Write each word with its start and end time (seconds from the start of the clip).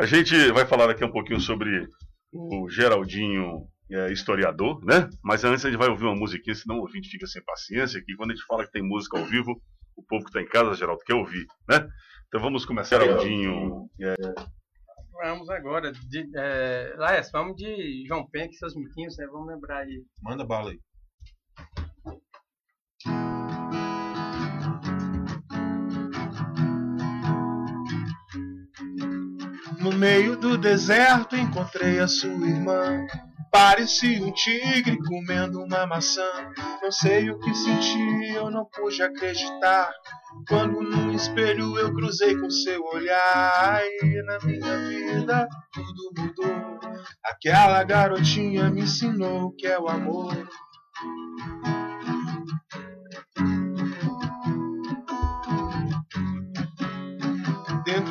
A 0.00 0.06
gente 0.06 0.34
vai 0.52 0.64
falar 0.64 0.88
aqui 0.88 1.04
um 1.04 1.12
pouquinho 1.12 1.38
sobre 1.38 1.86
o 2.32 2.70
Geraldinho 2.70 3.68
é, 3.90 4.10
historiador, 4.10 4.82
né? 4.82 5.10
Mas 5.22 5.44
antes 5.44 5.62
a 5.62 5.68
gente 5.68 5.78
vai 5.78 5.90
ouvir 5.90 6.06
uma 6.06 6.16
musiquinha, 6.16 6.54
senão 6.54 6.78
o 6.78 6.80
ouvinte 6.80 7.10
fica 7.10 7.26
sem 7.26 7.44
paciência. 7.44 8.02
Que 8.02 8.16
quando 8.16 8.30
a 8.30 8.34
gente 8.34 8.46
fala 8.46 8.64
que 8.64 8.72
tem 8.72 8.82
música 8.82 9.18
ao 9.18 9.26
vivo, 9.26 9.60
o 9.94 10.02
povo 10.02 10.24
que 10.24 10.30
está 10.30 10.40
em 10.40 10.48
casa, 10.48 10.74
Geraldo, 10.74 11.02
quer 11.04 11.12
ouvir, 11.12 11.44
né? 11.68 11.86
Então 12.28 12.40
vamos 12.40 12.64
começar, 12.64 12.98
Geraldinho. 12.98 13.90
É... 14.00 14.14
Vamos 15.22 15.50
agora. 15.50 15.92
De, 15.92 16.30
é, 16.34 16.94
Laes, 16.96 17.30
vamos 17.30 17.54
de 17.56 18.06
João 18.08 18.26
Penha, 18.26 18.48
que 18.48 18.54
seus 18.54 18.74
miquinhos, 18.74 19.18
né? 19.18 19.26
Vamos 19.30 19.48
lembrar 19.48 19.80
aí. 19.80 20.02
Manda 20.22 20.46
bala 20.46 20.70
aí. 20.70 20.78
Meio 30.00 30.34
do 30.34 30.56
deserto 30.56 31.36
encontrei 31.36 32.00
a 32.00 32.08
sua 32.08 32.30
irmã. 32.30 33.06
Parecia 33.52 34.24
um 34.24 34.32
tigre 34.32 34.96
comendo 34.96 35.62
uma 35.62 35.86
maçã. 35.86 36.24
Não 36.82 36.90
sei 36.90 37.30
o 37.30 37.38
que 37.38 37.54
senti, 37.54 38.32
eu 38.34 38.50
não 38.50 38.64
pude 38.64 39.02
acreditar. 39.02 39.92
Quando 40.48 40.80
no 40.80 41.12
espelho 41.12 41.76
eu 41.78 41.92
cruzei 41.92 42.34
com 42.34 42.48
seu 42.48 42.82
olhar. 42.82 43.82
E 44.02 44.22
na 44.22 44.38
minha 44.38 44.78
vida 44.88 45.46
tudo 45.70 46.12
mudou. 46.16 46.80
Aquela 47.22 47.84
garotinha 47.84 48.70
me 48.70 48.80
ensinou 48.82 49.52
que 49.52 49.66
é 49.66 49.78
o 49.78 49.86
amor. 49.86 50.32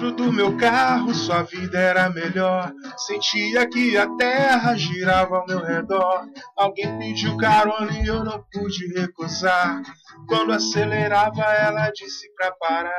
Dentro 0.09 0.25
do 0.25 0.33
meu 0.33 0.57
carro, 0.57 1.13
sua 1.13 1.43
vida 1.43 1.77
era 1.77 2.09
melhor. 2.09 2.73
Sentia 2.97 3.67
que 3.69 3.95
a 3.95 4.07
terra 4.15 4.75
girava 4.75 5.37
ao 5.37 5.45
meu 5.45 5.63
redor. 5.63 6.25
Alguém 6.57 6.97
pediu 6.97 7.37
carona 7.37 7.91
e 7.91 8.07
eu 8.07 8.23
não 8.23 8.43
pude 8.51 8.87
recusar. 8.87 9.83
Quando 10.27 10.51
acelerava, 10.51 11.43
ela 11.43 11.91
disse 11.91 12.27
pra 12.35 12.51
parar. 12.53 12.91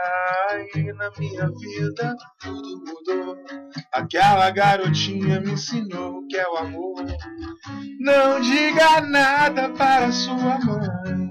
E 0.72 0.92
na 0.92 1.11
minha 1.19 1.50
vida 1.50 2.17
tudo 2.41 2.84
mudou. 2.86 3.36
Aquela 3.92 4.48
garotinha 4.50 5.41
me 5.41 5.52
ensinou 5.52 6.19
o 6.19 6.27
que 6.28 6.36
é 6.36 6.48
o 6.48 6.58
amor. 6.58 7.05
Não 7.98 8.41
diga 8.41 9.00
nada 9.00 9.69
para 9.70 10.12
sua 10.12 10.58
mãe. 10.61 11.30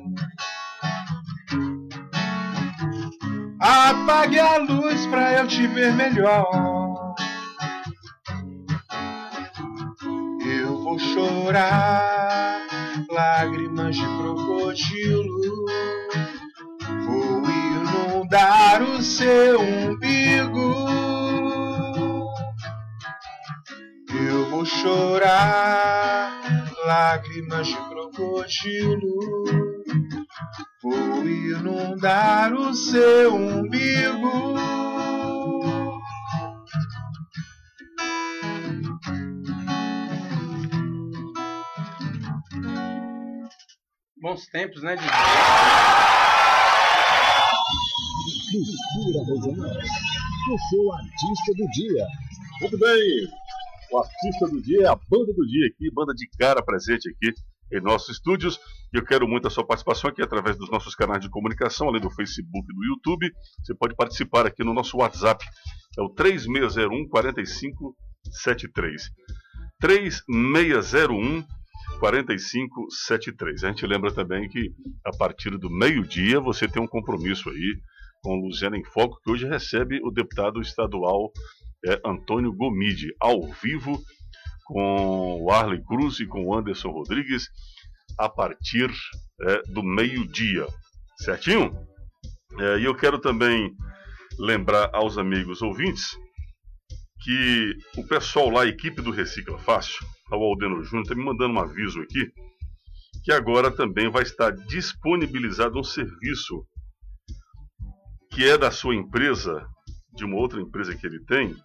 Apague 3.72 4.40
a 4.40 4.58
luz 4.58 5.06
pra 5.06 5.32
eu 5.34 5.48
te 5.48 5.68
ver 5.68 5.94
melhor. 5.94 6.44
Eu 10.44 10.76
vou 10.82 10.98
chorar 10.98 12.66
lágrimas 13.12 13.96
de 13.96 14.06
crocodilo. 14.18 15.66
Vou 17.06 17.44
inundar 17.46 18.82
o 18.82 19.04
seu 19.04 19.62
umbigo. 19.62 20.88
Eu 24.12 24.50
vou 24.50 24.66
chorar 24.66 26.42
lágrimas 26.88 27.68
de 27.68 27.78
crocodilo. 27.88 29.69
Vou 30.82 31.28
inundar 31.28 32.54
o 32.54 32.74
seu 32.74 33.36
umbigo. 33.36 34.56
Bons 44.22 44.46
tempos, 44.48 44.82
né, 44.82 44.96
Didi? 44.96 45.10
Mistura 48.54 49.26
regional. 49.26 49.70
O 49.70 50.58
seu 50.70 50.94
artista 50.94 51.54
do 51.58 51.68
dia. 51.72 52.08
Muito 52.62 52.78
bem. 52.78 53.28
O 53.92 53.98
artista 53.98 54.48
do 54.48 54.62
dia 54.62 54.84
é 54.84 54.88
a 54.88 54.96
banda 54.96 55.34
do 55.34 55.46
dia 55.46 55.68
aqui, 55.68 55.92
banda 55.92 56.14
de 56.14 56.26
cara 56.38 56.64
presente 56.64 57.10
aqui 57.10 57.34
em 57.70 57.82
nossos 57.82 58.16
estúdios. 58.16 58.58
Eu 58.92 59.06
quero 59.06 59.28
muito 59.28 59.48
a 59.48 59.52
sua 59.52 59.66
participação 59.66 60.10
aqui 60.10 60.22
através 60.22 60.58
dos 60.58 60.70
nossos 60.70 60.96
canais 60.96 61.22
de 61.22 61.30
comunicação, 61.30 61.88
além 61.88 62.02
do 62.02 62.10
Facebook 62.10 62.68
e 62.72 62.76
do 62.76 62.86
YouTube. 62.86 63.32
Você 63.64 63.76
pode 63.76 63.96
participar 63.96 64.48
aqui 64.48 64.64
no 64.64 64.74
nosso 64.74 64.98
WhatsApp. 64.98 65.46
É 65.98 66.02
o 66.02 66.10
3601 66.10 67.08
4573. 67.08 69.12
3601 69.80 71.46
4573. 72.00 73.64
A 73.64 73.68
gente 73.68 73.86
lembra 73.86 74.12
também 74.12 74.50
que 74.50 74.72
a 75.06 75.16
partir 75.16 75.56
do 75.58 75.70
meio-dia 75.70 76.40
você 76.40 76.68
tem 76.68 76.82
um 76.82 76.88
compromisso 76.88 77.50
aí 77.50 77.80
com 78.24 78.36
Luziana 78.36 78.78
em 78.78 78.84
Foco, 78.84 79.20
que 79.24 79.30
hoje 79.30 79.48
recebe 79.48 80.00
o 80.04 80.10
deputado 80.10 80.60
estadual 80.62 81.32
é, 81.86 82.02
Antônio 82.06 82.52
Gomide, 82.54 83.14
ao 83.20 83.42
vivo 83.62 84.02
com 84.66 85.44
o 85.44 85.52
Arley 85.52 85.84
Cruz 85.84 86.20
e 86.20 86.26
com 86.26 86.46
o 86.46 86.56
Anderson 86.56 86.90
Rodrigues 86.90 87.48
a 88.20 88.28
partir 88.28 88.92
é, 89.42 89.62
do 89.72 89.82
meio-dia. 89.82 90.68
Certinho? 91.18 91.74
É, 92.60 92.80
e 92.80 92.86
eu 92.86 92.94
quero 92.94 93.20
também 93.20 93.74
lembrar 94.38 94.90
aos 94.94 95.18
amigos 95.18 95.62
ouvintes 95.62 96.18
que 97.24 97.74
o 97.98 98.06
pessoal 98.06 98.50
lá, 98.50 98.64
a 98.64 98.68
equipe 98.68 99.02
do 99.02 99.12
Recicla 99.12 99.58
Fácil, 99.60 100.06
o 100.32 100.36
Aldeno 100.36 100.84
Júnior, 100.84 101.04
está 101.04 101.16
me 101.16 101.24
mandando 101.24 101.54
um 101.54 101.60
aviso 101.60 102.02
aqui 102.02 102.32
que 103.24 103.34
agora 103.34 103.70
também 103.70 104.10
vai 104.10 104.24
estar 104.24 104.52
disponibilizado 104.52 105.78
um 105.78 105.84
serviço 105.84 106.66
que 108.32 108.48
é 108.48 108.58
da 108.58 108.72
sua 108.72 108.96
empresa, 108.96 109.68
de 110.16 110.24
uma 110.24 110.38
outra 110.38 110.62
empresa 110.62 110.96
que 110.96 111.06
ele 111.06 111.20
tem, 111.26 111.56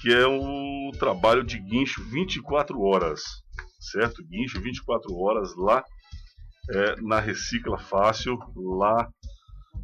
que 0.00 0.12
é 0.12 0.26
o 0.26 0.90
trabalho 0.98 1.44
de 1.44 1.58
guincho 1.58 2.02
24 2.04 2.80
horas, 2.80 3.22
certo? 3.78 4.24
Guincho 4.24 4.60
24 4.60 5.14
horas 5.16 5.54
lá 5.56 5.84
é, 6.70 6.96
na 7.00 7.20
Recicla 7.20 7.78
Fácil, 7.78 8.36
lá 8.56 9.08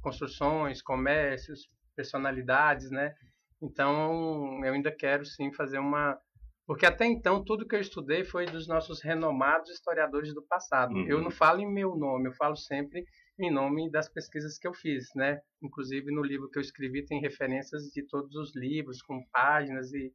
construções, 0.00 0.82
comércios, 0.82 1.68
personalidades, 1.96 2.90
né? 2.90 3.14
Então 3.62 4.62
eu 4.64 4.74
ainda 4.74 4.94
quero 4.94 5.24
sim 5.24 5.52
fazer 5.52 5.78
uma 5.78 6.18
porque 6.66 6.86
até 6.86 7.04
então 7.04 7.44
tudo 7.44 7.66
que 7.66 7.76
eu 7.76 7.80
estudei 7.80 8.24
foi 8.24 8.46
dos 8.46 8.66
nossos 8.66 9.02
renomados 9.02 9.70
historiadores 9.70 10.32
do 10.32 10.42
passado. 10.42 10.94
Uhum. 10.94 11.06
Eu 11.06 11.20
não 11.20 11.30
falo 11.30 11.60
em 11.60 11.70
meu 11.70 11.94
nome, 11.94 12.28
eu 12.28 12.32
falo 12.32 12.56
sempre 12.56 13.04
em 13.38 13.52
nome 13.52 13.90
das 13.90 14.08
pesquisas 14.08 14.58
que 14.58 14.66
eu 14.66 14.72
fiz, 14.72 15.08
né? 15.14 15.40
Inclusive 15.62 16.10
no 16.10 16.22
livro 16.22 16.48
que 16.48 16.58
eu 16.58 16.62
escrevi 16.62 17.04
tem 17.04 17.20
referências 17.20 17.82
de 17.90 18.06
todos 18.06 18.34
os 18.34 18.56
livros 18.56 19.02
com 19.02 19.22
páginas 19.30 19.92
e 19.92 20.10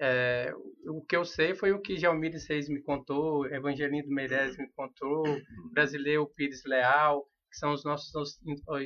é, 0.00 0.52
o 0.86 1.02
que 1.04 1.16
eu 1.16 1.24
sei 1.24 1.54
foi 1.54 1.72
o 1.72 1.80
que 1.80 1.96
Jalmir 1.96 2.38
Seis 2.40 2.68
me 2.68 2.82
contou, 2.82 3.46
Evangelino 3.46 4.08
Meirelles 4.08 4.56
me 4.56 4.68
contou, 4.72 5.22
Brasileiro 5.72 6.26
Pires 6.34 6.62
Leal, 6.64 7.24
que 7.50 7.58
são 7.58 7.72
os 7.72 7.84
nossos 7.84 8.40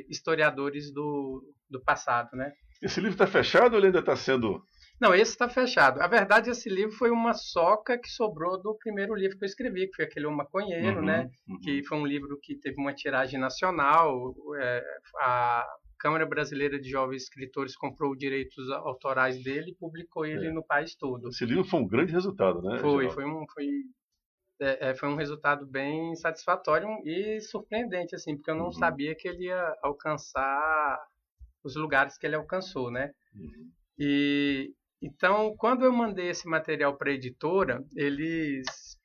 historiadores 0.09 0.93
do, 0.93 1.43
do 1.71 1.83
passado, 1.83 2.29
né? 2.35 2.53
Esse 2.83 3.01
livro 3.01 3.15
está 3.15 3.27
fechado 3.27 3.73
ou 3.73 3.79
ele 3.79 3.87
ainda 3.87 4.01
está 4.01 4.15
sendo 4.15 4.63
Não, 5.01 5.15
esse 5.15 5.33
está 5.33 5.49
fechado. 5.49 6.01
A 6.01 6.07
verdade, 6.07 6.51
esse 6.51 6.69
livro 6.69 6.93
foi 6.93 7.11
uma 7.11 7.35
soca 7.35 7.99
que 7.99 8.09
sobrou 8.09 8.61
do 8.61 8.77
primeiro 8.77 9.15
livro 9.15 9.37
que 9.39 9.45
eu 9.45 9.49
escrevi, 9.49 9.89
que 9.89 9.97
foi 9.97 10.05
aquele 10.05 10.27
O 10.27 10.31
Maconheiro, 10.31 11.01
uhum, 11.01 11.07
né? 11.07 11.29
Uhum. 11.49 11.59
Que 11.61 11.83
foi 11.85 11.99
um 11.99 12.07
livro 12.07 12.39
que 12.41 12.55
teve 12.57 12.81
uma 12.81 12.95
tiragem 12.95 13.41
nacional. 13.41 14.35
É, 14.61 14.85
a 15.21 15.67
Câmara 15.99 16.25
Brasileira 16.25 16.81
de 16.81 16.89
Jovens 16.89 17.25
Escritores 17.25 17.77
comprou 17.77 18.15
direitos 18.15 18.71
autorais 18.71 19.43
dele 19.43 19.73
e 19.73 19.75
publicou 19.75 20.25
ele 20.25 20.47
é. 20.47 20.53
no 20.53 20.65
país 20.65 20.95
todo. 20.95 21.29
Esse 21.29 21.45
livro 21.45 21.65
foi 21.65 21.81
um 21.81 21.87
grande 21.87 22.13
resultado, 22.13 22.63
né? 22.63 22.79
Foi, 22.79 23.11
foi 23.11 23.25
um, 23.25 23.45
foi, 23.53 23.67
é, 24.61 24.91
é, 24.91 24.95
foi 24.95 25.09
um 25.09 25.17
resultado 25.17 25.67
bem 25.67 26.15
satisfatório 26.17 26.89
e 27.05 27.41
surpreendente, 27.41 28.15
assim, 28.15 28.37
porque 28.37 28.51
eu 28.51 28.57
não 28.57 28.67
uhum. 28.67 28.73
sabia 28.73 29.15
que 29.15 29.27
ele 29.29 29.47
ia 29.47 29.77
alcançar 29.83 30.99
os 31.65 31.75
lugares 31.77 32.17
que 32.17 32.27
ele 32.27 32.37
alcançou, 32.37 32.91
né? 32.91 33.13
Uhum. 33.35 33.71
E 33.99 34.73
então, 35.01 35.55
quando 35.57 35.85
eu 35.85 35.93
mandei 35.93 36.29
esse 36.31 36.49
material 36.49 36.97
para 36.97 37.11
a 37.11 37.15
editora, 37.15 37.85
eles 37.95 38.98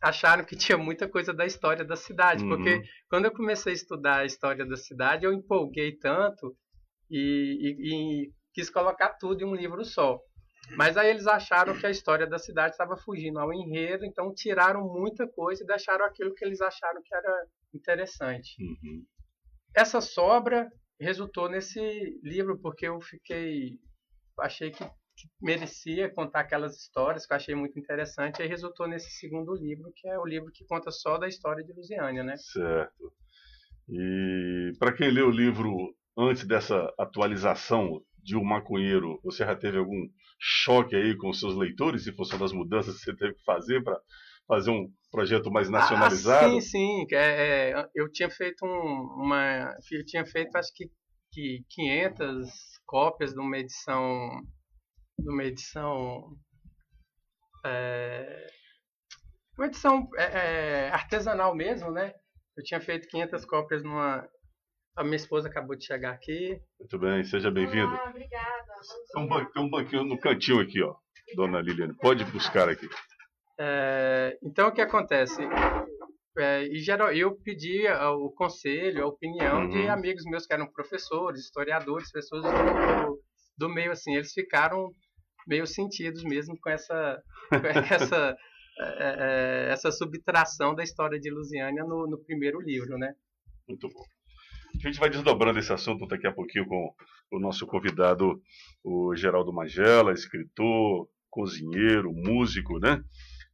acharam 0.00 0.44
que 0.44 0.56
tinha 0.56 0.78
muita 0.78 1.08
coisa 1.08 1.32
da 1.32 1.44
história 1.44 1.84
da 1.84 1.96
cidade, 1.96 2.44
uhum. 2.44 2.50
porque 2.50 2.82
quando 3.08 3.24
eu 3.24 3.32
comecei 3.32 3.72
a 3.72 3.76
estudar 3.76 4.18
a 4.20 4.24
história 4.24 4.64
da 4.64 4.76
cidade, 4.76 5.24
eu 5.24 5.32
empolguei 5.32 5.96
tanto 5.96 6.56
e, 7.10 7.58
e, 7.60 8.24
e 8.24 8.32
quis 8.52 8.70
colocar 8.70 9.10
tudo 9.14 9.42
em 9.42 9.46
um 9.46 9.54
livro 9.54 9.84
só. 9.84 10.18
Mas 10.76 10.96
aí 10.96 11.08
eles 11.08 11.26
acharam 11.26 11.78
que 11.78 11.86
a 11.86 11.90
história 11.90 12.26
da 12.26 12.38
cidade 12.38 12.72
estava 12.72 12.96
fugindo 12.96 13.38
ao 13.38 13.52
enredo, 13.52 14.04
então 14.04 14.34
tiraram 14.34 14.86
muita 14.86 15.26
coisa 15.26 15.62
e 15.62 15.66
deixaram 15.66 16.04
aquilo 16.04 16.34
que 16.34 16.44
eles 16.44 16.60
acharam 16.60 17.00
que 17.02 17.14
era 17.14 17.46
interessante. 17.74 18.54
Uhum. 18.60 19.04
Essa 19.74 20.00
sobra 20.00 20.70
resultou 21.00 21.48
nesse 21.48 21.80
livro 22.22 22.58
porque 22.58 22.86
eu 22.86 23.00
fiquei 23.00 23.78
achei 24.40 24.70
que, 24.70 24.84
que, 25.18 25.28
merecia 25.40 26.08
contar 26.08 26.40
aquelas 26.40 26.76
histórias 26.76 27.26
que 27.26 27.32
eu 27.32 27.36
achei 27.36 27.54
muito 27.54 27.78
interessante, 27.78 28.38
e 28.38 28.42
aí 28.42 28.48
resultou 28.48 28.86
nesse 28.86 29.10
segundo 29.10 29.54
livro, 29.54 29.92
que 29.94 30.08
é 30.08 30.18
o 30.18 30.24
livro 30.24 30.52
que 30.52 30.64
conta 30.64 30.90
só 30.90 31.18
da 31.18 31.26
história 31.26 31.64
de 31.64 31.72
Lusiânia, 31.72 32.22
né? 32.22 32.36
Certo. 32.36 33.12
E 33.88 34.72
para 34.78 34.92
quem 34.92 35.10
leu 35.10 35.28
o 35.28 35.32
livro 35.32 35.74
antes 36.16 36.44
dessa 36.44 36.92
atualização 36.98 38.02
de 38.22 38.36
O 38.36 38.44
Maconheiro, 38.44 39.18
você 39.24 39.44
já 39.44 39.56
teve 39.56 39.78
algum 39.78 40.06
choque 40.38 40.94
aí 40.94 41.16
com 41.16 41.30
os 41.30 41.40
seus 41.40 41.56
leitores 41.56 42.06
em 42.06 42.14
função 42.14 42.38
das 42.38 42.52
mudanças 42.52 42.98
que 42.98 43.04
você 43.04 43.16
teve 43.16 43.34
que 43.34 43.44
fazer 43.44 43.82
para 43.82 43.98
fazer 44.46 44.70
um 44.70 44.90
projeto 45.10 45.50
mais 45.50 45.68
nacionalizado? 45.68 46.56
Ah, 46.56 46.60
sim, 46.60 46.60
sim. 46.60 47.06
É, 47.12 47.70
é, 47.70 47.88
eu 47.94 48.10
tinha 48.10 48.30
feito 48.30 48.64
um, 48.64 49.24
uma, 49.24 49.76
eu 49.90 50.04
tinha 50.04 50.24
feito 50.24 50.56
acho 50.56 50.72
que, 50.74 50.90
que 51.32 51.64
500 51.70 52.50
cópias 52.86 53.32
de 53.32 53.40
uma 53.40 53.58
edição 53.58 54.42
de 55.18 55.28
uma 55.28 55.44
edição 55.44 56.36
é, 57.66 58.46
uma 59.56 59.66
edição 59.66 60.08
é, 60.16 60.24
é, 60.24 60.90
artesanal 60.90 61.54
mesmo, 61.54 61.90
né? 61.90 62.14
Eu 62.56 62.62
tinha 62.62 62.80
feito 62.80 63.08
500 63.08 63.44
cópias 63.44 63.82
numa 63.82 64.28
a 64.96 65.04
minha 65.04 65.16
esposa 65.16 65.48
acabou 65.48 65.76
de 65.76 65.84
chegar 65.84 66.10
aqui. 66.10 66.60
Muito 66.80 66.98
bem, 66.98 67.22
seja 67.22 67.50
bem-vindo. 67.52 67.94
Ah, 67.94 68.10
obrigada. 68.10 68.66
Tem 69.12 69.22
um, 69.22 69.44
tem 69.52 69.62
um 69.62 69.70
banquinho 69.70 70.04
no 70.04 70.18
cantinho 70.18 70.60
aqui, 70.60 70.82
ó, 70.82 70.96
dona 71.36 71.60
Liliane. 71.60 71.94
Pode 71.94 72.24
buscar 72.24 72.68
aqui. 72.68 72.88
É, 73.60 74.36
então, 74.42 74.68
o 74.68 74.72
que 74.72 74.80
acontece? 74.80 75.40
É, 76.36 76.64
e 76.64 76.78
geral, 76.78 77.12
eu 77.12 77.36
pedi 77.36 77.86
o 77.88 78.30
conselho, 78.30 79.04
a 79.04 79.08
opinião 79.08 79.62
uhum. 79.62 79.68
de 79.70 79.88
amigos 79.88 80.24
meus 80.24 80.46
que 80.46 80.54
eram 80.54 80.70
professores, 80.70 81.42
historiadores, 81.42 82.10
pessoas 82.10 82.42
do, 82.42 83.22
do 83.56 83.68
meio 83.68 83.92
assim. 83.92 84.14
Eles 84.14 84.32
ficaram 84.32 84.92
meio 85.48 85.66
sentidos 85.66 86.22
mesmo 86.22 86.56
com 86.60 86.68
essa, 86.68 87.22
com 87.48 87.56
essa, 87.94 88.36
é, 88.78 89.66
é, 89.68 89.72
essa 89.72 89.90
subtração 89.90 90.74
da 90.74 90.84
história 90.84 91.18
de 91.18 91.30
Lusiânia 91.30 91.82
no, 91.82 92.06
no 92.06 92.18
primeiro 92.18 92.60
livro, 92.60 92.98
né? 92.98 93.14
Muito 93.66 93.88
bom. 93.88 94.04
A 94.74 94.86
gente 94.86 95.00
vai 95.00 95.08
desdobrando 95.08 95.58
esse 95.58 95.72
assunto 95.72 96.06
daqui 96.06 96.26
a 96.26 96.32
pouquinho 96.32 96.66
com 96.66 96.94
o 97.32 97.40
nosso 97.40 97.66
convidado, 97.66 98.40
o 98.84 99.16
Geraldo 99.16 99.52
Magela, 99.52 100.12
escritor, 100.12 101.08
cozinheiro, 101.30 102.12
músico, 102.12 102.78
né? 102.78 103.02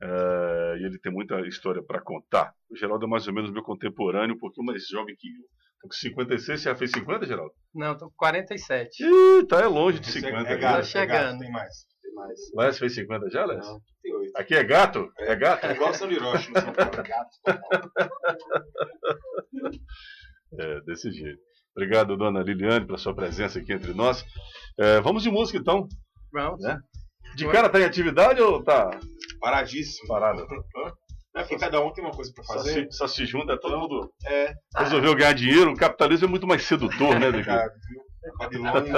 Uh, 0.03 0.77
e 0.77 0.85
ele 0.85 0.99
tem 0.99 1.13
muita 1.13 1.41
história 1.47 1.83
para 1.83 2.01
contar. 2.01 2.53
O 2.69 2.77
Geraldo 2.77 3.07
é 3.07 3.09
mais 3.09 3.27
ou 3.27 3.33
menos 3.33 3.53
meu 3.53 3.63
contemporâneo, 3.63 4.35
um 4.35 4.39
pouquinho 4.39 4.67
mais 4.67 4.87
jovem 4.89 5.15
que 5.17 5.29
eu. 5.29 5.45
Tô 5.85 5.89
com 5.89 5.95
56, 5.95 6.61
você 6.61 6.65
já 6.71 6.75
fez 6.75 6.91
50, 6.93 7.27
Geraldo? 7.27 7.53
Não, 7.75 7.95
tô 7.95 8.07
com 8.09 8.17
47. 8.17 9.05
Ih, 9.05 9.47
tá 9.47 9.61
é 9.61 9.67
longe 9.67 10.01
de 10.01 10.11
50. 10.11 10.49
É, 10.49 10.53
é 10.55 10.57
gato, 10.57 10.77
tá 10.77 10.83
chegando. 10.83 11.13
É 11.13 11.25
gato, 11.25 11.39
tem 11.41 11.53
mais. 11.53 11.75
Tem 12.03 12.15
mais. 12.15 12.41
Léo, 12.57 12.73
fez 12.73 12.95
50 12.95 13.31
já, 13.31 13.45
Léo? 13.45 13.59
Não, 13.59 13.81
tem 14.03 14.15
8. 14.15 14.33
Aqui 14.35 14.55
é 14.55 14.65
gato? 14.65 15.13
É, 15.19 15.33
é 15.33 15.37
gato? 15.37 15.67
É 15.67 15.75
igual 15.75 15.93
São 15.93 16.09
no 16.09 16.15
São 16.15 16.73
Paulo. 16.73 16.91
Gato. 17.05 17.61
é, 20.59 20.81
desse 20.87 21.13
jeito. 21.13 21.41
Obrigado, 21.77 22.17
dona 22.17 22.43
Liliane, 22.43 22.87
pela 22.87 22.97
sua 22.97 23.15
presença 23.15 23.59
aqui 23.59 23.75
entre 23.75 23.93
nós. 23.93 24.25
É, 24.79 25.03
vamos 25.03 25.23
de 25.23 25.31
música, 25.31 25.59
então. 25.59 25.87
Vamos. 26.33 26.63
Né? 26.63 26.79
De 27.37 27.47
cara 27.49 27.69
tá 27.69 27.79
em 27.79 27.85
atividade 27.85 28.41
ou 28.41 28.63
tá 28.63 28.89
paradíssimo? 29.39 30.09
Parado. 30.09 30.47
É 31.45 31.49
porque 31.49 31.59
cada 31.59 31.81
um 31.81 31.93
tem 31.93 32.03
uma 32.03 32.13
coisa 32.13 32.33
para 32.33 32.45
fazer. 32.45 32.73
Só 32.73 32.91
se, 32.91 32.99
só 32.99 33.07
se 33.09 33.27
junta, 33.27 33.59
todo 33.59 33.79
mundo 33.79 34.11
é. 34.27 34.55
resolveu 34.77 35.15
ganhar 35.15 35.35
dinheiro. 35.35 35.73
O 35.73 35.77
capitalismo 35.77 36.27
é 36.27 36.31
muito 36.31 36.47
mais 36.47 36.63
sedutor, 36.63 37.19
né, 37.21 37.31
do 37.31 37.43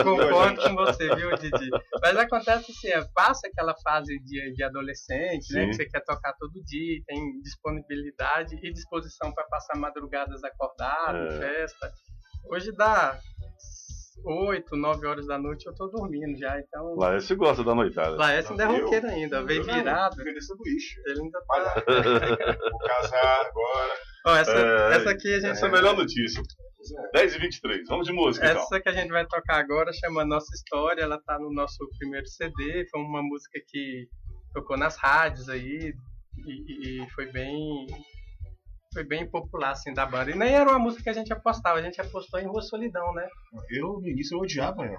Concordo 0.04 0.62
com 0.62 0.74
você, 0.76 1.14
viu, 1.16 1.36
Didi? 1.36 1.68
Mas 2.00 2.16
acontece 2.16 2.70
assim, 2.70 2.88
é, 2.88 3.04
passa 3.12 3.48
aquela 3.48 3.74
fase 3.82 4.16
de, 4.20 4.52
de 4.52 4.62
adolescente, 4.62 5.52
né? 5.52 5.66
Que 5.66 5.74
você 5.74 5.86
quer 5.86 6.04
tocar 6.04 6.32
todo 6.34 6.52
dia, 6.64 7.02
tem 7.06 7.40
disponibilidade 7.40 8.54
e 8.62 8.72
disposição 8.72 9.32
para 9.32 9.44
passar 9.48 9.76
madrugadas 9.76 10.44
acordado, 10.44 11.18
é. 11.18 11.38
festa. 11.38 11.92
Hoje 12.48 12.70
dá 12.76 13.18
8, 14.30 14.76
9 14.76 15.06
horas 15.06 15.26
da 15.26 15.38
noite 15.38 15.66
eu 15.66 15.74
tô 15.74 15.86
dormindo 15.88 16.36
já, 16.38 16.58
então... 16.58 16.94
Laércio 16.96 17.36
gosta 17.36 17.62
da 17.62 17.74
noitada. 17.74 18.16
Laércio 18.16 18.52
ainda 18.52 18.64
é 18.64 18.66
roqueiro 18.66 19.06
ainda, 19.06 19.44
veio 19.44 19.64
virado. 19.64 20.20
Ele 20.20 20.38
Ele 21.06 21.20
ainda 21.22 21.40
tá... 21.46 21.84
Vou 22.70 22.78
casar 22.80 23.46
agora. 23.46 23.94
Ó, 24.26 24.36
essa, 24.36 24.52
é, 24.52 24.96
essa 24.96 25.10
aqui 25.10 25.34
a 25.34 25.40
gente... 25.40 25.50
Essa 25.50 25.66
é 25.66 25.68
a 25.68 25.72
melhor 25.72 25.96
notícia. 25.96 26.42
10 27.12 27.34
e 27.34 27.38
23, 27.38 27.88
vamos 27.88 28.06
de 28.06 28.12
música 28.12 28.46
Essa 28.46 28.64
então. 28.64 28.80
que 28.80 28.88
a 28.88 28.92
gente 28.92 29.10
vai 29.10 29.26
tocar 29.26 29.58
agora 29.58 29.92
chama 29.92 30.24
Nossa 30.24 30.54
História, 30.54 31.02
ela 31.02 31.20
tá 31.20 31.38
no 31.38 31.52
nosso 31.52 31.78
primeiro 31.98 32.26
CD, 32.26 32.86
foi 32.88 33.00
uma 33.00 33.22
música 33.22 33.58
que 33.66 34.06
tocou 34.54 34.76
nas 34.76 34.96
rádios 34.96 35.48
aí 35.48 35.92
e, 36.46 37.02
e 37.02 37.10
foi 37.10 37.26
bem 37.32 37.86
foi 38.96 39.04
bem 39.04 39.28
popular, 39.28 39.72
assim, 39.72 39.92
da 39.92 40.06
banda. 40.06 40.30
E 40.30 40.34
nem 40.34 40.54
era 40.54 40.70
uma 40.70 40.78
música 40.78 41.02
que 41.02 41.10
a 41.10 41.12
gente 41.12 41.30
apostava, 41.30 41.78
a 41.78 41.82
gente 41.82 42.00
apostou 42.00 42.40
em 42.40 42.46
Rua 42.46 42.62
Solidão, 42.62 43.12
né? 43.12 43.28
Eu, 43.70 44.00
no 44.00 44.08
início, 44.08 44.34
eu 44.34 44.40
odiava 44.40 44.86
ela. 44.86 44.98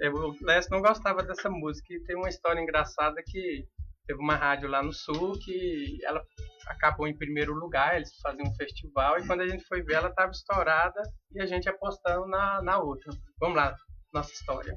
Eu, 0.00 0.12
o 0.14 0.36
Lécio 0.42 0.72
não 0.72 0.80
gostava 0.80 1.22
dessa 1.22 1.48
música 1.48 1.94
e 1.94 2.00
tem 2.00 2.16
uma 2.16 2.28
história 2.28 2.60
engraçada 2.60 3.22
que 3.24 3.64
teve 4.04 4.20
uma 4.20 4.34
rádio 4.34 4.68
lá 4.68 4.82
no 4.82 4.92
sul 4.92 5.38
que 5.38 5.98
ela 6.04 6.20
acabou 6.66 7.06
em 7.06 7.16
primeiro 7.16 7.54
lugar, 7.54 7.96
eles 7.96 8.10
faziam 8.20 8.48
um 8.48 8.54
festival 8.54 9.18
e 9.18 9.26
quando 9.26 9.40
a 9.40 9.48
gente 9.48 9.64
foi 9.64 9.82
ver 9.82 9.94
ela 9.94 10.08
estava 10.08 10.30
estourada 10.32 11.00
e 11.32 11.40
a 11.40 11.46
gente 11.46 11.68
apostando 11.68 12.26
na, 12.26 12.60
na 12.62 12.78
outra. 12.78 13.12
Vamos 13.40 13.56
lá, 13.56 13.74
nossa 14.12 14.32
história. 14.32 14.76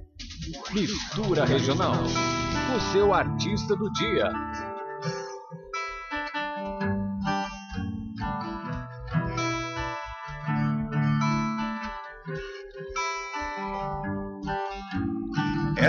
Mistura 0.72 1.46
Regional, 1.46 1.94
o 2.76 2.94
seu 2.94 3.14
artista 3.14 3.76
do 3.76 3.92
dia. 3.94 4.32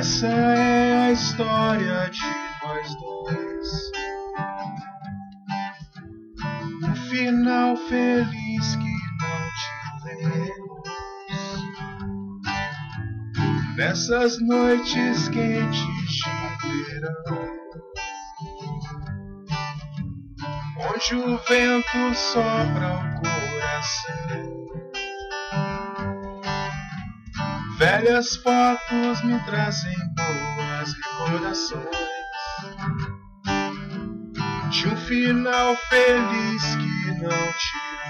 Essa 0.01 0.29
é 0.29 1.09
a 1.09 1.13
história 1.13 2.09
de 2.09 2.25
nós 2.63 2.95
dois. 2.95 3.69
Um 6.83 6.95
final 7.11 7.77
feliz 7.77 8.77
que 8.77 8.95
não 9.21 9.41
tivemos. 10.01 10.89
Nessas 13.77 14.41
noites 14.41 15.29
quentes 15.29 16.17
de 16.63 16.85
verão. 16.85 17.59
Onde 20.79 21.15
o 21.15 21.37
vento 21.47 22.15
sopra 22.15 22.89
o 22.95 23.21
coração. 23.21 24.60
Velhas 27.81 28.37
fotos 28.37 29.23
me 29.25 29.43
trazem 29.47 29.97
boas 30.15 30.93
recordações 30.93 31.89
de 34.71 34.87
um 34.87 34.97
final 34.99 35.75
feliz 35.89 36.63
que 36.77 37.11
não 37.23 37.55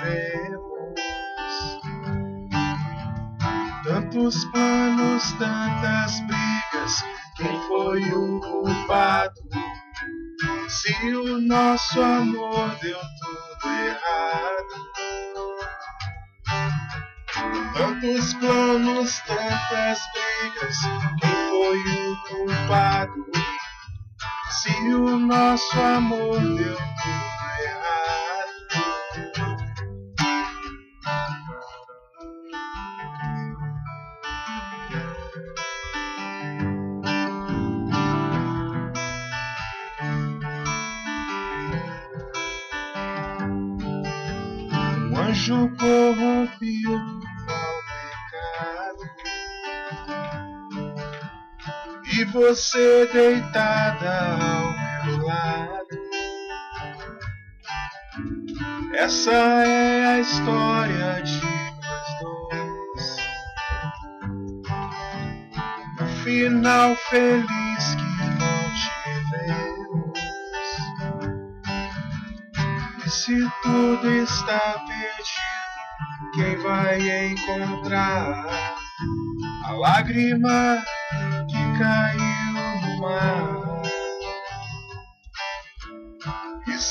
tivemos. 0.02 1.00
Tantos 3.84 4.44
planos, 4.46 5.32
tantas 5.34 6.20
brigas 6.26 7.04
quem 7.36 7.60
foi 7.68 8.02
o 8.12 8.40
culpado. 8.40 9.40
Se 10.66 11.14
o 11.14 11.40
nosso 11.40 12.02
amor 12.02 12.74
deu 12.82 12.98
tudo 12.98 13.72
errado. 13.72 14.89
Tantos 17.75 18.35
planos, 18.35 19.21
tantas 19.26 20.00
brigas, 20.12 20.76
quem 21.21 21.30
foi 21.49 21.78
o 21.78 22.16
culpado? 22.28 23.26
Se 24.50 24.71
o 24.95 25.19
nosso 25.19 25.80
amor 25.80 26.38
deu 26.40 26.76
tudo 26.76 27.30
errado. 27.64 28.61
Um 45.11 45.16
anjo 45.16 45.71
corrompido 45.78 47.21
você 52.32 53.08
deitada 53.12 54.37
ao 54.40 55.06
meu 55.06 55.26
lado. 55.26 55.99
Essa 58.94 59.32
é 59.32 60.06
a 60.06 60.20
história 60.20 61.22
de 61.22 61.40
nós 61.80 62.06
dois. 62.20 63.16
Um 66.00 66.06
final 66.25 66.96
feliz 66.96 67.94
que 67.96 68.25
não 68.38 68.60
tivemos. 69.25 70.18
E 73.04 73.10
se 73.10 73.50
tudo 73.62 74.08
está 74.10 74.84
perdido, 74.87 76.32
quem 76.34 76.56
vai 76.62 77.00
encontrar 77.32 78.46
a 79.66 79.72
lágrima? 79.72 80.80
caiu 81.80 82.18
no 82.18 82.19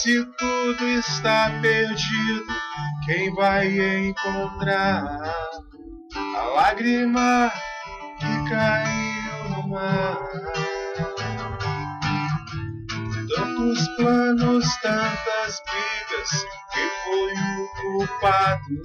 se 0.10 0.26
tudo 0.40 0.88
está 0.88 1.52
perdido, 1.62 2.46
quem 3.06 3.32
vai 3.36 4.08
encontrar 4.08 5.06
a 6.36 6.42
lágrima 6.56 7.52
que 8.18 8.50
caiu 8.50 9.50
no 9.52 9.68
mar? 9.70 10.18
Tantos 13.36 13.88
planos, 13.98 14.66
tantas 14.82 15.62
brigas, 15.68 16.46
quem 16.74 16.90
foi 17.06 17.34
o 17.36 17.68
culpado? 17.82 18.82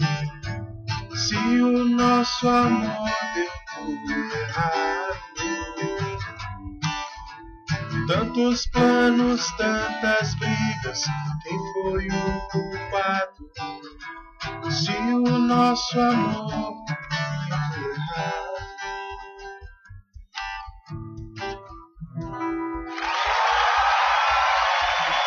Se 1.17 1.37
o 1.37 1.85
nosso 1.87 2.47
amor 2.47 3.09
deu 3.35 3.49
tudo 3.75 4.13
errado. 4.13 5.14
Tantos 8.07 8.67
planos, 8.67 9.51
tantas 9.57 10.35
brigas, 10.35 11.05
quem 11.43 11.59
foi 11.73 12.07
o 12.07 12.49
culpado? 12.51 13.51
Se 14.71 14.93
o 14.93 15.39
nosso 15.39 15.99
amor. 15.99 16.85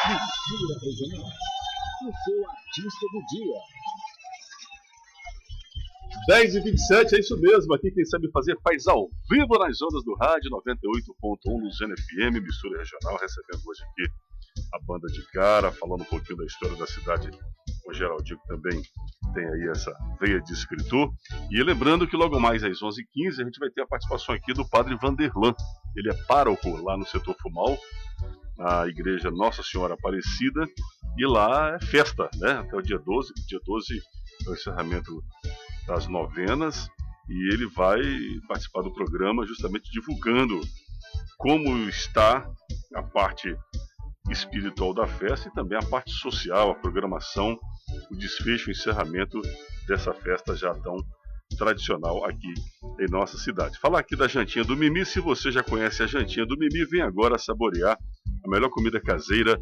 Mistura 0.08 0.80
Regional, 0.84 1.32
o 2.04 2.12
seu 2.24 2.50
artista 2.50 3.06
do 3.12 3.26
dia. 3.26 3.77
10 6.28 6.56
e 6.56 6.60
27 6.60 7.16
é 7.16 7.20
isso 7.20 7.40
mesmo. 7.40 7.74
Aqui 7.74 7.90
quem 7.90 8.04
sabe 8.04 8.30
fazer 8.32 8.58
faz 8.62 8.86
ao 8.86 9.10
vivo 9.32 9.58
nas 9.60 9.82
ondas 9.82 10.04
do 10.04 10.14
rádio 10.16 10.52
98.1 10.52 11.64
Luziana 11.64 11.96
FM, 11.96 12.44
mistura 12.44 12.80
regional, 12.80 13.18
recebendo 13.18 13.62
hoje 13.66 13.84
aqui 13.84 14.12
a 14.74 14.80
banda 14.86 15.08
de 15.08 15.26
cara, 15.32 15.72
falando 15.72 16.02
um 16.02 16.06
pouquinho 16.06 16.40
da 16.40 16.46
história 16.46 16.76
da 16.76 16.86
cidade. 16.86 17.30
O 17.88 17.94
Geraldinho 17.94 18.38
também 18.46 18.82
tem 19.34 19.46
aí 19.48 19.70
essa 19.70 19.96
veia 20.20 20.42
de 20.42 20.52
escritor. 20.52 21.10
E 21.50 21.64
lembrando 21.64 22.06
que 22.06 22.18
logo 22.18 22.38
mais 22.42 22.62
às 22.62 22.82
11h15 22.82 23.40
a 23.40 23.46
gente 23.46 23.60
vai 23.60 23.70
ter 23.70 23.84
a 23.84 23.88
participação 23.88 24.36
aqui 24.36 24.54
do 24.54 24.68
Padre 24.68 24.98
Vanderlan. 25.02 25.56
Ele 25.96 26.10
é 26.10 26.24
pároco 26.26 26.76
lá 26.84 26.98
no 26.98 27.06
setor 27.06 27.38
Fumal, 27.42 27.78
na 28.58 28.86
igreja 28.86 29.32
Nossa 29.32 29.64
Senhora 29.64 29.94
Aparecida. 29.94 30.68
E 31.18 31.26
lá 31.26 31.78
é 31.82 31.86
festa, 31.86 32.30
né? 32.36 32.52
Até 32.52 32.76
o 32.76 32.82
dia 32.82 33.00
12. 33.00 33.34
Dia 33.48 33.60
12 33.66 34.02
é 34.46 34.50
o 34.50 34.54
encerramento 34.54 35.24
das 35.88 36.08
novenas 36.08 36.90
e 37.30 37.54
ele 37.54 37.68
vai 37.68 38.02
participar 38.48 38.82
do 38.82 38.94
programa 38.94 39.46
justamente 39.46 39.92
divulgando 39.92 40.60
como 41.38 41.78
está 41.90 42.50
a 42.94 43.04
parte 43.04 43.56
espiritual 44.30 44.94
da 44.94 45.08
festa 45.08 45.48
e 45.48 45.54
também 45.54 45.78
a 45.78 45.86
parte 45.86 46.12
social, 46.12 46.72
a 46.72 46.76
programação, 46.76 47.58
o 48.12 48.16
desfecho, 48.16 48.68
o 48.68 48.72
encerramento 48.72 49.42
dessa 49.88 50.14
festa 50.14 50.56
já 50.56 50.74
tão 50.76 50.98
tradicional 51.58 52.26
aqui 52.26 52.54
em 53.00 53.10
nossa 53.10 53.38
cidade. 53.38 53.80
Falar 53.80 54.00
aqui 54.00 54.16
da 54.16 54.28
jantinha 54.28 54.66
do 54.66 54.76
Mimi, 54.76 55.06
se 55.06 55.20
você 55.20 55.52
já 55.52 55.64
conhece 55.64 56.04
a 56.04 56.08
jantinha 56.08 56.46
do 56.46 56.58
Mimi, 56.58 56.86
vem 56.86 57.02
agora 57.02 57.38
saborear 57.38 57.98
a 58.44 58.50
melhor 58.50 58.70
comida 58.70 59.00
caseira 59.00 59.58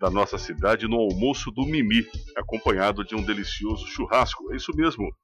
da 0.00 0.10
nossa 0.10 0.38
cidade 0.38 0.88
no 0.88 0.96
almoço 0.96 1.50
do 1.50 1.66
Mimi, 1.66 2.06
acompanhado 2.36 3.04
de 3.04 3.14
um 3.14 3.22
delicioso 3.22 3.86
churrasco. 3.86 4.50
É 4.52 4.56
isso 4.56 4.72
mesmo. 4.74 5.14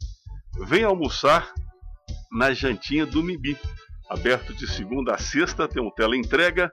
Vem 0.65 0.85
almoçar 0.85 1.53
na 2.33 2.55
jantinha 2.55 3.07
do 3.07 3.23
Mibi. 3.23 3.57
Aberto 4.09 4.55
de 4.55 4.69
segunda 4.69 5.15
a 5.15 5.19
sexta, 5.19 5.69
tem 5.69 5.83
um 5.83 5.91
tela 5.91 6.17
entrega. 6.17 6.71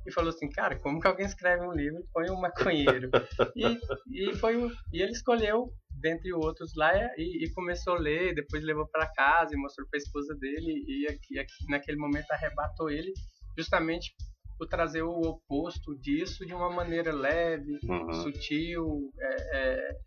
e 0.08 0.14
falou 0.14 0.30
assim, 0.30 0.50
cara, 0.50 0.80
como 0.80 1.00
que 1.00 1.08
alguém 1.08 1.26
escreve 1.26 1.66
um 1.66 1.74
livro 1.74 2.00
e 2.00 2.08
põe 2.14 2.30
um 2.32 2.40
maconheiro? 2.40 3.10
e, 3.56 4.30
e, 4.30 4.36
foi, 4.36 4.56
e 4.94 5.02
ele 5.02 5.12
escolheu 5.12 5.74
dentre 6.02 6.34
outros 6.34 6.74
lá, 6.76 6.92
e, 7.18 7.46
e 7.46 7.54
começou 7.54 7.96
a 7.96 8.00
ler, 8.00 8.34
depois 8.34 8.64
levou 8.64 8.88
para 8.88 9.12
casa 9.14 9.54
e 9.54 9.58
mostrou 9.58 9.88
para 9.88 9.98
a 9.98 10.02
esposa 10.02 10.36
dele, 10.36 10.84
e 10.88 11.08
aqui, 11.08 11.40
aqui, 11.40 11.54
naquele 11.70 11.98
momento 11.98 12.32
arrebatou 12.32 12.90
ele, 12.90 13.14
justamente 13.58 14.14
por 14.58 14.68
trazer 14.68 15.02
o 15.02 15.22
oposto 15.22 15.98
disso 15.98 16.46
de 16.46 16.54
uma 16.54 16.70
maneira 16.70 17.12
leve, 17.12 17.80
uhum. 17.84 18.14
sutil. 18.14 19.12
É, 19.20 19.58
é, 19.58 19.98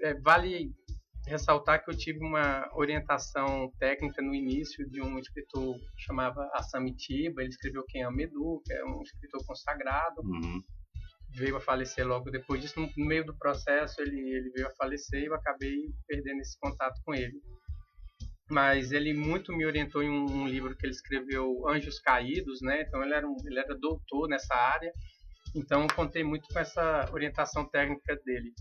é, 0.00 0.20
vale 0.20 0.72
ressaltar 1.26 1.82
que 1.82 1.90
eu 1.90 1.96
tive 1.96 2.18
uma 2.22 2.68
orientação 2.74 3.72
técnica 3.78 4.20
no 4.20 4.34
início 4.34 4.88
de 4.90 5.00
um 5.00 5.18
escritor 5.18 5.74
que 5.78 6.02
chamava 6.02 6.50
Assami 6.52 6.94
Tiba, 6.94 7.40
ele 7.40 7.50
escreveu 7.50 7.82
Quem 7.88 8.04
Ama 8.04 8.22
Edu, 8.22 8.60
que 8.64 8.74
é 8.74 8.84
um 8.84 9.00
escritor 9.02 9.42
consagrado. 9.46 10.20
Uhum 10.22 10.62
veio 11.34 11.56
a 11.56 11.60
falecer 11.60 12.06
logo 12.06 12.30
depois 12.30 12.60
disso. 12.60 12.80
No 12.80 13.06
meio 13.06 13.24
do 13.24 13.36
processo, 13.36 14.00
ele, 14.00 14.20
ele 14.20 14.50
veio 14.50 14.68
a 14.68 14.74
falecer 14.76 15.22
e 15.22 15.26
eu 15.26 15.34
acabei 15.34 15.92
perdendo 16.06 16.40
esse 16.40 16.58
contato 16.58 17.00
com 17.04 17.14
ele. 17.14 17.40
Mas 18.50 18.92
ele 18.92 19.14
muito 19.14 19.52
me 19.56 19.64
orientou 19.64 20.02
em 20.02 20.10
um, 20.10 20.42
um 20.42 20.46
livro 20.46 20.76
que 20.76 20.84
ele 20.84 20.92
escreveu, 20.92 21.66
Anjos 21.68 21.98
Caídos, 21.98 22.60
né? 22.60 22.82
Então 22.82 23.02
ele 23.02 23.14
era, 23.14 23.26
um, 23.26 23.36
ele 23.46 23.58
era 23.58 23.78
doutor 23.78 24.28
nessa 24.28 24.54
área. 24.54 24.92
Então 25.54 25.82
eu 25.82 25.88
contei 25.94 26.22
muito 26.22 26.46
com 26.52 26.58
essa 26.58 27.08
orientação 27.12 27.64
técnica 27.68 28.16
dele. 28.24 28.52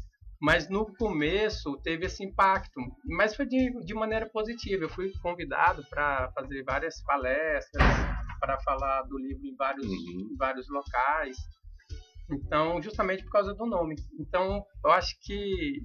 Mas 0.41 0.69
no 0.69 0.85
começo 0.97 1.77
teve 1.83 2.05
esse 2.05 2.23
impacto, 2.23 2.79
mas 3.05 3.33
foi 3.35 3.45
de, 3.45 3.71
de 3.85 3.93
maneira 3.93 4.29
positiva. 4.29 4.83
Eu 4.83 4.89
fui 4.89 5.11
convidado 5.21 5.83
para 5.89 6.31
fazer 6.33 6.63
várias 6.63 7.01
palestras, 7.03 7.83
para 8.41 8.59
falar 8.59 9.03
do 9.03 9.17
livro 9.17 9.45
em 9.45 9.55
vários, 9.55 9.85
uhum. 9.85 10.29
em 10.31 10.35
vários 10.35 10.67
locais. 10.69 11.37
Então, 12.29 12.81
justamente 12.81 13.23
por 13.23 13.31
causa 13.31 13.53
do 13.53 13.65
nome. 13.65 13.95
Então, 14.19 14.65
eu 14.83 14.91
acho 14.91 15.15
que 15.21 15.79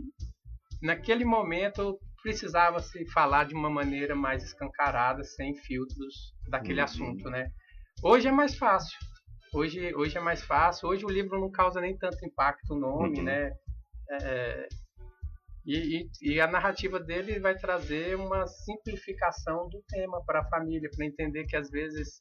naquele 0.83 1.25
momento 1.25 1.99
precisava 2.29 2.79
se 2.81 3.07
falar 3.07 3.45
de 3.45 3.55
uma 3.55 3.71
maneira 3.71 4.15
mais 4.15 4.45
escancarada, 4.45 5.25
sem 5.25 5.55
filtros 5.55 6.35
daquele 6.51 6.81
uhum. 6.81 6.85
assunto, 6.85 7.31
né? 7.31 7.51
Hoje 8.03 8.29
é 8.29 8.31
mais 8.31 8.55
fácil. 8.55 8.99
Hoje, 9.55 9.95
hoje 9.95 10.19
é 10.19 10.21
mais 10.21 10.43
fácil. 10.43 10.89
Hoje 10.89 11.07
o 11.07 11.09
livro 11.09 11.41
não 11.41 11.51
causa 11.51 11.81
nem 11.81 11.97
tanto 11.97 12.23
impacto 12.27 12.75
o 12.75 12.79
nome, 12.79 13.21
uhum. 13.21 13.25
né? 13.25 13.51
É, 14.11 14.69
e, 15.65 16.01
e, 16.01 16.35
e, 16.35 16.41
a 16.41 16.47
narrativa 16.47 17.01
dele 17.01 17.41
vai 17.41 17.57
trazer 17.57 18.15
uma 18.15 18.47
simplificação 18.47 19.67
do 19.71 19.83
tema 19.89 20.23
para 20.27 20.41
a 20.41 20.49
família, 20.51 20.91
para 20.95 21.07
entender 21.07 21.47
que 21.47 21.57
às 21.57 21.71
vezes 21.71 22.21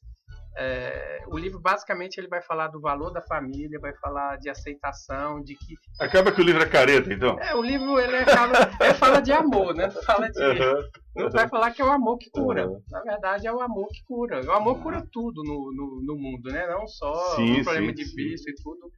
é, 0.56 1.22
o 1.28 1.38
livro 1.38 1.60
basicamente 1.60 2.18
ele 2.18 2.28
vai 2.28 2.42
falar 2.42 2.68
do 2.68 2.80
valor 2.80 3.10
da 3.10 3.22
família, 3.22 3.78
vai 3.78 3.94
falar 3.94 4.36
de 4.38 4.48
aceitação, 4.48 5.42
de 5.42 5.54
que 5.54 5.76
acaba 6.00 6.32
que 6.32 6.40
o 6.40 6.44
livro 6.44 6.62
é 6.62 6.66
careta, 6.66 7.12
então. 7.12 7.38
É, 7.38 7.54
o 7.54 7.62
livro 7.62 7.98
ele, 7.98 8.16
é, 8.16 8.24
fala, 8.24 8.70
ele 8.80 8.94
fala 8.94 9.20
de 9.20 9.32
amor, 9.32 9.74
né? 9.74 9.90
Fala 9.90 10.28
de 10.28 10.40
uhum. 10.40 10.88
não 11.16 11.30
vai 11.30 11.48
falar 11.48 11.70
que 11.70 11.80
é 11.80 11.84
o 11.84 11.92
amor 11.92 12.18
que 12.18 12.30
cura. 12.30 12.66
Uhum. 12.66 12.82
Na 12.90 13.00
verdade 13.02 13.46
é 13.46 13.52
o 13.52 13.60
amor 13.60 13.88
que 13.88 14.02
cura. 14.04 14.44
O 14.44 14.52
amor 14.52 14.80
cura 14.82 15.06
tudo 15.12 15.42
no, 15.44 15.72
no, 15.72 16.02
no 16.02 16.16
mundo, 16.16 16.50
né? 16.50 16.66
Não 16.66 16.86
só 16.88 17.36
sim, 17.36 17.60
o 17.60 17.64
problema 17.64 17.88
sim, 17.88 17.94
de 17.94 18.04
vício 18.04 18.50
e 18.50 18.54
tudo. 18.62 18.90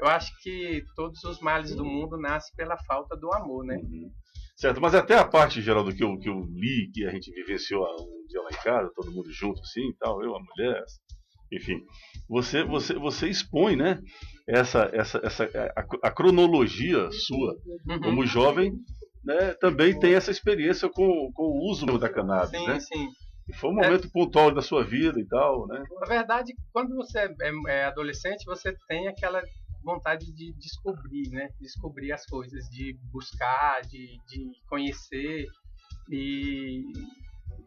Eu 0.00 0.06
acho 0.06 0.32
que 0.40 0.84
todos 0.94 1.24
os 1.24 1.40
males 1.40 1.74
do 1.74 1.84
mundo 1.84 2.16
nascem 2.16 2.54
pela 2.54 2.76
falta 2.76 3.16
do 3.16 3.32
amor, 3.32 3.64
né? 3.64 3.76
Uhum. 3.76 4.10
Certo, 4.58 4.80
mas 4.80 4.92
até 4.92 5.14
a 5.14 5.24
parte, 5.24 5.62
Geraldo, 5.62 5.94
que 5.94 6.02
eu, 6.02 6.18
que 6.18 6.28
eu 6.28 6.40
li, 6.50 6.90
que 6.92 7.06
a 7.06 7.10
gente 7.12 7.30
vivenciou 7.30 7.84
um 7.84 8.26
dia 8.26 8.42
lá 8.42 8.48
em 8.50 8.64
casa, 8.64 8.92
todo 8.92 9.12
mundo 9.12 9.30
junto 9.32 9.60
assim 9.60 9.88
e 9.88 9.94
tal, 9.94 10.20
eu, 10.20 10.34
a 10.34 10.40
mulher, 10.40 10.82
enfim, 11.52 11.80
você, 12.28 12.64
você, 12.64 12.94
você 12.94 13.28
expõe, 13.28 13.76
né, 13.76 14.00
essa, 14.48 14.90
essa, 14.92 15.20
essa, 15.22 15.44
a, 15.76 16.08
a 16.08 16.10
cronologia 16.10 17.08
sua 17.12 17.54
uhum. 17.86 18.00
como 18.00 18.26
jovem, 18.26 18.72
né, 19.24 19.54
também 19.60 19.96
tem 19.96 20.14
essa 20.14 20.32
experiência 20.32 20.88
com, 20.88 21.30
com 21.32 21.44
o 21.44 21.70
uso 21.70 21.86
da 21.96 22.08
cannabis, 22.08 22.58
sim, 22.58 22.66
né? 22.66 22.80
Sim. 22.80 23.08
E 23.48 23.54
foi 23.54 23.70
um 23.70 23.74
momento 23.74 24.08
é, 24.08 24.10
pontual 24.10 24.52
da 24.52 24.60
sua 24.60 24.84
vida 24.84 25.20
e 25.20 25.26
tal, 25.26 25.68
né? 25.68 25.82
Na 26.00 26.06
verdade, 26.06 26.52
quando 26.72 26.96
você 26.96 27.20
é, 27.20 27.52
é 27.68 27.84
adolescente, 27.84 28.44
você 28.44 28.74
tem 28.88 29.06
aquela 29.06 29.40
vontade 29.82 30.32
de 30.32 30.52
descobrir, 30.54 31.30
né? 31.30 31.50
Descobrir 31.60 32.12
as 32.12 32.24
coisas, 32.26 32.68
de 32.68 32.96
buscar, 33.12 33.80
de, 33.82 34.18
de 34.26 34.50
conhecer. 34.68 35.46
E 36.10 36.82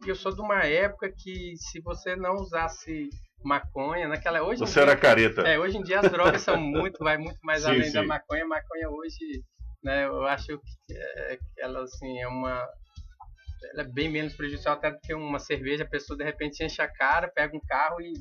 eu 0.05 0.15
sou 0.15 0.33
de 0.33 0.41
uma 0.41 0.63
época 0.63 1.11
que 1.11 1.53
se 1.57 1.79
você 1.81 2.15
não 2.15 2.35
usasse 2.35 3.09
maconha, 3.43 4.07
naquela 4.07 4.43
hoje 4.43 4.59
Você 4.59 4.73
dia, 4.73 4.83
era 4.83 4.95
careta. 4.95 5.41
É, 5.41 5.59
hoje 5.59 5.77
em 5.77 5.83
dia 5.83 5.99
as 5.99 6.11
drogas 6.11 6.41
são 6.41 6.59
muito, 6.59 7.03
vai 7.03 7.17
muito 7.17 7.39
mais 7.43 7.63
sim, 7.63 7.69
além 7.69 7.83
sim. 7.83 7.93
da 7.93 8.03
maconha. 8.03 8.45
Maconha 8.45 8.89
hoje, 8.89 9.43
né, 9.83 10.05
eu 10.05 10.25
acho 10.25 10.57
que, 10.57 10.93
é, 10.93 11.37
que 11.37 11.61
ela 11.61 11.83
assim 11.83 12.19
é 12.19 12.27
uma 12.27 12.67
ela 13.73 13.83
é 13.83 13.87
bem 13.87 14.09
menos 14.09 14.33
prejudicial 14.35 14.75
até 14.75 14.89
do 14.89 14.99
que 14.99 15.13
uma 15.13 15.39
cerveja. 15.39 15.83
A 15.83 15.89
pessoa 15.89 16.17
de 16.17 16.23
repente 16.23 16.63
enche 16.63 16.81
a 16.81 16.91
cara, 16.91 17.27
pega 17.27 17.55
um 17.55 17.61
carro 17.67 18.01
e 18.01 18.13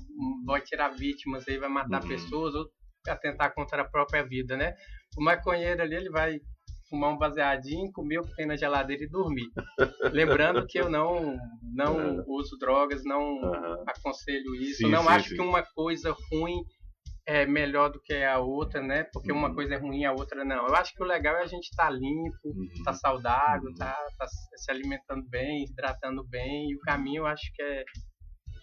vai 0.44 0.60
tirar 0.60 0.88
vítimas, 0.90 1.48
aí 1.48 1.58
vai 1.58 1.68
matar 1.68 2.02
uhum. 2.02 2.08
pessoas 2.08 2.54
ou 2.54 2.68
atentar 3.08 3.54
contra 3.54 3.82
a 3.82 3.88
própria 3.88 4.22
vida, 4.22 4.56
né? 4.56 4.74
O 5.16 5.22
maconheiro 5.22 5.82
ali 5.82 5.94
ele 5.94 6.10
vai 6.10 6.40
fumar 6.88 7.12
um 7.12 7.18
baseadinho, 7.18 7.92
comer 7.92 8.18
o 8.18 8.24
que 8.24 8.34
tem 8.34 8.46
na 8.46 8.56
geladeira 8.56 9.04
e 9.04 9.08
dormir. 9.08 9.48
Lembrando 10.12 10.66
que 10.66 10.78
eu 10.78 10.90
não 10.90 11.36
não 11.62 11.96
uhum. 11.96 12.24
uso 12.26 12.58
drogas, 12.58 13.04
não 13.04 13.22
uhum. 13.22 13.84
aconselho 13.86 14.54
isso, 14.56 14.78
sim, 14.78 14.90
não 14.90 15.02
sim, 15.02 15.08
acho 15.08 15.28
sim. 15.28 15.34
que 15.36 15.40
uma 15.40 15.62
coisa 15.62 16.14
ruim 16.30 16.62
é 17.26 17.46
melhor 17.46 17.90
do 17.90 18.00
que 18.00 18.12
a 18.24 18.40
outra, 18.40 18.82
né? 18.82 19.04
Porque 19.12 19.30
uhum. 19.30 19.38
uma 19.38 19.54
coisa 19.54 19.74
é 19.74 19.78
ruim, 19.78 20.04
a 20.04 20.12
outra 20.12 20.44
não. 20.44 20.66
Eu 20.66 20.74
acho 20.74 20.92
que 20.92 21.02
o 21.02 21.06
legal 21.06 21.36
é 21.36 21.42
a 21.42 21.46
gente 21.46 21.68
estar 21.68 21.84
tá 21.84 21.90
limpo, 21.90 22.36
estar 22.72 22.84
tá 22.84 22.90
uhum. 22.90 22.96
saudável, 22.96 23.68
uhum. 23.68 23.74
tá, 23.76 23.96
tá 24.18 24.26
se 24.26 24.70
alimentando 24.70 25.24
bem, 25.28 25.64
hidratando 25.64 26.26
bem, 26.26 26.70
e 26.70 26.74
o 26.74 26.80
caminho 26.80 27.20
eu 27.20 27.26
acho 27.26 27.52
que 27.54 27.62
é 27.62 27.84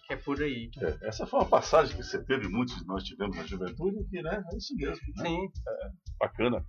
é 0.08 0.16
por 0.16 0.42
aí. 0.42 0.70
É, 0.80 1.08
essa 1.08 1.26
foi 1.26 1.40
uma 1.40 1.48
passagem 1.48 1.96
que 1.96 2.02
você 2.02 2.22
teve, 2.24 2.48
muitos 2.48 2.76
de 2.76 2.86
nós 2.86 3.04
tivemos 3.04 3.36
na 3.36 3.46
juventude, 3.46 4.04
que 4.08 4.22
né, 4.22 4.42
é 4.52 4.56
isso 4.56 4.74
mesmo. 4.74 5.06
Né? 5.16 5.24
Sim. 5.24 5.48
É 5.68 5.90
bacana 6.18 6.64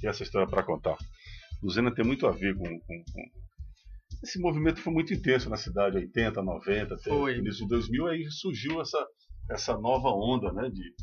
ter 0.00 0.06
essa 0.08 0.22
história 0.22 0.48
para 0.48 0.62
contar. 0.62 0.96
Luzena 1.62 1.94
tem 1.94 2.04
muito 2.04 2.26
a 2.26 2.30
ver 2.30 2.56
com, 2.56 2.64
com, 2.64 3.04
com, 3.12 3.22
Esse 4.22 4.38
movimento 4.38 4.80
foi 4.80 4.92
muito 4.92 5.12
intenso 5.12 5.50
na 5.50 5.56
cidade, 5.56 5.96
80, 5.96 6.42
90, 6.42 6.94
até 6.94 7.12
o 7.12 7.28
início 7.28 7.62
de 7.62 7.68
2000, 7.68 8.06
aí 8.06 8.30
surgiu 8.30 8.80
essa, 8.80 9.04
essa 9.50 9.76
nova 9.76 10.08
onda 10.10 10.52
né, 10.52 10.70
de, 10.70 10.94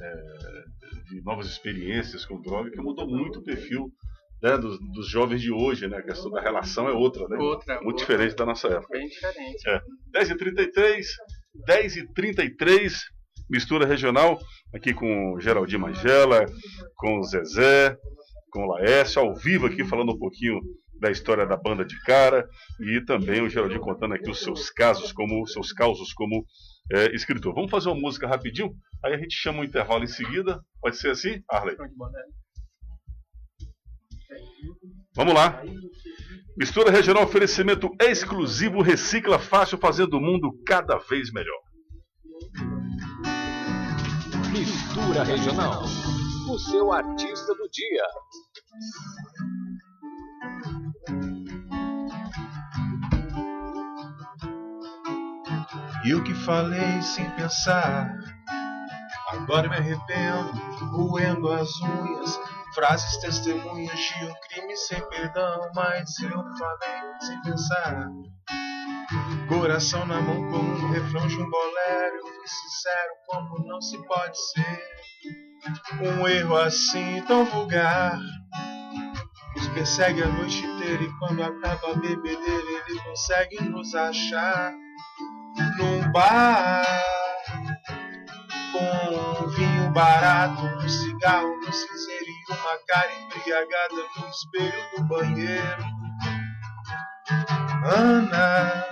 é, 0.00 1.04
de 1.08 1.22
novas 1.22 1.46
experiências 1.46 2.26
com 2.26 2.40
droga, 2.42 2.70
que 2.70 2.80
mudou 2.80 3.08
muito 3.08 3.38
o 3.38 3.44
perfil 3.44 3.92
né, 4.42 4.58
dos, 4.58 4.78
dos, 4.80 5.08
jovens 5.08 5.40
de 5.40 5.52
hoje, 5.52 5.86
né? 5.86 5.98
A 5.98 6.02
questão 6.02 6.30
da 6.30 6.40
relação 6.40 6.88
é 6.88 6.92
outra, 6.92 7.28
né? 7.28 7.36
Outra, 7.38 7.74
Muito 7.76 7.86
outra, 7.86 8.00
diferente 8.00 8.34
da 8.34 8.44
nossa 8.44 8.68
época. 8.68 8.98
Bem 8.98 9.06
diferente. 9.06 9.68
É. 9.68 9.80
10h33, 10.16 11.04
10h33, 11.68 12.92
mistura 13.48 13.86
regional, 13.86 14.40
aqui 14.74 14.92
com 14.92 15.38
Geraldinho 15.38 15.80
Magela, 15.80 16.46
com 16.96 17.18
o 17.18 17.22
Zezé, 17.22 17.96
com 18.50 18.64
o 18.64 18.66
Laércio, 18.66 19.22
ao 19.22 19.34
vivo 19.34 19.66
aqui 19.66 19.84
falando 19.84 20.12
um 20.12 20.18
pouquinho 20.18 20.60
da 21.00 21.10
história 21.10 21.46
da 21.46 21.56
banda 21.56 21.84
de 21.84 22.00
cara 22.02 22.48
e 22.80 23.00
também 23.04 23.42
o 23.42 23.48
Geraldinho 23.48 23.80
contando 23.80 24.14
aqui 24.14 24.30
os 24.30 24.40
seus 24.40 24.70
casos, 24.70 25.12
como 25.12 25.42
os 25.42 25.52
seus 25.52 25.72
causos 25.72 26.12
como 26.12 26.44
é, 26.92 27.14
escritor. 27.14 27.54
Vamos 27.54 27.70
fazer 27.70 27.88
uma 27.88 28.00
música 28.00 28.26
rapidinho, 28.26 28.72
aí 29.04 29.14
a 29.14 29.18
gente 29.18 29.34
chama 29.34 29.60
um 29.60 29.64
intervalo 29.64 30.04
em 30.04 30.08
seguida. 30.08 30.60
Pode 30.80 30.96
ser 30.96 31.10
assim, 31.10 31.42
Arley? 31.48 31.76
Vamos 35.14 35.34
lá. 35.34 35.62
Mistura 36.56 36.90
regional 36.90 37.24
oferecimento 37.24 37.90
exclusivo 38.00 38.82
Recicla 38.82 39.38
Fácil, 39.38 39.78
fazendo 39.78 40.14
o 40.14 40.20
mundo 40.20 40.50
cada 40.66 40.96
vez 40.98 41.30
melhor. 41.32 41.60
Mistura 44.50 45.22
regional. 45.22 45.82
O 46.48 46.58
seu 46.58 46.92
artista 46.92 47.54
do 47.54 47.68
dia. 47.70 48.04
E 56.04 56.14
o 56.14 56.24
que 56.24 56.34
falei 56.34 57.02
sem 57.02 57.28
pensar. 57.32 58.14
Agora 59.30 59.68
me 59.68 59.76
arrependo, 59.76 60.52
roendo 60.90 61.50
as 61.50 61.70
unhas 61.80 62.38
Frases 62.74 63.18
testemunhas 63.18 63.98
de 63.98 64.24
um 64.24 64.34
crime 64.48 64.76
sem 64.76 65.00
perdão, 65.08 65.70
mas 65.74 66.18
eu 66.20 66.30
falei 66.30 67.20
sem 67.20 67.42
pensar. 67.42 68.08
Coração 69.46 70.06
na 70.06 70.20
mão 70.20 70.50
com 70.50 70.56
um 70.56 70.90
refrão 70.90 71.26
de 71.26 71.36
um 71.36 71.50
bolero, 71.50 72.16
eu 72.16 72.26
fui 72.26 72.48
sincero 72.48 73.12
como 73.26 73.66
não 73.66 73.80
se 73.80 73.98
pode 74.06 74.38
ser. 74.38 74.82
Um 76.00 76.26
erro 76.26 76.56
assim 76.56 77.22
tão 77.26 77.44
vulgar 77.44 78.18
nos 79.54 79.68
persegue 79.68 80.22
a 80.22 80.28
noite 80.28 80.64
inteira 80.64 81.02
e 81.02 81.18
quando 81.18 81.42
acaba 81.42 81.92
a 81.92 81.94
bebedeira 81.94 82.82
ele 82.88 83.00
consegue 83.00 83.62
nos 83.64 83.94
achar 83.94 84.72
num 85.76 86.10
bar 86.10 86.86
com 88.72 89.44
um 89.44 89.48
vinho 89.48 89.90
barato, 89.90 90.64
um 90.64 90.88
cigarro 90.88 91.54
no 91.56 91.72
cinzeiro 91.72 92.21
uma 92.52 92.78
cara 92.86 93.10
embriagada 93.14 93.94
no 94.18 94.28
espelho 94.28 94.84
do 94.96 95.04
banheiro. 95.04 95.84
Ana, 97.84 98.84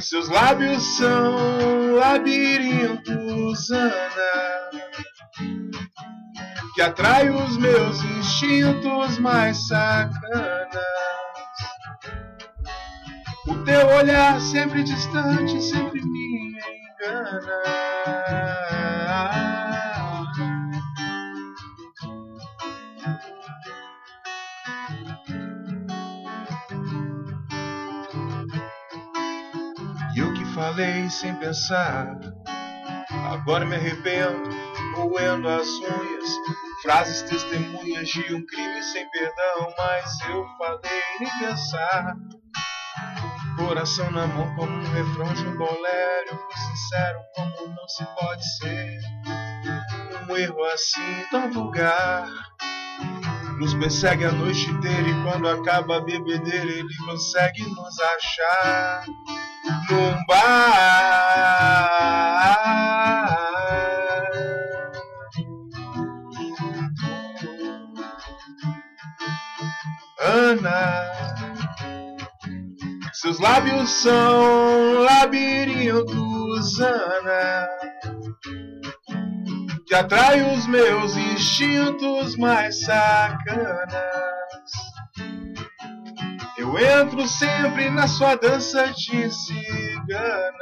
seus 0.00 0.28
lábios 0.28 0.82
são 0.96 1.96
labirintos, 1.96 3.70
Ana, 3.70 4.70
que 6.74 6.82
atrai 6.82 7.30
os 7.30 7.56
meus 7.56 8.02
instintos 8.02 9.18
mais 9.18 9.66
sacanas. 9.66 10.86
O 13.48 13.54
teu 13.64 13.86
olhar 13.96 14.40
sempre 14.40 14.82
distante, 14.84 15.60
sempre 15.62 16.02
me 16.02 16.56
engana. 17.00 18.55
Falei 30.66 31.08
sem 31.08 31.32
pensar. 31.36 32.18
Agora 33.30 33.64
me 33.64 33.76
arrependo, 33.76 34.50
moendo 34.96 35.48
as 35.48 35.68
unhas. 35.68 36.30
Frases 36.82 37.22
testemunhas 37.22 38.08
de 38.08 38.34
um 38.34 38.44
crime 38.44 38.82
sem 38.82 39.08
perdão, 39.10 39.72
mas 39.78 40.20
eu 40.28 40.44
falei 40.58 41.02
nem 41.20 41.38
pensar. 41.38 42.16
Coração 43.56 44.10
na 44.10 44.26
mão 44.26 44.54
como 44.56 44.72
um 44.72 44.92
refrão 44.92 45.32
de 45.34 45.46
um 45.46 45.56
bolero. 45.56 46.38
Sincero 46.56 47.20
como 47.36 47.68
não 47.68 47.88
se 47.88 48.04
pode 48.18 48.56
ser. 48.58 48.98
Um 50.28 50.36
erro 50.36 50.64
assim 50.64 51.24
tão 51.30 51.52
vulgar. 51.52 52.28
Nos 53.60 53.72
persegue 53.74 54.24
a 54.24 54.32
noite 54.32 54.68
inteira 54.68 55.08
e 55.08 55.22
quando 55.22 55.48
acaba 55.48 55.98
a 55.98 56.00
bebedeira 56.00 56.72
ele 56.72 56.96
consegue 57.06 57.62
nos 57.62 57.98
achar 58.00 59.04
num. 59.90 60.16
Ana, 70.18 71.12
seus 73.12 73.38
lábios 73.38 73.90
são 73.90 75.02
labirintos, 75.02 76.80
Ana, 76.80 77.68
que 79.86 79.94
atrai 79.94 80.42
os 80.52 80.66
meus 80.66 81.16
instintos 81.16 82.36
mais 82.36 82.84
sacanas. 82.84 84.35
Eu 86.66 86.76
entro 86.78 87.28
sempre 87.28 87.88
na 87.90 88.08
sua 88.08 88.34
dança 88.34 88.92
de 88.92 89.30
cigana. 89.30 90.52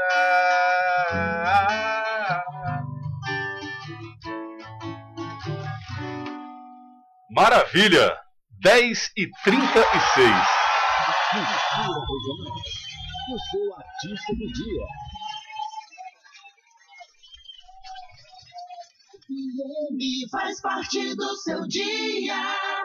Maravilha! 7.30 8.18
10 8.60 9.12
e 9.16 9.30
36. 9.44 10.30
O 13.30 13.38
seu 13.50 13.74
artista 13.74 14.32
do 14.34 14.52
dia. 14.52 14.86
E 19.98 20.28
faz 20.30 20.60
parte 20.60 21.16
do 21.16 21.36
seu 21.36 21.66
dia. 21.66 22.83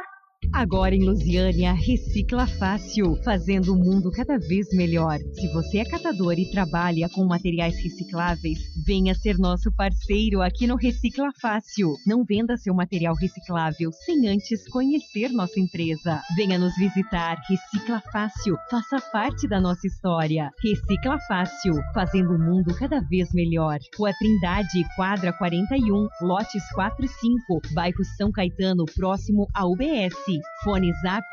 Agora 0.51 0.95
em 0.95 1.05
Lusiânia, 1.05 1.73
recicla 1.73 2.47
fácil, 2.47 3.15
fazendo 3.23 3.73
o 3.73 3.77
mundo 3.77 4.11
cada 4.11 4.37
vez 4.37 4.67
melhor. 4.73 5.19
Se 5.33 5.47
você 5.53 5.77
é 5.77 5.85
catador 5.85 6.33
e 6.33 6.49
trabalha 6.49 7.07
com 7.09 7.23
materiais 7.25 7.75
recicláveis, 7.81 8.57
venha 8.85 9.13
ser 9.13 9.37
nosso 9.37 9.71
parceiro 9.71 10.41
aqui 10.41 10.65
no 10.65 10.75
Recicla 10.75 11.29
Fácil. 11.39 11.93
Não 12.05 12.25
venda 12.25 12.57
seu 12.57 12.73
material 12.73 13.15
reciclável 13.15 13.91
sem 14.05 14.27
antes 14.27 14.67
conhecer 14.69 15.29
nossa 15.29 15.59
empresa. 15.59 16.19
Venha 16.35 16.57
nos 16.57 16.75
visitar, 16.77 17.37
Recicla 17.47 18.01
Fácil, 18.11 18.57
faça 18.71 18.99
parte 19.11 19.47
da 19.47 19.61
nossa 19.61 19.85
história. 19.85 20.49
Recicla 20.61 21.19
Fácil, 21.27 21.75
fazendo 21.93 22.31
o 22.33 22.39
mundo 22.39 22.75
cada 22.75 22.99
vez 23.01 23.31
melhor. 23.33 23.77
Rua 23.97 24.11
Trindade, 24.17 24.83
quadra 24.95 25.31
41, 25.31 26.07
lotes 26.21 26.63
4 26.73 27.05
e 27.05 27.07
5, 27.07 27.61
bairro 27.71 28.03
São 28.17 28.31
Caetano, 28.31 28.85
próximo 28.95 29.47
à 29.53 29.65
UBS. 29.65 30.38
Fone 30.63 30.91
Zap 31.01 31.25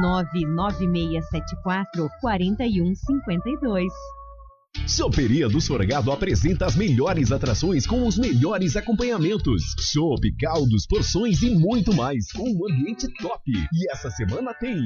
99674 0.00 2.08
4152. 2.20 3.92
Soperia 4.86 5.48
do 5.48 5.60
Sorgado 5.60 6.12
apresenta 6.12 6.64
as 6.64 6.76
melhores 6.76 7.32
atrações 7.32 7.84
com 7.86 8.06
os 8.06 8.16
melhores 8.16 8.76
acompanhamentos. 8.76 9.62
Chopp, 9.92 10.30
caldos, 10.36 10.86
porções 10.86 11.42
e 11.42 11.50
muito 11.50 11.92
mais, 11.94 12.30
com 12.30 12.48
um 12.48 12.70
ambiente 12.70 13.08
top. 13.20 13.42
E 13.46 13.90
essa 13.90 14.08
semana 14.10 14.54
tem. 14.54 14.76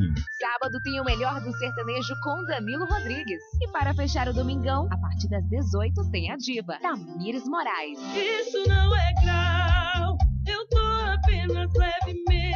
Sábado 0.40 0.79
tem 0.83 1.00
o 1.00 1.05
melhor 1.05 1.38
do 1.42 1.53
sertanejo 1.53 2.14
com 2.22 2.42
Danilo 2.46 2.87
Rodrigues. 2.87 3.42
E 3.61 3.68
para 3.72 3.92
fechar 3.94 4.27
o 4.29 4.33
domingão, 4.33 4.88
a 4.90 4.96
partir 4.96 5.29
das 5.29 5.46
18 5.48 6.11
tem 6.11 6.31
a 6.31 6.37
diva, 6.37 6.79
Tamires 6.81 7.44
Moraes. 7.44 7.98
Isso 8.16 8.66
não 8.66 8.96
é 8.96 9.12
grau, 9.22 10.16
eu 10.48 10.66
tô 10.68 10.79
apenas 10.79 11.70
levemente. 11.74 12.03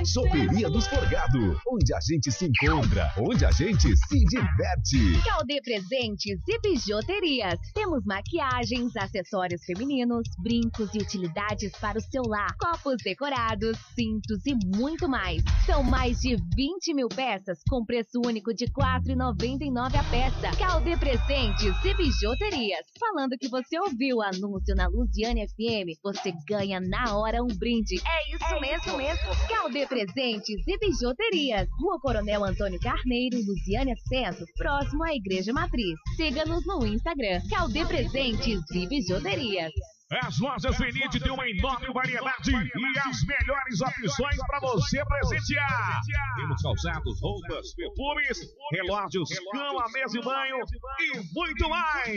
Soperia 0.04 0.70
dos 0.70 0.87
Forgado, 0.87 1.61
onde 1.66 1.92
a 1.92 1.98
gente 2.00 2.30
se 2.30 2.46
encontra, 2.46 3.12
onde 3.18 3.44
a 3.44 3.50
gente 3.50 3.96
se 3.96 4.24
diverte. 4.24 5.20
Calde 5.24 5.61
Presentes 5.61 6.40
e 6.46 6.61
Bijuterias. 6.61 7.58
Temos 7.74 8.04
maquiagens, 8.04 8.94
acessórios 8.96 9.64
femininos, 9.64 10.22
brincos 10.38 10.90
e 10.94 10.98
utilidades 10.98 11.72
para 11.80 11.98
o 11.98 12.00
seu 12.00 12.22
lar, 12.22 12.56
copos 12.61 12.96
decorados, 13.02 13.76
cintos 13.94 14.46
e 14.46 14.54
muito 14.76 15.08
mais. 15.08 15.42
São 15.66 15.82
mais 15.82 16.20
de 16.20 16.37
20 16.54 16.94
mil 16.94 17.08
peças 17.08 17.58
com 17.68 17.84
preço 17.84 18.20
único 18.24 18.54
de 18.54 18.66
R$ 18.66 18.72
4,99 18.72 19.98
a 19.98 20.04
peça. 20.04 20.56
Calde 20.56 20.96
Presentes 20.96 21.74
e 21.84 21.94
Bijuterias. 21.94 22.87
Falando 22.98 23.37
que 23.37 23.48
você 23.48 23.78
ouviu 23.80 24.18
o 24.18 24.22
anúncio 24.22 24.74
na 24.76 24.87
Luziane 24.87 25.46
FM, 25.48 25.98
você 26.02 26.32
ganha 26.46 26.80
na 26.80 27.16
hora 27.16 27.42
um 27.42 27.48
brinde. 27.48 28.00
É 28.06 28.34
isso 28.34 28.44
é 28.44 28.61
mesmo, 28.61 28.76
isso 28.76 28.96
mesmo. 28.96 29.48
Calde 29.48 29.88
Presentes 29.88 30.66
e 30.66 30.79
Bijuterias. 30.79 31.68
Rua 31.81 31.98
Coronel 32.01 32.44
Antônio 32.44 32.79
Carneiro, 32.81 33.38
Luziânia 33.38 33.96
Centro, 34.09 34.46
próximo 34.57 35.03
à 35.03 35.14
Igreja 35.14 35.53
Matriz. 35.53 35.98
Siga-nos 36.16 36.66
no 36.66 36.87
Instagram. 36.87 37.40
Calde 37.51 37.85
Presentes 37.87 38.61
e 38.72 38.87
Bijuterias. 38.87 39.72
As 40.11 40.38
lojas 40.40 40.75
Zenit 40.77 41.21
têm 41.21 41.31
uma 41.31 41.47
enorme 41.47 41.92
variedade 41.92 42.51
e 42.51 42.99
as 42.99 43.23
melhores 43.27 43.81
opções 43.83 44.37
para 44.47 44.61
você 44.61 45.05
presentear. 45.05 46.01
Temos 46.35 46.62
calçados, 46.62 47.21
roupas, 47.21 47.75
perfumes, 47.75 48.40
relógios, 48.73 49.29
cama, 49.53 49.85
mesa 49.92 50.18
e 50.18 50.23
banho 50.23 50.57
e 51.01 51.35
muito 51.35 51.68
mais. 51.68 52.16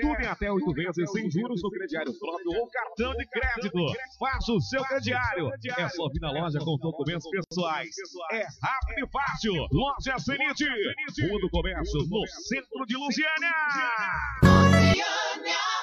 Tudo 0.00 0.22
em 0.22 0.26
até 0.26 0.50
oito 0.50 0.72
vezes 0.72 1.12
sem 1.12 1.30
juros 1.30 1.62
no 1.62 1.70
crediário 1.70 2.18
próprio 2.18 2.58
ou 2.58 2.70
cartão 2.70 3.12
de 3.12 3.26
crédito. 3.26 3.78
Faça 4.18 4.52
o 4.52 4.60
seu 4.62 4.82
crediário. 4.84 5.50
É 5.76 5.88
só 5.90 6.08
vir 6.08 6.20
na 6.20 6.32
loja 6.32 6.58
com 6.58 6.78
documentos 6.78 7.28
pessoais. 7.28 7.90
É 8.32 8.46
rápido 8.62 9.06
e 9.06 9.10
fácil. 9.10 9.52
Loja 9.72 10.16
Zenit. 10.18 10.64
Rua 11.28 11.40
do 11.40 11.50
Comércio, 11.50 12.00
no 12.08 12.26
centro 12.26 12.86
de 12.86 12.96
Lusiânia. 12.96 13.52
Lusiânia. 14.42 15.75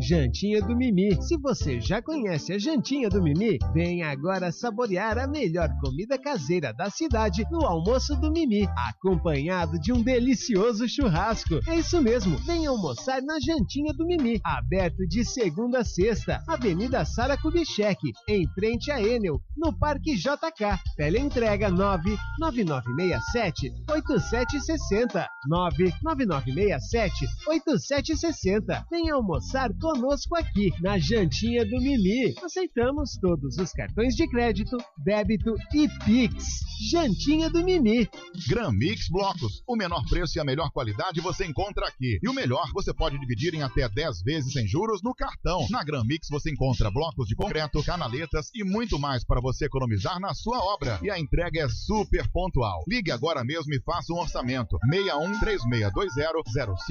Jantinha 0.00 0.62
do 0.62 0.74
Mimi. 0.74 1.22
Se 1.22 1.36
você 1.36 1.78
já 1.78 2.00
conhece 2.00 2.54
a 2.54 2.58
Jantinha 2.58 3.10
do 3.10 3.22
Mimi, 3.22 3.58
venha 3.74 4.08
agora 4.08 4.50
saborear 4.50 5.18
a 5.18 5.26
melhor 5.26 5.68
comida 5.78 6.16
caseira 6.16 6.72
da 6.72 6.88
cidade 6.88 7.44
no 7.50 7.66
almoço 7.66 8.16
do 8.16 8.32
Mimi, 8.32 8.66
acompanhado 8.88 9.78
de 9.78 9.92
um 9.92 10.02
delicioso 10.02 10.88
churrasco. 10.88 11.60
É 11.68 11.76
isso 11.76 12.00
mesmo, 12.00 12.38
venha 12.38 12.70
almoçar 12.70 13.20
na 13.20 13.38
Jantinha 13.38 13.92
do 13.92 14.06
Mimi, 14.06 14.40
aberto 14.42 15.06
de 15.06 15.22
segunda 15.22 15.80
a 15.80 15.84
sexta, 15.84 16.42
Avenida 16.48 17.04
Sara 17.04 17.36
Kubitschek, 17.36 18.14
em 18.26 18.48
frente 18.54 18.90
a 18.90 19.02
Enel, 19.02 19.38
no 19.56 19.78
Parque 19.78 20.16
JK. 20.16 20.80
Teleentrega 20.96 21.70
99967 21.70 23.70
8760 23.90 25.28
99967 25.46 27.26
8760. 27.46 28.86
Venha 28.90 29.14
almoçar 29.14 29.70
conosco 29.78 29.89
conosco 29.90 30.36
aqui 30.36 30.72
na 30.80 30.98
Jantinha 30.98 31.64
do 31.64 31.80
Mimi. 31.80 32.32
Aceitamos 32.44 33.18
todos 33.20 33.58
os 33.58 33.72
cartões 33.72 34.14
de 34.14 34.28
crédito, 34.28 34.76
débito 35.04 35.54
e 35.74 35.88
Pix. 36.04 36.60
Jantinha 36.90 37.50
do 37.50 37.62
Mimi. 37.64 38.08
Gran 38.48 38.70
Mix 38.70 39.08
Blocos. 39.10 39.62
O 39.66 39.76
menor 39.76 40.02
preço 40.08 40.38
e 40.38 40.40
a 40.40 40.44
melhor 40.44 40.70
qualidade 40.70 41.20
você 41.20 41.44
encontra 41.44 41.88
aqui. 41.88 42.18
E 42.22 42.28
o 42.28 42.32
melhor, 42.32 42.70
você 42.72 42.94
pode 42.94 43.18
dividir 43.18 43.52
em 43.54 43.62
até 43.62 43.88
10 43.88 44.22
vezes 44.22 44.52
sem 44.52 44.66
juros 44.66 45.02
no 45.02 45.12
cartão. 45.12 45.66
Na 45.70 45.82
Gran 45.82 46.04
Mix 46.04 46.28
você 46.30 46.50
encontra 46.50 46.90
blocos 46.90 47.26
de 47.26 47.34
concreto, 47.34 47.82
canaletas 47.82 48.48
e 48.54 48.62
muito 48.64 48.98
mais 48.98 49.24
para 49.24 49.40
você 49.40 49.64
economizar 49.64 50.20
na 50.20 50.32
sua 50.34 50.58
obra. 50.58 51.00
E 51.02 51.10
a 51.10 51.18
entrega 51.18 51.64
é 51.64 51.68
super 51.68 52.30
pontual. 52.30 52.84
Ligue 52.86 53.10
agora 53.10 53.44
mesmo 53.44 53.74
e 53.74 53.82
faça 53.82 54.12
um 54.12 54.18
orçamento. 54.18 54.78
61 54.88 55.40
3620 55.40 56.10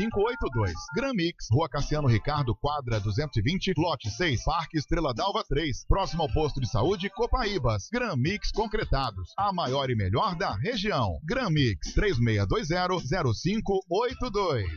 0582. 0.03 0.73
Gran 0.95 1.13
Mix, 1.13 1.47
Rua 1.49 1.69
Cassiano 1.69 2.07
Ricardo, 2.07 2.55
quadra 2.55 2.88
220, 2.97 3.73
lote 3.77 4.09
6, 4.09 4.43
Parque 4.43 4.77
Estrela 4.77 5.13
d'Alva 5.13 5.43
3, 5.47 5.85
próximo 5.85 6.23
ao 6.23 6.33
posto 6.33 6.59
de 6.59 6.67
saúde 6.67 7.09
Copaíbas. 7.09 7.89
Gran 7.91 8.15
Mix 8.15 8.51
Concretados, 8.51 9.33
a 9.37 9.53
maior 9.53 9.89
e 9.91 9.95
melhor 9.95 10.35
da 10.35 10.55
região. 10.55 11.19
Gran 11.23 11.49
Mix 11.51 11.93
3620 11.93 12.79
0582. 13.09 14.69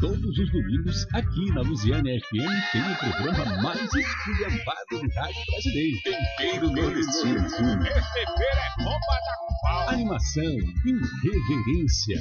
Todos 0.00 0.38
os 0.38 0.52
domingos, 0.52 1.06
aqui 1.14 1.52
na 1.52 1.62
Luziana 1.62 2.10
FM, 2.10 2.72
tem 2.72 2.92
o 2.92 2.98
programa 2.98 3.62
mais 3.62 3.94
esculhambado 3.94 4.86
do 4.90 5.14
rádio 5.14 5.44
brasileiro. 5.46 5.98
Tempero 6.02 6.70
Nordestino. 6.70 7.40
Receber 7.82 8.56
é 8.56 8.84
bomba 8.84 9.16
da 9.24 9.36
pau. 9.62 9.88
Animação, 9.90 10.44
irreverência. 10.44 12.18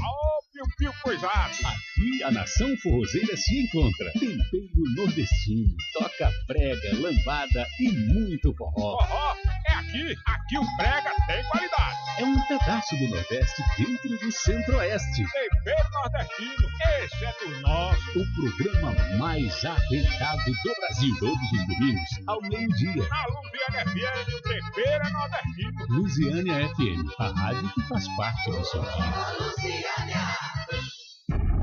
Piu, 0.78 0.92
coisado. 1.02 1.54
Aqui 1.66 2.24
a 2.24 2.32
nação 2.32 2.76
forrozeira 2.78 3.36
se 3.38 3.60
encontra. 3.64 4.12
Tempero 4.14 4.96
nordestino, 4.96 5.76
toca 5.94 6.32
prega, 6.48 6.96
lambada 7.00 7.66
e 7.80 7.92
muito 7.92 8.54
forró. 8.56 8.98
Forró 8.98 9.36
aqui. 9.80 10.16
Aqui 10.26 10.58
o 10.58 10.78
prega 10.78 11.12
tem 11.28 11.44
qualidade. 11.50 11.98
É 12.20 12.26
um 12.26 12.48
pedaço 12.48 12.98
do 12.98 13.08
Nordeste 13.08 13.64
dentro 13.78 14.10
do 14.10 14.32
Centro-Oeste. 14.32 15.24
Tempero 15.32 15.90
nordestino, 15.94 16.70
esse 17.02 17.26
é 17.26 17.34
do 17.40 17.62
nosso. 17.62 18.20
O 18.20 18.26
programa 18.36 18.94
mais 19.18 19.66
arretado 19.66 20.44
do 20.46 20.76
Brasil. 20.80 21.16
Todos 21.20 21.52
os 21.54 21.68
domingos, 21.68 22.10
ao 22.28 22.42
meio-dia. 22.42 23.08
Na 23.08 23.26
Luziana 23.28 23.86
FM, 23.86 24.34
o 24.34 24.42
tempero 24.42 25.08
é 25.08 25.10
nordestino. 25.12 25.86
Luziânia 25.90 26.70
FM, 26.76 27.20
a 27.20 27.28
rádio 27.30 27.74
que 27.74 27.82
faz 27.88 28.08
parte 28.18 28.52
do 28.52 28.66
seu 28.66 28.82
dia. 28.82 29.10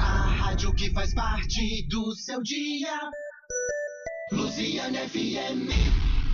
A 0.00 0.26
rádio 0.30 0.74
que 0.74 0.90
faz 0.92 1.14
parte 1.14 1.86
do 1.88 2.14
seu 2.14 2.42
dia. 2.42 2.98
Luziana 4.32 4.98
FM. 5.08 6.25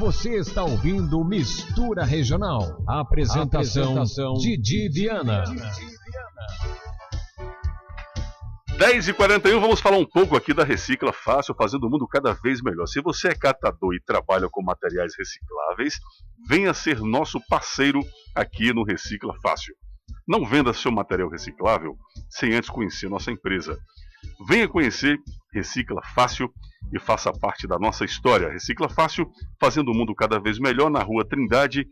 Você 0.00 0.36
está 0.36 0.64
ouvindo 0.64 1.22
Mistura 1.22 2.06
Regional. 2.06 2.82
Apresentação, 2.88 3.82
Apresentação, 3.82 4.32
Didi 4.32 4.88
Viana. 4.88 5.44
10 8.78 9.08
e 9.08 9.12
41 9.12 9.60
vamos 9.60 9.78
falar 9.78 9.98
um 9.98 10.06
pouco 10.06 10.38
aqui 10.38 10.54
da 10.54 10.64
Recicla 10.64 11.12
Fácil, 11.12 11.54
fazendo 11.54 11.86
o 11.86 11.90
mundo 11.90 12.08
cada 12.08 12.32
vez 12.32 12.62
melhor. 12.62 12.86
Se 12.86 13.02
você 13.02 13.28
é 13.28 13.34
catador 13.34 13.94
e 13.94 14.00
trabalha 14.00 14.48
com 14.50 14.62
materiais 14.62 15.12
recicláveis, 15.18 16.00
venha 16.48 16.72
ser 16.72 17.00
nosso 17.00 17.38
parceiro 17.46 18.00
aqui 18.34 18.72
no 18.72 18.84
Recicla 18.84 19.34
Fácil. 19.42 19.74
Não 20.26 20.46
venda 20.46 20.72
seu 20.72 20.90
material 20.90 21.28
reciclável 21.28 21.94
sem 22.30 22.54
antes 22.54 22.70
conhecer 22.70 23.10
nossa 23.10 23.30
empresa. 23.30 23.78
Venha 24.48 24.66
conhecer 24.66 25.18
Recicla 25.52 26.00
Fácil 26.14 26.50
e 26.92 26.98
faça 26.98 27.32
parte 27.32 27.66
da 27.66 27.78
nossa 27.78 28.04
história. 28.04 28.50
Recicla 28.50 28.88
Fácil, 28.88 29.30
fazendo 29.60 29.90
o 29.90 29.94
mundo 29.94 30.14
cada 30.14 30.40
vez 30.40 30.58
melhor 30.58 30.90
na 30.90 31.02
rua 31.02 31.24
Trindade, 31.24 31.86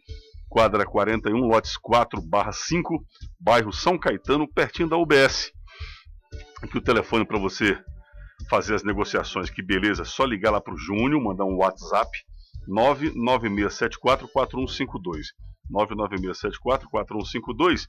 quadra 0.49 0.85
41, 0.85 1.47
lotes 1.47 1.77
4 1.77 2.21
5, 2.53 3.05
bairro 3.39 3.73
São 3.73 3.99
Caetano, 3.99 4.53
pertinho 4.53 4.89
da 4.89 4.97
UBS. 4.97 5.53
Aqui 6.63 6.79
o 6.79 6.83
telefone 6.83 7.25
para 7.25 7.39
você 7.39 7.79
fazer 8.49 8.75
as 8.75 8.83
negociações, 8.83 9.51
que 9.51 9.63
beleza, 9.63 10.03
é 10.03 10.05
só 10.05 10.25
ligar 10.25 10.51
lá 10.51 10.61
para 10.61 10.75
o 10.75 10.79
Júnior, 10.79 11.23
mandar 11.23 11.45
um 11.45 11.57
WhatsApp 11.57 12.11
996744152. 12.69 15.27
996744152. 15.71 17.87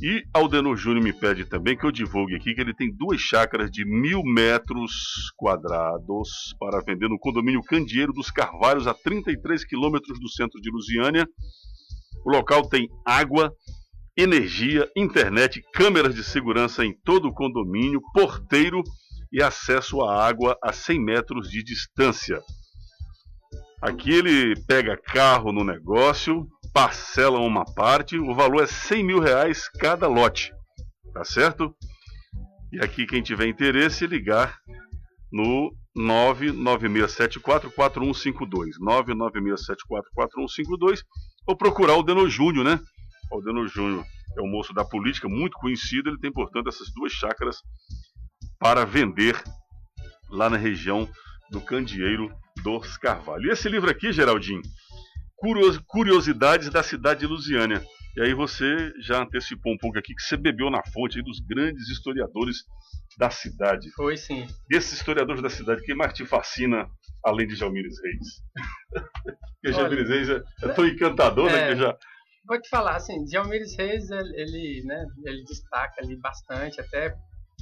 E 0.00 0.22
Aldenor 0.32 0.76
Júnior 0.76 1.02
me 1.02 1.12
pede 1.12 1.44
também 1.44 1.76
que 1.76 1.84
eu 1.84 1.90
divulgue 1.90 2.36
aqui 2.36 2.54
que 2.54 2.60
ele 2.60 2.72
tem 2.72 2.94
duas 2.94 3.20
chácaras 3.20 3.68
de 3.68 3.84
mil 3.84 4.22
metros 4.22 5.32
quadrados 5.36 6.54
para 6.60 6.80
vender 6.80 7.08
no 7.08 7.18
condomínio 7.18 7.62
Candeeiro 7.62 8.12
dos 8.12 8.30
Carvalhos, 8.30 8.86
a 8.86 8.94
33 8.94 9.64
quilômetros 9.64 10.20
do 10.20 10.28
centro 10.28 10.60
de 10.60 10.70
Lusiânia. 10.70 11.28
O 12.24 12.30
local 12.30 12.68
tem 12.68 12.88
água, 13.04 13.52
energia, 14.16 14.88
internet, 14.96 15.60
câmeras 15.72 16.14
de 16.14 16.22
segurança 16.22 16.84
em 16.84 16.96
todo 17.04 17.26
o 17.26 17.34
condomínio, 17.34 18.00
porteiro 18.14 18.84
e 19.32 19.42
acesso 19.42 20.00
à 20.02 20.24
água 20.24 20.56
a 20.62 20.72
100 20.72 21.04
metros 21.04 21.50
de 21.50 21.60
distância. 21.64 22.40
Aqui 23.82 24.10
ele 24.10 24.54
pega 24.64 24.96
carro 24.96 25.52
no 25.52 25.64
negócio, 25.64 26.46
parcela 26.78 27.40
uma 27.40 27.64
parte, 27.64 28.16
o 28.16 28.32
valor 28.36 28.62
é 28.62 28.66
100 28.68 29.02
mil 29.02 29.18
reais 29.18 29.68
cada 29.80 30.06
lote, 30.06 30.52
tá 31.12 31.24
certo? 31.24 31.74
E 32.72 32.78
aqui 32.78 33.04
quem 33.04 33.20
tiver 33.20 33.48
interesse, 33.48 34.06
ligar 34.06 34.56
no 35.32 35.74
996744152, 35.98 38.78
996744152, 38.80 41.02
ou 41.48 41.56
procurar 41.56 41.96
o 41.96 42.04
Deno 42.04 42.30
Júnior, 42.30 42.64
né? 42.64 42.78
O 43.32 43.40
Deno 43.40 43.66
Júnior 43.66 44.06
é 44.38 44.40
um 44.40 44.48
moço 44.48 44.72
da 44.72 44.84
política 44.84 45.28
muito 45.28 45.58
conhecido, 45.58 46.10
ele 46.10 46.20
tem, 46.20 46.30
portanto, 46.30 46.68
essas 46.68 46.92
duas 46.94 47.10
chácaras 47.10 47.56
para 48.56 48.84
vender 48.84 49.34
lá 50.30 50.48
na 50.48 50.56
região 50.56 51.10
do 51.50 51.60
Candeeiro 51.60 52.32
dos 52.62 52.96
Carvalho. 52.96 53.46
E 53.46 53.50
esse 53.50 53.68
livro 53.68 53.90
aqui, 53.90 54.12
Geraldinho, 54.12 54.62
Curiosidades 55.86 56.68
da 56.68 56.82
Cidade 56.82 57.20
de 57.20 57.26
Lusiânia. 57.26 57.82
E 58.16 58.20
aí 58.20 58.34
você 58.34 58.92
já 59.00 59.22
antecipou 59.22 59.72
um 59.72 59.78
pouco 59.78 59.98
aqui 59.98 60.14
que 60.14 60.22
você 60.22 60.36
bebeu 60.36 60.70
na 60.70 60.82
fonte 60.92 61.22
dos 61.22 61.38
grandes 61.40 61.88
historiadores 61.88 62.64
da 63.16 63.30
cidade. 63.30 63.90
Foi 63.92 64.16
sim. 64.16 64.46
Desses 64.68 64.94
historiadores 64.94 65.40
da 65.40 65.48
cidade, 65.48 65.82
quem 65.82 65.94
mais 65.94 66.12
te 66.12 66.26
fascina 66.26 66.88
além 67.24 67.46
de 67.46 67.54
Jalmires 67.54 67.94
Reis? 68.02 68.42
Porque 69.62 69.72
Jalmires 69.72 70.08
Reis 70.08 70.28
é, 70.30 70.42
é 70.62 70.68
tão 70.68 70.86
encantador, 70.86 71.50
né? 71.50 71.70
é. 71.70 71.74
Que 71.74 71.80
já... 71.80 71.96
Vou 72.46 72.60
te 72.60 72.68
falar, 72.68 72.96
assim, 72.96 73.26
Jalmires 73.30 73.76
Reis, 73.76 74.10
ele, 74.10 74.82
né, 74.84 75.06
ele 75.24 75.44
destaca 75.44 76.02
ali 76.02 76.16
bastante, 76.16 76.80
até 76.80 77.14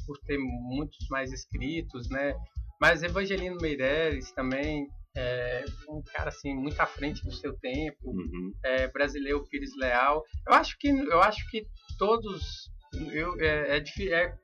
por 0.07 0.19
ter 0.27 0.39
muitos 0.39 1.07
mais 1.11 1.33
escritos, 1.33 2.09
né? 2.09 2.35
Mas 2.81 3.03
Evangelino 3.03 3.57
Meireles 3.61 4.31
também 4.33 4.87
é 5.17 5.65
um 5.89 6.03
cara 6.13 6.29
assim 6.29 6.55
muito 6.55 6.81
à 6.81 6.87
frente 6.87 7.25
do 7.25 7.33
seu 7.33 7.57
tempo. 7.59 7.99
Uhum. 8.11 8.53
É, 8.65 8.89
brasileiro 8.89 9.45
Pires 9.49 9.71
Leal. 9.79 10.23
Eu 10.47 10.55
acho 10.55 10.77
que 10.79 10.89
eu 10.89 11.21
acho 11.23 11.49
que 11.51 11.65
todos 11.99 12.71
eu, 13.13 13.35
é, 13.41 13.79
é 13.79 13.83
é- 14.13 14.35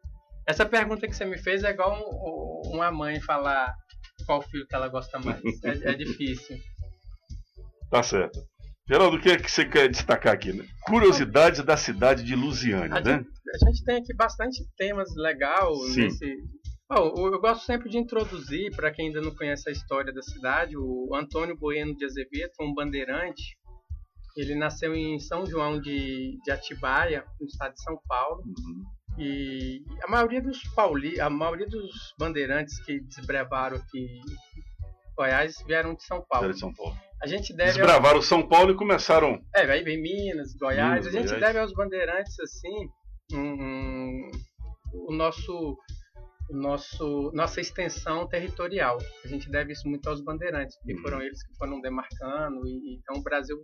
essa 0.46 0.66
pergunta 0.66 1.06
que 1.06 1.14
você 1.14 1.24
me 1.24 1.38
fez 1.38 1.62
é 1.62 1.70
igual 1.70 1.94
um- 1.94 2.70
um- 2.70 2.74
uma 2.76 2.90
mãe 2.90 3.20
falar 3.20 3.72
qual 4.26 4.42
filho 4.42 4.66
que 4.66 4.74
ela 4.74 4.88
gosta 4.88 5.18
mais. 5.18 5.40
É, 5.64 5.90
é 5.90 5.94
difícil. 5.94 6.58
Tá 7.90 8.02
certo. 8.02 8.40
Geraldo, 8.88 9.16
o 9.16 9.20
que 9.20 9.30
é 9.30 9.36
que 9.36 9.50
você 9.50 9.64
quer 9.64 9.88
destacar 9.88 10.34
aqui? 10.34 10.52
Né? 10.52 10.64
Curiosidades 10.86 11.62
da 11.62 11.76
cidade 11.76 12.24
de 12.24 12.34
Lusiânia, 12.34 12.96
A 12.96 13.00
né? 13.00 13.18
gente, 13.18 13.28
a 13.28 13.68
gente 13.70 13.84
tem 13.84 13.96
aqui 13.98 14.14
bastante 14.14 14.58
temas 14.76 15.08
legais 15.16 15.94
nesse. 15.94 16.36
Bom, 16.94 17.32
eu 17.32 17.40
gosto 17.40 17.64
sempre 17.64 17.88
de 17.88 17.96
introduzir, 17.96 18.70
para 18.76 18.90
quem 18.92 19.06
ainda 19.06 19.20
não 19.22 19.34
conhece 19.34 19.66
a 19.68 19.72
história 19.72 20.12
da 20.12 20.20
cidade, 20.20 20.76
o 20.76 21.14
Antônio 21.14 21.56
Bueno 21.56 21.96
de 21.96 22.04
Azevedo 22.04 22.52
um 22.60 22.74
bandeirante. 22.74 23.56
Ele 24.36 24.54
nasceu 24.54 24.94
em 24.94 25.18
São 25.18 25.46
João 25.46 25.80
de, 25.80 26.38
de 26.44 26.50
Atibaia, 26.50 27.24
no 27.40 27.46
estado 27.46 27.72
de 27.72 27.82
São 27.82 27.98
Paulo. 28.06 28.42
Uhum. 28.44 28.82
E 29.18 29.82
a 30.02 30.10
maioria 30.10 30.42
dos 30.42 30.62
pauli, 30.74 31.18
a 31.20 31.30
maioria 31.30 31.66
dos 31.66 31.90
bandeirantes 32.18 32.78
que 32.84 33.00
desbrevaram 33.00 33.76
aqui 33.78 33.98
em 33.98 34.20
Goiás 35.16 35.54
vieram 35.66 35.94
de 35.94 36.04
São 36.04 36.22
Paulo. 36.28 36.52
De 36.52 36.58
São 36.58 36.72
Paulo. 36.74 36.94
A 37.22 37.26
gente 37.26 37.54
deve 37.54 37.72
Desbravaram 37.72 38.20
São 38.20 38.46
Paulo 38.46 38.72
e 38.72 38.76
começaram. 38.76 39.40
é, 39.54 39.62
aí 39.70 39.82
vem 39.82 40.00
Minas, 40.00 40.54
Goiás. 40.58 40.90
Minas, 40.90 41.06
a 41.06 41.10
gente 41.10 41.24
Goiás. 41.28 41.40
deve 41.40 41.58
aos 41.58 41.72
bandeirantes 41.72 42.38
assim 42.40 42.88
um- 43.32 43.62
um- 43.64 44.30
o 45.08 45.12
nosso 45.14 45.76
nosso 46.52 47.30
nossa 47.34 47.60
extensão 47.60 48.26
territorial. 48.28 48.98
A 49.24 49.28
gente 49.28 49.50
deve 49.50 49.72
isso 49.72 49.88
muito 49.88 50.08
aos 50.08 50.20
bandeirantes, 50.20 50.76
porque 50.76 50.94
Uhum. 50.94 51.02
foram 51.02 51.22
eles 51.22 51.42
que 51.42 51.54
foram 51.56 51.80
demarcando 51.80 52.66
e 52.66 52.94
então 53.00 53.16
o 53.16 53.22
Brasil 53.22 53.62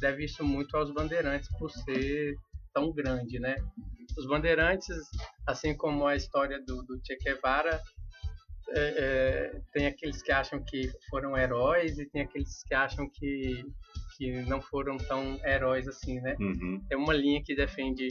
deve 0.00 0.24
isso 0.24 0.44
muito 0.44 0.76
aos 0.76 0.92
bandeirantes 0.92 1.48
por 1.58 1.70
ser 1.70 2.34
tão 2.72 2.92
grande, 2.92 3.38
né? 3.40 3.56
Os 4.16 4.26
bandeirantes, 4.26 4.96
assim 5.46 5.76
como 5.76 6.06
a 6.06 6.14
história 6.16 6.60
do, 6.64 6.82
do 6.84 7.00
Che 7.04 7.16
Guevara, 7.16 7.80
é, 8.70 8.80
é, 8.80 9.60
tem 9.72 9.86
aqueles 9.86 10.22
que 10.22 10.30
acham 10.30 10.62
que 10.62 10.90
foram 11.08 11.36
heróis 11.36 11.98
e 11.98 12.06
tem 12.06 12.22
aqueles 12.22 12.62
que 12.64 12.74
acham 12.74 13.08
que, 13.08 13.64
que 14.16 14.42
não 14.42 14.60
foram 14.60 14.96
tão 14.98 15.40
heróis 15.44 15.88
assim, 15.88 16.20
né? 16.20 16.36
Uhum. 16.38 16.84
Tem 16.88 16.98
uma 16.98 17.14
linha 17.14 17.42
que 17.42 17.54
defende 17.54 18.08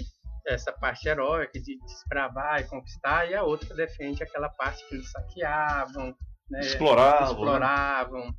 essa 0.47 0.71
parte 0.71 1.07
heróica 1.07 1.59
de 1.59 1.77
desbravar 1.79 2.61
e 2.61 2.67
conquistar 2.67 3.29
e 3.29 3.35
a 3.35 3.43
outra 3.43 3.75
defende 3.75 4.23
aquela 4.23 4.49
parte 4.49 4.83
que 4.87 4.95
eles 4.95 5.11
saqueavam, 5.11 6.15
né? 6.49 6.59
Exploravam, 6.61 7.27
exploravam. 7.31 8.33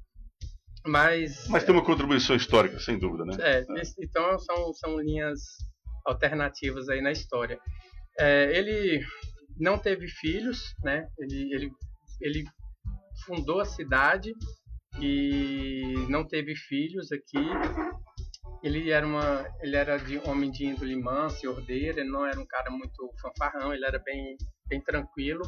Mas, 0.87 1.47
Mas 1.49 1.65
tem 1.65 1.75
uma 1.75 1.85
contribuição 1.85 2.35
histórica, 2.35 2.79
sem 2.79 2.99
dúvida, 2.99 3.25
né? 3.25 3.37
é, 3.41 3.81
esse- 3.81 4.03
então 4.03 4.39
são, 4.39 4.73
são 4.73 4.99
linhas 4.99 5.41
alternativas 6.07 6.89
aí 6.89 7.01
na 7.03 7.13
história. 7.13 7.61
É, 8.19 8.57
ele 8.57 9.05
não 9.59 9.79
teve 9.79 10.09
filhos, 10.09 10.73
né? 10.83 11.07
Ele, 11.19 11.55
ele, 11.55 11.71
ele 12.23 12.45
fundou 13.27 13.61
a 13.61 13.65
cidade 13.67 14.33
e 15.01 16.07
não 16.09 16.27
teve 16.27 16.55
filhos 16.57 17.13
aqui. 17.13 17.39
Ele 18.63 18.91
era 18.91 19.07
uma, 19.07 19.47
ele 19.61 19.77
era 19.77 19.97
de 19.99 20.19
homem 20.19 20.51
de 20.51 20.67
índole 20.67 20.97
mansa 20.97 21.45
e 21.45 21.49
ordeira. 21.49 22.01
Ele 22.01 22.11
não 22.11 22.27
era 22.27 22.41
um 22.41 22.47
cara 22.47 22.71
muito 22.71 23.11
fanfarrão. 23.21 23.73
Ele 23.73 23.85
era 23.85 23.99
bem, 23.99 24.37
bem 24.69 24.81
tranquilo. 24.81 25.43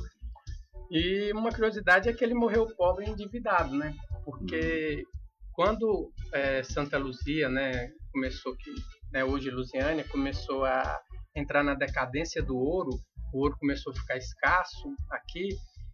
E 0.91 1.33
uma 1.33 1.51
curiosidade 1.51 2.09
é 2.09 2.13
que 2.13 2.25
ele 2.25 2.35
morreu 2.35 2.67
pobre 2.77 3.07
e 3.07 3.11
endividado, 3.11 3.75
né? 3.77 3.95
Porque 4.25 5.05
quando 5.53 6.13
eh, 6.33 6.63
Santa 6.63 6.99
Luzia, 6.99 7.49
né, 7.49 7.93
começou 8.13 8.57
que, 8.57 8.71
né, 9.13 9.25
hoje 9.25 9.51
Lusiânia 9.51 10.05
começou 10.09 10.65
a 10.65 11.01
entrar 11.35 11.63
na 11.63 11.75
decadência 11.75 12.43
do 12.43 12.57
ouro, 12.57 12.91
o 13.33 13.39
ouro 13.43 13.57
começou 13.59 13.93
a 13.93 13.97
ficar 13.97 14.17
escasso 14.17 14.89
aqui. 15.11 15.49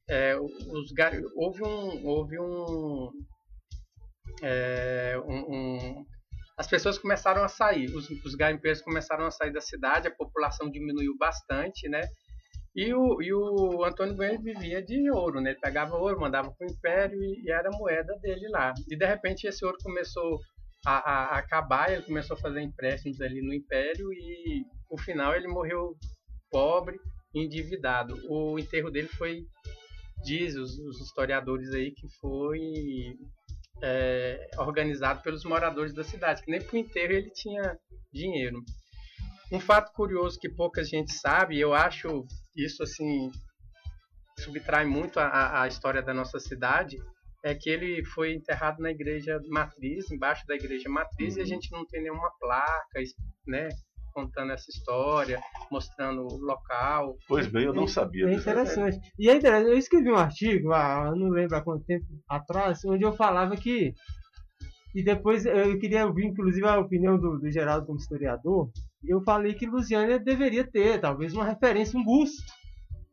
eh, 0.09 0.37
os 0.39 0.93
houve 1.35 1.63
um, 1.65 2.07
houve 2.07 2.39
um, 2.39 3.11
eh, 4.43 5.17
um- 5.27 5.55
um- 5.55 6.07
as 6.59 6.67
pessoas 6.67 6.99
começaram 6.99 7.45
a 7.45 7.49
sair, 7.49 7.95
os, 7.95 8.09
os 8.25 8.35
garimpeiros 8.35 8.81
começaram 8.81 9.27
a 9.27 9.31
sair 9.31 9.53
da 9.53 9.61
cidade, 9.61 10.09
a 10.09 10.15
população 10.15 10.71
diminuiu 10.71 11.17
bastante, 11.19 11.89
né? 11.89 12.03
E 12.75 12.93
o, 12.95 13.23
e 13.23 13.33
o 13.33 13.85
Antônio 13.85 14.15
Bueno 14.15 14.43
vivia 14.43 14.83
de 14.83 15.11
ouro, 15.11 15.41
né? 15.41 15.51
Ele 15.51 15.61
pegava 15.61 15.97
ouro, 15.97 16.21
mandava 16.21 16.51
para 16.53 16.67
o 16.67 16.71
Império 16.71 17.23
e, 17.23 17.43
e 17.45 17.51
era 17.51 17.69
a 17.69 17.77
moeda 17.77 18.15
dele 18.21 18.49
lá. 18.49 18.73
E 18.89 18.97
de 18.97 19.07
repente 19.07 19.47
esse 19.47 19.65
ouro 19.65 19.77
começou 19.83 20.39
a, 20.87 20.97
a- 20.99 21.25
a 21.35 21.39
acabar, 21.39 21.91
ele 21.93 22.03
começou 22.03 22.37
a 22.37 22.41
fazer 22.41 22.61
empréstimos 22.61 23.21
ali 23.21 23.41
no 23.43 23.53
Império 23.55 24.13
e 24.13 24.65
no 24.91 24.99
final 24.99 25.35
ele 25.35 25.49
morreu 25.49 25.95
pobre, 26.51 26.99
endividado. 27.35 28.15
O 28.29 28.59
enterro 28.59 28.91
dele 28.91 29.09
foi, 29.09 29.43
diz 30.25 30.55
os, 30.57 30.79
os 30.79 31.01
historiadores 31.01 31.71
aí, 31.73 31.91
que 31.93 32.09
foi 32.21 32.61
é, 33.83 34.49
organizado 34.59 35.23
pelos 35.23 35.45
moradores 35.45 35.95
da 35.95 36.05
cidade, 36.05 36.43
que 36.43 36.51
nem 36.51 36.63
para 36.63 36.75
o 36.75 36.79
enterro 36.79 37.13
ele 37.13 37.31
tinha 37.31 37.79
dinheiro. 38.13 38.63
Um 39.53 39.61
fato 39.61 39.93
curioso 39.93 40.39
que 40.39 40.49
pouca 40.49 40.83
gente 40.83 41.13
sabe, 41.13 41.57
e 41.57 41.61
eu 41.61 41.73
acho 41.75 42.27
isso 42.57 42.83
assim 42.83 43.31
subtrai 44.39 44.85
muito 44.85 45.19
a- 45.19 45.63
a, 45.63 45.69
história 45.69 46.03
da 46.03 46.13
nossa 46.13 46.39
cidade, 46.39 46.97
é 47.45 47.55
que 47.55 47.71
ele 47.71 48.05
foi 48.05 48.35
enterrado 48.35 48.83
na 48.83 48.91
igreja 48.91 49.41
matriz, 49.49 50.11
embaixo 50.11 50.47
da 50.47 50.55
igreja 50.55 50.89
matriz, 50.89 51.37
e 51.37 51.41
a 51.41 51.45
gente 51.45 51.71
não 51.71 51.87
tem 51.87 52.03
nenhuma 52.03 52.31
placa, 52.39 53.01
né, 53.47 53.69
contando 54.17 54.53
essa 54.53 54.71
história, 54.71 55.39
mostrando 55.71 56.23
o 56.23 56.39
local. 56.39 57.19
Pois 57.29 57.47
bem, 57.47 57.65
eu 57.65 57.75
não 57.75 57.87
sabia. 57.87 58.27
É 58.27 58.33
interessante. 58.33 58.99
E 59.19 59.29
é 59.29 59.37
interessante, 59.37 59.71
eu 59.71 59.77
escrevi 59.77 60.11
um 60.11 60.17
artigo, 60.17 60.73
ah, 60.73 61.11
eu 61.11 61.17
não 61.17 61.29
lembro 61.29 61.55
há 61.55 61.61
quanto 61.61 61.85
tempo 61.85 62.07
atrás, 62.27 62.83
onde 62.87 63.05
eu 63.05 63.13
falava 63.13 63.55
que. 63.57 63.93
E 64.95 65.05
depois 65.05 65.45
eu 65.45 65.79
queria 65.79 66.07
ouvir, 66.07 66.25
inclusive, 66.25 66.67
a 66.67 66.79
opinião 66.81 67.19
do, 67.19 67.39
do 67.39 67.51
Geraldo 67.51 67.85
como 67.85 67.99
historiador. 67.99 68.71
Eu 69.05 69.21
falei 69.21 69.53
que 69.53 69.67
Lusiânia 69.67 70.19
deveria 70.19 70.65
ter, 70.65 70.99
talvez, 70.99 71.35
uma 71.35 71.45
referência, 71.45 71.99
um 71.99 72.03
busto, 72.03 72.43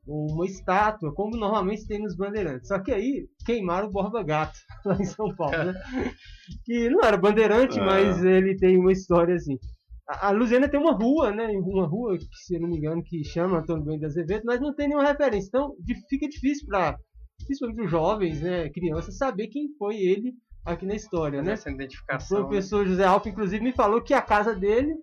ou 0.08 0.32
uma 0.32 0.46
estátua, 0.46 1.14
como 1.14 1.36
normalmente 1.36 1.86
tem 1.86 2.00
nos 2.00 2.16
bandeirantes. 2.16 2.70
Só 2.70 2.80
que 2.80 2.94
aí 2.94 3.28
queimaram 3.46 3.90
o 3.90 3.92
Borba 3.92 4.24
Gato, 4.24 4.58
lá 4.86 4.96
em 4.96 5.04
São 5.04 5.36
Paulo, 5.36 5.58
né? 5.58 5.74
que 6.64 6.90
não 6.90 7.02
era 7.04 7.18
bandeirante, 7.18 7.78
Ah. 7.78 7.86
mas 7.86 8.24
ele 8.24 8.56
tem 8.56 8.78
uma 8.78 8.94
história 8.94 9.36
assim. 9.36 9.60
A 10.08 10.28
a 10.28 10.32
Lusiana 10.32 10.68
tem 10.70 10.80
uma 10.80 10.94
rua, 10.94 11.32
né? 11.32 11.48
Uma 11.48 11.88
rua, 11.88 12.18
que, 12.18 12.26
se 12.46 12.56
eu 12.56 12.62
não 12.62 12.70
me 12.70 12.78
engano, 12.78 13.02
que 13.04 13.24
chama 13.24 13.60
Antônio 13.60 13.86
Bem 13.86 14.00
de 14.00 14.06
Azevedo, 14.06 14.44
mas 14.46 14.60
não 14.60 14.74
tem 14.76 14.88
nenhuma 14.90 15.08
referência. 15.08 15.48
Então 15.48 15.74
fica 16.10 16.28
difícil 16.28 16.68
para, 16.68 16.98
principalmente 17.46 17.86
os 17.86 17.92
jovens, 17.92 18.42
né, 18.42 18.70
crianças, 18.70 19.18
saber 19.18 19.48
quem 19.48 19.70
foi 19.78 19.96
ele 19.98 20.34
aqui 20.66 20.86
na 20.86 20.96
história, 20.96 21.42
né? 21.42 21.54
Essa 21.54 21.70
O 21.70 21.74
identificação. 21.74 22.40
né? 22.42 22.48
professor 22.48 22.86
José 22.86 23.04
Alfa, 23.06 23.30
inclusive, 23.30 23.64
me 23.64 23.72
falou 23.72 24.02
que 24.02 24.14
a 24.14 24.22
casa 24.22 24.54
dele 24.56 24.94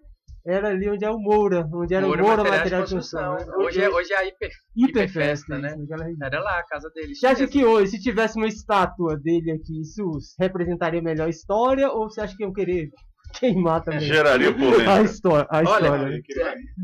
era 0.46 0.68
ali 0.68 0.88
onde 0.88 1.04
é 1.04 1.10
o 1.10 1.18
Moura, 1.18 1.68
onde 1.72 1.94
era 1.94 2.06
Moura 2.06 2.22
o 2.22 2.26
Moura 2.26 2.44
Material 2.44 2.84
de 2.84 2.94
Construção. 2.94 3.34
Né? 3.34 3.44
Hoje 3.58 3.82
é, 3.82 3.90
hoje 3.90 4.12
é 4.12 4.16
a 4.16 4.24
hiper, 4.26 4.50
Hiperfesta, 4.74 5.54
Hiperfesta, 5.54 5.58
né? 5.58 5.68
região. 5.76 6.16
Era 6.22 6.40
lá 6.40 6.58
a 6.58 6.66
casa 6.66 6.90
dele. 6.94 7.14
Você 7.14 7.26
acha 7.26 7.46
que 7.46 7.64
hoje, 7.64 7.92
se 7.92 8.00
tivesse 8.00 8.38
uma 8.38 8.46
estátua 8.48 9.18
dele 9.18 9.50
aqui, 9.50 9.80
isso 9.80 10.10
representaria 10.38 11.02
melhor 11.02 11.26
a 11.26 11.30
história? 11.30 11.90
Ou 11.90 12.08
você 12.10 12.22
acha 12.22 12.34
que 12.34 12.42
iam 12.42 12.52
querer 12.52 12.90
queimar 13.32 13.82
também? 13.82 14.00
Geraria 14.00 14.52
polêmica. 14.56 14.94
A 14.94 15.02
história. 15.02 15.46
A 15.50 15.58
Olha, 15.58 15.64
história 15.64 16.08
né? 16.08 16.20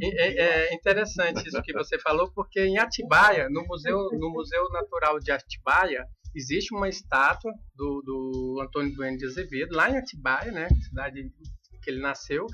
É, 0.03 0.43
é- 0.43 0.69
é 0.71 0.75
interessante 0.75 1.47
isso 1.47 1.63
que 1.63 1.73
você 1.73 1.99
falou, 1.99 2.31
porque 2.33 2.61
em 2.61 2.79
Atibaia, 2.79 3.49
no 3.51 3.65
Museu, 3.67 4.09
no 4.13 4.31
Museu 4.31 4.69
Natural 4.71 5.19
de 5.19 5.31
Atibaia, 5.33 6.05
existe 6.35 6.75
uma 6.75 6.89
estátua 6.89 7.53
do, 7.75 8.03
do 8.03 8.61
Antônio 8.63 8.95
Bueno 8.95 9.17
de 9.17 9.27
Azevedo, 9.27 9.75
lá 9.75 9.91
em 9.91 9.97
Atibaia, 9.97 10.53
né, 10.53 10.69
cidade 10.89 11.23
que 11.83 11.91
ele 11.91 12.01
nasceu, 12.01 12.47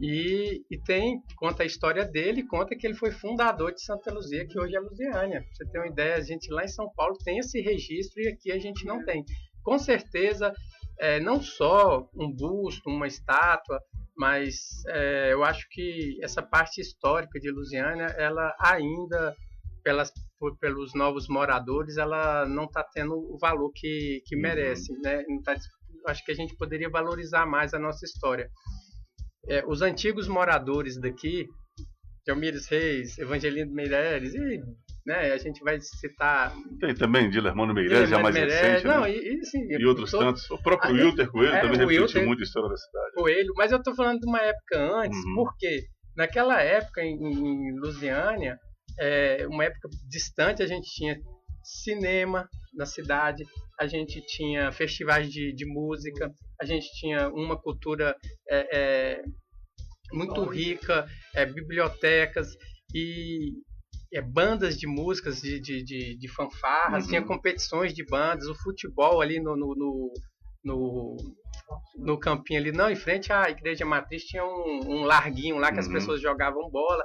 e, 0.00 0.62
e 0.70 0.78
tem, 0.82 1.20
conta 1.36 1.62
a 1.62 1.66
história 1.66 2.04
dele, 2.04 2.46
conta 2.46 2.76
que 2.76 2.86
ele 2.86 2.94
foi 2.94 3.10
fundador 3.10 3.72
de 3.72 3.82
Santa 3.84 4.12
Luzia, 4.12 4.46
que 4.46 4.58
hoje 4.58 4.74
é 4.76 4.80
Lusiânia. 4.80 5.40
Pra 5.42 5.50
você 5.52 5.66
ter 5.70 5.78
uma 5.78 5.88
ideia, 5.88 6.16
a 6.16 6.20
gente 6.20 6.50
lá 6.50 6.64
em 6.64 6.68
São 6.68 6.90
Paulo 6.94 7.16
tem 7.24 7.38
esse 7.38 7.60
registro 7.60 8.22
e 8.22 8.28
aqui 8.28 8.50
a 8.52 8.58
gente 8.58 8.84
não 8.86 9.04
tem. 9.04 9.24
Com 9.62 9.78
certeza, 9.78 10.52
é, 11.00 11.18
não 11.18 11.40
só 11.40 12.08
um 12.14 12.30
busto, 12.30 12.90
uma 12.90 13.06
estátua, 13.06 13.80
mas 14.16 14.84
é, 14.88 15.32
eu 15.32 15.42
acho 15.42 15.66
que 15.70 16.18
essa 16.22 16.42
parte 16.42 16.80
histórica 16.80 17.40
de 17.40 17.50
Lusiânia, 17.50 18.04
ela 18.18 18.54
ainda, 18.60 19.34
pelas, 19.82 20.12
por- 20.38 20.58
pelos 20.58 20.94
novos 20.94 21.26
moradores, 21.26 21.96
ela 21.96 22.46
não 22.46 22.64
está 22.64 22.84
tendo 22.84 23.14
o 23.14 23.38
valor 23.38 23.72
que, 23.74 24.22
que 24.26 24.36
merece. 24.36 24.92
Né? 25.00 25.24
Tá, 25.42 25.56
acho 26.06 26.24
que 26.24 26.32
a 26.32 26.34
gente 26.34 26.54
poderia 26.56 26.90
valorizar 26.90 27.46
mais 27.46 27.72
a 27.72 27.78
nossa 27.78 28.04
história. 28.04 28.50
É, 29.48 29.64
os 29.66 29.80
antigos 29.80 30.28
moradores 30.28 31.00
daqui, 31.00 31.46
Delmires 32.26 32.66
Reis, 32.66 33.16
Evangelino 33.18 33.72
Meireles, 33.72 34.34
e 34.34 34.62
né, 35.06 35.32
a 35.32 35.38
gente 35.38 35.62
vai 35.64 35.80
citar 35.80 36.52
Tem 36.80 36.94
também 36.94 37.30
Dilermano 37.30 37.72
Meirelles, 37.74 38.10
já 38.10 38.18
mais 38.18 38.34
Meirelles, 38.34 38.60
recente. 38.82 38.86
não, 38.86 39.00
né? 39.02 39.10
e, 39.10 39.34
e, 39.36 39.40
assim, 39.40 39.58
E 39.68 39.86
outros 39.86 40.10
todo- 40.10 40.24
tantos. 40.24 40.50
O 40.50 40.58
próprio 40.62 40.94
Aí- 40.94 41.02
Wilter 41.02 41.30
Coelho 41.30 41.54
é, 41.54 41.60
também 41.60 41.78
refletiu 41.78 42.02
Wilter- 42.04 42.26
muito 42.26 42.40
a 42.40 42.42
história 42.44 42.68
da 42.68 42.76
cidade. 42.76 43.12
Coelho, 43.14 43.52
mas 43.56 43.72
eu 43.72 43.78
estou 43.78 43.94
falando 43.94 44.20
de 44.20 44.26
uma 44.28 44.40
época 44.40 44.78
antes, 44.78 45.18
Uhum. 45.24 45.34
porque 45.36 45.84
naquela 46.16 46.60
época 46.60 47.02
em, 47.02 47.14
em 47.14 47.78
Lusiânia, 47.80 48.58
é, 48.98 49.46
uma 49.48 49.64
época 49.64 49.88
distante, 50.08 50.62
a 50.62 50.66
gente 50.66 50.88
tinha 50.94 51.16
cinema 51.62 52.48
na 52.74 52.86
cidade, 52.86 53.44
a 53.78 53.86
gente 53.86 54.20
tinha 54.26 54.70
festivais 54.72 55.30
de, 55.30 55.52
de 55.54 55.66
música, 55.66 56.30
a 56.60 56.64
gente 56.64 56.86
tinha 56.98 57.28
uma 57.28 57.56
cultura 57.60 58.14
é, 58.48 58.76
é, 58.78 59.22
muito 60.12 60.42
rica, 60.44 61.06
é, 61.34 61.46
bibliotecas 61.46 62.48
e 62.94 63.52
é, 64.12 64.20
bandas 64.20 64.76
de 64.78 64.86
músicas, 64.86 65.40
de, 65.40 65.60
de, 65.60 65.82
de, 65.84 66.16
de 66.18 66.28
fanfarras, 66.28 67.04
Uhum. 67.04 67.10
tinha 67.10 67.22
competições 67.22 67.94
de 67.94 68.04
bandas, 68.04 68.46
o 68.48 68.54
futebol 68.54 69.20
ali 69.20 69.38
no, 69.40 69.56
no, 69.56 69.74
no, 69.74 70.12
no, 70.64 71.16
no 71.96 72.18
campinho 72.18 72.60
ali, 72.60 72.72
não, 72.72 72.90
em 72.90 72.96
frente 72.96 73.32
à 73.32 73.48
igreja 73.50 73.84
matriz 73.84 74.24
tinha 74.24 74.44
um, 74.44 74.80
um 75.00 75.02
larguinho 75.04 75.58
lá 75.58 75.72
que 75.72 75.78
as 75.80 75.86
Uhum. 75.86 75.92
pessoas 75.92 76.20
jogavam 76.20 76.68
bola. 76.70 77.04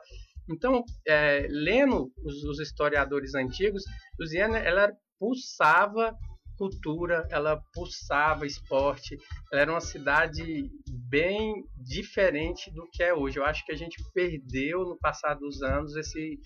Então, 0.50 0.84
é, 1.08 1.48
lendo 1.50 2.12
os, 2.24 2.44
os 2.44 2.60
historiadores 2.60 3.34
antigos, 3.36 3.84
Lusiana, 4.20 4.58
ela 4.60 4.92
pulsava 5.20 6.16
cultura, 6.58 7.28
ela 7.32 7.62
pulsava 7.74 8.46
esporte, 8.46 9.18
ela 9.52 9.62
era 9.64 9.72
uma 9.72 9.82
cidade 9.82 10.70
bem 11.10 11.54
diferente 11.76 12.72
do 12.72 12.88
que 12.94 13.04
é 13.04 13.14
hoje. 13.14 13.38
Eu 13.38 13.44
acho 13.46 13.66
que 13.66 13.72
a 13.74 13.76
gente 13.76 13.98
perdeu 14.14 14.86
no 14.86 14.98
passar 14.98 15.34
dos 15.34 15.62
anos 15.62 15.96
esse 15.98 16.40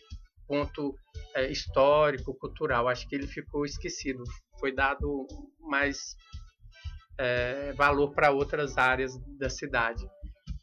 ponto 0.49 0.95
é, 1.35 1.51
histórico, 1.51 2.33
cultural. 2.33 2.87
Acho 2.87 3.07
que 3.07 3.15
ele 3.15 3.27
ficou 3.27 3.63
esquecido. 3.63 4.23
Foi 4.59 4.73
dado 4.73 5.27
mais 5.61 6.15
é, 7.19 7.71
valor 7.73 8.11
para 8.13 8.31
outras 8.31 8.77
áreas 8.77 9.13
da 9.37 9.49
cidade, 9.49 10.03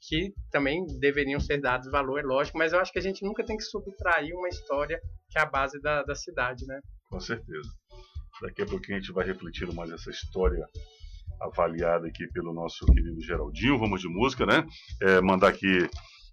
que 0.08 0.34
também 0.50 0.84
deveriam 0.98 1.38
ser 1.38 1.60
dados 1.60 1.90
valor, 1.90 2.18
é 2.18 2.22
lógico, 2.22 2.58
mas 2.58 2.72
eu 2.72 2.80
acho 2.80 2.92
que 2.92 2.98
a 2.98 3.02
gente 3.02 3.24
nunca 3.24 3.44
tem 3.44 3.56
que 3.56 3.62
subtrair 3.62 4.34
uma 4.34 4.48
história 4.48 5.00
que 5.30 5.38
é 5.38 5.42
a 5.42 5.46
base 5.46 5.80
da, 5.80 6.02
da 6.02 6.14
cidade, 6.14 6.66
né? 6.66 6.80
Com 7.08 7.20
certeza. 7.20 7.70
Daqui 8.42 8.62
a 8.62 8.66
pouquinho 8.66 8.98
a 8.98 9.00
gente 9.00 9.12
vai 9.12 9.24
refletir 9.24 9.72
mais 9.72 9.90
essa 9.90 10.10
história 10.10 10.66
avaliada 11.40 12.06
aqui 12.06 12.26
pelo 12.28 12.52
nosso 12.52 12.84
querido 12.86 13.20
Geraldinho. 13.22 13.78
Vamos 13.78 14.00
de 14.00 14.08
música, 14.08 14.44
né? 14.44 14.66
É, 15.02 15.20
mandar 15.20 15.48
aqui. 15.48 15.88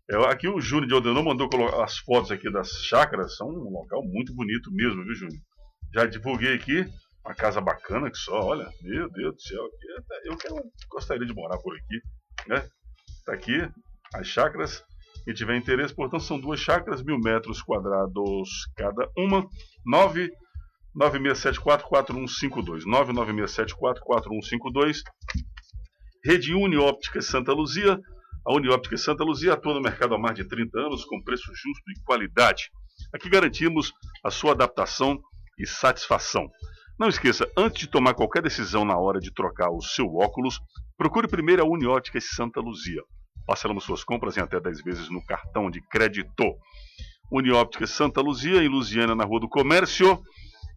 É, 0.09 0.15
aqui 0.29 0.47
o 0.47 0.59
Júnior 0.59 0.87
de 0.87 0.93
Aldenon 0.93 1.23
mandou 1.23 1.49
colocar 1.49 1.83
as 1.83 1.97
fotos 1.99 2.31
aqui 2.31 2.51
das 2.51 2.69
chácaras. 2.85 3.37
São 3.37 3.47
um 3.47 3.69
local 3.69 4.03
muito 4.03 4.33
bonito 4.33 4.71
mesmo, 4.71 5.03
viu, 5.03 5.15
Júnior? 5.15 5.39
Já 5.93 6.05
divulguei 6.05 6.55
aqui. 6.55 6.85
Uma 7.25 7.33
casa 7.33 7.61
bacana 7.61 8.11
que 8.11 8.17
só, 8.17 8.37
olha, 8.37 8.69
meu 8.81 9.09
Deus 9.09 9.35
do 9.35 9.41
céu, 9.41 9.63
eu 10.25 10.35
quero, 10.35 10.55
gostaria 10.89 11.25
de 11.25 11.33
morar 11.33 11.57
por 11.59 11.73
aqui, 11.73 12.01
né? 12.49 12.67
Tá 13.25 13.33
aqui 13.33 13.65
as 14.13 14.27
chácaras. 14.27 14.83
Quem 15.23 15.33
tiver 15.33 15.55
interesse, 15.55 15.95
portanto, 15.95 16.23
são 16.23 16.37
duas 16.37 16.59
chácaras, 16.59 17.01
mil 17.01 17.17
metros 17.17 17.61
quadrados 17.61 18.49
cada 18.75 19.09
uma. 19.17 19.47
9 19.85 20.29
96744152. 20.95 22.83
996744152. 22.85 25.01
Rede 26.25 26.53
Unióptica 26.53 27.21
Santa 27.21 27.53
Luzia. 27.53 27.97
A 28.45 28.53
Unióptica 28.53 28.97
Santa 28.97 29.23
Luzia 29.23 29.53
atua 29.53 29.73
no 29.73 29.81
mercado 29.81 30.13
há 30.13 30.19
mais 30.19 30.35
de 30.35 30.43
30 30.45 30.77
anos 30.77 31.05
com 31.05 31.23
preço 31.23 31.45
justo 31.47 31.91
e 31.91 32.03
qualidade. 32.03 32.69
Aqui 33.13 33.29
garantimos 33.29 33.93
a 34.23 34.29
sua 34.29 34.51
adaptação 34.51 35.17
e 35.57 35.65
satisfação. 35.65 36.49
Não 36.99 37.07
esqueça, 37.07 37.49
antes 37.55 37.79
de 37.79 37.87
tomar 37.87 38.13
qualquer 38.13 38.41
decisão 38.43 38.83
na 38.83 38.97
hora 38.97 39.19
de 39.19 39.33
trocar 39.33 39.69
o 39.71 39.81
seu 39.81 40.13
óculos, 40.15 40.59
procure 40.97 41.27
primeiro 41.27 41.63
a 41.63 41.65
Uniótica 41.65 42.19
Santa 42.19 42.59
Luzia. 42.59 43.01
Parcelamos 43.47 43.85
suas 43.85 44.03
compras 44.03 44.35
em 44.35 44.41
até 44.41 44.59
10 44.59 44.83
vezes 44.83 45.09
no 45.09 45.23
cartão 45.25 45.71
de 45.71 45.81
crédito. 45.87 46.43
Unióptica 47.31 47.87
Santa 47.87 48.19
Luzia, 48.19 48.61
em 48.61 48.67
Luziana, 48.67 49.15
na 49.15 49.23
Rua 49.23 49.39
do 49.39 49.49
Comércio, 49.49 50.21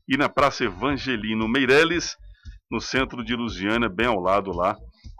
e 0.08 0.16
na 0.16 0.28
Praça 0.28 0.64
Evangelino 0.64 1.48
Meireles, 1.48 2.16
no 2.70 2.80
centro 2.80 3.24
de 3.24 3.34
Luziana, 3.34 3.88
bem 3.88 4.06
ao 4.06 4.20
lado 4.20 4.52
lá 4.52 4.76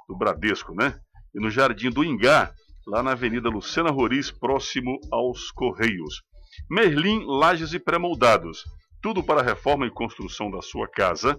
do 0.09 0.17
Bradesco, 0.17 0.75
né? 0.75 0.99
E 1.37 1.41
no 1.41 1.51
Jardim 1.51 1.91
do 1.91 2.03
Ingá, 2.03 2.51
lá 2.87 3.03
na 3.03 3.13
Avenida 3.13 3.51
Lucena 3.51 3.91
Roriz, 3.91 4.31
próximo 4.31 4.99
aos 5.13 5.51
Correios. 5.51 6.23
Merlin, 6.71 7.23
lajes 7.27 7.75
e 7.75 7.79
pré-moldados. 7.79 8.65
Tudo 9.03 9.23
para 9.23 9.43
reforma 9.43 9.87
e 9.87 9.91
construção 9.91 10.51
da 10.51 10.63
sua 10.63 10.89
casa. 10.89 11.39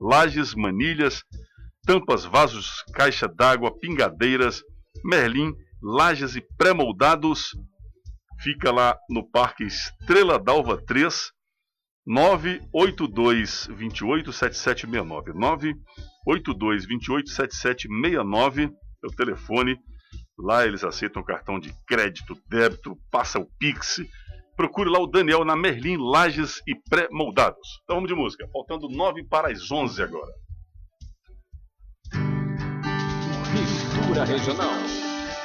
Lajes, 0.00 0.54
manilhas, 0.54 1.22
tampas, 1.84 2.24
vasos, 2.24 2.82
caixa 2.94 3.28
d'água, 3.28 3.78
pingadeiras, 3.78 4.62
Merlin, 5.04 5.52
lajes 5.82 6.34
e 6.34 6.40
pré-moldados. 6.56 7.50
Fica 8.40 8.72
lá 8.72 8.96
no 9.10 9.28
Parque 9.30 9.64
Estrela 9.64 10.38
d'Alva 10.38 10.82
3, 10.86 11.30
982 12.06 13.68
28 13.70 14.32
7769. 14.32 15.34
982 15.34 16.86
28 16.86 17.28
7769 17.28 18.85
é 19.06 19.08
o 19.08 19.16
telefone. 19.16 19.78
Lá 20.38 20.66
eles 20.66 20.84
aceitam 20.84 21.22
cartão 21.22 21.58
de 21.58 21.72
crédito, 21.86 22.36
débito, 22.48 22.96
passa 23.10 23.38
o 23.38 23.46
Pix. 23.58 24.00
Procure 24.56 24.90
lá 24.90 24.98
o 24.98 25.06
Daniel 25.06 25.44
na 25.44 25.56
Merlin 25.56 25.96
Lages 25.98 26.62
e 26.66 26.74
Pré-Moldados. 26.74 27.80
Então 27.84 27.96
vamos 27.96 28.08
de 28.08 28.14
música. 28.14 28.48
Faltando 28.52 28.88
9 28.88 29.24
para 29.24 29.50
as 29.50 29.70
11 29.70 30.02
agora. 30.02 30.32
Mistura 33.52 34.24
Regional. 34.24 34.72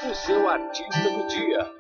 O 0.09 0.16
seu 0.16 0.49
artista 0.49 1.09
do 1.09 1.28
dia. 1.28 1.72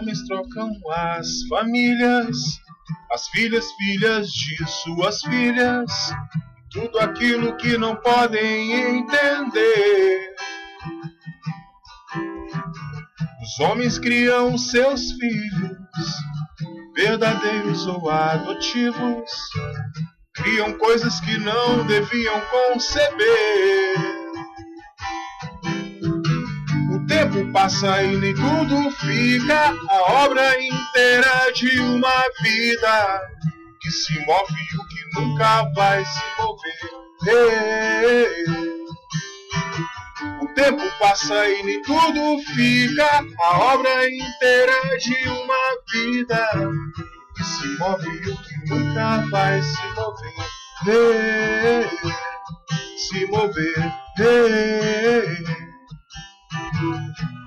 Homens 0.00 0.26
trocam 0.26 0.70
as 0.90 1.42
famílias, 1.46 2.36
as 3.12 3.28
filhas, 3.28 3.70
filhas 3.72 4.32
de 4.32 4.66
suas 4.66 5.20
filhas, 5.22 6.14
tudo 6.70 6.98
aquilo 6.98 7.54
que 7.56 7.76
não 7.76 7.94
podem 7.96 8.72
entender. 8.72 10.34
Os 13.42 13.60
homens 13.60 13.98
criam 13.98 14.56
seus 14.56 15.12
filhos 15.12 16.06
verdadeiros 16.96 17.86
ou 17.86 18.08
adotivos, 18.08 19.30
criam 20.34 20.72
coisas 20.78 21.20
que 21.20 21.36
não 21.38 21.86
deviam 21.86 22.40
conceber. 22.46 24.19
Tempo 27.20 27.52
passa 27.52 28.02
e 28.02 28.16
nem 28.16 28.34
tudo 28.34 28.90
fica, 28.92 29.74
a 29.90 30.24
obra 30.24 30.58
inteira 30.58 31.52
de 31.54 31.78
uma 31.78 32.24
vida 32.42 33.20
que 33.78 33.90
se 33.90 34.18
move 34.24 34.54
e 34.54 34.76
o 34.78 34.88
que 34.88 35.04
nunca 35.20 35.70
vai 35.74 36.02
se 36.02 36.22
mover. 36.38 36.90
O 40.40 40.46
tempo 40.54 40.82
passa 40.98 41.46
e 41.46 41.62
nem 41.62 41.82
tudo 41.82 42.38
fica, 42.54 43.22
a 43.42 43.58
obra 43.74 44.08
inteira 44.08 44.98
de 44.98 45.28
uma 45.28 45.76
vida 45.92 46.48
que 47.36 47.44
se 47.44 47.68
move 47.78 48.08
e 48.08 48.30
o 48.30 48.36
que 48.36 48.54
nunca 48.70 49.26
vai 49.30 49.60
se 49.60 49.86
mover. 49.94 50.48
Se 52.96 53.26
mover. 53.26 53.92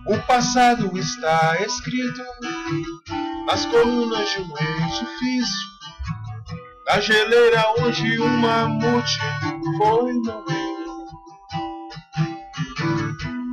O 0.07 0.17
passado 0.27 0.97
está 0.97 1.57
escrito 1.61 2.21
nas 3.45 3.65
colunas 3.65 4.29
de 4.29 4.41
um 4.41 4.53
edifício, 4.57 5.69
na 6.85 6.99
geleira 6.99 7.63
onde 7.79 8.19
um 8.19 8.37
mamute 8.37 9.19
foi 9.77 10.13
morrer. 10.13 10.73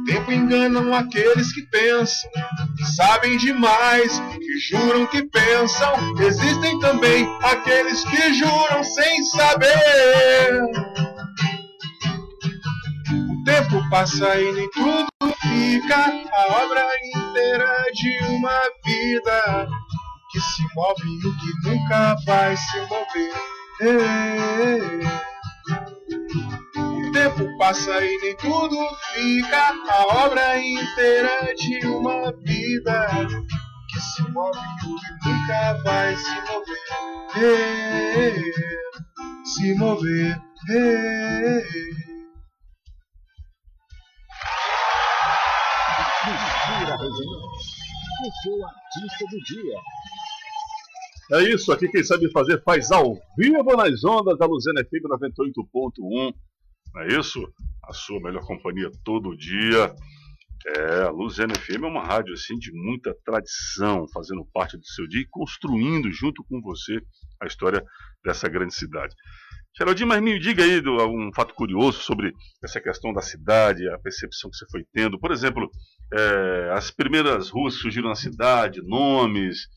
Tempo 0.06 0.32
enganam 0.32 0.92
aqueles 0.94 1.52
que 1.52 1.62
pensam, 1.62 2.30
que 2.76 2.84
sabem 2.96 3.36
demais, 3.36 4.20
que 4.38 4.58
juram 4.58 5.06
que 5.06 5.22
pensam. 5.22 5.94
Existem 6.18 6.78
também 6.80 7.28
aqueles 7.42 8.04
que 8.04 8.34
juram 8.34 8.82
sem 8.82 9.24
saber. 9.24 10.60
Tempo 13.60 13.90
passa 13.90 14.40
e 14.40 14.52
nem 14.52 14.70
tudo 14.70 15.06
fica, 15.42 15.96
a 16.32 16.64
obra 16.64 16.88
inteira 17.04 17.84
de 17.92 18.18
uma 18.24 18.58
vida 18.86 19.68
que 20.32 20.40
se 20.40 20.62
move 20.74 21.06
e 21.06 21.20
que 21.20 21.68
nunca 21.68 22.16
vai 22.24 22.56
se 22.56 22.80
mover. 22.88 23.34
O 26.78 27.12
tempo 27.12 27.58
passa 27.58 28.02
e 28.02 28.18
nem 28.22 28.34
tudo 28.38 28.76
fica, 29.12 29.74
a 29.90 30.24
obra 30.24 30.58
inteira 30.58 31.54
de 31.54 31.86
uma 31.86 32.32
vida 32.42 33.26
que 33.90 34.00
se 34.00 34.22
move 34.30 34.58
e 34.58 34.76
que 34.80 35.28
nunca 35.28 35.82
vai 35.84 36.16
se 36.16 36.34
mover. 36.48 36.78
Se 39.44 39.74
mover. 39.74 40.40
Mistura 40.70 41.99
O 47.00 48.42
seu 48.42 48.66
artista 48.66 49.24
do 49.30 49.38
dia. 49.44 49.74
É 51.32 51.42
isso, 51.54 51.72
aqui 51.72 51.88
quem 51.88 52.04
sabe 52.04 52.30
fazer 52.30 52.62
faz 52.62 52.90
ao 52.90 53.16
vivo 53.38 53.74
nas 53.74 54.04
ondas 54.04 54.38
da 54.38 54.44
Luzena 54.44 54.84
FM 54.84 55.08
98.1. 55.08 56.34
Não 56.92 57.02
é 57.02 57.18
isso? 57.18 57.40
A 57.84 57.94
sua 57.94 58.20
melhor 58.20 58.44
companhia 58.44 58.90
todo 59.02 59.34
dia. 59.34 59.94
É, 60.66 61.02
a 61.04 61.10
Luzena 61.10 61.54
FM 61.54 61.84
é 61.84 61.86
uma 61.86 62.04
rádio 62.04 62.34
assim 62.34 62.58
de 62.58 62.70
muita 62.70 63.16
tradição, 63.24 64.06
fazendo 64.12 64.46
parte 64.52 64.76
do 64.76 64.84
seu 64.84 65.08
dia 65.08 65.22
e 65.22 65.28
construindo 65.30 66.12
junto 66.12 66.44
com 66.44 66.60
você 66.60 67.00
a 67.40 67.46
história 67.46 67.82
dessa 68.22 68.46
grande 68.46 68.74
cidade. 68.74 69.14
Geraldinho, 69.76 70.08
mas 70.08 70.20
me 70.20 70.38
diga 70.38 70.64
aí 70.64 70.80
do, 70.80 70.96
um 71.06 71.32
fato 71.34 71.54
curioso 71.54 72.00
sobre 72.00 72.32
essa 72.62 72.80
questão 72.80 73.12
da 73.12 73.22
cidade, 73.22 73.88
a 73.88 73.98
percepção 73.98 74.50
que 74.50 74.56
você 74.56 74.66
foi 74.70 74.84
tendo. 74.92 75.18
Por 75.18 75.30
exemplo, 75.30 75.70
é, 76.12 76.70
as 76.72 76.90
primeiras 76.90 77.50
ruas 77.50 77.76
que 77.76 77.82
surgiram 77.82 78.08
na 78.08 78.14
cidade, 78.14 78.82
nomes, 78.82 79.68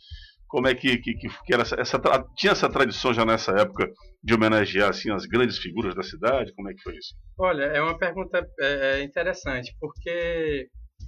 como 0.47 0.67
é 0.67 0.75
que, 0.75 0.97
que, 0.97 1.15
que 1.15 1.53
era 1.53 1.63
essa, 1.63 1.75
essa, 1.79 1.99
tinha 2.35 2.51
essa 2.51 2.69
tradição 2.69 3.13
já 3.13 3.25
nessa 3.25 3.51
época 3.53 3.89
de 4.23 4.33
homenagear 4.33 4.89
assim 4.89 5.11
as 5.11 5.25
grandes 5.25 5.57
figuras 5.57 5.95
da 5.95 6.03
cidade? 6.03 6.53
Como 6.53 6.69
é 6.69 6.73
que 6.73 6.81
foi 6.81 6.95
isso? 6.95 7.15
Olha, 7.39 7.63
é 7.63 7.81
uma 7.81 7.97
pergunta 7.97 8.47
é, 8.59 8.99
é 8.99 9.03
interessante, 9.03 9.75
porque 9.79 10.67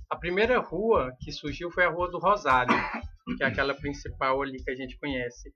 a 0.09 0.15
primeira 0.15 0.59
rua 0.59 1.11
que 1.19 1.31
surgiu 1.31 1.69
foi 1.69 1.85
a 1.85 1.89
Rua 1.89 2.09
do 2.09 2.17
Rosário, 2.17 2.75
que 3.37 3.43
é 3.43 3.47
aquela 3.47 3.73
principal 3.73 4.41
ali 4.41 4.63
que 4.63 4.71
a 4.71 4.75
gente 4.75 4.97
conhece. 4.97 5.53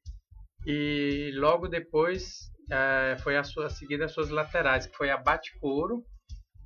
E 0.67 1.31
logo 1.35 1.67
depois 1.67 2.49
é, 2.71 3.17
foi 3.19 3.37
a, 3.37 3.43
sua, 3.43 3.67
a 3.67 3.69
seguir 3.69 4.01
as 4.03 4.11
suas 4.11 4.29
laterais, 4.29 4.85
que 4.87 4.95
foi 4.95 5.09
a 5.09 5.17
Bate 5.17 5.57
Couro, 5.59 6.03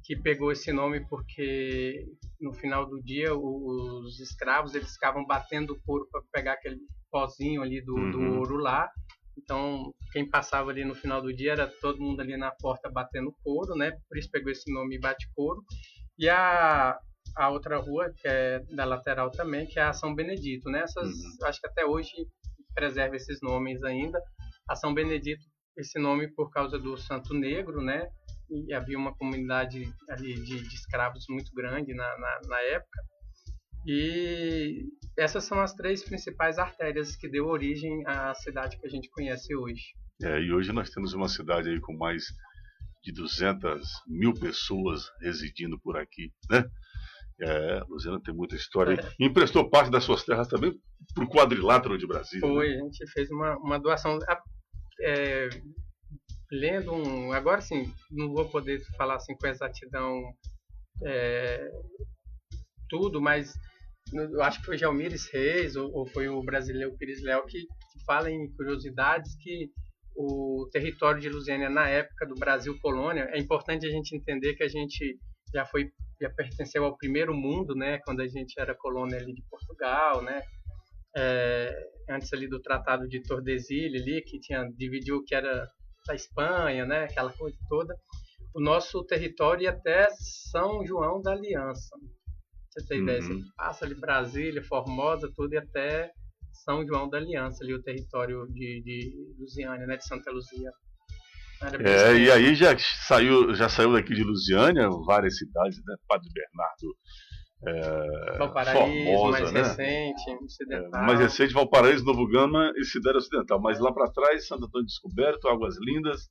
que 0.03 0.15
pegou 0.15 0.51
esse 0.51 0.71
nome 0.73 1.05
porque 1.07 2.05
no 2.41 2.51
final 2.53 2.85
do 2.85 3.01
dia 3.01 3.33
os 3.33 4.19
escravos 4.19 4.75
eles 4.75 4.91
ficavam 4.93 5.25
batendo 5.25 5.73
o 5.73 5.81
couro 5.85 6.07
para 6.11 6.21
pegar 6.31 6.53
aquele 6.53 6.77
pozinho 7.09 7.61
ali 7.61 7.81
do, 7.81 7.93
do 8.11 8.19
Uhum. 8.19 8.37
ouro 8.39 8.57
lá. 8.57 8.89
Então, 9.37 9.91
quem 10.11 10.29
passava 10.29 10.69
ali 10.71 10.83
no 10.85 10.93
final 10.93 11.21
do 11.21 11.33
dia 11.33 11.53
era 11.53 11.67
todo 11.67 11.99
mundo 12.01 12.19
ali 12.21 12.35
na 12.37 12.51
porta 12.51 12.89
batendo 12.89 13.33
couro, 13.43 13.75
né? 13.75 13.91
Por 14.07 14.17
isso 14.17 14.29
pegou 14.29 14.51
esse 14.51 14.71
nome 14.71 14.99
Bate 14.99 15.27
Couro. 15.35 15.63
E 16.19 16.29
a, 16.29 16.99
a 17.35 17.49
outra 17.49 17.77
rua, 17.77 18.13
que 18.15 18.27
é 18.27 18.59
da 18.75 18.85
lateral 18.85 19.31
também, 19.31 19.65
que 19.65 19.79
é 19.79 19.83
a 19.83 19.93
São 19.93 20.13
Benedito, 20.13 20.69
né? 20.69 20.81
Essas, 20.81 21.07
Uhum. 21.07 21.47
acho 21.47 21.59
que 21.61 21.67
até 21.67 21.85
hoje 21.85 22.11
preserva 22.75 23.15
esses 23.15 23.39
nomes 23.41 23.81
ainda. 23.83 24.21
A 24.69 24.75
São 24.75 24.93
Benedito, 24.93 25.43
esse 25.77 25.99
nome 25.99 26.27
por 26.27 26.49
causa 26.51 26.77
do 26.77 26.97
Santo 26.97 27.33
Negro, 27.33 27.81
né? 27.81 28.07
E 28.49 28.73
havia 28.73 28.97
uma 28.97 29.15
comunidade 29.15 29.91
ali 30.09 30.35
de, 30.35 30.61
de 30.61 30.75
escravos 30.75 31.25
muito 31.29 31.51
grande 31.53 31.93
na, 31.93 32.17
na, 32.17 32.41
na 32.47 32.61
época. 32.61 33.01
E 33.85 34.85
essas 35.17 35.43
são 35.43 35.59
as 35.59 35.73
três 35.73 36.03
principais 36.03 36.57
artérias 36.57 37.15
que 37.15 37.27
deu 37.27 37.47
origem 37.47 38.03
à 38.07 38.33
cidade 38.33 38.77
que 38.79 38.85
a 38.87 38.89
gente 38.89 39.09
conhece 39.09 39.55
hoje. 39.55 39.83
É, 40.21 40.39
e 40.39 40.53
hoje 40.53 40.71
nós 40.71 40.89
temos 40.89 41.13
uma 41.13 41.27
cidade 41.27 41.69
aí 41.69 41.79
com 41.81 41.97
mais 41.97 42.25
de 43.03 43.11
200 43.11 43.81
mil 44.07 44.33
pessoas 44.33 45.11
residindo 45.21 45.77
por 45.79 45.97
aqui, 45.97 46.31
né? 46.49 46.63
É, 47.41 47.83
Luziana 47.89 48.21
tem 48.21 48.33
muita 48.33 48.55
história. 48.55 48.97
E 49.19 49.25
emprestou 49.25 49.69
parte 49.69 49.91
das 49.91 50.03
suas 50.03 50.23
terras 50.23 50.47
também 50.47 50.73
para 51.13 51.23
o 51.23 51.29
quadrilátero 51.29 51.97
de 51.97 52.07
Brasília. 52.07 52.47
né? 52.47 52.53
Foi, 52.53 52.73
a 52.73 52.83
gente 52.83 53.11
fez 53.11 53.29
uma, 53.29 53.57
uma 53.57 53.77
doação. 53.79 54.17
É, 55.01 55.49
lendo 56.51 56.93
um. 56.93 57.31
Agora 57.31 57.61
sim, 57.61 57.91
não 58.11 58.31
vou 58.31 58.47
poder 58.49 58.81
falar 58.97 59.15
assim 59.15 59.35
com 59.35 59.47
exatidão 59.47 60.21
é, 61.03 61.69
tudo, 62.89 63.21
mas 63.21 63.53
eu 64.13 64.43
acho 64.43 64.59
que 64.59 64.65
foi 64.65 64.77
Jalmires 64.77 65.27
Reis 65.31 65.75
ou, 65.75 65.91
ou 65.91 66.05
foi 66.05 66.27
o 66.27 66.41
brasileiro 66.43 66.95
Pires 66.97 67.23
Léo 67.23 67.45
que, 67.45 67.59
que 67.59 68.05
fala 68.05 68.29
em 68.29 68.51
curiosidades 68.55 69.35
que 69.41 69.71
o 70.15 70.69
território 70.71 71.19
de 71.19 71.29
Lusiânia 71.29 71.69
na 71.69 71.87
época 71.89 72.27
do 72.27 72.35
Brasil 72.35 72.77
colônia 72.79 73.27
é 73.31 73.39
importante 73.39 73.87
a 73.87 73.89
gente 73.89 74.15
entender 74.15 74.53
que 74.53 74.63
a 74.63 74.67
gente 74.67 75.17
já 75.51 75.65
foi 75.65 75.91
já 76.21 76.29
pertenceu 76.29 76.85
ao 76.85 76.95
primeiro 76.95 77.33
mundo 77.33 77.73
né 77.75 77.99
quando 78.05 78.21
a 78.21 78.27
gente 78.27 78.53
era 78.59 78.75
colônia 78.75 79.17
ali 79.17 79.33
de 79.33 79.41
Portugal 79.49 80.21
né 80.21 80.43
é, 81.15 81.73
antes 82.09 82.31
ali 82.33 82.47
do 82.47 82.61
Tratado 82.61 83.07
de 83.07 83.21
Tordesilhas 83.21 84.01
ali 84.01 84.21
que 84.21 84.39
tinha 84.39 84.63
dividiu 84.77 85.17
o 85.17 85.23
que 85.23 85.35
era 85.35 85.67
da 86.07 86.15
Espanha 86.15 86.85
né 86.85 87.05
aquela 87.05 87.31
coisa 87.33 87.57
toda 87.69 87.95
o 88.55 88.61
nosso 88.61 89.03
território 89.05 89.63
ia 89.63 89.71
até 89.71 90.09
São 90.51 90.85
João 90.85 91.21
da 91.21 91.31
Aliança 91.31 91.95
você 92.69 92.85
tem 92.87 93.01
ideia 93.01 93.21
Uhum. 93.21 93.39
você 93.39 93.45
passa 93.55 93.85
ali 93.85 93.95
Brasília 93.95 94.63
Formosa 94.63 95.31
tudo 95.35 95.53
e 95.53 95.57
até 95.57 96.11
São 96.51 96.85
João 96.85 97.09
da 97.09 97.17
Aliança 97.17 97.63
ali 97.63 97.73
o 97.73 97.81
território 97.81 98.45
de, 98.47 98.81
de 98.83 99.35
Lusiânia 99.39 99.85
né 99.87 99.97
de 99.97 100.05
Santa 100.05 100.31
Luzia 100.31 100.71
É, 101.79 102.17
e 102.17 102.29
aí 102.29 102.55
já 102.55 102.77
saiu, 103.07 103.55
já 103.55 103.69
saiu 103.69 103.93
daqui 103.93 104.13
de 104.13 104.21
Lusiânia 104.23 104.89
várias 105.05 105.37
cidades, 105.37 105.77
né? 105.85 105.95
Padre 106.09 106.27
Bernardo, 106.33 106.93
é, 107.65 108.37
Valparaíso, 108.37 108.79
Formosa, 109.13 109.31
mais 109.39 109.51
né? 109.53 109.61
recente, 109.61 110.43
ocidental. 110.43 111.03
Mais 111.05 111.19
recente, 111.19 111.53
Valparaíso, 111.53 112.03
Novo 112.05 112.27
Gama 112.27 112.71
e 112.75 112.83
Cidade 112.85 113.17
Ocidental. 113.17 113.59
Mas 113.61 113.79
lá 113.79 113.91
para 113.93 114.11
trás, 114.11 114.47
Santo 114.47 114.65
Antônio 114.65 114.85
Descoberto, 114.87 115.47
Águas 115.47 115.75
Lindas, 115.79 116.29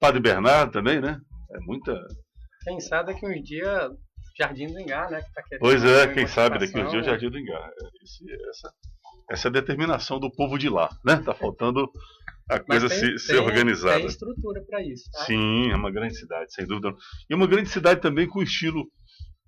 Padre 0.00 0.20
Bernardo 0.20 0.72
também, 0.72 1.00
né? 1.00 1.20
É 1.54 1.58
muita. 1.60 1.98
Quem 2.64 2.80
sabe 2.80 3.12
daqui 3.12 3.26
uns 3.26 3.42
dias 3.42 3.90
Jardim 4.38 4.66
do 4.68 4.78
Engar, 4.80 5.10
né? 5.10 5.20
Que 5.20 5.32
tá 5.32 5.42
querendo 5.42 5.60
Pois 5.60 5.84
é, 5.84 6.06
quem 6.14 6.26
sabe 6.26 6.58
daqui 6.58 6.74
o 6.74 6.78
emancipação. 6.78 7.10
Jardim 7.10 7.30
do 7.30 7.38
Engar. 7.38 7.68
É, 7.68 8.04
esse- 8.04 8.48
essa, 8.50 8.72
essa 9.30 9.48
é 9.48 9.50
a 9.50 9.52
determinação 9.52 10.18
do 10.20 10.30
povo 10.30 10.56
de 10.58 10.68
lá, 10.68 10.88
né? 11.04 11.16
Tá 11.24 11.34
faltando 11.34 11.90
a 12.48 12.60
coisa 12.60 12.88
tem- 12.88 12.98
se, 12.98 13.18
ser 13.18 13.32
tem- 13.38 13.42
organizada. 13.44 13.96
Tem 13.98 14.06
estrutura 14.06 14.62
para 14.68 14.82
isso, 14.82 15.10
tá? 15.12 15.24
Sim, 15.24 15.70
é 15.70 15.74
uma 15.76 15.90
grande 15.90 16.14
cidade, 16.16 16.52
sem 16.54 16.64
dúvida. 16.66 16.94
E 17.28 17.34
uma 17.34 17.46
grande 17.46 17.68
cidade 17.68 18.00
também 18.00 18.26
com 18.28 18.42
estilo 18.42 18.84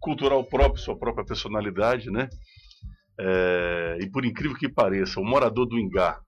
cultural 0.01 0.45
próprio, 0.45 0.83
sua 0.83 0.99
própria 0.99 1.25
personalidade, 1.25 2.11
né? 2.11 2.29
É, 3.19 3.99
e 4.01 4.11
por 4.11 4.25
incrível 4.25 4.57
que 4.57 4.69
pareça, 4.69 5.21
o 5.21 5.25
morador 5.25 5.67
do 5.67 5.79
Ingá, 5.79 6.21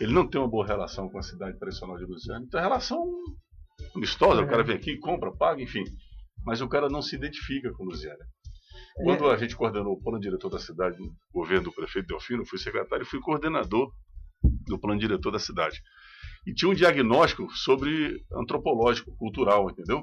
ele 0.00 0.12
não 0.12 0.28
tem 0.28 0.40
uma 0.40 0.50
boa 0.50 0.66
relação 0.66 1.08
com 1.08 1.18
a 1.18 1.22
cidade 1.22 1.58
tradicional 1.58 1.96
de 1.96 2.04
Lusiana. 2.04 2.44
Então 2.46 2.60
é 2.60 2.62
relação 2.62 3.02
amistosa, 3.96 4.42
o 4.42 4.48
cara 4.48 4.62
vem 4.62 4.76
aqui, 4.76 4.98
compra, 4.98 5.32
paga, 5.32 5.62
enfim. 5.62 5.84
Mas 6.44 6.60
o 6.60 6.68
cara 6.68 6.88
não 6.88 7.00
se 7.00 7.16
identifica 7.16 7.72
com 7.72 7.84
Lusiana. 7.84 8.24
Quando 8.96 9.30
a 9.30 9.36
gente 9.36 9.56
coordenou 9.56 9.94
o 9.94 10.02
plano 10.02 10.20
diretor 10.20 10.50
da 10.50 10.58
cidade, 10.58 10.98
no 10.98 11.14
governo 11.32 11.64
do 11.64 11.72
prefeito 11.72 12.08
Delfino, 12.08 12.42
eu 12.42 12.46
fui 12.46 12.58
secretário 12.58 13.04
e 13.04 13.06
fui 13.06 13.20
coordenador 13.20 13.90
do 14.66 14.78
plano 14.78 15.00
diretor 15.00 15.30
da 15.30 15.38
cidade. 15.38 15.80
E 16.46 16.52
tinha 16.52 16.70
um 16.70 16.74
diagnóstico 16.74 17.50
sobre 17.52 18.22
antropológico, 18.34 19.16
cultural, 19.16 19.70
entendeu? 19.70 20.02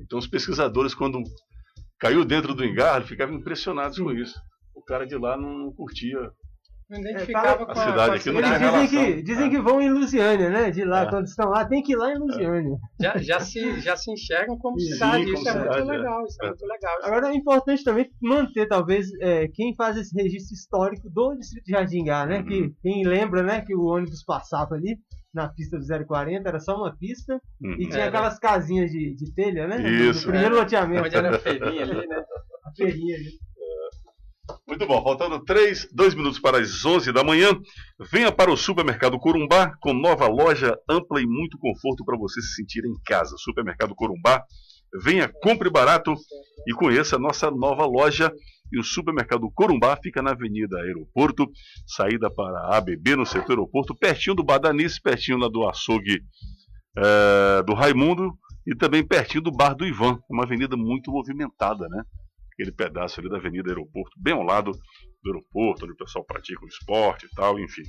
Então 0.00 0.18
os 0.18 0.26
pesquisadores, 0.26 0.94
quando 0.94 1.22
caiu 1.98 2.24
dentro 2.24 2.54
do 2.54 2.64
engarro, 2.64 3.06
ficavam 3.06 3.36
impressionados 3.36 3.98
com 3.98 4.12
isso. 4.12 4.38
O 4.74 4.82
cara 4.82 5.06
de 5.06 5.16
lá 5.16 5.36
não 5.36 5.72
curtia 5.72 6.32
Não 6.90 6.98
É, 6.98 7.00
identificava 7.00 7.46
fala- 7.46 7.66
com 7.66 7.72
a 7.72 7.74
cidade 7.74 8.16
aqui, 8.16 8.30
não 8.30 8.38
Eles 8.40 8.48
tinha 8.50 8.58
dizem 8.58 8.70
relação. 8.70 8.88
que, 9.16 9.22
dizem 9.22 9.50
que 9.50 9.60
vão 9.60 9.80
em 9.80 9.90
Lusiânia, 9.90 10.50
né? 10.50 10.70
De 10.70 10.84
lá, 10.84 11.02
É. 11.04 11.08
quando 11.10 11.26
estão 11.26 11.48
lá, 11.48 11.64
tem 11.64 11.82
que 11.82 11.92
ir 11.92 11.96
lá 11.96 12.12
em 12.12 12.18
Lusiânia. 12.18 12.76
Já, 13.00 13.16
já, 13.18 13.40
se, 13.40 13.80
já 13.80 13.96
se 13.96 14.12
enxergam 14.12 14.58
como 14.58 14.78
Sim, 14.78 14.92
cidade. 14.92 15.24
como 15.24 15.34
Isso 15.38 15.48
é 15.48 15.52
cidade, 15.52 15.68
muito 15.78 15.92
é. 15.92 15.96
legal, 15.96 16.24
isso 16.26 16.36
é, 16.42 16.44
É. 16.44 16.48
muito 16.50 16.66
legal. 16.66 16.96
Agora 17.02 17.28
é 17.28 17.34
importante 17.34 17.84
também 17.84 18.10
manter, 18.22 18.66
talvez, 18.68 19.06
é, 19.20 19.48
quem 19.48 19.74
faz 19.74 19.96
esse 19.96 20.14
registro 20.14 20.54
histórico 20.54 21.08
do 21.10 21.34
Distrito 21.36 21.64
de 21.64 21.72
Jardim 21.72 22.04
Gá, 22.04 22.26
né? 22.26 22.38
Uhum. 22.40 22.44
Que 22.46 22.74
quem 22.82 23.06
lembra, 23.06 23.42
né, 23.42 23.62
que 23.62 23.74
o 23.74 23.84
ônibus 23.84 24.22
passava 24.22 24.74
ali 24.74 24.98
na 25.32 25.48
pista 25.48 25.76
do 25.78 25.84
040, 26.06 26.48
era 26.48 26.60
só 26.60 26.76
uma 26.76 26.94
pista, 26.96 27.40
Uhum. 27.62 27.72
e 27.72 27.88
tinha 27.88 28.00
Era. 28.02 28.08
aquelas 28.08 28.38
casinhas 28.38 28.90
de, 28.90 29.14
de 29.16 29.34
telha, 29.34 29.66
né? 29.66 29.82
Isso. 29.82 30.26
Do 30.26 30.30
primeiro 30.32 30.54
É. 30.56 30.58
loteamento. 30.60 31.06
Onde 31.06 31.16
era 31.16 31.34
a 31.34 31.38
feirinha 31.38 31.82
ali, 31.82 32.06
né? 32.06 32.24
A 32.64 32.70
feirinha 32.76 33.16
ali. 33.16 33.30
Muito 34.66 34.86
bom, 34.86 35.02
faltando 35.02 35.42
3, 35.42 35.88
2 35.92 36.14
minutos 36.14 36.38
para 36.38 36.58
as 36.58 36.84
11 36.84 37.12
da 37.12 37.24
manhã. 37.24 37.50
Venha 38.10 38.30
para 38.30 38.50
o 38.50 38.56
Supermercado 38.56 39.18
Corumbá 39.18 39.74
com 39.80 39.94
nova 39.94 40.26
loja 40.26 40.76
ampla 40.88 41.20
e 41.20 41.26
muito 41.26 41.58
conforto 41.58 42.04
para 42.04 42.18
você 42.18 42.40
se 42.42 42.54
sentir 42.54 42.84
em 42.84 42.94
casa. 43.06 43.36
Supermercado 43.38 43.94
Corumbá. 43.94 44.42
Venha, 45.02 45.30
compre 45.42 45.70
barato 45.70 46.14
e 46.66 46.72
conheça 46.74 47.16
a 47.16 47.18
nossa 47.18 47.50
nova 47.50 47.86
loja. 47.86 48.30
E 48.72 48.78
o 48.78 48.84
Supermercado 48.84 49.50
Corumbá 49.54 49.96
fica 50.02 50.20
na 50.20 50.32
Avenida 50.32 50.78
Aeroporto, 50.78 51.46
saída 51.86 52.30
para 52.30 52.76
ABB 52.76 53.16
no 53.16 53.24
setor 53.24 53.52
aeroporto, 53.52 53.94
pertinho 53.94 54.34
do 54.34 54.42
Badanice, 54.42 55.00
pertinho 55.00 55.38
lá 55.38 55.48
do 55.48 55.68
açougue 55.68 56.20
eh, 56.96 57.62
do 57.64 57.74
Raimundo 57.74 58.32
e 58.66 58.74
também 58.74 59.06
pertinho 59.06 59.42
do 59.42 59.52
Bar 59.52 59.74
do 59.74 59.86
Ivan. 59.86 60.14
É 60.14 60.32
uma 60.32 60.44
avenida 60.44 60.76
muito 60.76 61.10
movimentada, 61.10 61.86
né? 61.88 62.02
Aquele 62.54 62.72
pedaço 62.72 63.20
ali 63.20 63.28
da 63.28 63.36
Avenida 63.36 63.70
Aeroporto, 63.70 64.16
bem 64.16 64.32
ao 64.32 64.42
lado 64.42 64.72
do 64.72 65.30
aeroporto, 65.30 65.84
onde 65.84 65.94
o 65.94 65.96
pessoal 65.96 66.24
pratica 66.24 66.64
o 66.64 66.68
esporte 66.68 67.26
e 67.26 67.30
tal, 67.30 67.58
enfim. 67.58 67.82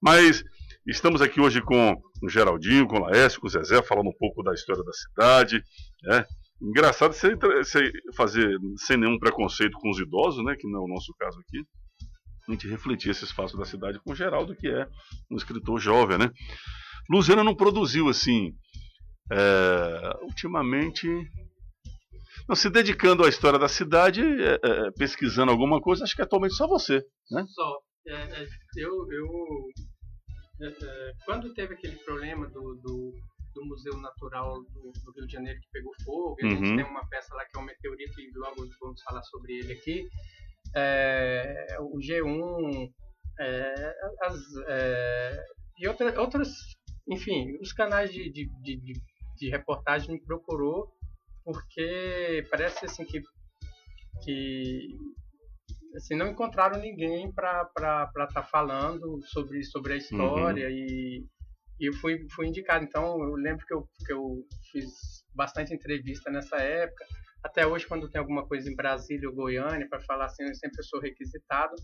Mas 0.00 0.42
estamos 0.86 1.20
aqui 1.20 1.40
hoje 1.40 1.60
com 1.60 1.96
o 2.22 2.28
Geraldinho, 2.28 2.86
com 2.86 2.96
o 2.96 3.00
Laércio, 3.00 3.40
com 3.40 3.46
o 3.46 3.50
Zezé, 3.50 3.82
falando 3.82 4.08
um 4.08 4.18
pouco 4.18 4.42
da 4.42 4.52
história 4.52 4.82
da 4.82 4.92
cidade. 4.92 5.62
Né? 6.02 6.24
Engraçado 6.62 7.12
você, 7.12 7.34
você 7.34 7.90
fazer 8.16 8.56
sem 8.76 8.96
nenhum 8.96 9.18
preconceito 9.18 9.76
com 9.78 9.90
os 9.90 9.98
idosos, 9.98 10.44
né? 10.44 10.54
que 10.58 10.68
não 10.70 10.80
é 10.80 10.84
o 10.84 10.88
nosso 10.88 11.12
caso 11.18 11.38
aqui. 11.40 11.64
A 12.46 12.52
gente 12.52 12.68
refletir 12.68 13.10
esse 13.10 13.24
espaço 13.24 13.56
da 13.56 13.64
cidade 13.64 13.98
com 14.00 14.12
o 14.12 14.14
Geraldo, 14.14 14.54
que 14.54 14.68
é 14.68 14.86
um 15.30 15.36
escritor 15.36 15.80
jovem, 15.80 16.18
né? 16.18 16.30
Luziana 17.10 17.42
não 17.42 17.54
produziu 17.54 18.08
assim. 18.08 18.52
é, 19.32 20.18
ultimamente 20.22 21.08
não, 22.48 22.54
se 22.54 22.68
dedicando 22.68 23.24
à 23.24 23.28
história 23.28 23.58
da 23.58 23.68
cidade, 23.68 24.22
é, 24.22 24.58
é, 24.62 24.90
pesquisando 24.92 25.50
alguma 25.50 25.80
coisa, 25.80 26.04
acho 26.04 26.14
que 26.14 26.22
atualmente 26.22 26.54
só 26.54 26.66
você, 26.66 27.02
né? 27.30 27.44
Só. 27.48 27.78
É, 28.06 28.12
é, 28.12 28.46
eu, 28.76 28.92
eu 29.10 29.26
é, 30.60 30.66
é, 30.68 31.12
quando 31.24 31.52
teve 31.54 31.74
aquele 31.74 31.96
problema 31.96 32.46
do, 32.48 32.74
do, 32.82 33.12
do 33.54 33.64
Museu 33.64 33.96
Natural 33.98 34.54
do, 34.62 34.92
do 35.04 35.12
Rio 35.16 35.26
de 35.26 35.32
Janeiro 35.32 35.58
que 35.60 35.68
pegou 35.72 35.92
fogo, 36.04 36.36
a 36.42 36.46
gente 36.46 36.68
Uhum. 36.68 36.76
tem 36.76 36.84
uma 36.84 37.06
peça 37.08 37.34
lá 37.34 37.44
que 37.44 37.56
é 37.56 37.60
um 37.60 37.64
meteorito 37.64 38.20
e 38.20 38.30
logo 38.36 38.68
vamos 38.80 39.02
falar 39.02 39.22
sobre 39.22 39.54
ele 39.54 39.72
aqui. 39.72 40.06
É, 40.76 41.76
o 41.80 41.98
G1 41.98 42.90
é, 43.40 43.94
as, 44.22 44.36
é, 44.68 45.44
e 45.78 45.88
outra, 45.88 46.20
outros, 46.20 46.50
enfim, 47.08 47.56
os 47.60 47.72
canais 47.72 48.12
de, 48.12 48.30
de, 48.30 48.48
de, 48.62 48.76
de, 48.80 48.92
de 49.36 49.50
reportagem 49.50 50.12
me 50.14 50.22
procurou 50.22 50.92
porque 51.44 52.46
parece 52.50 52.86
assim 52.86 53.04
que 53.04 53.22
que 54.22 54.88
assim, 55.96 56.16
não 56.16 56.28
encontraram 56.28 56.80
ninguém 56.80 57.32
para 57.32 57.68
estar 57.72 58.26
tá 58.32 58.42
falando 58.42 59.20
sobre, 59.26 59.62
sobre 59.64 59.94
a 59.94 59.96
história 59.96 60.68
e, 60.70 61.24
e 61.80 61.88
eu 61.88 61.92
fui, 61.94 62.26
fui 62.34 62.46
indicado. 62.46 62.84
Então 62.84 63.22
eu 63.22 63.34
lembro 63.34 63.64
que 63.66 63.74
eu, 63.74 63.86
que 64.04 64.12
eu 64.12 64.44
fiz 64.70 65.24
bastante 65.34 65.74
entrevista 65.74 66.30
nessa 66.30 66.56
época. 66.56 67.04
até 67.42 67.66
hoje, 67.66 67.86
quando 67.86 68.10
tem 68.10 68.20
alguma 68.20 68.46
coisa 68.46 68.70
em 68.70 68.76
Brasília 68.76 69.28
ou 69.28 69.34
Goiânia, 69.34 69.88
para 69.88 70.00
falar 70.00 70.26
assim, 70.26 70.44
eu 70.44 70.54
sempre 70.54 70.82
sou 70.82 71.00
requisitado. 71.00 71.74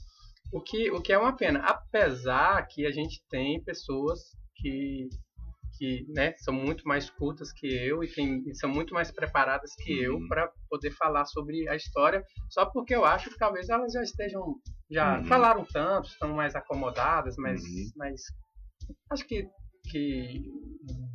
O 0.53 0.61
que, 0.61 0.91
o 0.91 1.01
que 1.01 1.13
é 1.13 1.19
uma 1.19 1.37
pena. 1.37 1.61
Apesar 1.61 2.67
que 2.67 2.85
a 2.87 2.91
gente 2.91 3.23
tem 3.29 3.63
pessoas 3.63 4.21
que, 4.57 5.09
que 5.81 6.05
né, 6.11 6.35
são 6.37 6.53
muito 6.53 6.87
mais 6.87 7.09
cultas 7.09 7.51
que 7.55 7.67
eu 7.67 8.05
e, 8.05 8.07
tem, 8.07 8.43
e 8.47 8.55
são 8.55 8.69
muito 8.69 8.93
mais 8.93 9.11
preparadas 9.11 9.75
que 9.83 9.99
eu 9.99 10.17
Uhum. 10.19 10.29
para 10.29 10.53
poder 10.69 10.91
falar 10.91 11.25
sobre 11.25 11.67
a 11.71 11.75
história, 11.75 12.23
só 12.51 12.67
porque 12.67 12.95
eu 12.95 13.03
acho 13.07 13.31
que 13.31 13.39
talvez 13.39 13.71
elas 13.71 13.91
já 13.95 14.03
estejam. 14.03 14.57
Já 14.91 15.17
Uhum. 15.17 15.25
falaram 15.25 15.65
tanto, 15.65 16.11
estão 16.11 16.35
mais 16.35 16.55
acomodadas, 16.55 17.35
mas, 17.39 17.63
Uhum. 17.63 17.91
mas 17.97 18.21
acho 19.11 19.27
que, 19.27 19.49
que 19.91 20.51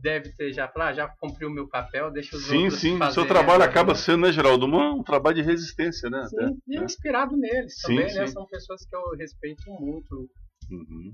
deve 0.02 0.32
ter 0.36 0.52
já 0.52 0.68
falado, 0.68 0.90
ah, 0.90 0.94
já 0.94 1.08
cumpri 1.20 1.46
o 1.46 1.52
meu 1.52 1.68
papel, 1.70 2.10
deixa 2.10 2.36
os 2.36 2.46
Sim, 2.46 2.64
outros 2.64 2.80
sim. 2.80 2.98
Fazerem 2.98 3.14
seu 3.14 3.28
trabalho 3.28 3.64
acaba 3.64 3.94
né? 3.94 4.00
sendo, 4.00 4.22
né, 4.26 4.32
Geraldo? 4.32 4.66
uma- 4.66 4.96
um 4.96 5.04
trabalho 5.04 5.36
de 5.36 5.44
resistência, 5.44 6.10
né? 6.10 6.26
Sim, 6.28 6.38
até, 6.38 6.54
e 6.68 6.80
né? 6.80 6.86
inspirado 6.86 7.38
neles 7.38 7.80
Sim, 7.82 7.88
também, 7.98 8.06
né? 8.16 8.26
sim. 8.26 8.34
São 8.34 8.48
pessoas 8.48 8.84
que 8.84 8.96
eu 8.96 9.12
respeito 9.16 9.62
muito. 9.80 10.28
Uhum. 10.72 11.14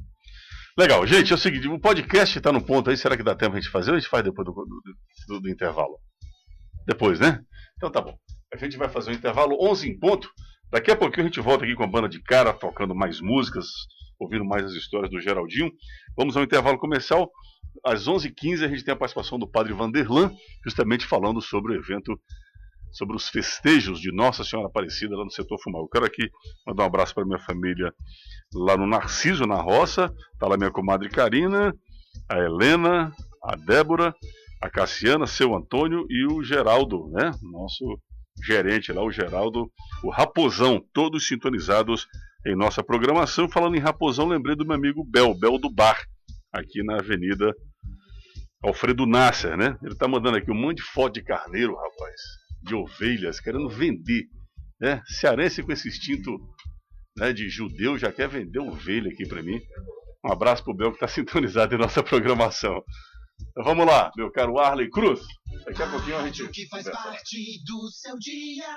Legal, 0.77 1.05
gente, 1.05 1.31
é 1.31 1.35
o 1.35 1.37
seguinte, 1.37 1.67
o 1.67 1.79
podcast 1.79 2.37
está 2.37 2.51
no 2.51 2.61
ponto 2.63 2.89
aí, 2.89 2.97
será 2.97 3.17
que 3.17 3.23
dá 3.23 3.35
tempo 3.35 3.55
a 3.55 3.59
gente 3.59 3.69
fazer 3.71 3.91
ou 3.91 3.97
a 3.97 3.99
gente 3.99 4.09
faz 4.09 4.23
depois 4.23 4.45
do, 4.45 4.53
do- 4.53 4.81
do- 5.27 5.41
do 5.41 5.49
intervalo? 5.49 5.97
Depois, 6.87 7.19
né? 7.19 7.41
Então 7.77 7.91
tá 7.91 8.01
bom. 8.01 8.15
A 8.53 8.57
gente 8.57 8.77
vai 8.77 8.89
fazer 8.89 9.11
um 9.11 9.13
intervalo 9.13 9.57
11 9.61 9.89
em 9.89 9.99
ponto. 9.99 10.29
Daqui 10.71 10.89
a 10.91 10.95
pouquinho 10.95 11.25
a 11.25 11.27
gente 11.29 11.41
volta 11.41 11.65
aqui 11.65 11.75
com 11.75 11.83
a 11.83 11.87
banda 11.87 12.07
de 12.07 12.21
cara, 12.23 12.53
tocando 12.53 12.95
mais 12.95 13.19
músicas, 13.19 13.65
ouvindo 14.19 14.45
mais 14.45 14.65
as 14.65 14.71
histórias 14.73 15.11
do 15.11 15.19
Geraldinho. 15.19 15.71
Vamos 16.17 16.37
ao 16.37 16.43
intervalo 16.43 16.77
comercial. 16.77 17.29
Às 17.85 18.07
11h15 18.07 18.63
a 18.63 18.67
gente 18.67 18.83
tem 18.83 18.93
a 18.93 18.97
participação 18.97 19.37
do 19.37 19.47
Padre 19.49 19.73
Vanderlan, 19.73 20.31
justamente 20.65 21.05
falando 21.05 21.41
sobre 21.41 21.73
o 21.73 21.75
evento, 21.79 22.19
sobre 22.91 23.15
os 23.15 23.29
festejos 23.29 23.99
de 23.99 24.11
Nossa 24.11 24.43
Senhora 24.43 24.67
Aparecida 24.67 25.15
lá 25.15 25.23
no 25.23 25.31
setor 25.31 25.59
Fumal. 25.61 25.83
Eu 25.83 25.87
quero 25.87 26.05
aqui 26.05 26.29
mandar 26.65 26.83
um 26.83 26.87
abraço 26.87 27.13
para 27.15 27.25
minha 27.25 27.39
família 27.39 27.93
lá 28.53 28.75
no 28.77 28.87
Narciso, 28.87 29.45
na 29.45 29.61
roça. 29.61 30.13
Está 30.33 30.47
lá 30.47 30.57
minha 30.57 30.71
comadre 30.71 31.09
Karina, 31.09 31.73
a 32.29 32.37
Helena, 32.37 33.13
a 33.43 33.55
Débora, 33.55 34.13
a 34.61 34.69
Cassiana, 34.69 35.25
seu 35.25 35.55
Antônio 35.55 36.05
e 36.09 36.25
o 36.27 36.43
Geraldo, 36.43 37.09
né? 37.11 37.31
Nosso 37.41 37.99
gerente 38.45 38.91
lá, 38.91 39.03
o 39.03 39.11
Geraldo, 39.11 39.71
o 40.03 40.09
Raposão, 40.09 40.83
todos 40.93 41.27
sintonizados 41.27 42.07
em 42.45 42.55
nossa 42.55 42.83
programação. 42.83 43.49
Falando 43.49 43.75
em 43.75 43.79
Raposão, 43.79 44.27
lembrei 44.27 44.55
do 44.55 44.65
meu 44.65 44.75
amigo 44.75 45.03
Bel, 45.03 45.33
Bel 45.37 45.57
do 45.57 45.69
Bar, 45.69 45.99
aqui 46.51 46.83
na 46.83 46.97
Avenida 46.97 47.53
Alfredo 48.63 49.05
Nasser, 49.07 49.57
né? 49.57 49.77
Ele 49.83 49.95
tá 49.95 50.07
mandando 50.07 50.37
aqui 50.37 50.51
um 50.51 50.55
monte 50.55 50.77
de 50.77 50.83
foto 50.83 51.13
de 51.13 51.23
carneiro, 51.23 51.75
rapaz, 51.75 52.21
de 52.61 52.75
ovelhas, 52.75 53.39
querendo 53.39 53.69
vender, 53.69 54.25
né? 54.79 55.01
Cearense 55.07 55.63
com 55.63 55.71
esse 55.71 55.87
instinto 55.87 56.37
né, 57.17 57.33
de 57.33 57.49
judeu 57.49 57.97
já 57.97 58.11
quer 58.11 58.27
vender 58.27 58.59
ovelha 58.59 59.11
aqui 59.11 59.27
para 59.27 59.43
mim. 59.43 59.59
Um 60.23 60.31
abraço 60.31 60.63
pro 60.63 60.73
Bel 60.73 60.91
que 60.91 60.97
está 60.97 61.07
sintonizado 61.13 61.75
em 61.75 61.77
nossa 61.77 62.03
programação. 62.03 62.83
Então 63.49 63.63
vamos 63.63 63.85
lá, 63.85 64.11
meu 64.15 64.31
caro 64.31 64.59
Arley 64.59 64.89
Cruz. 64.89 65.21
Daqui 65.65 65.81
a 65.81 65.89
pouquinho 65.89 66.17
a 66.17 66.25
gente. 66.25 66.43
Rádio 66.43 66.53
que 66.53 66.67
faz 66.67 66.89
parte 66.89 67.63
do 67.65 67.89
seu 67.91 68.17
dia. 68.19 68.75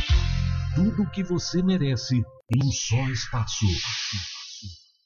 Tudo 0.76 1.04
o 1.04 1.12
que 1.12 1.22
você 1.24 1.62
merece 1.62 2.16
em 2.16 2.66
um 2.66 2.72
só 2.72 3.10
espaço. 3.10 3.66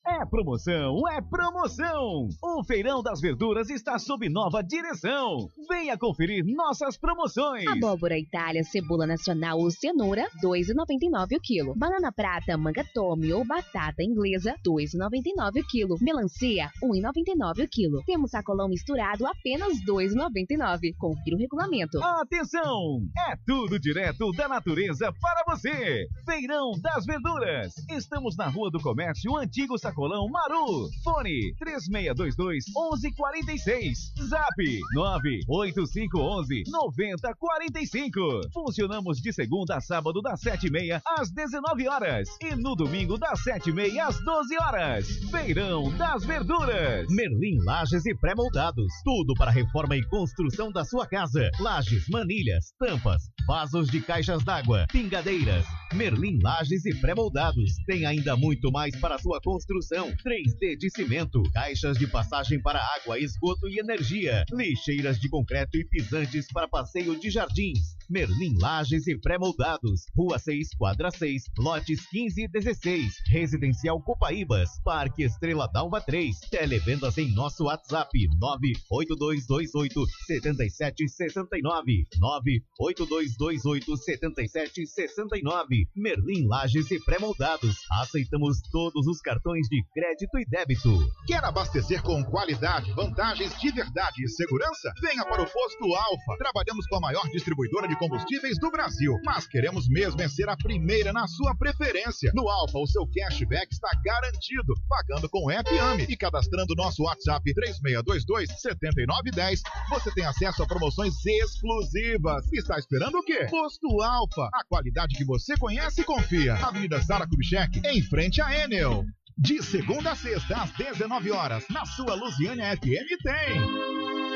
É 0.08 0.24
promoção, 0.24 1.02
é 1.10 1.20
promoção! 1.20 2.30
O 2.40 2.64
Feirão 2.64 3.02
das 3.02 3.20
Verduras 3.20 3.72
está 3.72 3.98
sob 3.98 4.30
nova 4.30 4.62
direção. 4.62 5.50
Venha 5.68 5.98
conferir 5.98 6.46
nossas 6.46 6.96
promoções. 6.96 7.66
Abóbora 7.66 8.16
Itália, 8.16 8.64
cebola 8.64 9.08
nacional 9.08 9.58
ou 9.58 9.72
cenoura, 9.72 10.28
2,99 10.44 11.38
o 11.38 11.42
quilo. 11.42 11.74
Banana 11.76 12.12
prata, 12.12 12.56
manga 12.56 12.86
tome 12.94 13.34
ou 13.34 13.44
batata 13.44 14.04
inglesa, 14.04 14.54
2,99 14.64 15.64
o 15.64 15.68
quilo. 15.68 15.98
Melancia, 16.00 16.70
1,99 16.84 17.66
o 17.66 17.68
quilo. 17.68 18.04
Temos 18.06 18.30
sacolão 18.30 18.70
misturado, 18.70 19.26
apenas 19.26 19.74
2,99. 19.90 20.96
Confira 21.00 21.36
o 21.36 21.40
regulamento. 21.40 21.98
Atenção! 22.04 23.02
É 23.28 23.36
tudo 23.44 23.80
direto 23.80 24.32
da 24.34 24.48
natureza 24.48 25.12
para 25.20 25.44
você. 25.48 26.08
Feirão 26.26 26.74
das 26.80 27.08
Verduras. 27.08 27.74
Estamos 27.90 28.38
na 28.38 28.48
Rua 28.48 28.70
do 28.70 28.80
Comércio, 28.80 29.36
Antigo 29.36 29.80
Sacolão 29.80 29.95
Maru. 29.96 30.90
Fone 31.04 31.56
3622 31.58 32.66
1146. 32.76 34.14
Zap 34.28 34.56
98511 34.94 36.64
9045. 36.68 38.42
Funcionamos 38.54 39.22
de 39.22 39.32
segunda 39.32 39.78
a 39.78 39.82
sábado 39.82 40.22
das 40.22 40.42
7h30 40.42 41.02
às 41.18 41.32
19 41.32 41.88
horas 41.88 42.28
e 42.42 42.56
no 42.56 42.76
domingo 42.76 43.18
das 43.18 43.40
7h30 43.46 44.00
às 44.00 44.20
12 44.24 44.58
horas. 44.58 45.08
Feirão 45.32 45.96
das 45.98 46.26
Verduras. 46.26 47.08
Merlin 47.10 47.64
Lages 47.64 48.06
e 48.06 48.14
Pré-Moldados. 48.16 48.92
Tudo 49.04 49.34
para 49.36 49.52
reforma 49.52 49.96
e 49.96 50.06
construção 50.08 50.72
da 50.72 50.84
sua 50.84 51.08
casa. 51.08 51.50
Lajes, 51.60 52.04
manilhas, 52.10 52.74
tampas, 52.78 53.24
vasos 53.48 53.88
de 53.88 54.02
caixas 54.02 54.44
d'água, 54.44 54.86
pingadeiras. 54.92 55.66
Merlin 55.94 56.40
Lages 56.42 56.86
e 56.86 56.94
Pré-Moldados. 57.00 57.76
Tem 57.86 58.06
ainda 58.06 58.36
muito 58.36 58.70
mais 58.72 58.94
para 59.00 59.18
sua 59.18 59.40
construção 59.42 59.85
iluminação, 59.86 60.12
3D 60.26 60.78
de 60.78 60.90
cimento, 60.90 61.44
caixas 61.54 61.98
de 61.98 62.08
passagem 62.08 62.60
para 62.60 62.80
água, 62.96 63.20
esgoto 63.20 63.68
e 63.68 63.80
energia, 63.80 64.44
lixeiras 64.52 65.20
de 65.20 65.30
concreto 65.30 65.78
e 65.78 65.86
pisantes 65.86 66.48
para 66.52 66.68
passeio 66.68 67.18
de 67.20 67.30
jardins. 67.30 67.96
Merlin 68.10 68.58
Lages 68.60 69.08
e 69.08 69.18
Pré-Moldados, 69.18 70.06
Rua 70.16 70.38
6, 70.38 70.76
Quadra 70.78 71.10
6, 71.10 71.44
lotes 71.58 72.08
15 72.10 72.44
e 72.44 72.48
16, 72.48 73.14
Residencial 73.28 74.02
Copaíbas, 74.02 74.70
Parque 74.84 75.24
Estrela 75.24 75.68
Dalva 75.72 76.00
3, 76.02 76.40
televendas 76.52 77.18
em 77.18 77.34
nosso 77.34 77.66
WhatsApp 77.66 78.12
98228 78.40 80.06
7769, 80.28 82.06
98228 82.20 83.98
7769, 83.98 85.88
Merlin 85.96 86.48
Lages 86.48 86.92
e 86.92 87.04
Pré-Moldados. 87.04 87.76
Aceitamos 87.92 88.60
todos 88.72 89.08
os 89.08 89.20
cartões 89.22 89.68
de 89.68 89.84
crédito 89.94 90.38
e 90.38 90.46
débito. 90.46 91.00
Quer 91.26 91.44
abastecer 91.44 92.02
com 92.04 92.24
qualidade, 92.24 92.92
vantagens 92.94 93.58
de 93.60 93.72
verdade 93.72 94.24
e 94.24 94.30
segurança? 94.30 94.92
Venha 95.02 95.26
para 95.26 95.42
o 95.42 95.50
Posto 95.50 95.86
Alfa. 95.96 96.38
Trabalhamos 96.38 96.86
com 96.88 96.98
a 96.98 97.02
maior 97.02 97.28
distribuidora 97.32 97.88
de 97.88 97.95
combustíveis 97.98 98.58
do 98.60 98.72
Brasil, 98.72 99.14
mas 99.24 99.48
queremos 99.48 99.88
mesmo 99.88 100.22
é 100.22 100.28
ser 100.28 100.50
a 100.50 100.58
primeira 100.58 101.14
na 101.14 101.28
sua 101.28 101.56
preferência. 101.56 102.32
No 102.34 102.50
Alfa, 102.50 102.80
o 102.80 102.88
seu 102.88 103.08
cashback 103.08 103.72
está 103.72 103.90
garantido, 104.04 104.74
pagando 104.88 105.30
com 105.30 105.46
o 105.46 105.52
app 105.52 105.70
e 106.10 106.18
cadastrando 106.18 106.74
nosso 106.76 107.04
WhatsApp 107.04 107.54
3622-7910. 107.54 109.62
Você 109.90 110.12
tem 110.14 110.26
acesso 110.26 110.64
a 110.64 110.68
promoções 110.68 111.14
exclusivas. 111.26 112.52
Está 112.54 112.78
esperando 112.78 113.18
o 113.18 113.24
quê? 113.24 113.48
Posto 113.50 114.02
Alfa, 114.02 114.50
a 114.54 114.64
qualidade 114.68 115.16
que 115.16 115.24
você 115.26 115.58
conhece 115.58 116.02
e 116.02 116.04
confia. 116.04 116.56
Avenida 116.56 117.02
Sara 117.02 117.26
Kubitschek, 117.28 117.82
em 117.86 118.02
frente 118.04 118.42
à 118.42 118.64
Enel. 118.64 119.06
De 119.38 119.62
segunda 119.62 120.12
a 120.12 120.16
sexta, 120.16 120.62
às 120.62 120.72
19 120.72 121.30
horas, 121.32 121.66
na 121.70 121.86
sua 121.86 122.16
Lusiânia 122.16 122.74
FM 122.78 123.22
tem. 123.22 124.35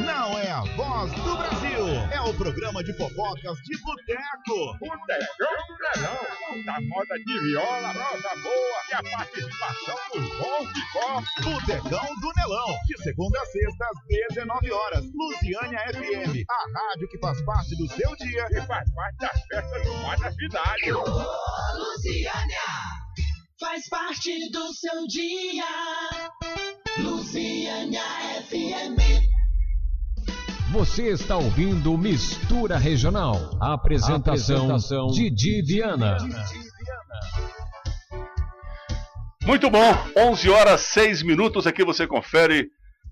Não 0.00 0.38
é 0.38 0.50
a 0.50 0.60
voz 0.76 1.12
do 1.12 1.36
Brasil, 1.36 1.86
é 2.12 2.20
o 2.20 2.34
programa 2.34 2.82
de 2.82 2.92
fofocas 2.94 3.58
de 3.58 3.78
boteco. 3.78 4.76
Botecão 4.80 5.54
do 5.68 5.76
Verão, 5.78 6.64
da 6.64 6.80
moda 6.80 7.14
de 7.16 7.40
viola, 7.40 7.92
rosa 7.92 8.42
boa 8.42 8.80
e 8.90 8.94
a 8.94 9.02
participação 9.02 9.96
dos 10.12 10.28
bons 10.38 10.72
de 10.72 10.92
copo. 10.92 11.24
Botecão 11.42 12.14
do 12.20 12.32
Nelão, 12.36 12.78
de 12.86 13.02
segunda 13.02 13.40
a 13.40 13.46
sexta, 13.46 13.86
às 13.86 14.34
19 14.34 14.72
horas. 14.72 15.04
Lusiânia 15.14 15.78
FM, 15.92 16.44
a 16.50 16.90
rádio 16.90 17.08
que 17.08 17.18
faz 17.18 17.40
parte 17.42 17.76
do 17.76 17.88
seu 17.88 18.16
dia 18.16 18.46
e 18.50 18.60
faz 18.66 18.92
parte 18.92 19.16
das 19.18 19.42
festas 19.46 19.84
do 19.84 19.94
mar 19.98 20.18
da 20.18 20.32
cidade. 20.32 20.90
Lusiânia 21.76 22.58
faz 23.60 23.88
parte 23.88 24.50
do 24.50 24.72
seu 24.72 25.06
dia. 25.06 25.64
Lusiânia 26.98 28.02
FM. 28.48 29.33
Você 30.72 31.08
está 31.08 31.36
ouvindo 31.36 31.96
Mistura 31.96 32.76
Regional. 32.76 33.34
Apresentação, 33.60 34.70
Apresentação 34.70 35.06
Didi 35.08 35.62
Viana. 35.62 36.16
Muito 39.42 39.70
bom, 39.70 39.92
11 40.16 40.50
horas 40.50 40.80
6 40.80 41.22
minutos. 41.22 41.66
Aqui 41.66 41.84
você 41.84 42.06
confere 42.06 42.70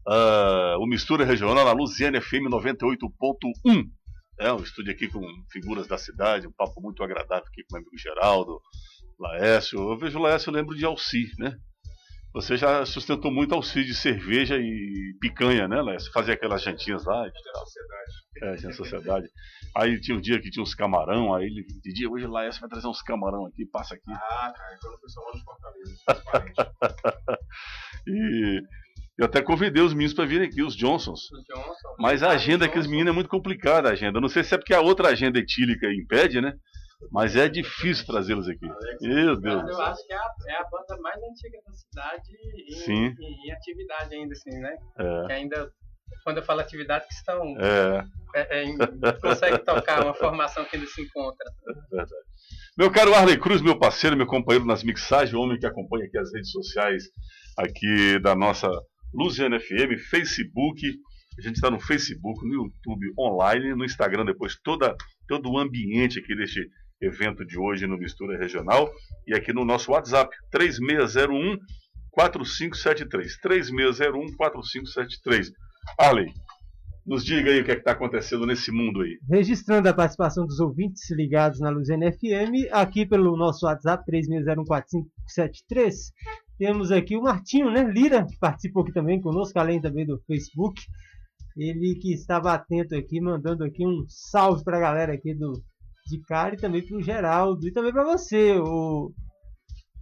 uh, 0.09 0.79
o 0.81 0.87
Mistura 0.87 1.25
Regional 1.25 1.65
na 1.65 1.73
Luziane 1.73 2.21
FM 2.21 2.49
98.1. 2.51 3.85
É 4.41 4.53
um 4.53 4.63
estúdio 4.63 4.93
aqui 4.93 5.09
com 5.09 5.21
figuras 5.51 5.87
da 5.87 5.99
cidade, 5.99 6.47
um 6.47 6.53
papo 6.53 6.81
muito 6.81 7.05
agradável 7.05 7.45
aqui 7.47 7.63
com 7.63 7.77
o 7.77 7.79
meu 7.79 7.87
amigo 7.87 7.99
Geraldo, 7.99 8.61
Laércio. 9.21 9.79
Eu 9.79 9.99
vejo 9.99 10.19
o 10.19 10.23
Laércio, 10.23 10.51
eu 10.51 10.55
lembro 10.55 10.75
de 10.75 10.85
Alci, 10.85 11.31
né? 11.39 11.55
Você 12.35 12.57
já 12.57 12.85
sustentou 12.87 13.31
muito 13.31 13.55
auxílio 13.55 13.87
de 13.87 13.95
cerveja 13.95 14.57
e 14.57 15.15
picanha, 15.21 15.69
né, 15.69 15.83
Léo? 15.83 16.01
Você 16.01 16.11
fazia 16.11 16.33
aquelas 16.33 16.63
jantinhas 16.63 17.05
lá. 17.05 17.31
Tinha 17.31 17.55
sociedade. 17.55 18.13
É, 18.43 18.57
tinha 18.57 18.73
sociedade. 18.73 19.29
Aí 19.77 20.01
tinha 20.01 20.17
um 20.17 20.21
dia 20.21 20.41
que 20.41 20.51
tinha 20.51 20.63
uns 20.63 20.75
camarão, 20.75 21.35
aí 21.35 21.45
ele 21.45 21.65
dia 21.93 22.09
hoje 22.09 22.27
lá 22.27 22.49
vai 22.49 22.69
trazer 22.69 22.87
uns 22.87 23.03
camarão 23.03 23.47
aqui, 23.47 23.67
passa 23.67 23.95
aqui. 23.95 24.11
Ah, 24.11 24.53
cara, 24.57 24.79
quando 24.81 24.95
o 24.95 25.01
pessoal 25.01 25.27
lá 25.27 25.33
de 25.33 25.45
Fortaleza, 25.45 27.39
E 28.07 28.63
eu 29.19 29.27
até 29.27 29.43
convidei 29.43 29.83
os 29.83 29.93
meninos 29.93 30.15
para 30.15 30.25
virem 30.25 30.49
aqui, 30.49 30.63
os 30.63 30.75
Johnsons. 30.75 31.31
Os 31.31 31.45
Johnsons. 31.45 31.97
Mas 31.99 32.23
a 32.23 32.31
agenda 32.31 32.65
aqueles 32.65 32.87
meninos 32.87 33.13
é 33.13 33.15
muito 33.15 33.29
complicada, 33.29 33.89
a 33.89 33.93
agenda. 33.93 34.21
Não 34.21 34.29
sei 34.29 34.43
se 34.43 34.55
é 34.55 34.59
porque 34.59 34.75
a 34.75 34.81
outra 34.81 35.09
agenda 35.09 35.39
etílica 35.39 35.87
impede, 35.93 36.41
né? 36.41 36.55
Mas 37.11 37.37
é 37.37 37.49
difícil 37.49 38.07
trazê-los 38.07 38.49
aqui. 38.49 38.67
Meu 39.01 39.37
Deus. 39.37 39.69
Eu 39.69 39.81
acho 39.83 40.07
que 40.07 40.13
é 40.13 40.17
a, 40.17 40.31
é 40.49 40.57
a 40.57 40.65
banda 40.65 41.01
mais 41.03 41.17
antiga 41.23 41.59
da 41.67 41.73
cidade 41.73 42.31
em, 42.89 42.93
em, 42.93 43.47
em 43.47 43.53
atividade 43.53 44.15
ainda, 44.15 44.33
assim, 44.33 44.59
né? 44.59 44.77
É. 44.99 45.27
Que 45.27 45.33
ainda, 45.33 45.73
quando 46.25 46.39
eu 46.39 46.43
falo 46.43 46.61
atividade, 46.61 47.07
que 47.07 47.15
estão. 47.15 47.43
É. 47.59 48.07
É, 48.35 48.63
é, 48.63 49.13
consegue 49.21 49.59
tocar 49.59 50.03
uma 50.03 50.15
formação 50.15 50.65
que 50.65 50.77
ainda 50.77 50.89
se 50.89 51.03
encontra. 51.03 51.47
Verdade. 51.91 52.13
Meu 52.79 52.91
caro 52.91 53.15
Arley 53.15 53.39
Cruz, 53.39 53.61
meu 53.61 53.79
parceiro, 53.79 54.17
meu 54.17 54.27
companheiro 54.27 54.65
nas 54.65 54.83
mixagens, 54.83 55.35
o 55.35 55.41
homem 55.41 55.59
que 55.59 55.67
acompanha 55.67 56.07
aqui 56.07 56.17
as 56.17 56.33
redes 56.33 56.51
sociais 56.51 57.05
aqui 57.59 58.19
da 58.21 58.35
nossa 58.35 58.67
Luziana 59.13 59.61
FM, 59.61 59.99
Facebook. 60.09 60.81
A 61.39 61.43
gente 61.43 61.57
está 61.57 61.71
no 61.71 61.79
Facebook, 61.79 62.47
no 62.47 62.65
YouTube, 62.65 63.13
online, 63.19 63.75
no 63.75 63.85
Instagram 63.85 64.25
depois, 64.25 64.57
toda, 64.63 64.95
todo 65.29 65.51
o 65.51 65.59
ambiente 65.59 66.19
aqui 66.19 66.35
deste 66.35 66.67
evento 67.03 67.45
de 67.45 67.59
hoje 67.59 67.87
no 67.87 67.99
Mistura 67.99 68.39
Regional 68.39 68.91
e 69.27 69.35
aqui 69.35 69.53
no 69.53 69.65
nosso 69.65 69.93
WhatsApp, 69.93 70.35
3601 70.51 71.59
4573. 72.13 73.41
3601 73.41 74.37
4573. 74.37 75.53
Arley, 75.99 76.33
nos 77.05 77.25
diga 77.25 77.51
aí 77.51 77.61
o 77.61 77.65
que 77.65 77.73
é 77.73 77.75
está 77.75 77.93
acontecendo 77.93 78.47
nesse 78.47 78.71
mundo 78.71 79.03
aí. 79.03 79.19
Registrando 79.29 79.89
a 79.89 79.95
participação 79.95 80.47
dos 80.47 80.61
ouvintes 80.61 81.11
ligados 81.11 81.59
na 81.59 81.71
Luziana 81.71 82.13
FM, 82.13 82.71
aqui 82.71 83.05
pelo 83.05 83.37
nosso 83.37 83.67
WhatsApp 83.67 84.05
36014573, 84.09 85.93
temos 86.59 86.93
aqui 86.93 87.17
o 87.17 87.23
Martinho, 87.23 87.71
né, 87.71 87.83
Lira, 87.83 88.25
que 88.25 88.39
participou 88.39 88.85
aqui 88.85 88.93
também 88.93 89.21
conosco, 89.21 89.59
além 89.59 89.81
também 89.81 90.07
do 90.07 90.21
Facebook. 90.27 90.81
Ele 91.57 91.97
que 91.97 92.13
estava 92.13 92.55
atento 92.55 92.95
aqui, 92.95 93.21
mandando 93.21 93.65
aqui 93.65 93.85
um 93.87 94.05
salve 94.09 94.63
para 94.65 94.77
a 94.79 94.81
galera 94.81 95.13
aqui 95.13 95.35
do 95.35 95.61
de 96.13 96.21
cara 96.23 96.55
e 96.55 96.59
também 96.59 96.87
para 96.87 96.97
o 96.97 97.03
Geraldo 97.03 97.67
e 97.67 97.73
também 97.73 97.93
para 97.93 98.05
você, 98.05 98.57
o, 98.59 99.11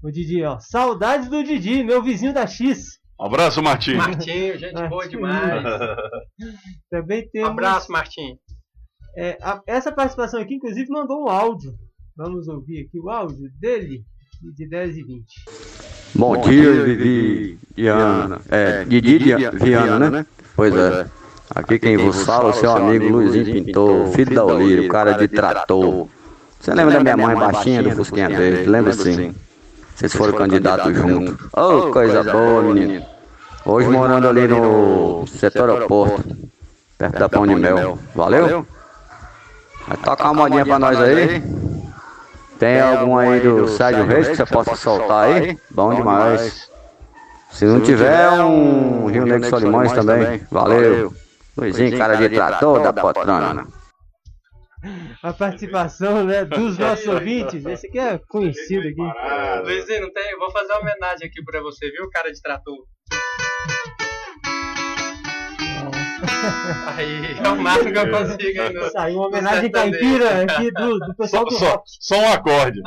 o 0.03 0.11
Didi, 0.11 0.43
ó. 0.43 0.59
Saudades 0.61 1.29
do 1.29 1.43
Didi, 1.45 1.83
meu 1.85 2.03
vizinho 2.03 2.35
da 2.35 2.47
X. 2.47 2.99
Um 3.21 3.27
abraço, 3.27 3.63
Martim. 3.63 3.95
Martinho, 3.95 4.59
gente 4.59 4.73
boa 4.75 4.89
Martinho. 4.89 5.11
demais. 5.21 5.65
Também 6.91 7.29
temos. 7.31 7.49
Um 7.49 7.53
abraço, 7.53 7.93
Martim. 7.93 8.37
É, 9.17 9.37
a- 9.43 9.61
essa 9.67 9.93
participação 9.93 10.41
aqui, 10.41 10.55
inclusive, 10.55 10.89
mandou 10.91 11.25
um 11.25 11.29
áudio. 11.29 11.73
Vamos 12.17 12.49
ouvir 12.49 12.87
aqui 12.87 12.99
o 12.99 13.09
áudio 13.11 13.49
dele, 13.61 14.03
de 14.57 14.69
10 14.69 14.97
e 14.97 15.05
20. 15.05 15.25
Bom, 16.15 16.41
dia, 16.41 16.83
Vivi 16.85 17.59
Viana. 17.77 18.41
É, 18.49 18.85
Didi 18.85 19.19
Dia- 19.19 19.51
Viana, 19.51 20.11
né? 20.11 20.27
Pois 20.57 20.75
é. 20.75 21.09
Aqui 21.53 21.81
quem 21.81 21.97
vos 21.97 22.25
fala 22.25 22.51
é 22.51 22.51
o 22.51 22.53
seu 22.53 22.71
amigo 22.71 23.09
Luizinho 23.09 23.65
Pintor, 23.65 24.07
filho 24.09 24.35
da 24.35 24.45
Olírio, 24.45 24.89
cara 24.89 25.15
de 25.15 25.27
trator. 25.27 26.07
Você 26.61 26.73
lembra 26.73 26.95
da 26.95 27.01
minha 27.01 27.17
mãe 27.17 27.35
baixinha 27.35 27.83
do 27.83 27.91
Fusquinha 27.91 28.29
Verde? 28.29 28.69
Lembra 28.69 28.93
sim? 28.93 29.35
Vocês 29.97 30.15
foram 30.15 30.35
candidatos 30.35 30.95
juntos. 30.95 31.37
Oh, 31.53 31.91
coisa 31.91 32.23
boa, 32.23 32.63
menino. 32.63 33.05
Hoje 33.67 33.89
morando 33.89 34.29
ali 34.29 34.47
no 34.47 35.27
setor 35.27 35.71
aeroporto, 35.71 36.25
perto 36.97 37.19
da 37.19 37.29
Pão 37.29 37.47
de 37.47 37.57
Mel. 37.57 37.99
Valeu? 38.15 38.65
Vai 39.89 39.97
tocar 39.97 40.31
uma 40.31 40.45
modinha 40.45 40.65
pra 40.65 40.79
nós 40.79 41.01
aí. 41.01 41.43
Tem 42.61 42.81
algum 42.81 43.19
aí 43.19 43.41
do 43.41 43.67
Sérgio 43.67 44.07
Reis 44.07 44.29
que 44.29 44.37
você 44.37 44.47
possa 44.47 44.77
soltar 44.77 45.25
aí? 45.25 45.59
Bom 45.71 45.95
demais. 45.95 46.69
Se 47.51 47.65
não 47.65 47.81
tiver, 47.81 48.31
um 48.41 49.07
Rio 49.07 49.27
Negro 49.27 49.49
Solimões 49.49 49.91
também. 49.93 50.41
Valeu. 50.49 51.13
Luizinho, 51.57 51.99
cara 51.99 52.17
de 52.17 52.29
trator 52.29 52.83
da 52.83 52.93
Potrana. 52.93 53.67
A 55.23 55.33
participação 55.33 56.25
né, 56.25 56.45
dos 56.45 56.77
nossos 56.79 57.07
ouvintes. 57.07 57.65
Esse 57.67 57.87
aqui 57.87 57.99
é 57.99 58.19
conhecido 58.29 58.89
aqui. 58.89 59.63
Luizinho, 59.65 60.03
não 60.03 60.13
tem? 60.13 60.31
Eu 60.31 60.39
vou 60.39 60.51
fazer 60.51 60.73
uma 60.73 60.81
homenagem 60.81 61.29
aqui 61.29 61.43
pra 61.45 61.61
você, 61.61 61.91
viu, 61.91 62.09
cara 62.11 62.33
de 62.33 62.41
trator? 62.41 62.79
Aí, 66.97 67.39
é 67.45 67.49
o 67.49 67.57
máximo 67.61 67.93
que 67.93 67.99
eu 67.99 68.11
consigo 68.11 68.63
aí 68.63 68.73
no. 68.73 68.91
Saiu 68.91 69.17
uma 69.19 69.27
homenagem 69.29 69.71
caipira 69.71 70.43
aqui 70.43 70.71
do, 70.73 70.99
do 70.99 71.15
pessoal 71.17 71.45
do 71.45 71.53
Só, 71.53 71.71
rock. 71.71 71.83
só 72.01 72.19
um 72.19 72.33
acorde. 72.33 72.81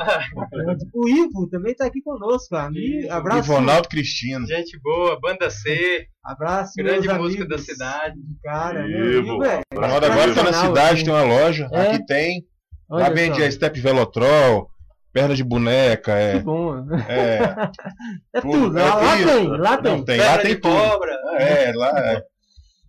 O 0.92 1.08
Ivo 1.08 1.48
também 1.48 1.72
está 1.72 1.86
aqui 1.86 2.00
conosco. 2.02 2.56
Amigo. 2.56 3.10
Abraço. 3.10 3.38
Ivonaldo 3.40 3.88
Cristino. 3.88 4.46
Gente 4.46 4.78
boa, 4.80 5.18
banda 5.20 5.50
C. 5.50 6.06
Abraço, 6.24 6.72
Grande 6.76 7.08
música 7.08 7.46
da 7.46 7.58
cidade. 7.58 8.16
Cara, 8.42 8.86
Ivo, 8.88 8.98
meu 8.98 9.18
amigo 9.18 9.44
é. 9.44 9.60
Agora 9.72 10.34
tá 10.34 10.42
na 10.42 10.52
cidade, 10.52 10.94
assim. 10.94 11.04
tem 11.04 11.12
uma 11.14 11.22
loja. 11.22 11.68
É? 11.72 11.80
Aqui 11.80 12.06
tem. 12.06 12.44
Olha 12.88 13.04
Lá 13.04 13.10
vende 13.10 13.42
a 13.42 13.50
Step 13.50 13.80
Velotrol, 13.80 14.68
perna 15.12 15.34
de 15.34 15.42
boneca, 15.42 16.12
é. 16.12 16.32
Que 16.38 16.44
bom. 16.44 16.76
É. 17.08 17.40
É 18.34 18.40
tudo, 18.40 18.74
lá, 18.74 18.94
lá 18.96 19.16
isso. 19.16 19.28
tem, 19.28 19.46
lá 19.48 19.76
Não, 19.76 19.82
tem. 19.82 20.04
tem, 20.04 20.18
lá 20.18 20.38
tem 20.38 20.60
tudo. 20.60 21.04
É, 21.38 21.72
lá 21.74 21.90
é. 22.00 22.22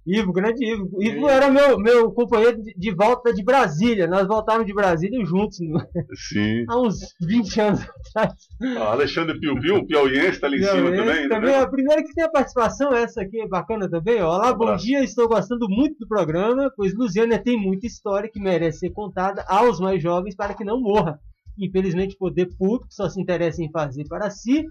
Ivo, 0.05 0.31
grande 0.31 0.63
Ivo. 0.63 1.01
Ivo 1.01 1.27
era 1.27 1.49
meu, 1.49 1.79
meu 1.79 2.11
companheiro 2.11 2.61
de, 2.61 2.91
volta 2.93 3.33
de 3.33 3.43
Brasília. 3.43 4.05
Nós 4.05 4.27
voltávamos 4.27 4.67
de 4.67 4.73
Brasília 4.73 5.25
juntos 5.25 5.59
no- 5.59 5.79
Sim. 6.13 6.63
há 6.69 6.79
uns 6.79 7.15
20 7.19 7.61
anos 7.61 7.79
atrás. 7.81 8.33
Ó, 8.77 8.83
Alexandre 8.83 9.39
Piu 9.39 9.59
Piu, 9.59 9.75
um 9.77 9.85
piauiense, 9.85 10.29
está 10.29 10.45
ali 10.45 10.59
em 10.59 10.63
cima 10.63 10.91
também. 10.91 11.27
também 11.27 11.51
né? 11.51 11.59
a 11.59 11.67
primeira 11.67 12.03
que 12.03 12.13
tem 12.13 12.23
a 12.23 12.29
participação, 12.29 12.93
essa 12.93 13.23
aqui 13.23 13.41
é 13.41 13.47
bacana 13.47 13.89
também. 13.89 14.21
Olá, 14.21 14.53
bom 14.53 14.75
dia, 14.75 15.03
estou 15.03 15.27
gostando 15.27 15.67
muito 15.67 15.97
do 15.97 16.07
programa, 16.07 16.71
pois 16.77 16.93
Luziânia 16.93 17.41
tem 17.41 17.59
muita 17.59 17.87
história 17.87 18.29
que 18.29 18.39
merece 18.39 18.79
ser 18.79 18.91
contada 18.91 19.43
aos 19.47 19.79
mais 19.79 20.01
jovens 20.03 20.35
para 20.35 20.53
que 20.53 20.63
não 20.63 20.79
morra. 20.79 21.19
Infelizmente, 21.57 22.13
o 22.15 22.19
poder 22.19 22.47
público 22.57 22.87
só 22.91 23.09
se 23.09 23.19
interessa 23.19 23.63
em 23.63 23.71
fazer 23.71 24.05
para 24.07 24.29
si. 24.29 24.65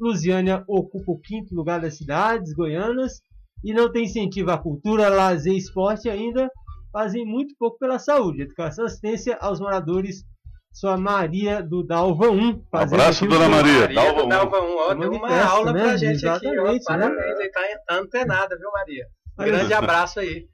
Luziânia 0.00 0.64
ocupa 0.66 1.12
o 1.12 1.18
quinto 1.18 1.54
lugar 1.54 1.80
das 1.80 1.96
cidades 1.96 2.52
goianas 2.54 3.20
e 3.64 3.72
não 3.72 3.90
tem 3.90 4.04
incentivo 4.04 4.50
à 4.50 4.58
cultura, 4.58 5.08
lazer 5.08 5.52
e 5.52 5.58
esporte 5.58 6.08
ainda 6.08 6.50
fazem 6.92 7.24
muito 7.24 7.54
pouco 7.58 7.78
pela 7.78 7.98
saúde, 7.98 8.42
educação 8.42 8.84
e 8.84 8.86
assistência 8.86 9.36
aos 9.40 9.60
moradores. 9.60 10.24
Sua 10.72 10.96
Maria 10.96 11.60
do 11.62 11.82
Dalva 11.84 12.30
1. 12.30 12.62
fazendo 12.70 13.00
Abraço, 13.00 13.26
dona 13.26 13.40
seu- 13.40 13.50
Maria. 13.50 13.80
Maria 13.80 13.94
Dalva 13.94 14.20
do 14.20 14.24
um. 14.24 14.28
Dalva 14.28 14.60
1, 14.60 14.76
ó, 14.76 14.94
deu 14.94 15.10
uma 15.12 15.42
aula 15.44 15.72
né? 15.72 15.82
pra 15.82 15.96
gente 15.96 16.28
aqui, 16.28 16.46
ó. 16.46 16.72
Né? 16.72 16.78
Parabéns, 16.84 17.38
aí 17.40 17.50
tá, 17.50 17.60
tá 17.86 17.94
antenada, 18.00 18.56
viu, 18.56 18.70
Maria? 18.72 19.06
Um 19.38 19.44
grande 19.44 19.74
abraço 19.74 20.20
aí. 20.20 20.46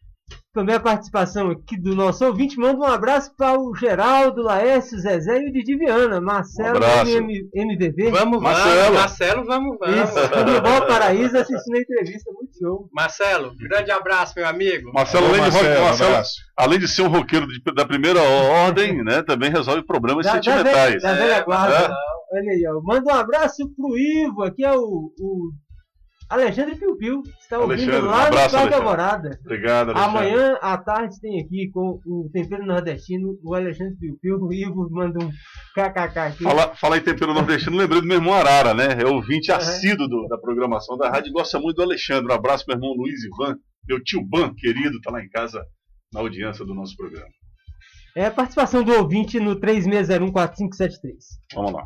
Também 0.57 0.75
a 0.75 0.81
participação 0.81 1.51
aqui 1.51 1.77
do 1.79 1.95
nosso 1.95 2.25
ouvinte. 2.25 2.59
Manda 2.59 2.79
um 2.81 2.85
abraço 2.85 3.31
para 3.37 3.61
o 3.61 3.75
Geraldo, 3.75 4.41
Laércio, 4.43 4.99
Zezé 4.99 5.43
e 5.43 5.51
o 5.51 5.53
Didi 5.53 5.77
Viana. 5.77 6.19
Marcelo, 6.19 6.79
Um 6.79 7.29
MVV. 7.55 8.11
Vamos, 8.11 8.41
vamos. 8.43 8.99
Marcelo, 8.99 9.45
vamos, 9.45 9.77
vamos. 9.79 9.97
Isso, 9.97 10.15
no 10.47 10.63
Val 10.63 10.87
Paraíso 10.87 11.37
assistindo 11.37 11.77
a 11.77 11.81
entrevista. 11.81 12.33
Muito 12.33 12.59
show. 12.59 12.89
Marcelo, 12.91 13.53
grande 13.59 13.91
abraço, 13.91 14.33
meu 14.35 14.47
amigo. 14.49 14.91
Marcelo, 14.95 15.27
além, 15.27 15.43
de 15.43 15.51
rock- 15.51 15.53
Marcelo, 15.65 15.85
Marcelo, 15.85 16.11
abraço. 16.11 16.35
além 16.57 16.79
de 16.79 16.89
ser 16.89 17.03
um 17.03 17.09
roqueiro 17.09 17.47
de- 17.47 17.75
da 17.75 17.85
primeira 17.85 18.23
ordem, 18.23 19.05
né, 19.05 19.23
também 19.23 19.51
resolve 19.51 19.83
problemas 19.85 20.25
Da, 20.25 20.37
da, 20.37 20.41
velha, 20.41 20.57
sentimentais. 20.57 21.03
da 21.03 21.13
velha 21.13 21.41
guarda. 21.43 21.75
É. 21.77 21.89
Olha 22.39 22.51
aí, 22.51 22.65
ó. 22.67 22.81
Manda 22.83 23.13
um 23.13 23.17
abraço 23.19 23.69
pro 23.77 23.97
Ivo. 23.99 24.43
Aqui 24.43 24.65
é 24.65 24.73
o, 24.73 25.13
o 25.21 25.51
Alexandre 26.29 26.77
Piu 26.77 26.97
Piu. 26.97 27.22
Está 27.41 27.59
ouvindo 27.61 27.72
Alexandre, 27.83 28.01
um 28.01 28.11
lá 28.11 28.16
no 28.18 28.27
abraço, 28.27 28.57
Parque. 28.57 28.74
Alvorada. 28.74 29.39
Obrigado, 29.45 29.91
Alexandre. 29.91 30.18
Amanhã 30.18 30.59
à 30.61 30.77
tarde 30.77 31.20
tem 31.20 31.41
aqui 31.41 31.70
com 31.70 32.01
o 32.05 32.29
Tempero 32.33 32.66
Nordestino, 32.66 33.39
o 33.45 33.55
Alexandre 33.55 33.97
Piu 33.97 34.18
Piu. 34.20 34.37
O 34.41 34.53
Ivo 34.53 34.89
manda 34.91 35.24
um 35.24 35.31
kkk 35.74 36.18
aqui. 36.18 36.43
Fala, 36.43 36.74
fala 36.74 36.97
em 36.97 37.01
tempero 37.01 37.33
nordestino, 37.33 37.77
lembrei 37.77 38.01
do 38.01 38.07
meu 38.07 38.16
irmão 38.16 38.35
Arara, 38.35 38.74
né? 38.74 38.89
É 39.01 39.07
ouvinte 39.07 39.51
Uhum. 39.51 39.57
assíduo 39.57 40.09
do- 40.09 40.27
da 40.29 40.37
programação 40.39 40.97
da 40.97 41.09
rádio 41.09 41.33
gosta 41.33 41.61
muito 41.61 41.77
do 41.77 41.83
Alexandre. 41.83 42.33
Um 42.33 42.35
abraço, 42.35 42.64
meu 42.66 42.77
irmão 42.77 42.93
Luiz 42.97 43.22
Ivan, 43.24 43.57
meu 43.89 44.03
tio 44.03 44.20
Ban, 44.27 44.53
querido, 44.55 45.01
tá 45.01 45.12
lá 45.12 45.22
em 45.22 45.29
casa 45.29 45.62
na 46.12 46.20
audiência 46.20 46.64
do 46.64 46.74
nosso 46.74 46.97
programa. 46.97 47.29
É 48.16 48.24
a 48.27 48.31
participação 48.31 48.83
do 48.83 48.93
ouvinte 48.95 49.39
no 49.39 49.61
36014573. 49.61 51.16
Vamos 51.55 51.72
lá. 51.72 51.85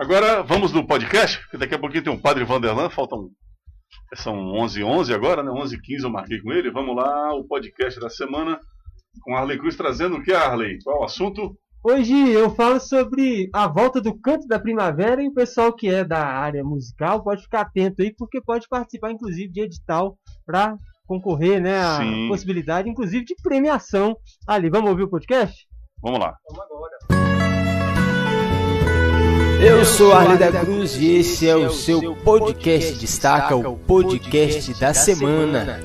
Agora 0.00 0.42
vamos 0.42 0.72
no 0.72 0.86
podcast, 0.86 1.38
porque 1.40 1.58
daqui 1.58 1.74
a 1.74 1.78
pouquinho 1.78 2.02
tem 2.02 2.10
um 2.10 2.18
Padre 2.18 2.42
Vanderlan, 2.42 2.88
faltam. 2.88 3.28
São 4.14 4.34
11 4.54 4.82
11 4.82 5.12
agora, 5.12 5.42
né? 5.42 5.50
11 5.50 5.78
15 5.78 6.04
eu 6.04 6.10
marquei 6.10 6.40
com 6.40 6.50
ele. 6.52 6.70
Vamos 6.70 6.96
lá, 6.96 7.34
o 7.34 7.44
podcast 7.44 8.00
da 8.00 8.08
semana 8.08 8.58
com 9.20 9.36
Arley 9.36 9.58
Cruz 9.58 9.76
trazendo 9.76 10.16
o 10.16 10.22
que, 10.22 10.32
Arley? 10.32 10.78
Qual 10.82 11.02
o 11.02 11.04
assunto? 11.04 11.54
Hoje 11.84 12.14
eu 12.30 12.48
falo 12.54 12.80
sobre 12.80 13.50
a 13.52 13.68
volta 13.68 14.00
do 14.00 14.18
canto 14.18 14.46
da 14.46 14.58
primavera 14.58 15.22
e 15.22 15.28
o 15.28 15.34
pessoal 15.34 15.70
que 15.70 15.86
é 15.92 16.02
da 16.02 16.24
área 16.24 16.64
musical 16.64 17.22
pode 17.22 17.42
ficar 17.42 17.60
atento 17.60 18.00
aí, 18.00 18.14
porque 18.16 18.40
pode 18.40 18.66
participar 18.70 19.10
inclusive 19.10 19.52
de 19.52 19.60
edital 19.60 20.16
para 20.46 20.78
concorrer, 21.06 21.60
né? 21.60 21.78
A 21.78 21.98
Sim. 21.98 22.26
possibilidade, 22.26 22.88
inclusive, 22.88 23.22
de 23.22 23.34
premiação 23.42 24.16
ali. 24.48 24.70
Vamos 24.70 24.88
ouvir 24.88 25.02
o 25.02 25.10
podcast? 25.10 25.66
Vamos 26.02 26.20
lá. 26.20 26.34
Eu 29.62 29.84
sou 29.84 30.14
Arley 30.14 30.38
da 30.38 30.50
Cruz 30.50 30.96
e 30.96 31.16
esse 31.16 31.46
é 31.46 31.54
o 31.54 31.70
seu 31.70 32.16
podcast 32.16 32.94
Destaca, 32.94 33.54
o 33.54 33.76
podcast 33.76 34.72
da 34.80 34.94
semana. 34.94 35.80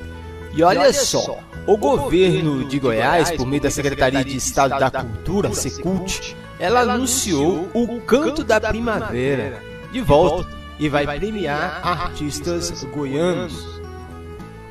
E 0.54 0.62
olha 0.62 0.90
só, 0.94 1.38
o 1.66 1.76
governo 1.76 2.64
de 2.64 2.78
Goiás, 2.78 3.30
por 3.32 3.46
meio 3.46 3.60
da 3.60 3.70
Secretaria 3.70 4.24
de 4.24 4.36
Estado 4.36 4.78
da 4.78 4.90
Cultura, 4.90 5.52
Secult, 5.52 6.34
ela 6.58 6.80
anunciou 6.80 7.68
o 7.74 8.00
Canto 8.00 8.42
da 8.42 8.58
Primavera 8.58 9.62
de 9.92 10.00
volta 10.00 10.48
e 10.78 10.88
vai 10.88 11.06
premiar 11.18 11.80
artistas 11.82 12.82
goianos. 12.84 13.80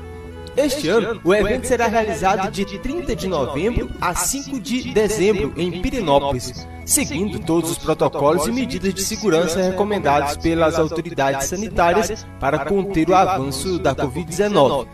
Este 0.59 0.89
ano, 0.89 1.21
o 1.23 1.33
evento 1.33 1.65
será 1.65 1.87
realizado 1.87 2.51
de 2.51 2.65
30 2.65 3.15
de 3.15 3.27
novembro 3.29 3.89
a 4.01 4.13
5 4.13 4.59
de 4.59 4.93
dezembro 4.93 5.53
em 5.55 5.81
Pirinópolis, 5.81 6.67
seguindo 6.85 7.39
todos 7.39 7.71
os 7.71 7.77
protocolos 7.77 8.45
e 8.45 8.51
medidas 8.51 8.93
de 8.93 9.01
segurança 9.01 9.61
recomendados 9.61 10.35
pelas 10.35 10.77
autoridades 10.77 11.47
sanitárias 11.47 12.25
para 12.41 12.59
conter 12.65 13.09
o 13.09 13.15
avanço 13.15 13.79
da 13.79 13.95
Covid-19. 13.95 14.85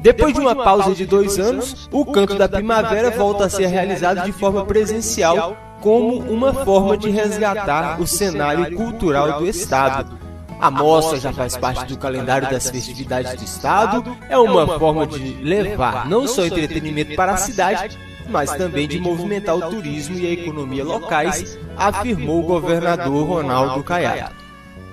Depois 0.00 0.32
de 0.32 0.40
uma 0.40 0.56
pausa 0.56 0.94
de 0.94 1.04
dois 1.04 1.38
anos, 1.38 1.86
o 1.92 2.06
Canto 2.06 2.36
da 2.36 2.48
Primavera 2.48 3.10
volta 3.10 3.44
a 3.44 3.50
ser 3.50 3.66
realizado 3.66 4.24
de 4.24 4.32
forma 4.32 4.64
presencial, 4.64 5.58
como 5.82 6.20
uma 6.20 6.54
forma 6.54 6.96
de 6.96 7.10
resgatar 7.10 8.00
o 8.00 8.06
cenário 8.06 8.74
cultural 8.74 9.40
do 9.40 9.46
Estado. 9.46 10.29
A 10.60 10.70
mostra 10.70 11.18
já 11.18 11.32
faz 11.32 11.56
parte 11.56 11.86
do 11.86 11.98
calendário 11.98 12.50
das 12.50 12.68
festividades 12.68 13.34
do 13.34 13.44
Estado, 13.44 14.16
é 14.28 14.36
uma 14.36 14.78
forma 14.78 15.06
de 15.06 15.42
levar 15.42 16.06
não 16.06 16.28
só 16.28 16.44
entretenimento 16.44 17.14
para 17.16 17.32
a 17.32 17.36
cidade, 17.36 17.98
mas 18.28 18.52
também 18.52 18.86
de 18.86 19.00
movimentar 19.00 19.56
o 19.56 19.70
turismo 19.70 20.16
e 20.16 20.26
a 20.26 20.30
economia 20.32 20.84
locais, 20.84 21.58
afirmou 21.76 22.40
o 22.40 22.46
governador 22.46 23.26
Ronaldo 23.26 23.82
Caiado. 23.82 24.34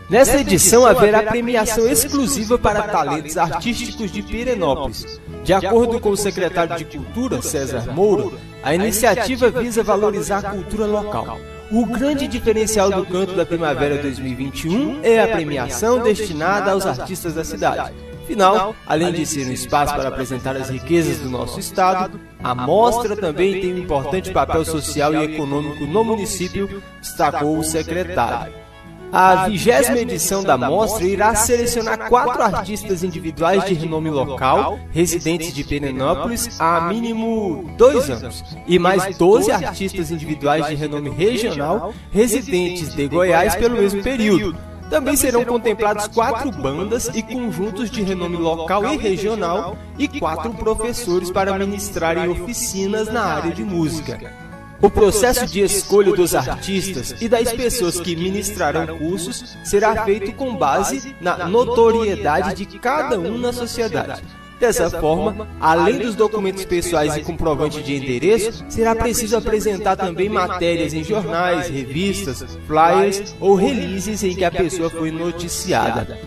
Nesta 0.09 0.39
edição 0.39 0.85
haverá 0.85 1.21
premiação 1.23 1.85
exclusiva 1.85 2.57
para 2.57 2.83
talentos 2.83 3.37
artísticos 3.37 4.09
de 4.09 4.21
Pirenópolis. 4.21 5.19
De 5.43 5.53
acordo 5.53 5.99
com 5.99 6.11
o 6.11 6.17
secretário 6.17 6.77
de 6.77 6.85
Cultura, 6.85 7.41
César 7.41 7.93
Moura, 7.93 8.37
a 8.63 8.73
iniciativa 8.73 9.49
visa 9.49 9.83
valorizar 9.83 10.45
a 10.45 10.51
cultura 10.51 10.85
local. 10.85 11.37
O 11.69 11.85
grande 11.85 12.27
diferencial 12.27 12.89
do 12.89 13.05
Canto 13.05 13.35
da 13.35 13.45
Primavera 13.45 14.01
2021 14.01 15.01
é 15.03 15.19
a 15.19 15.27
premiação 15.27 16.01
destinada 16.01 16.71
aos 16.71 16.85
artistas 16.85 17.33
da 17.33 17.43
cidade. 17.43 17.93
Afinal, 18.23 18.73
além 18.85 19.11
de 19.11 19.25
ser 19.25 19.45
um 19.47 19.51
espaço 19.51 19.93
para 19.93 20.07
apresentar 20.07 20.55
as 20.55 20.69
riquezas 20.69 21.19
do 21.19 21.29
nosso 21.29 21.59
estado, 21.59 22.19
a 22.41 22.55
mostra 22.55 23.17
também 23.17 23.59
tem 23.59 23.73
um 23.73 23.77
importante 23.79 24.31
papel 24.31 24.63
social 24.63 25.13
e 25.13 25.23
econômico 25.23 25.85
no 25.85 26.03
município, 26.05 26.81
destacou 27.01 27.57
o 27.57 27.63
secretário. 27.63 28.66
A 29.11 29.47
vigésima 29.47 29.99
edição 29.99 30.43
da 30.43 30.57
mostra 30.57 31.05
irá 31.05 31.33
selecionar 31.33 32.09
quatro 32.09 32.41
artistas 32.41 33.03
individuais 33.03 33.63
de 33.65 33.73
renome 33.73 34.09
local, 34.09 34.77
residentes 34.91 35.53
de 35.53 35.63
Pernambucópolis 35.63 36.59
há 36.59 36.81
mínimo 36.81 37.63
dois 37.77 38.09
anos, 38.09 38.43
e 38.67 38.77
mais 38.77 39.17
12 39.17 39.51
artistas 39.51 40.11
individuais 40.11 40.67
de 40.67 40.75
renome 40.75 41.09
regional, 41.09 41.93
residentes 42.11 42.93
de 42.93 43.07
Goiás 43.07 43.55
pelo 43.55 43.77
mesmo 43.77 44.03
período. 44.03 44.57
Também 44.89 45.15
serão 45.17 45.43
contemplados 45.43 46.07
quatro 46.07 46.49
bandas 46.51 47.09
e 47.13 47.21
conjuntos 47.21 47.91
de 47.91 48.01
renome 48.01 48.37
local 48.37 48.93
e 48.93 48.97
regional 48.97 49.77
e 49.97 50.07
quatro 50.07 50.53
professores 50.53 51.29
para 51.29 51.57
ministrarem 51.57 52.29
oficinas 52.29 53.11
na 53.11 53.23
área 53.23 53.51
de 53.51 53.63
música. 53.63 54.46
O 54.79 54.89
processo 54.91 55.45
de 55.47 55.61
escolha 55.61 56.13
dos 56.13 56.35
artistas 56.35 57.15
e 57.19 57.27
das 57.27 57.51
pessoas 57.51 57.99
que 57.99 58.15
ministrarão 58.15 58.97
cursos 58.97 59.57
será 59.63 60.05
feito 60.05 60.31
com 60.33 60.55
base 60.55 61.15
na 61.19 61.47
notoriedade 61.47 62.65
de 62.65 62.79
cada 62.79 63.19
um 63.19 63.37
na 63.37 63.51
sociedade. 63.51 64.21
Dessa 64.59 64.89
forma, 64.89 65.47
além 65.59 65.99
dos 65.99 66.15
documentos 66.15 66.65
pessoais 66.65 67.15
e 67.15 67.21
comprovante 67.21 67.81
de 67.81 67.95
endereço, 67.95 68.65
será 68.69 68.95
preciso 68.95 69.37
apresentar 69.37 69.95
também 69.95 70.29
matérias 70.29 70.93
em 70.93 71.03
jornais, 71.03 71.69
revistas, 71.69 72.57
flyers 72.65 73.35
ou 73.39 73.55
releases 73.55 74.23
em 74.23 74.35
que 74.35 74.45
a 74.45 74.51
pessoa 74.51 74.89
foi 74.89 75.11
noticiada. 75.11 76.19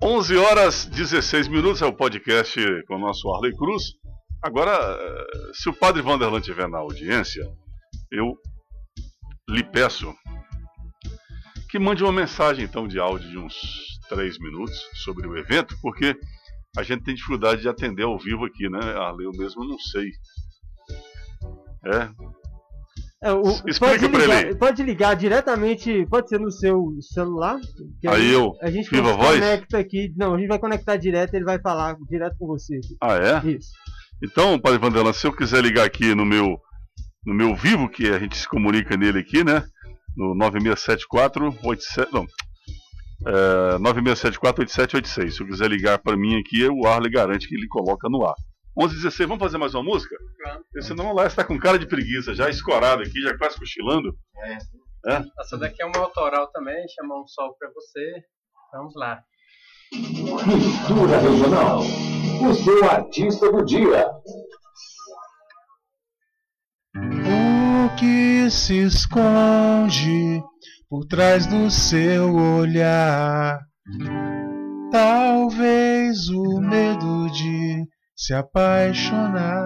Onze 0.00 0.36
horas 0.36 0.86
16 0.86 1.48
minutos 1.48 1.82
é 1.82 1.86
o 1.86 1.92
podcast 1.92 2.60
com 2.86 2.94
o 2.94 2.98
nosso 3.00 3.28
Arley 3.34 3.54
Cruz. 3.56 3.94
Agora, 4.40 4.70
eh, 4.72 5.26
se 5.52 5.68
o 5.68 5.74
padre 5.74 6.00
Vanderlan 6.02 6.38
estiver 6.38 6.68
na 6.68 6.78
audiência, 6.78 7.44
eu 8.12 8.36
lhe 9.48 9.64
peço 9.64 10.14
que 11.68 11.80
mande 11.80 12.04
uma 12.04 12.12
mensagem 12.12 12.64
então 12.64 12.86
de 12.86 13.00
áudio 13.00 13.28
de 13.28 13.38
uns 13.38 13.56
três 14.08 14.38
minutos 14.38 14.78
sobre 15.04 15.26
o 15.26 15.36
evento, 15.36 15.76
porque 15.82 16.16
a 16.76 16.84
gente 16.84 17.02
tem 17.02 17.16
dificuldade 17.16 17.62
de 17.62 17.68
atender 17.68 18.04
ao 18.04 18.18
vivo 18.18 18.44
aqui, 18.44 18.68
né? 18.68 18.78
Arley, 18.78 19.26
eu 19.26 19.32
mesmo 19.32 19.64
não 19.66 19.78
sei. 19.80 20.10
É. 21.86 22.37
É, 23.20 23.32
o, 23.32 23.42
Explica 23.66 23.78
pode 23.80 24.08
pra 24.08 24.20
ligar, 24.20 24.42
ele. 24.42 24.54
Pode 24.54 24.82
ligar 24.82 25.14
diretamente, 25.16 26.06
pode 26.06 26.28
ser 26.28 26.38
no 26.38 26.50
seu 26.52 26.94
celular. 27.00 27.58
Aí 28.06 28.32
eu, 28.32 28.52
A 28.62 28.70
gente 28.70 28.88
Viva 28.90 29.12
Voz? 29.12 29.40
conecta 29.40 29.78
aqui. 29.78 30.12
Não, 30.16 30.34
a 30.34 30.38
gente 30.38 30.48
vai 30.48 30.58
conectar 30.58 30.96
direto, 30.96 31.34
ele 31.34 31.44
vai 31.44 31.60
falar 31.60 31.96
direto 32.08 32.36
com 32.38 32.46
você. 32.46 32.78
Ah, 33.02 33.16
é? 33.16 33.48
Isso. 33.48 33.70
Então, 34.22 34.58
Padre 34.58 34.78
Vanderlan, 34.78 35.12
se 35.12 35.26
eu 35.26 35.32
quiser 35.32 35.62
ligar 35.62 35.84
aqui 35.84 36.14
no 36.14 36.24
meu, 36.24 36.58
no 37.26 37.34
meu 37.34 37.56
vivo, 37.56 37.88
que 37.88 38.08
a 38.08 38.18
gente 38.20 38.36
se 38.36 38.48
comunica 38.48 38.96
nele 38.96 39.18
aqui, 39.18 39.42
né? 39.42 39.64
No 40.16 40.34
9674 40.36 41.56
87. 41.64 42.12
Não. 42.12 42.24
É, 43.26 43.78
9674 43.78 44.62
8786. 44.62 45.34
Se 45.36 45.42
eu 45.42 45.46
quiser 45.46 45.68
ligar 45.68 45.98
para 45.98 46.16
mim 46.16 46.38
aqui, 46.38 46.66
o 46.68 46.86
Arley 46.86 47.10
garante 47.10 47.48
que 47.48 47.54
ele 47.56 47.66
coloca 47.68 48.08
no 48.08 48.24
ar. 48.24 48.34
11h16, 48.78 49.26
vamos 49.26 49.42
fazer 49.42 49.58
mais 49.58 49.74
uma 49.74 49.82
música? 49.82 50.16
Porque 50.70 50.82
senão 50.82 51.12
lá 51.12 51.26
está 51.26 51.42
com 51.42 51.58
cara 51.58 51.80
de 51.80 51.86
preguiça, 51.86 52.32
já 52.32 52.48
escorado 52.48 53.02
aqui, 53.02 53.20
já 53.20 53.36
quase 53.36 53.58
cochilando. 53.58 54.16
É? 55.06 55.20
Essa 55.40 55.58
daqui 55.58 55.82
é 55.82 55.86
uma 55.86 55.98
autoral 55.98 56.46
também, 56.52 56.86
chama 56.88 57.20
Um 57.20 57.26
Sol 57.26 57.56
Pra 57.58 57.68
Você. 57.74 58.22
Vamos 58.72 58.94
lá. 58.94 59.20
Mistura 59.92 61.18
Regional. 61.18 61.80
O 61.80 62.54
seu 62.54 62.88
artista 62.88 63.50
do 63.50 63.64
dia. 63.64 64.06
O 66.94 67.96
que 67.96 68.48
se 68.48 68.84
esconde 68.84 70.40
por 70.88 71.04
trás 71.06 71.48
do 71.48 71.68
seu 71.68 72.32
olhar? 72.32 73.58
Talvez 74.92 76.28
o 76.28 76.60
medo 76.60 77.28
de 77.32 77.84
se 78.18 78.34
apaixonar. 78.34 79.64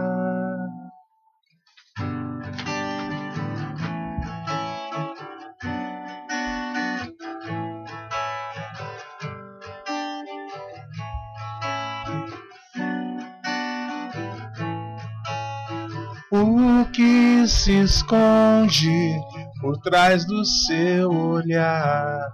O 16.30 16.84
que 16.92 17.46
se 17.48 17.80
esconde 17.80 19.18
por 19.62 19.78
trás 19.78 20.26
do 20.26 20.44
seu 20.44 21.11
olhar? 21.11 22.30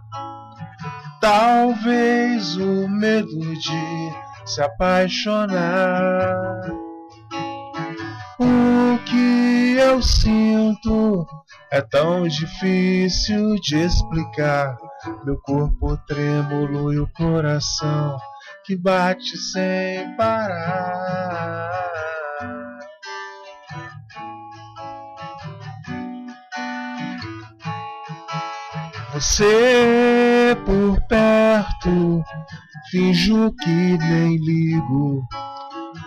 Talvez 1.20 2.56
o 2.56 2.88
medo 2.88 3.40
de 3.56 4.12
se 4.46 4.62
apaixonar. 4.62 6.36
O 8.38 8.98
que 9.04 9.76
eu 9.78 10.00
sinto 10.00 11.26
é 11.72 11.80
tão 11.80 12.28
difícil 12.28 13.56
de 13.56 13.76
explicar. 13.76 14.76
Meu 15.24 15.36
corpo 15.40 15.96
trêmulo 16.06 16.92
e 16.92 17.00
o 17.00 17.08
coração 17.08 18.16
que 18.64 18.76
bate 18.76 19.36
sem 19.36 20.16
parar. 20.16 21.87
Você 29.20 30.56
por 30.64 31.00
perto, 31.08 32.22
finjo 32.88 33.52
que 33.60 33.98
nem 33.98 34.36
ligo. 34.36 35.26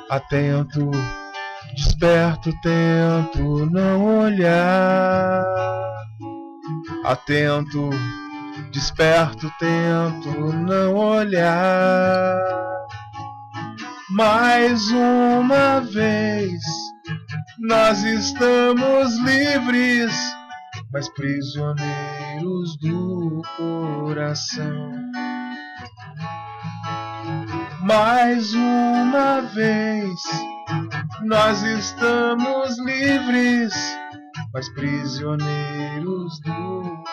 Atento, 0.09 0.89
desperto, 1.75 2.53
tento 2.61 3.65
não 3.69 4.19
olhar. 4.19 5.43
Atento, 7.03 7.89
desperto, 8.71 9.51
tento 9.59 10.53
não 10.53 10.95
olhar. 10.95 12.37
Mais 14.11 14.89
uma 14.89 15.81
vez, 15.81 16.61
nós 17.59 18.03
estamos 18.03 19.17
livres 19.17 20.13
mas 20.91 21.09
prisioneiros 21.09 22.77
do 22.77 23.41
coração. 23.57 24.91
Mais 27.81 28.53
uma 28.53 29.41
vez, 29.41 30.19
nós 31.23 31.61
estamos 31.63 32.77
livres, 32.79 33.73
mas 34.53 34.69
prisioneiros 34.73 36.39
do 36.41 37.03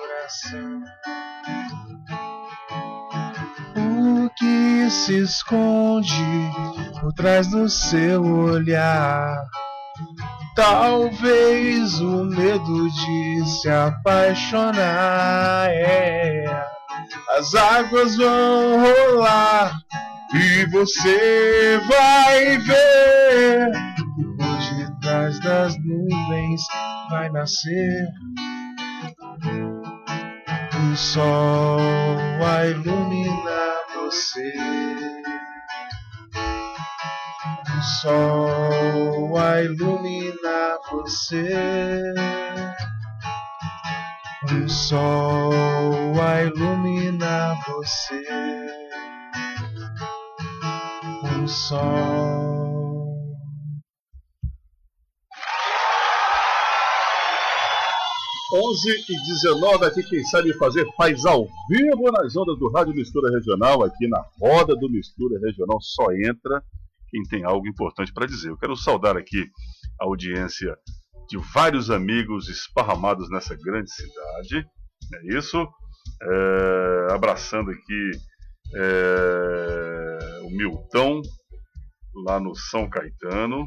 coração. 0.00 0.82
O 3.76 4.30
que 4.30 4.90
se 4.90 5.20
esconde 5.20 6.50
por 7.00 7.12
trás 7.12 7.48
do 7.50 7.68
seu 7.68 8.24
olhar? 8.24 9.36
Talvez 10.54 11.98
o 12.00 12.24
medo 12.24 12.90
de 12.90 13.44
se 13.46 13.68
apaixonar 13.70 15.68
é. 15.70 16.44
As 17.38 17.54
águas 17.54 18.16
vão 18.16 18.82
rolar 18.82 19.80
E 20.34 20.66
você 20.66 21.80
vai 21.88 22.58
ver 22.58 23.72
que 23.96 24.24
por 24.36 24.76
detrás 24.76 25.40
das 25.40 25.74
nuvens 25.78 26.60
vai 27.10 27.30
nascer 27.30 28.08
um 30.78 30.96
sol 30.96 31.78
a 32.46 32.66
iluminar 32.66 33.76
você. 33.94 35.21
Um 37.82 37.84
sol 37.84 39.36
a 39.36 39.60
iluminar 39.60 40.78
você. 40.88 42.14
Um 44.52 44.68
sol 44.68 45.52
a 46.22 46.44
iluminar 46.44 47.58
você. 47.66 48.24
Um 51.24 51.48
sol. 51.48 52.52
Onze 58.54 58.90
e 58.92 59.24
19 59.26 59.86
aqui, 59.86 60.04
quem 60.04 60.22
sabe 60.26 60.56
fazer 60.56 60.86
faz 60.96 61.26
ao 61.26 61.48
vivo 61.68 62.12
nas 62.12 62.36
ondas 62.36 62.56
do 62.60 62.70
Rádio 62.70 62.94
Mistura 62.94 63.28
Regional, 63.32 63.82
aqui 63.82 64.06
na 64.06 64.24
roda 64.40 64.76
do 64.76 64.88
Mistura 64.88 65.40
Regional, 65.40 65.80
só 65.80 66.12
entra 66.12 66.62
quem 67.12 67.22
tem 67.24 67.44
algo 67.44 67.68
importante 67.68 68.12
para 68.12 68.26
dizer. 68.26 68.48
Eu 68.48 68.56
quero 68.56 68.74
saudar 68.74 69.18
aqui 69.18 69.46
a 70.00 70.06
audiência 70.06 70.74
de 71.28 71.36
vários 71.54 71.90
amigos 71.90 72.48
esparramados 72.48 73.30
nessa 73.30 73.54
grande 73.54 73.92
cidade, 73.92 74.66
é 75.14 75.36
isso? 75.36 75.68
É, 76.22 77.12
abraçando 77.12 77.70
aqui 77.70 78.10
é, 78.74 80.40
o 80.42 80.50
Milton, 80.50 81.20
lá 82.24 82.40
no 82.40 82.54
São 82.54 82.88
Caetano, 82.88 83.66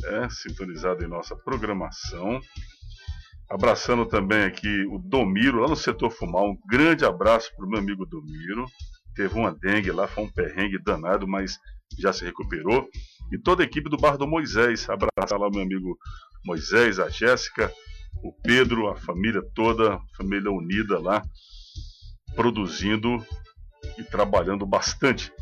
né, 0.00 0.28
sintonizado 0.30 1.04
em 1.04 1.08
nossa 1.08 1.36
programação. 1.36 2.40
Abraçando 3.50 4.06
também 4.06 4.44
aqui 4.44 4.84
o 4.86 4.98
Domiro, 4.98 5.60
lá 5.60 5.68
no 5.68 5.76
setor 5.76 6.10
Fumal. 6.10 6.50
Um 6.50 6.58
grande 6.68 7.04
abraço 7.04 7.54
para 7.54 7.66
o 7.66 7.68
meu 7.68 7.78
amigo 7.78 8.06
Domiro. 8.06 8.64
Teve 9.14 9.38
uma 9.38 9.54
dengue 9.54 9.92
lá, 9.92 10.08
foi 10.08 10.24
um 10.24 10.32
perrengue 10.32 10.82
danado, 10.82 11.28
mas 11.28 11.58
já 11.98 12.12
se 12.12 12.24
recuperou. 12.24 12.88
E 13.32 13.38
toda 13.38 13.62
a 13.62 13.66
equipe 13.66 13.88
do 13.88 13.96
Bar 13.96 14.16
do 14.16 14.26
Moisés. 14.26 14.88
Abraçar 14.88 15.38
lá 15.38 15.48
meu 15.50 15.62
amigo 15.62 15.96
Moisés, 16.44 16.98
a 16.98 17.08
Jéssica, 17.08 17.72
o 18.22 18.32
Pedro, 18.42 18.88
a 18.88 18.96
família 18.96 19.42
toda, 19.54 19.98
família 20.16 20.50
unida 20.50 20.98
lá, 20.98 21.22
produzindo 22.34 23.24
e 23.98 24.04
trabalhando 24.04 24.66
bastante. 24.66 25.32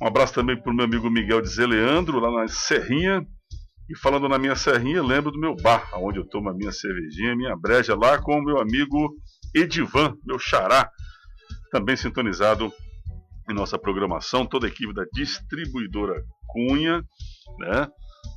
Um 0.00 0.06
abraço 0.06 0.34
também 0.34 0.60
para 0.60 0.72
o 0.72 0.74
meu 0.74 0.84
amigo 0.84 1.10
Miguel 1.10 1.40
de 1.40 1.48
Zeleandro, 1.48 2.18
lá 2.18 2.30
na 2.30 2.48
Serrinha. 2.48 3.26
E 3.90 3.98
falando 3.98 4.28
na 4.28 4.38
minha 4.38 4.54
serrinha, 4.54 5.02
lembro 5.02 5.30
do 5.30 5.38
meu 5.38 5.54
bar, 5.54 5.90
onde 5.94 6.18
eu 6.18 6.26
tomo 6.26 6.48
a 6.48 6.54
minha 6.54 6.72
cervejinha, 6.72 7.36
minha 7.36 7.54
breja, 7.54 7.94
lá 7.94 8.16
com 8.16 8.38
o 8.38 8.42
meu 8.42 8.58
amigo 8.58 9.14
Edivan, 9.54 10.16
meu 10.24 10.38
xará, 10.38 10.90
também 11.70 11.96
sintonizado 11.96 12.72
em 13.48 13.54
nossa 13.54 13.78
programação, 13.78 14.46
toda 14.46 14.66
a 14.66 14.70
equipe 14.70 14.92
da 14.94 15.04
distribuidora 15.12 16.22
Cunha, 16.48 17.02
né? 17.58 17.88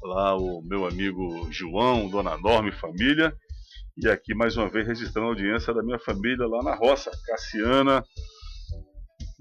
Lá 0.03 0.36
o 0.36 0.62
meu 0.64 0.88
amigo 0.88 1.47
João, 1.51 2.10
Dona 2.10 2.38
Norma 2.38 2.70
e 2.70 2.72
família. 2.72 3.36
E 3.97 4.10
aqui 4.10 4.34
mais 4.34 4.58
uma 4.58 4.68
vez 4.68 4.88
registrando 4.88 5.28
a 5.28 5.30
audiência 5.32 5.74
da 5.74 5.84
minha 5.84 5.99
família 5.99 6.47
lá 6.47 6.62
na 6.64 6.76
roça, 6.76 7.12
Cassiana. 7.26 8.03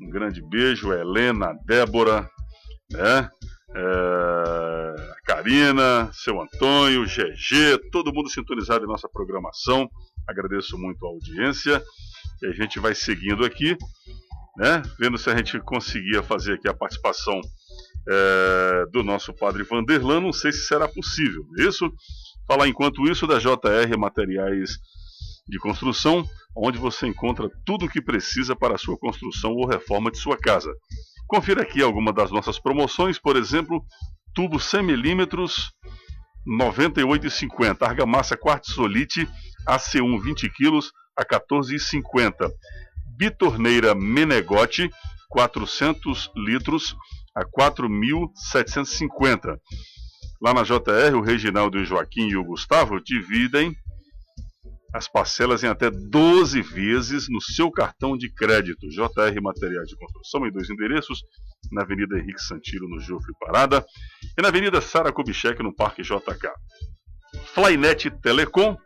Um 0.00 0.10
grande 0.10 0.42
beijo, 0.42 0.92
Helena, 0.92 1.54
Débora, 1.66 2.28
né? 2.90 3.30
É, 3.76 5.14
Karina, 5.24 6.10
seu 6.12 6.40
Antônio, 6.40 7.04
GG, 7.04 7.90
todo 7.90 8.12
mundo 8.12 8.28
sintonizado 8.28 8.84
em 8.84 8.88
nossa 8.88 9.08
programação. 9.08 9.88
Agradeço 10.28 10.78
muito 10.78 11.04
a 11.04 11.08
audiência. 11.08 11.82
E 12.42 12.46
a 12.46 12.52
gente 12.52 12.78
vai 12.78 12.94
seguindo 12.94 13.44
aqui, 13.44 13.76
né? 14.56 14.82
Vendo 14.98 15.18
se 15.18 15.30
a 15.30 15.36
gente 15.36 15.58
conseguia 15.60 16.22
fazer 16.22 16.54
aqui 16.54 16.68
a 16.68 16.74
participação 16.74 17.40
é, 18.08 18.86
do 18.92 19.02
nosso 19.02 19.32
padre 19.32 19.64
Vanderlan. 19.64 20.20
Não 20.20 20.32
sei 20.32 20.52
se 20.52 20.66
será 20.66 20.88
possível, 20.88 21.44
isso? 21.58 21.90
Falar 22.46 22.68
enquanto 22.68 23.08
isso 23.08 23.26
da 23.26 23.38
JR 23.38 23.98
Materiais 23.98 24.78
de 25.48 25.58
Construção, 25.58 26.24
onde 26.56 26.78
você 26.78 27.06
encontra 27.06 27.48
tudo 27.64 27.86
o 27.86 27.88
que 27.88 28.00
precisa 28.00 28.54
para 28.54 28.74
a 28.74 28.78
sua 28.78 28.96
construção 28.98 29.52
ou 29.52 29.68
reforma 29.68 30.10
de 30.10 30.18
sua 30.18 30.36
casa. 30.36 30.70
Confira 31.26 31.62
aqui 31.62 31.82
alguma 31.82 32.12
das 32.12 32.30
nossas 32.30 32.58
promoções, 32.58 33.18
por 33.18 33.36
exemplo, 33.36 33.82
tubo 34.34 34.58
100mm 34.58 35.72
98,50, 36.46 37.82
argamassa 37.82 38.36
quartzolite 38.36 39.26
AC1 39.66 40.22
20 40.22 40.50
kg 40.50 40.78
a 41.16 41.24
14,50. 41.24 42.50
Bitorneira 43.16 43.94
Menegote 43.94 44.90
400 45.28 46.30
litros 46.36 46.96
a 47.34 47.44
4.750. 47.44 49.58
Lá 50.40 50.54
na 50.54 50.62
JR, 50.62 51.16
o 51.16 51.20
Reginaldo, 51.20 51.78
o 51.78 51.84
Joaquim 51.84 52.28
e 52.28 52.36
o 52.36 52.44
Gustavo 52.44 53.00
dividem 53.00 53.76
as 54.94 55.08
parcelas 55.08 55.64
em 55.64 55.66
até 55.66 55.90
12 55.90 56.62
vezes 56.62 57.26
no 57.28 57.40
seu 57.40 57.68
cartão 57.68 58.16
de 58.16 58.32
crédito. 58.32 58.88
JR 58.88 59.42
Materiais 59.42 59.88
de 59.88 59.96
Construção, 59.96 60.46
em 60.46 60.52
dois 60.52 60.70
endereços, 60.70 61.20
na 61.72 61.82
Avenida 61.82 62.16
Henrique 62.16 62.40
Santiro, 62.40 62.88
no 62.88 63.00
Jofre 63.00 63.32
Parada, 63.40 63.84
e 64.38 64.42
na 64.42 64.48
Avenida 64.48 64.80
Sara 64.80 65.12
Kubitschek, 65.12 65.60
no 65.64 65.74
Parque 65.74 66.02
JK. 66.02 66.48
Flynet 67.46 68.08
Telecom, 68.22 68.76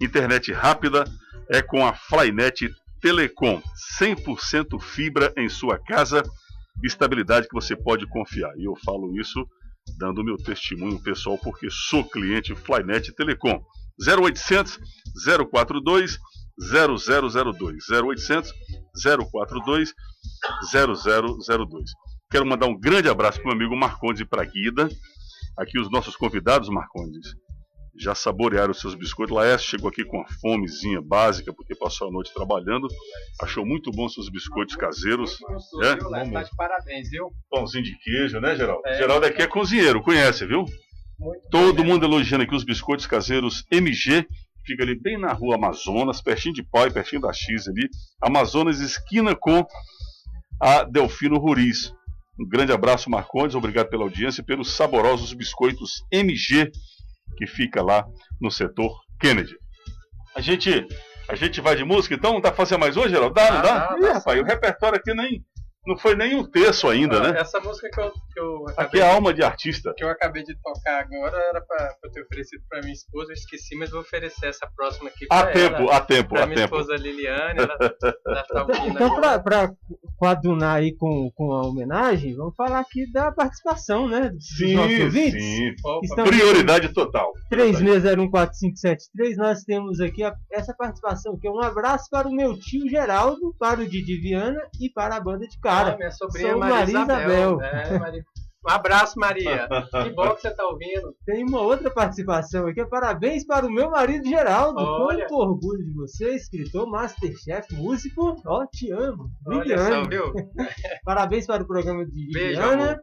internet 0.00 0.52
rápida, 0.52 1.04
é 1.48 1.62
com 1.62 1.86
a 1.86 1.94
Flynet 1.94 2.68
Telecom. 3.04 3.60
100% 4.00 4.80
fibra 4.80 5.30
em 5.36 5.46
sua 5.46 5.78
casa, 5.78 6.22
estabilidade 6.82 7.46
que 7.46 7.52
você 7.52 7.76
pode 7.76 8.08
confiar. 8.08 8.50
E 8.56 8.64
eu 8.64 8.74
falo 8.76 9.20
isso 9.20 9.46
dando 9.98 10.24
meu 10.24 10.38
testemunho 10.38 10.98
pessoal, 11.02 11.36
porque 11.36 11.68
sou 11.70 12.02
cliente 12.08 12.54
Flynet 12.54 13.14
Telecom. 13.14 13.60
0800 14.08 14.78
042 15.50 16.18
0002 16.58 17.90
0800 17.90 18.52
042 19.30 19.94
0002 20.72 21.90
Quero 22.30 22.46
mandar 22.46 22.66
um 22.66 22.80
grande 22.80 23.10
abraço 23.10 23.38
para 23.38 23.52
o 23.52 23.54
meu 23.54 23.66
amigo 23.66 23.78
Marcondes 23.78 24.22
e 24.22 24.24
para 24.24 24.46
Guida. 24.46 24.88
Aqui 25.58 25.78
os 25.78 25.90
nossos 25.90 26.16
convidados, 26.16 26.70
Marcondes, 26.70 27.36
já 27.96 28.14
saborearam 28.14 28.72
os 28.72 28.80
seus 28.80 28.94
biscoitos. 28.94 29.34
Laércio 29.34 29.70
chegou 29.70 29.88
aqui 29.88 30.04
com 30.04 30.18
uma 30.18 30.28
fomezinha 30.40 31.00
básica, 31.00 31.52
porque 31.52 31.74
passou 31.74 32.08
a 32.08 32.10
noite 32.10 32.32
trabalhando. 32.34 32.88
Achou 33.40 33.64
muito 33.64 33.90
bom 33.90 34.08
seus 34.08 34.28
biscoitos 34.28 34.76
caseiros. 34.76 35.38
Gostoso, 35.38 35.82
é? 35.82 35.96
viu, 35.96 36.08
Léo? 36.08 36.32
Tá 36.32 36.42
de 36.42 36.56
parabéns, 36.56 37.10
viu? 37.10 37.30
Pãozinho 37.50 37.84
de 37.84 37.96
queijo, 37.98 38.40
né, 38.40 38.56
Geraldo? 38.56 38.82
É. 38.86 38.96
Geraldo 38.96 39.26
aqui 39.26 39.42
é 39.42 39.46
cozinheiro, 39.46 40.02
conhece, 40.02 40.46
viu? 40.46 40.64
Todo 41.50 41.84
mundo 41.84 42.04
elogiando 42.04 42.44
aqui 42.44 42.54
os 42.54 42.64
biscoitos 42.64 43.06
caseiros 43.06 43.64
MG. 43.70 44.26
Fica 44.66 44.82
ali 44.82 44.98
bem 44.98 45.18
na 45.18 45.32
rua 45.32 45.56
Amazonas, 45.56 46.20
pertinho 46.20 46.54
de 46.54 46.62
Pai, 46.62 46.90
pertinho 46.90 47.22
da 47.22 47.32
X 47.32 47.68
ali. 47.68 47.88
Amazonas, 48.20 48.80
esquina 48.80 49.36
com 49.36 49.64
a 50.60 50.82
Delfino 50.84 51.38
Ruiz. 51.38 51.92
Um 52.40 52.48
grande 52.48 52.72
abraço, 52.72 53.08
Marcondes. 53.08 53.54
Obrigado 53.54 53.88
pela 53.88 54.02
audiência 54.02 54.40
e 54.40 54.44
pelos 54.44 54.72
saborosos 54.72 55.32
biscoitos 55.32 56.04
MG 56.10 56.70
que 57.36 57.46
fica 57.46 57.82
lá 57.82 58.04
no 58.40 58.50
setor 58.50 58.94
Kennedy. 59.20 59.54
A 60.34 60.40
gente, 60.40 60.86
a 61.28 61.34
gente 61.34 61.60
vai 61.60 61.76
de 61.76 61.84
música, 61.84 62.14
então? 62.14 62.40
Dá 62.40 62.50
pra 62.50 62.56
fazer 62.56 62.76
mais 62.76 62.96
hoje, 62.96 63.10
Geraldo? 63.10 63.34
Dá, 63.34 63.50
não 63.52 63.62
dá? 63.62 63.78
Dá, 63.88 63.98
Ih, 63.98 64.12
rapaz, 64.12 64.40
o 64.40 64.44
repertório 64.44 64.98
aqui 64.98 65.14
nem, 65.14 65.44
não 65.86 65.96
foi 65.96 66.14
nem 66.16 66.34
um 66.34 66.44
terço 66.44 66.88
ainda, 66.88 67.20
né? 67.20 67.38
Essa 67.40 67.60
música 67.60 67.88
que 67.90 68.00
eu, 68.00 68.10
que 68.10 68.40
eu 68.40 68.64
Aqui 68.68 68.80
acabei 68.80 69.00
é 69.02 69.10
alma 69.12 69.34
de 69.34 69.42
artista. 69.42 69.92
que 69.96 70.02
eu 70.04 70.08
acabei 70.08 70.42
de 70.42 70.54
tocar 70.62 71.00
agora 71.00 71.36
era 71.36 71.60
pra, 71.60 71.76
pra 71.76 71.96
eu 72.04 72.10
ter 72.12 72.22
oferecido 72.22 72.62
pra 72.68 72.80
minha 72.80 72.92
esposa, 72.92 73.30
eu 73.30 73.34
esqueci, 73.34 73.76
mas 73.76 73.90
vou 73.90 74.00
oferecer 74.00 74.46
essa 74.46 74.66
próxima 74.76 75.08
aqui 75.10 75.26
Há 75.30 75.42
pra 75.44 75.52
tempo, 75.52 75.76
ela, 75.82 75.96
há 75.96 76.00
tempo, 76.00 76.28
pra 76.30 76.42
há 76.44 76.46
minha 76.46 76.58
tempo. 76.60 76.76
esposa 76.80 76.96
Liliane, 76.96 77.58
ela, 77.60 77.76
ela 77.80 78.42
tá 78.44 78.66
Então, 78.86 79.06
agora. 79.16 79.20
pra, 79.20 79.66
pra 79.66 79.74
coadunar 80.18 80.76
aí 80.76 80.94
com, 80.96 81.30
com 81.34 81.52
a 81.52 81.66
homenagem, 81.66 82.34
vamos 82.34 82.54
falar 82.56 82.80
aqui 82.80 83.10
da 83.12 83.30
participação, 83.32 84.08
né? 84.08 84.30
Dos 84.30 84.46
Sim, 84.56 85.10
sim. 85.10 85.74
Prioridade 86.24 86.92
total. 86.92 87.32
36014573, 87.52 89.36
nós 89.36 89.62
temos 89.64 90.00
aqui 90.00 90.22
a- 90.22 90.34
essa 90.52 90.74
participação, 90.74 91.38
que 91.38 91.46
é 91.46 91.50
um 91.50 91.60
abraço 91.60 92.08
para 92.10 92.28
o 92.28 92.32
meu 92.32 92.58
tio 92.58 92.88
Geraldo, 92.88 93.54
para 93.58 93.80
o 93.80 93.86
Didi 93.88 94.16
Viana 94.20 94.60
e 94.80 94.88
para 94.90 95.16
a 95.16 95.20
banda 95.20 95.46
de 95.46 95.58
cara. 95.60 95.73
Ah, 95.74 95.96
minha 95.96 96.10
sobrinha 96.10 96.50
Sou 96.50 96.58
Maria 96.58 96.74
Maria 96.76 96.92
Isabel. 97.02 97.28
Isabel. 97.28 97.60
É, 97.62 97.98
Maria- 97.98 98.24
Um 98.66 98.70
abraço, 98.70 99.18
Maria. 99.18 99.68
Que 100.02 100.10
bom 100.14 100.34
que 100.34 100.40
você 100.40 100.50
tá 100.54 100.64
ouvindo. 100.66 101.14
Tem 101.26 101.44
uma 101.44 101.60
outra 101.60 101.90
participação 101.90 102.66
aqui. 102.66 102.82
Parabéns 102.86 103.44
para 103.46 103.66
o 103.66 103.70
meu 103.70 103.90
marido 103.90 104.26
Geraldo. 104.26 104.80
Olha. 104.80 105.26
Quanto 105.26 105.34
orgulho 105.36 105.84
de 105.84 105.92
você, 105.92 106.34
escritor, 106.34 106.88
masterchef, 106.88 107.74
músico. 107.74 108.34
Ó, 108.46 108.64
te 108.66 108.90
amo. 108.90 109.28
Olha 109.46 109.60
Liliane. 109.62 109.94
só, 110.04 110.08
viu? 110.08 110.32
Parabéns 111.04 111.46
para 111.46 111.62
o 111.62 111.66
programa 111.66 112.06
de 112.06 112.30
Beijo, 112.32 112.60
Liliana. 112.60 112.84
amor. 112.92 113.00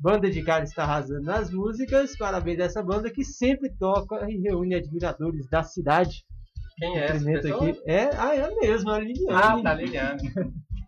Banda 0.00 0.30
de 0.30 0.42
Cara 0.44 0.62
está 0.64 0.82
arrasando 0.84 1.22
nas 1.22 1.50
músicas. 1.50 2.16
Parabéns 2.16 2.58
dessa 2.58 2.82
banda 2.82 3.10
que 3.10 3.24
sempre 3.24 3.70
toca 3.78 4.30
e 4.30 4.38
reúne 4.42 4.74
admiradores 4.74 5.48
da 5.48 5.62
cidade. 5.62 6.22
Quem 6.76 6.98
é 6.98 7.06
essa 7.06 7.24
pessoa? 7.24 7.68
aqui. 7.68 7.80
É, 7.86 8.10
ah, 8.16 8.36
é 8.36 8.54
mesmo, 8.60 8.90
a 8.90 8.98
Liliane. 9.00 9.32
Ah, 9.42 9.60
tá, 9.62 9.74
Liliane. 9.74 10.32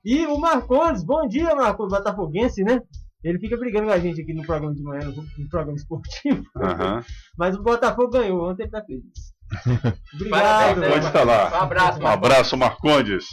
E 0.04 0.26
o 0.26 0.38
Marcondes, 0.38 1.04
bom 1.04 1.26
dia, 1.28 1.54
Marcondes, 1.54 1.96
botafoguense, 1.96 2.62
né? 2.62 2.80
Ele 3.22 3.38
fica 3.38 3.56
brigando 3.56 3.86
com 3.88 3.92
a 3.92 3.98
gente 3.98 4.20
aqui 4.22 4.32
no 4.32 4.44
programa 4.46 4.74
de 4.74 4.82
manhã, 4.82 5.04
no, 5.04 5.22
no 5.22 5.48
programa 5.50 5.76
esportivo. 5.76 6.42
Aham. 6.56 7.04
Mas 7.36 7.54
o 7.54 7.62
Botafogo 7.62 8.08
ganhou, 8.10 8.50
ontem 8.50 8.62
ele 8.62 8.70
tá 8.70 8.82
feliz. 8.82 9.02
Obrigado. 10.14 10.30
Parabéns, 10.30 10.78
Marcondes 10.78 11.06
está 11.06 11.22
lá. 11.24 11.50
Um 11.50 11.62
abraço, 11.62 12.00
Um 12.00 12.06
abraço, 12.06 12.56
Marcondes. 12.56 13.26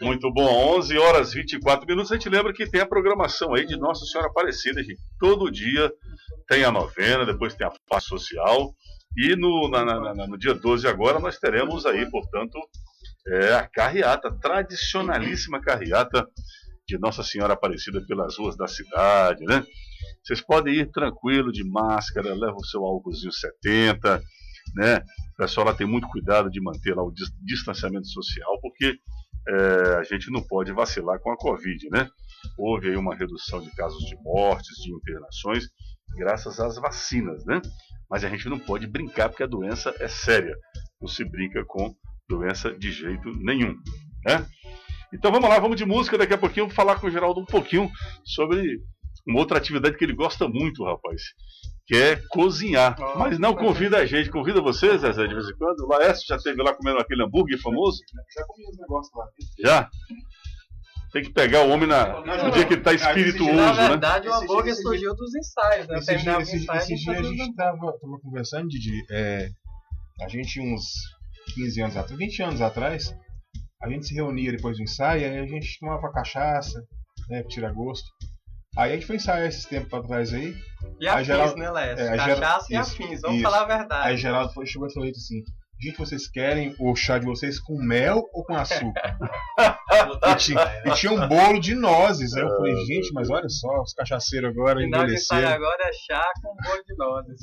Muito 0.00 0.30
bom, 0.32 0.76
11 0.78 0.96
horas 0.98 1.32
e 1.32 1.38
24 1.38 1.86
minutos. 1.86 2.12
A 2.12 2.16
gente 2.16 2.28
lembra 2.28 2.52
que 2.52 2.68
tem 2.68 2.80
a 2.82 2.86
programação 2.86 3.54
aí 3.54 3.66
de 3.66 3.76
Nossa 3.78 4.04
Senhora 4.04 4.28
Aparecida, 4.30 4.84
que 4.84 4.94
todo 5.18 5.50
dia 5.50 5.90
tem 6.46 6.62
a 6.62 6.70
novena, 6.70 7.24
depois 7.24 7.54
tem 7.54 7.66
a 7.66 7.72
paz 7.88 8.04
social. 8.04 8.74
E 9.16 9.34
no, 9.36 9.68
na- 9.70 9.84
na- 9.84 10.14
na- 10.14 10.26
no 10.26 10.38
dia 10.38 10.54
12 10.54 10.86
agora 10.86 11.18
nós 11.18 11.38
teremos 11.38 11.84
aí, 11.86 12.08
portanto, 12.10 12.58
é, 13.26 13.54
a 13.54 13.68
carreata, 13.68 14.30
tradicionalíssima 14.40 15.60
carreata 15.60 16.26
de 16.86 16.98
Nossa 16.98 17.22
Senhora 17.22 17.54
Aparecida 17.54 18.04
pelas 18.06 18.36
ruas 18.36 18.56
da 18.56 18.66
cidade, 18.66 19.44
né? 19.44 19.64
Vocês 20.22 20.40
podem 20.40 20.74
ir 20.74 20.90
tranquilo, 20.90 21.52
de 21.52 21.64
máscara, 21.64 22.34
leva 22.34 22.56
o 22.56 22.64
seu 22.64 22.84
álcoolzinho 22.84 23.32
70, 23.32 24.20
né? 24.74 24.96
O 25.34 25.36
pessoal 25.36 25.66
lá 25.66 25.74
tem 25.74 25.86
muito 25.86 26.08
cuidado 26.08 26.50
de 26.50 26.60
manter 26.60 26.94
lá 26.94 27.02
o 27.02 27.12
dis- 27.12 27.32
distanciamento 27.44 28.06
social, 28.08 28.60
porque 28.60 28.94
é, 29.48 29.96
a 29.98 30.02
gente 30.04 30.30
não 30.30 30.42
pode 30.42 30.72
vacilar 30.72 31.18
com 31.20 31.32
a 31.32 31.36
Covid, 31.36 31.88
né? 31.90 32.08
Houve 32.58 32.88
aí 32.90 32.96
uma 32.96 33.14
redução 33.14 33.60
de 33.60 33.70
casos 33.74 34.02
de 34.04 34.16
mortes, 34.22 34.76
de 34.82 34.92
internações, 34.92 35.64
graças 36.16 36.60
às 36.60 36.76
vacinas, 36.76 37.44
né? 37.44 37.60
Mas 38.10 38.24
a 38.24 38.28
gente 38.28 38.48
não 38.48 38.58
pode 38.58 38.86
brincar 38.86 39.28
porque 39.28 39.42
a 39.42 39.46
doença 39.48 39.94
é 39.98 40.08
séria. 40.08 40.54
Não 41.00 41.08
se 41.08 41.24
brinca 41.24 41.64
com 41.66 41.94
doença 42.28 42.72
de 42.72 42.90
jeito 42.90 43.30
nenhum, 43.36 43.74
né? 44.24 44.46
Então 45.12 45.30
vamos 45.30 45.48
lá, 45.48 45.58
vamos 45.58 45.76
de 45.76 45.84
música. 45.84 46.16
Daqui 46.16 46.32
a 46.32 46.38
pouquinho 46.38 46.64
eu 46.64 46.68
vou 46.68 46.74
falar 46.74 46.98
com 46.98 47.06
o 47.06 47.10
Geraldo 47.10 47.40
um 47.40 47.44
pouquinho 47.44 47.90
sobre 48.24 48.80
uma 49.26 49.40
outra 49.40 49.58
atividade 49.58 49.96
que 49.96 50.04
ele 50.04 50.14
gosta 50.14 50.48
muito, 50.48 50.84
rapaz, 50.84 51.22
que 51.86 51.94
é 51.94 52.16
cozinhar. 52.30 52.96
Mas 53.18 53.38
não 53.38 53.54
convida 53.54 53.98
a 53.98 54.06
gente, 54.06 54.30
convida 54.30 54.60
você, 54.60 54.98
Zezé, 54.98 55.26
de 55.26 55.34
vez 55.34 55.48
em 55.48 55.56
quando. 55.56 55.80
O 55.80 55.88
Laércio 55.88 56.26
já 56.26 56.36
esteve 56.36 56.62
lá 56.62 56.74
comendo 56.74 56.98
aquele 56.98 57.22
hambúrguer 57.22 57.60
famoso? 57.60 57.98
Já 58.34 58.44
comi 58.46 58.64
os 58.68 58.78
negócios 58.78 59.14
lá. 59.14 59.26
Já? 59.58 59.90
Tem 61.12 61.22
que 61.22 61.30
pegar 61.30 61.62
o 61.62 61.68
homem 61.68 61.86
na, 61.86 62.22
no 62.22 62.50
dia 62.50 62.64
que 62.64 62.72
ele 62.72 62.80
está 62.80 62.94
espirituoso, 62.94 63.54
Na 63.54 63.74
né? 63.74 63.88
verdade, 63.88 64.28
o 64.28 64.32
hambúrguer 64.32 64.74
surgiu 64.74 65.14
dos 65.14 65.34
ensaios, 65.34 65.86
né? 65.86 65.98
Esse 65.98 66.16
dia, 66.16 66.40
esse, 66.40 66.56
ensaio, 66.56 66.78
esse 66.78 66.92
a 66.92 66.96
gente 66.96 67.04
dia 67.04 67.18
a 67.18 67.22
gente 67.22 67.54
tava, 67.54 67.78
tava 67.78 68.18
conversando, 68.22 68.68
Didi. 68.68 69.04
É, 69.10 69.50
a 70.22 70.28
gente, 70.28 70.58
uns 70.58 70.82
15 71.54 71.80
anos 71.82 71.96
atrás, 71.96 72.18
20 72.18 72.42
anos 72.42 72.60
atrás, 72.60 73.14
a 73.82 73.88
gente 73.88 74.06
se 74.06 74.14
reunia 74.14 74.52
depois 74.52 74.76
do 74.76 74.82
ensaio, 74.82 75.24
aí 75.24 75.38
a 75.38 75.46
gente 75.46 75.78
tomava 75.80 76.12
cachaça, 76.12 76.80
né, 77.28 77.40
pra 77.42 77.48
tirar 77.50 77.72
gosto. 77.72 78.06
Aí 78.76 78.92
a 78.92 78.94
gente 78.94 79.06
foi 79.06 79.16
ensaiar 79.16 79.46
esses 79.46 79.66
tempos 79.66 79.90
pra 79.90 80.02
trás 80.02 80.32
aí. 80.32 80.54
E 80.98 81.06
afins, 81.06 81.26
Geraldo- 81.26 81.56
né, 81.56 81.70
Lécio? 81.70 82.10
aí 82.10 82.16
Cachaça 82.16 82.66
e 82.70 82.76
isso, 82.78 82.92
afins, 82.94 83.20
vamos 83.20 83.36
isso. 83.36 83.50
falar 83.50 83.62
a 83.62 83.78
verdade. 83.78 84.08
Aí 84.08 84.16
Geraldo 84.16 84.52
foi, 84.54 84.64
chegou 84.64 84.88
e 84.88 84.92
falou 84.94 85.08
assim: 85.10 85.42
Gente, 85.82 85.98
vocês 85.98 86.28
querem 86.30 86.74
o 86.78 86.94
chá 86.94 87.18
de 87.18 87.26
vocês 87.26 87.58
com 87.58 87.76
mel 87.76 88.22
ou 88.32 88.44
com 88.44 88.54
açúcar? 88.54 89.18
e, 90.32 90.34
tinha, 90.36 90.82
e 90.86 90.90
tinha 90.94 91.12
um 91.12 91.26
bolo 91.28 91.58
de 91.60 91.74
nozes. 91.74 92.34
Aí 92.34 92.42
eu 92.42 92.48
falei, 92.48 92.76
gente, 92.86 93.12
mas 93.12 93.28
olha 93.28 93.48
só, 93.48 93.82
os 93.82 93.92
cachaceiros 93.92 94.48
agora 94.50 94.82
envelheceram. 94.82 95.48
agora 95.48 95.82
é 95.82 95.92
chá 95.92 96.24
com 96.40 96.54
bolo 96.54 96.82
de 96.86 96.96
nozes. 96.96 97.40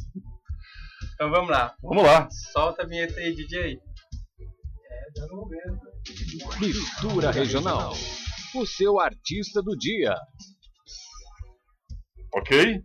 Então 1.13 1.29
vamos 1.29 1.49
lá. 1.49 1.75
Vamos 1.83 2.03
lá. 2.03 2.29
Solta 2.53 2.83
a 2.83 2.87
vinheta 2.87 3.19
aí, 3.19 3.35
DJ. 3.35 3.77
Mistura 6.59 7.31
Regional. 7.31 7.93
O 8.55 8.65
seu 8.65 8.99
artista 8.99 9.61
do 9.61 9.77
dia. 9.77 10.15
Ok? 12.33 12.81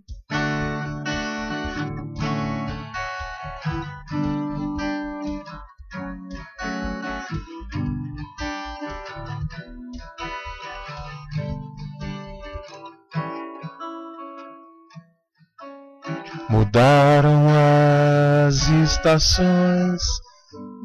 Mudaram 16.48 17.48
as 18.46 18.68
estações, 18.68 20.02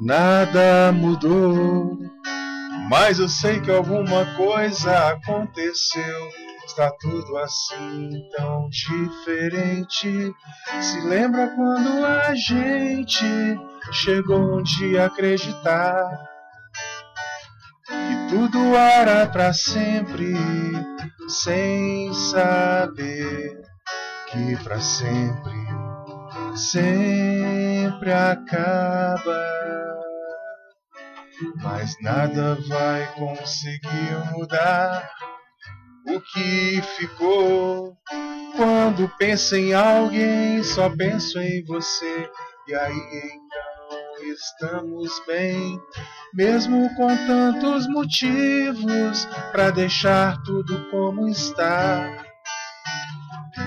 nada 0.01 0.91
mudou. 0.91 1.97
Mas 2.89 3.19
eu 3.19 3.29
sei 3.29 3.59
que 3.59 3.69
alguma 3.69 4.25
coisa 4.35 5.09
aconteceu. 5.09 6.29
Está 6.65 6.91
tudo 6.99 7.37
assim 7.37 8.09
tão 8.35 8.69
diferente. 8.69 10.33
Se 10.79 11.01
lembra 11.01 11.47
quando 11.55 12.05
a 12.05 12.33
gente 12.35 13.25
chegou 13.91 14.61
a 14.99 15.05
acreditar 15.05 16.29
que 17.87 18.29
tudo 18.29 18.75
era 18.75 19.25
para 19.27 19.51
sempre, 19.51 20.33
sem 21.27 22.13
saber 22.13 23.61
que 24.27 24.55
para 24.63 24.79
sempre, 24.79 25.67
sempre 27.89 28.13
acaba. 28.13 29.49
Mas 31.55 31.95
nada 32.01 32.57
vai 32.67 33.13
conseguir 33.15 34.31
mudar 34.31 35.09
o 36.07 36.21
que 36.21 36.81
ficou. 36.97 37.97
Quando 38.55 39.09
penso 39.17 39.55
em 39.55 39.73
alguém, 39.73 40.63
só 40.63 40.89
penso 40.89 41.39
em 41.39 41.63
você. 41.65 42.29
E 42.67 42.75
aí 42.75 43.31
então 43.33 44.33
estamos 44.33 45.11
bem, 45.25 45.79
mesmo 46.33 46.93
com 46.95 47.07
tantos 47.25 47.87
motivos 47.87 49.25
para 49.51 49.71
deixar 49.71 50.41
tudo 50.43 50.89
como 50.91 51.27
está. 51.27 52.28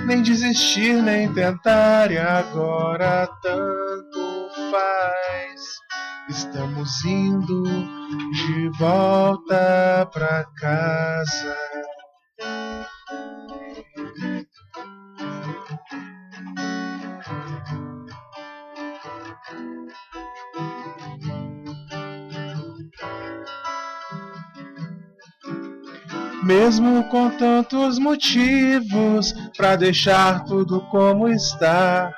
Nem 0.07 0.23
desistir, 0.23 1.03
nem 1.03 1.33
tentar, 1.33 2.11
e 2.11 2.19
agora 2.19 3.27
tanto 3.43 4.49
faz. 4.71 5.61
Estamos 6.29 7.05
indo 7.05 7.63
de 8.33 8.69
volta 8.79 10.09
pra 10.13 10.45
casa. 10.57 11.61
Mesmo 26.43 27.05
com 27.09 27.31
tantos 27.31 27.98
motivos 27.98 29.32
pra 29.56 29.77
deixar 29.77 30.44
tudo 30.44 30.81
como 30.90 31.28
está. 31.28 32.12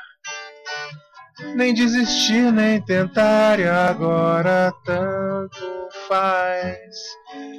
Nem 1.55 1.75
desistir, 1.75 2.51
nem 2.53 2.81
tentar, 2.81 3.61
e 3.61 3.69
agora 3.69 4.73
tanto 4.85 5.89
faz. 6.09 6.97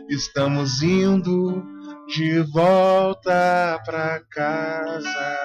Estamos 0.10 0.82
indo 0.82 1.64
de 2.08 2.40
volta 2.52 3.80
pra 3.86 4.22
casa. 4.32 5.38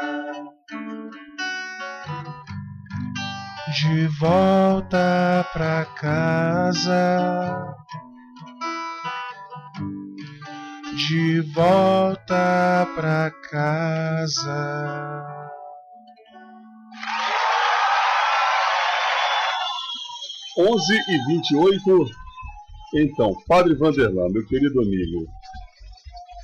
De 3.79 4.07
volta 4.19 5.47
pra 5.53 5.85
casa. 5.97 7.80
De 11.09 11.41
volta 11.55 12.87
pra 12.95 13.31
casa. 13.51 15.27
Onze 20.59 20.95
e 20.95 21.27
28. 21.27 22.07
Então, 22.97 23.35
Padre 23.49 23.75
Vanderlan, 23.77 24.29
meu 24.31 24.45
querido 24.47 24.81
amigo, 24.83 25.27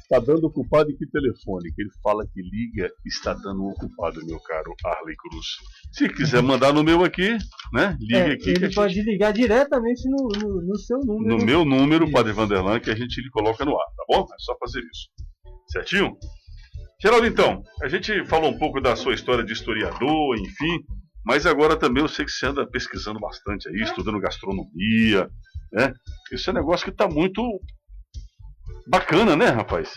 Está 0.09 0.21
dando 0.25 0.45
ocupado 0.47 0.89
em 0.89 0.97
que 0.97 1.05
telefone? 1.09 1.73
Que 1.75 1.83
ele 1.83 1.91
fala 2.01 2.25
que 2.33 2.41
liga, 2.41 2.89
está 3.05 3.35
dando 3.35 3.65
ocupado, 3.67 4.25
meu 4.25 4.39
caro 4.41 4.73
Arley 4.85 5.17
Cruz. 5.17 5.47
Se 5.93 6.09
quiser 6.09 6.43
mandar 6.45 6.73
no 6.73 6.85
meu 6.85 7.03
aqui, 7.05 7.37
né? 7.73 7.97
Liga 8.01 8.19
É, 8.19 8.33
aqui. 8.35 8.51
ele 8.51 8.61
gente- 8.67 8.75
pode 8.77 9.03
ligar 9.03 9.33
diretamente 9.33 10.09
no, 10.09 10.29
no, 10.29 10.63
no 10.63 10.77
seu 10.79 10.99
número. 11.01 11.37
no 11.39 11.45
meu 11.45 11.65
número, 11.65 12.09
Padre 12.13 12.33
Vanderlan, 12.33 12.79
que 12.79 12.91
a 12.91 12.95
gente 12.95 13.21
lhe 13.21 13.31
coloca 13.31 13.65
no 13.65 13.73
ar, 13.73 13.87
tá 13.97 14.05
bom? 14.09 14.23
É 14.33 14.37
só 14.39 14.57
fazer 14.59 14.79
isso. 14.81 15.09
Certinho? 15.73 16.17
Geraldo, 17.03 17.27
então, 17.27 17.63
a 17.83 17.89
gente 17.89 18.25
falou 18.27 18.51
um 18.53 18.59
pouco 18.59 18.81
da 18.81 18.95
sua 18.95 19.13
história 19.13 19.43
de 19.45 19.53
historiador, 19.53 20.37
enfim, 20.39 20.79
mas 21.25 21.45
agora 21.47 21.77
também 21.77 22.03
eu 22.03 22.09
sei 22.09 22.25
que 22.25 22.31
você 22.31 22.47
anda 22.47 22.65
pesquisando 22.65 23.19
bastante 23.19 23.69
aí, 23.69 23.83
estudando 23.83 24.21
gastronomia, 24.21 25.29
né? 25.73 25.93
Esse 26.31 26.49
é 26.49 26.53
um 26.53 26.55
negócio 26.55 26.85
que 26.87 26.97
tá 26.97 27.09
muito 27.09 27.43
bacana, 28.87 29.37
né, 29.37 29.47
rapaz? 29.47 29.95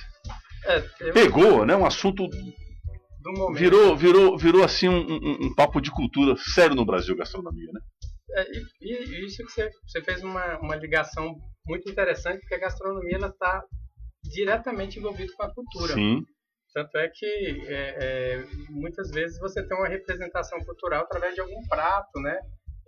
É, 0.65 0.83
eu- 1.01 1.13
Pegou, 1.13 1.65
né? 1.65 1.75
Um 1.75 1.85
assunto 1.85 2.27
do 2.27 3.31
momento. 3.33 3.57
virou, 3.59 3.95
virou, 3.97 4.37
virou 4.37 4.63
assim 4.63 4.87
um, 4.87 4.99
um- 5.01 5.37
um 5.47 5.55
papo 5.55 5.81
de 5.81 5.91
cultura 5.91 6.35
sério 6.37 6.75
no 6.75 6.85
Brasil, 6.85 7.15
gastronomia, 7.15 7.69
né? 7.73 7.79
É, 8.31 8.45
e, 8.51 8.63
e 8.81 9.25
isso 9.25 9.43
que 9.45 9.51
você, 9.51 9.69
você 9.87 10.01
fez 10.03 10.23
uma, 10.23 10.57
uma 10.59 10.75
ligação 10.75 11.35
muito 11.65 11.89
interessante, 11.89 12.39
porque 12.41 12.55
a 12.55 12.59
gastronomia 12.59 13.17
está 13.17 13.63
diretamente 14.23 14.99
envolvida 14.99 15.31
com 15.35 15.43
a 15.43 15.53
cultura. 15.53 15.93
Sim. 15.93 16.23
Tanto 16.73 16.97
é 16.97 17.09
que 17.09 17.25
é, 17.67 17.95
é, 17.99 18.45
muitas 18.69 19.09
vezes 19.09 19.39
você 19.39 19.65
tem 19.67 19.75
uma 19.77 19.87
representação 19.87 20.59
cultural 20.59 21.03
através 21.03 21.33
de 21.33 21.41
algum 21.41 21.67
prato, 21.67 22.19
né? 22.21 22.37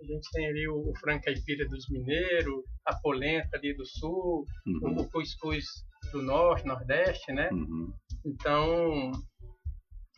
A 0.00 0.04
gente 0.04 0.28
tem 0.32 0.46
ali 0.46 0.68
o, 0.68 0.90
o 0.90 0.92
frango 1.00 1.22
caipira 1.24 1.66
dos 1.68 1.88
mineiros, 1.90 2.54
a 2.86 2.94
polenta 2.96 3.56
ali 3.56 3.74
do 3.76 3.84
sul, 3.84 4.44
Uhum. 4.66 5.00
o 5.00 5.10
cuscuz 5.10 5.64
do 6.12 6.22
norte, 6.22 6.66
nordeste, 6.66 7.32
né? 7.32 7.48
Uhum. 7.50 7.92
Então, 8.24 9.10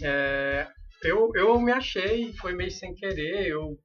é, 0.03 0.67
eu, 1.03 1.31
eu 1.35 1.61
me 1.61 1.73
achei, 1.73 2.33
foi 2.35 2.53
meio 2.53 2.71
sem 2.71 2.95
querer, 2.95 3.47
eu 3.47 3.79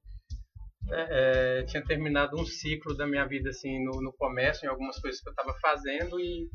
é, 0.92 1.60
é, 1.60 1.62
tinha 1.64 1.84
terminado 1.84 2.40
um 2.40 2.44
ciclo 2.44 2.96
da 2.96 3.06
minha 3.06 3.24
vida 3.26 3.50
assim 3.50 3.82
no, 3.84 4.02
no 4.02 4.12
comércio, 4.12 4.66
em 4.66 4.68
algumas 4.68 4.98
coisas 4.98 5.20
que 5.20 5.28
eu 5.28 5.32
estava 5.32 5.54
fazendo 5.60 6.18
e, 6.18 6.48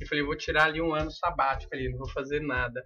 e 0.00 0.06
falei, 0.06 0.24
vou 0.24 0.36
tirar 0.36 0.66
ali 0.66 0.80
um 0.80 0.94
ano 0.94 1.10
sabático 1.10 1.74
ali, 1.74 1.90
não 1.90 1.98
vou 1.98 2.08
fazer 2.10 2.40
nada. 2.40 2.84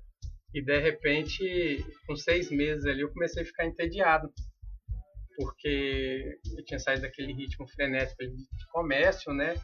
E 0.55 0.63
de 0.63 0.79
repente, 0.79 1.85
com 2.07 2.17
seis 2.17 2.51
meses 2.51 2.87
ali, 2.87 3.03
eu 3.03 3.13
comecei 3.13 3.43
a 3.43 3.47
ficar 3.47 3.67
entediado, 3.67 4.33
porque 5.37 6.39
eu 6.57 6.65
tinha 6.65 6.79
saído 6.79 7.03
daquele 7.03 7.35
ritmo 7.35 7.69
frenético 7.69 8.23
de 8.25 8.67
comércio, 8.73 9.35
né? 9.35 9.55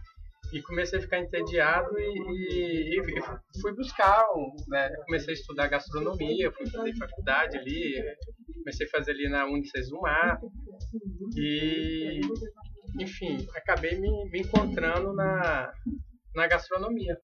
E 0.53 0.61
comecei 0.63 0.99
a 0.99 1.03
ficar 1.03 1.19
entediado 1.21 1.99
e, 1.99 2.05
e- 2.05 2.99
e 3.01 3.61
fui 3.61 3.75
buscar, 3.75 4.25
um, 4.37 4.55
né? 4.69 4.91
Comecei 5.07 5.35
a 5.35 5.37
estudar 5.39 5.67
gastronomia, 5.69 6.53
fui 6.53 6.69
fazer 6.69 6.95
faculdade 6.97 7.57
ali, 7.59 7.95
comecei 8.59 8.87
a 8.87 8.91
fazer 8.91 9.13
ali 9.13 9.29
na 9.29 9.47
Unicesumar 9.47 10.39
e, 11.37 12.21
enfim, 13.01 13.47
acabei 13.57 13.99
me, 13.99 14.29
me 14.31 14.41
encontrando 14.41 15.13
na, 15.15 15.73
na 16.35 16.47
gastronomia. 16.47 17.17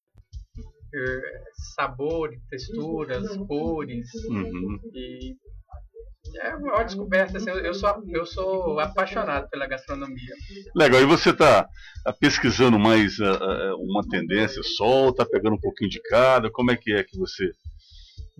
Eh, 0.94 1.42
Sabor, 1.74 2.30
texturas, 2.48 3.36
cores 3.46 4.06
Uhum. 4.30 4.80
e 4.94 5.36
é 6.36 6.54
uma 6.54 6.82
descoberta. 6.84 7.38
Assim, 7.38 7.50
eu, 7.50 7.74
sou, 7.74 8.02
eu 8.08 8.26
sou 8.26 8.80
apaixonado 8.80 9.48
pela 9.48 9.66
gastronomia. 9.66 10.34
Legal, 10.74 11.00
e 11.00 11.06
você 11.06 11.30
está 11.30 11.68
pesquisando 12.20 12.78
mais 12.78 13.18
ah, 13.20 13.74
uma 13.78 14.02
tendência 14.08 14.62
só, 14.62 15.08
está 15.08 15.24
pegando 15.26 15.54
um 15.56 15.60
pouquinho 15.60 15.90
de 15.90 16.00
cada? 16.02 16.50
Como 16.50 16.70
é 16.70 16.76
que 16.76 16.92
é 16.92 17.02
que 17.04 17.16
você 17.18 17.50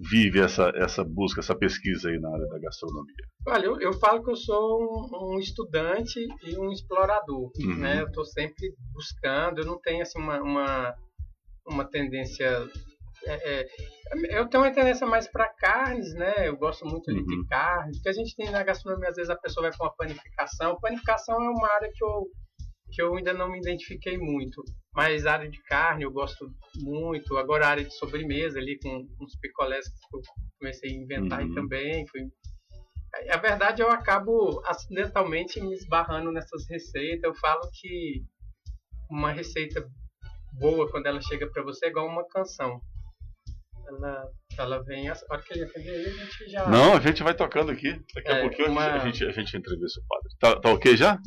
vive 0.01 0.41
essa, 0.41 0.71
essa 0.77 1.03
busca, 1.03 1.41
essa 1.41 1.57
pesquisa 1.57 2.09
aí 2.09 2.21
na 2.21 2.33
área 2.33 2.47
da 2.47 2.59
gastronomia? 2.61 3.15
Olha, 3.49 3.65
eu, 3.67 3.81
eu 3.81 3.93
falo 3.95 4.23
que 4.23 4.31
eu 4.31 4.37
sou 4.37 4.81
um, 5.13 5.35
um 5.35 5.39
estudante 5.41 6.21
e 6.45 6.57
um 6.57 6.71
explorador, 6.71 7.51
Uhum. 7.59 7.77
né? 7.79 8.03
Eu 8.03 8.07
estou 8.07 8.25
sempre 8.25 8.73
buscando, 8.93 9.59
eu 9.61 9.67
não 9.67 9.79
tenho 9.81 10.03
assim 10.03 10.19
uma, 10.21 10.41
uma, 10.41 10.95
uma 11.67 11.85
tendência... 11.85 12.69
é, 13.27 13.61
é, 13.61 13.67
eu 14.39 14.47
tenho 14.49 14.63
uma 14.65 14.73
tendência 14.73 15.07
mais 15.07 15.27
para 15.31 15.49
carnes, 15.49 16.15
né? 16.15 16.49
Eu 16.49 16.57
gosto 16.57 16.85
muito 16.87 17.11
Uhum. 17.11 17.25
de 17.25 17.47
carnes, 17.49 17.97
porque 17.99 18.09
a 18.09 18.13
gente 18.13 18.35
tem 18.37 18.51
na 18.51 18.63
gastronomia, 18.63 19.09
às 19.11 19.17
vezes 19.17 19.31
a 19.31 19.37
pessoa 19.37 19.69
vai 19.69 19.77
para 19.77 19.87
uma 19.87 19.95
panificação. 19.97 20.79
Panificação 20.81 21.37
é 21.37 21.49
uma 21.51 21.69
área 21.75 21.91
que 21.93 22.05
eu, 22.05 22.27
que 22.93 23.03
eu 23.03 23.15
ainda 23.17 23.35
não 23.35 23.51
me 23.51 23.59
identifiquei 23.59 24.17
muito, 24.17 24.63
mas 24.95 25.27
a 25.27 25.33
área 25.35 25.51
de 25.51 25.63
carne 25.65 26.05
eu 26.05 26.11
gosto 26.13 26.51
muito. 26.77 27.37
Agora 27.37 27.67
a 27.67 27.71
área 27.71 27.85
de 27.85 27.95
sobremesa 27.99 28.59
ali 28.59 28.79
com 28.79 29.07
uns 29.21 29.37
picolés 29.41 29.87
que 29.89 30.17
eu 30.17 30.21
comecei 30.59 30.91
a 30.91 30.95
inventar 30.95 31.43
Uhum. 31.43 31.55
também, 31.55 32.07
fui 32.09 32.23
a 33.31 33.37
verdade 33.39 33.81
eu 33.83 33.91
acabo 33.91 34.63
acidentalmente 34.67 35.59
me 35.61 35.73
esbarrando 35.75 36.31
nessas 36.31 36.69
receitas. 36.69 37.25
Eu 37.25 37.35
falo 37.35 37.63
que 37.73 38.23
uma 39.11 39.33
receita 39.33 39.85
boa 40.53 40.91
quando 40.91 41.07
ela 41.07 41.21
chega 41.23 41.51
para 41.51 41.63
você 41.63 41.87
é 41.87 41.89
igual 41.89 42.07
uma 42.07 42.27
canção. 42.29 42.81
Ela, 43.89 44.29
ela 44.59 44.85
vem, 44.85 45.09
a 45.09 45.17
hora 45.31 45.43
que 45.43 45.55
ele 45.55 45.65
atender 45.65 45.91
aí, 45.91 46.07
a 46.07 46.25
gente 46.25 46.51
já. 46.51 46.69
Não, 46.69 46.95
a 46.97 47.01
gente 47.01 47.23
vai 47.23 47.35
tocando 47.35 47.71
aqui. 47.73 47.93
Daqui 48.15 48.29
a 48.31 48.37
É, 48.37 48.41
pouquinho 48.43 48.69
a 48.69 48.71
uma- 48.71 48.99
gente, 49.01 49.01
a, 49.01 49.07
gente, 49.07 49.25
a 49.25 49.31
gente 49.33 49.57
entrevista 49.57 50.01
o 50.01 50.05
padre. 50.07 50.29
Tá, 50.39 50.61
tá 50.61 50.73
ok 50.75 50.97
já? 50.97 51.19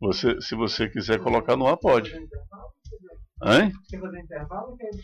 Você, 0.00 0.40
se 0.40 0.54
você 0.54 0.88
quiser 0.88 1.18
colocar 1.20 1.56
no 1.56 1.66
ar, 1.66 1.76
pode. 1.76 2.14
Hein? 2.14 3.72
Quer 3.88 4.00
fazer 4.00 4.20
intervalo 4.20 4.70
ou 4.70 4.76
quer 4.76 4.86
ir 4.86 5.02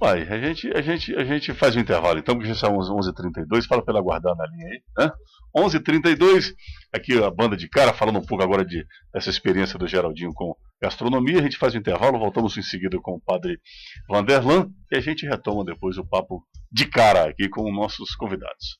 Pai, 0.00 0.22
a 0.22 0.38
gente, 0.38 0.72
a, 0.74 0.80
gente, 0.80 1.14
a 1.14 1.24
gente 1.24 1.52
faz 1.52 1.76
o 1.76 1.78
intervalo 1.78 2.18
então, 2.18 2.34
porque 2.34 2.48
já 2.48 2.54
são 2.54 2.74
11h32, 2.74 3.66
fala 3.66 3.84
pra 3.84 3.92
ela 3.92 4.00
aguardar 4.00 4.34
na 4.34 4.46
linha 4.46 4.66
aí, 4.66 4.82
né? 4.96 5.12
11h32, 5.54 6.54
aqui 6.90 7.22
a 7.22 7.30
banda 7.30 7.54
de 7.54 7.68
cara, 7.68 7.92
falando 7.92 8.18
um 8.18 8.24
pouco 8.24 8.42
agora 8.42 8.64
de, 8.64 8.82
dessa 9.12 9.28
experiência 9.28 9.78
do 9.78 9.86
Geraldinho 9.86 10.32
com 10.32 10.56
gastronomia, 10.80 11.40
a 11.40 11.42
gente 11.42 11.58
faz 11.58 11.74
o 11.74 11.76
intervalo, 11.76 12.18
voltamos 12.18 12.56
em 12.56 12.62
seguida 12.62 12.98
com 13.02 13.16
o 13.16 13.20
padre 13.20 13.60
Vanderlan 14.08 14.70
e 14.90 14.96
a 14.96 15.00
gente 15.00 15.26
retoma 15.26 15.66
depois 15.66 15.98
o 15.98 16.06
papo 16.06 16.42
de 16.72 16.86
cara 16.86 17.28
aqui 17.28 17.46
com 17.50 17.70
nossos 17.70 18.14
convidados. 18.14 18.79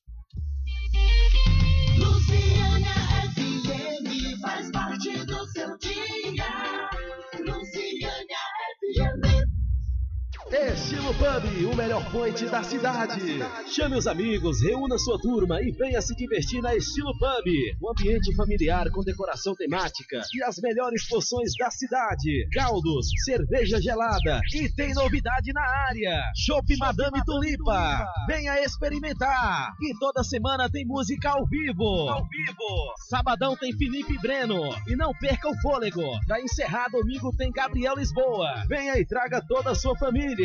Estilo 10.51 11.15
Pub, 11.15 11.73
o 11.73 11.77
melhor 11.77 12.05
point 12.11 12.45
da 12.47 12.61
cidade. 12.65 13.39
Chame 13.69 13.97
os 13.97 14.09
amigos, 14.09 14.61
reúna 14.61 14.99
sua 14.99 15.17
turma 15.21 15.63
e 15.63 15.71
venha 15.71 16.03
se 16.03 16.13
divertir 16.17 16.61
na 16.61 16.75
Estilo 16.75 17.13
Pub. 17.17 17.47
Um 17.81 17.91
ambiente 17.91 18.35
familiar 18.35 18.91
com 18.91 19.05
decoração 19.05 19.55
temática 19.55 20.21
e 20.35 20.43
as 20.43 20.59
melhores 20.59 21.07
porções 21.09 21.53
da 21.57 21.71
cidade. 21.71 22.49
Caldos, 22.53 23.07
cerveja 23.25 23.81
gelada 23.81 24.41
e 24.53 24.69
tem 24.69 24.93
novidade 24.93 25.53
na 25.53 25.63
área. 25.63 26.21
Chopp 26.35 26.77
Madame 26.79 27.25
Tulipa. 27.25 28.05
Venha 28.27 28.61
experimentar. 28.61 29.73
E 29.81 29.97
toda 30.01 30.25
semana 30.25 30.69
tem 30.69 30.85
música 30.85 31.31
ao 31.31 31.47
vivo. 31.47 32.09
Ao 32.09 32.27
vivo. 32.29 32.95
Sabadão 33.09 33.57
tem 33.57 33.73
Felipe 33.77 34.19
Breno. 34.19 34.75
E 34.89 34.97
não 34.97 35.13
perca 35.15 35.49
o 35.49 35.57
fôlego. 35.61 36.03
Pra 36.27 36.41
encerrar 36.41 36.89
domingo 36.89 37.33
tem 37.37 37.53
Gabriel 37.53 37.95
Lisboa. 37.95 38.65
Venha 38.69 38.99
e 38.99 39.07
traga 39.07 39.41
toda 39.47 39.71
a 39.71 39.75
sua 39.77 39.97
família. 39.97 40.40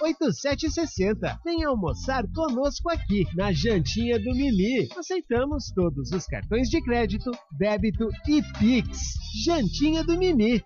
8760. 0.00 1.40
Venha 1.44 1.68
almoçar 1.68 2.24
conosco 2.34 2.90
aqui 2.90 3.26
na 3.34 3.52
Jantinha 3.52 4.18
do 4.18 4.34
Mimi. 4.34 4.88
Aceitamos 4.96 5.70
todos 5.74 6.10
os 6.12 6.26
cartões 6.26 6.68
de 6.68 6.82
crédito, 6.82 7.30
débito 7.52 8.08
e 8.28 8.42
Pix. 8.58 9.14
Jantinha 9.44 10.04
do 10.04 10.18
Mimi. 10.18 10.62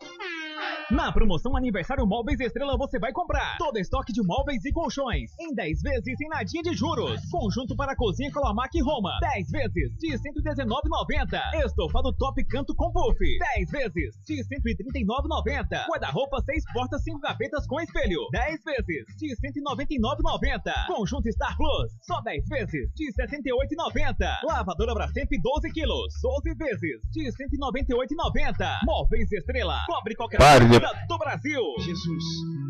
Na 0.90 1.10
promoção 1.10 1.56
Aniversário 1.56 2.06
Móveis 2.06 2.38
Estrela 2.38 2.78
você 2.78 2.96
vai 2.96 3.10
comprar 3.10 3.58
todo 3.58 3.76
estoque 3.76 4.12
de 4.12 4.22
móveis 4.22 4.64
e 4.64 4.70
colchões 4.70 5.32
em 5.40 5.52
10 5.52 5.82
vezes 5.82 6.16
sem 6.16 6.28
nadinha 6.28 6.62
de 6.62 6.74
juros. 6.74 7.20
Conjunto 7.28 7.74
para 7.74 7.96
cozinha 7.96 8.30
Colamac 8.30 8.70
Roma, 8.80 9.18
10 9.20 9.50
vezes 9.50 9.98
de 9.98 10.12
R$ 10.12 10.18
119,90. 10.18 11.66
Estofado 11.66 12.12
Top 12.12 12.44
Canto 12.44 12.72
com 12.76 12.92
Puff, 12.92 13.18
10 13.18 13.70
vezes 13.72 14.14
de 14.24 14.36
R$ 14.36 14.44
139,90. 14.44 15.86
Guarda-roupa 15.88 16.40
6 16.40 16.64
portas 16.72 17.02
5 17.02 17.18
gavetas 17.18 17.66
com 17.66 17.80
espelho, 17.80 18.20
10 18.30 18.62
vezes 18.62 19.06
de 19.18 19.26
R$ 19.26 19.34
199,90. 19.42 20.86
Conjunto 20.86 21.28
Star 21.30 21.56
Plus, 21.56 21.90
só 22.02 22.20
10 22.20 22.48
vezes 22.48 22.92
de 22.94 23.06
R$ 23.06 23.26
78,90. 23.26 24.14
Lavadora 24.44 24.94
Brastemp 24.94 25.30
12 25.42 25.72
quilos, 25.72 26.14
12 26.22 26.54
vezes 26.54 27.00
de 27.10 27.24
R$ 27.24 27.32
198,90. 27.32 28.78
Móveis 28.84 29.32
Estrela, 29.32 29.82
cobre 29.88 30.14
qualquer 30.14 30.38
Pare 30.38 30.76
de- 30.81 31.07
do 31.09 31.19
Brasil. 31.19 31.62
Jesus, 31.81 32.24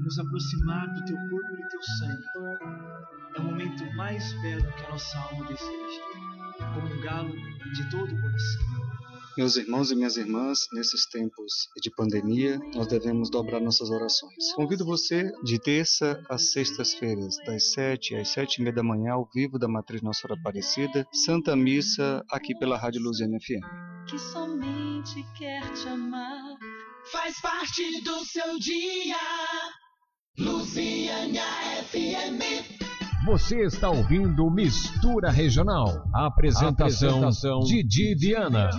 nos 0.05 0.19
aproximar 0.19 0.87
do 0.95 1.05
teu 1.05 1.17
corpo 1.17 1.53
e 1.53 1.63
do 1.63 1.69
teu 1.69 1.83
sangue 1.99 2.25
é 3.37 3.41
o 3.41 3.45
momento 3.45 3.85
mais 3.97 4.33
belo 4.43 4.63
que 4.73 4.85
a 4.85 4.91
nossa 4.91 5.19
alma 5.19 5.45
deseja, 5.47 6.03
como 6.75 6.95
um 6.95 7.01
galo 7.01 7.33
de 7.75 7.91
todo 7.91 8.05
o 8.13 8.21
coração. 8.21 8.87
Meus 9.37 9.55
irmãos 9.57 9.91
e 9.91 9.95
minhas 9.95 10.17
irmãs, 10.17 10.61
nesses 10.73 11.05
tempos 11.11 11.69
de 11.83 11.91
pandemia, 11.95 12.59
nós 12.75 12.87
devemos 12.87 13.29
dobrar 13.29 13.61
nossas 13.61 13.91
orações. 13.91 14.55
Convido 14.55 14.83
você 14.83 15.31
de 15.45 15.59
terça 15.59 16.23
às 16.31 16.53
sextas-feiras, 16.53 17.37
das 17.45 17.73
sete 17.73 18.17
às 18.17 18.29
sete 18.29 18.57
e 18.57 18.63
meia 18.63 18.75
da 18.75 18.83
manhã, 18.83 19.13
ao 19.13 19.29
vivo 19.35 19.59
da 19.59 19.69
Matriz 19.69 20.01
Nossa 20.01 20.23
Senhora 20.23 20.41
Aparecida, 20.41 21.07
Santa 21.13 21.55
Missa, 21.55 22.25
aqui 22.31 22.59
pela 22.59 22.79
Rádio 22.79 23.03
Luziana 23.03 23.37
FM. 23.39 23.61
que 24.09 24.19
somente 24.19 25.23
quer 25.37 25.61
te 25.75 25.87
amar. 25.89 26.57
Faz 27.13 27.41
parte 27.41 28.01
do 28.03 28.25
seu 28.25 28.59
dia. 28.59 29.17
Luciana 30.39 31.41
FM. 31.85 32.43
Você 33.27 33.63
está 33.63 33.89
ouvindo 33.91 34.51
Mistura 34.51 35.31
Regional. 35.31 36.05
Apresentação, 36.13 37.09
Apresentação, 37.25 37.61
Didi 37.61 38.17
Viana. 38.17 38.71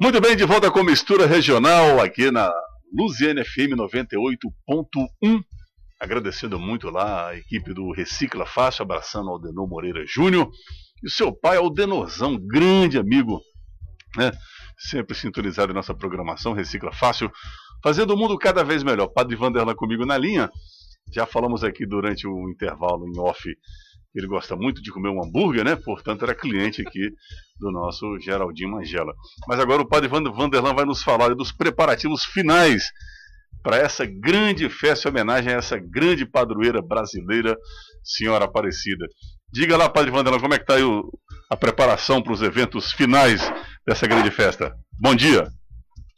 Muito 0.00 0.20
bem, 0.20 0.36
de 0.36 0.44
volta 0.44 0.70
com 0.70 0.84
mistura 0.84 1.26
regional 1.26 2.00
aqui 2.00 2.30
na 2.30 2.52
Luziane 2.96 3.44
FM 3.44 3.74
98.1. 3.76 5.40
Agradecendo 5.98 6.58
muito 6.60 6.88
lá 6.88 7.30
a 7.30 7.36
equipe 7.36 7.74
do 7.74 7.90
Recicla 7.90 8.46
Fácil, 8.46 8.82
abraçando 8.82 9.30
Aldenor 9.30 9.66
Moreira 9.66 10.04
Júnior. 10.06 10.48
E 11.02 11.06
o 11.06 11.10
seu 11.10 11.32
pai, 11.32 11.56
Aldenorzão, 11.56 12.36
grande 12.38 12.98
amigo, 12.98 13.40
né? 14.16 14.32
Sempre 14.78 15.16
sintonizado 15.16 15.72
em 15.72 15.74
nossa 15.74 15.94
programação, 15.94 16.52
Recicla 16.52 16.92
Fácil, 16.92 17.30
fazendo 17.82 18.14
o 18.14 18.16
mundo 18.16 18.36
cada 18.36 18.62
vez 18.62 18.82
melhor. 18.82 19.08
Padre 19.08 19.36
Vanderlan 19.36 19.74
comigo 19.74 20.04
na 20.04 20.18
linha. 20.18 20.50
Já 21.12 21.24
falamos 21.24 21.62
aqui 21.62 21.86
durante 21.86 22.26
o 22.26 22.50
intervalo 22.50 23.06
em 23.06 23.18
off 23.18 23.48
ele 24.18 24.26
gosta 24.26 24.56
muito 24.56 24.82
de 24.82 24.90
comer 24.90 25.10
um 25.10 25.22
hambúrguer, 25.22 25.62
né? 25.64 25.76
Portanto, 25.76 26.22
era 26.24 26.34
cliente 26.34 26.80
aqui 26.80 27.10
do 27.60 27.70
nosso 27.70 28.18
Geraldinho 28.18 28.70
Mangela. 28.70 29.12
Mas 29.46 29.60
agora 29.60 29.82
o 29.82 29.88
Padre 29.88 30.08
Vander- 30.08 30.32
Vanderlan 30.32 30.74
vai 30.74 30.86
nos 30.86 31.02
falar 31.02 31.34
dos 31.34 31.52
preparativos 31.52 32.24
finais 32.24 32.84
para 33.62 33.76
essa 33.76 34.06
grande 34.06 34.70
festa 34.70 35.08
em 35.08 35.10
homenagem 35.10 35.52
a 35.52 35.56
essa 35.58 35.78
grande 35.78 36.24
padroeira 36.24 36.80
brasileira, 36.80 37.56
Senhora 38.02 38.46
Aparecida. 38.46 39.06
Diga 39.52 39.76
lá, 39.76 39.88
Padre 39.88 40.10
Vanderlan, 40.10 40.40
como 40.40 40.54
é 40.54 40.58
que 40.58 40.64
está 40.64 40.74
a 41.48 41.56
preparação 41.56 42.20
para 42.20 42.32
os 42.32 42.42
eventos 42.42 42.92
finais 42.92 43.40
dessa 43.86 44.06
grande 44.06 44.30
festa? 44.30 44.76
Bom 45.00 45.14
dia. 45.14 45.48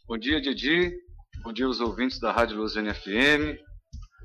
Bom 0.07 0.19
dia, 0.19 0.41
Didi. 0.41 0.93
Bom 1.43 1.53
dia 1.53 1.67
aos 1.67 1.81
ouvintes 1.81 2.19
da 2.19 2.33
Rádio 2.33 2.57
Luziana 2.57 2.95
FM. 2.95 3.61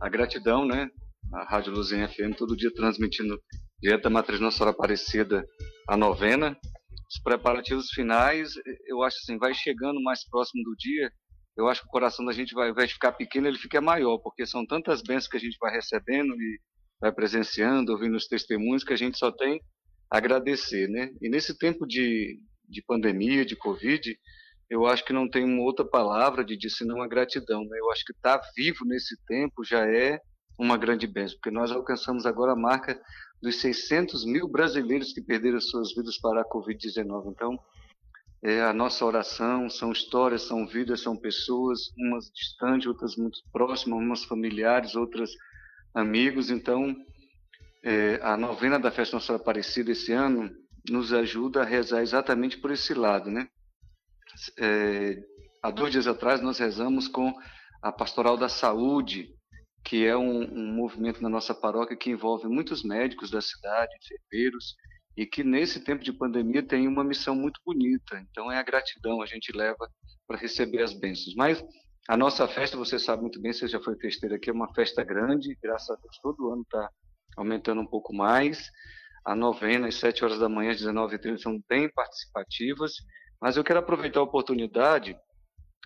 A 0.01 0.09
gratidão, 0.09 0.65
né? 0.65 0.89
A 1.33 1.43
Rádio 1.43 1.73
Luziana 1.73 2.07
FM 2.07 2.35
todo 2.37 2.55
dia 2.55 2.73
transmitindo 2.73 3.39
direto 3.81 4.03
da 4.03 4.09
Matriz 4.09 4.39
Nossa 4.39 4.57
Senhora 4.57 4.73
Aparecida 4.73 5.45
a 5.89 5.97
novena. 5.97 6.57
Os 7.09 7.21
preparativos 7.21 7.89
finais, 7.91 8.53
eu 8.87 9.03
acho 9.03 9.17
assim, 9.17 9.37
vai 9.37 9.53
chegando 9.53 10.01
mais 10.01 10.27
próximo 10.27 10.63
do 10.63 10.75
dia. 10.77 11.11
Eu 11.55 11.67
acho 11.67 11.81
que 11.81 11.87
o 11.87 11.91
coração 11.91 12.25
da 12.25 12.31
gente 12.31 12.53
vai, 12.55 12.73
vai 12.73 12.87
ficar 12.87 13.11
pequeno, 13.11 13.47
ele 13.47 13.59
fica 13.59 13.79
maior, 13.79 14.17
porque 14.19 14.45
são 14.45 14.65
tantas 14.65 15.03
bênçãos 15.03 15.27
que 15.27 15.37
a 15.37 15.39
gente 15.39 15.57
vai 15.59 15.71
recebendo 15.71 16.33
e 16.33 16.59
vai 17.03 17.11
presenciando, 17.11 17.91
ouvindo 17.91 18.15
os 18.15 18.27
testemunhos, 18.27 18.81
que 18.81 18.93
a 18.93 18.97
gente 18.97 19.17
só 19.17 19.29
tem 19.29 19.61
a 20.09 20.17
agradecer, 20.17 20.87
né? 20.87 21.11
E 21.21 21.27
nesse 21.27 21.57
tempo 21.57 21.85
de, 21.85 22.39
de 22.69 22.81
pandemia, 22.81 23.45
de 23.45 23.57
Covid, 23.57 24.17
eu 24.69 24.85
acho 24.85 25.03
que 25.03 25.11
não 25.11 25.29
tem 25.29 25.43
uma 25.43 25.63
outra 25.63 25.83
palavra 25.83 26.45
de 26.45 26.55
dizer 26.55 26.77
senão 26.77 27.01
a 27.01 27.07
gratidão. 27.07 27.65
Né? 27.65 27.77
Eu 27.77 27.91
acho 27.91 28.05
que 28.05 28.13
estar 28.13 28.39
vivo 28.55 28.85
nesse 28.85 29.17
tempo 29.25 29.65
já 29.65 29.85
é 29.85 30.17
uma 30.57 30.77
grande 30.77 31.05
bênção, 31.05 31.35
porque 31.35 31.51
nós 31.51 31.71
alcançamos 31.71 32.25
agora 32.25 32.53
a 32.53 32.55
marca 32.55 32.97
dos 33.41 33.59
600 33.59 34.23
mil 34.23 34.47
brasileiros 34.47 35.11
que 35.11 35.21
perderam 35.21 35.59
suas 35.59 35.93
vidas 35.93 36.17
para 36.17 36.39
a 36.39 36.49
Covid-19. 36.49 37.33
Então, 37.33 37.59
é 38.41 38.61
a 38.61 38.71
nossa 38.71 39.03
oração, 39.03 39.69
são 39.69 39.91
histórias, 39.91 40.43
são 40.43 40.65
vidas, 40.65 41.01
são 41.01 41.17
pessoas, 41.17 41.89
umas 41.97 42.31
distantes, 42.33 42.87
outras 42.87 43.17
muito 43.17 43.39
próximas, 43.51 43.99
umas 43.99 44.23
familiares, 44.23 44.95
outras 44.95 45.31
amigos. 45.93 46.49
Então, 46.49 46.95
é, 47.83 48.19
a 48.21 48.35
novena 48.37 48.79
da 48.79 48.91
Festa 48.91 49.15
Nossa 49.15 49.35
Aparecida 49.35 49.91
esse 49.91 50.11
ano 50.11 50.49
nos 50.89 51.13
ajuda 51.13 51.61
a 51.61 51.65
rezar 51.65 52.01
exatamente 52.01 52.57
por 52.57 52.71
esse 52.71 52.93
lado, 52.93 53.29
né? 53.29 53.47
É, 54.57 55.21
há 55.61 55.69
dois 55.71 55.91
dias 55.91 56.07
atrás 56.07 56.41
nós 56.41 56.57
rezamos 56.57 57.07
com 57.07 57.33
a 57.81 57.91
Pastoral 57.91 58.37
da 58.37 58.49
Saúde, 58.49 59.29
que 59.83 60.05
é 60.05 60.15
um, 60.15 60.43
um 60.43 60.73
movimento 60.73 61.21
na 61.21 61.29
nossa 61.29 61.53
paróquia 61.53 61.97
que 61.97 62.09
envolve 62.09 62.47
muitos 62.47 62.83
médicos 62.83 63.29
da 63.29 63.41
cidade, 63.41 63.91
enfermeiros, 64.01 64.75
e 65.15 65.25
que 65.25 65.43
nesse 65.43 65.83
tempo 65.83 66.03
de 66.03 66.11
pandemia 66.11 66.63
tem 66.63 66.87
uma 66.87 67.03
missão 67.03 67.35
muito 67.35 67.59
bonita. 67.65 68.19
Então 68.29 68.51
é 68.51 68.57
a 68.57 68.63
gratidão 68.63 69.21
a 69.21 69.25
gente 69.25 69.51
leva 69.55 69.89
para 70.27 70.37
receber 70.37 70.81
as 70.81 70.93
bênçãos. 70.93 71.35
Mas 71.35 71.63
a 72.07 72.17
nossa 72.17 72.47
festa, 72.47 72.75
você 72.75 72.99
sabe 72.99 73.21
muito 73.21 73.41
bem, 73.41 73.53
você 73.53 73.67
já 73.67 73.79
foi 73.79 73.95
festeira 73.95 74.35
aqui, 74.35 74.49
é 74.49 74.53
uma 74.53 74.73
festa 74.73 75.03
grande, 75.03 75.57
graças 75.61 75.89
a 75.89 75.95
Deus 75.95 76.19
todo 76.21 76.51
ano 76.51 76.63
está 76.63 76.89
aumentando 77.37 77.81
um 77.81 77.87
pouco 77.87 78.13
mais. 78.13 78.69
A 79.25 79.33
novena, 79.33 79.87
às 79.87 79.95
7 79.95 80.25
horas 80.25 80.39
da 80.39 80.49
manhã, 80.49 80.71
às 80.71 80.81
19h30, 80.81 81.37
são 81.37 81.63
bem 81.69 81.89
participativas. 81.89 82.93
Mas 83.41 83.55
eu 83.55 83.63
quero 83.63 83.79
aproveitar 83.79 84.19
a 84.19 84.23
oportunidade 84.23 85.15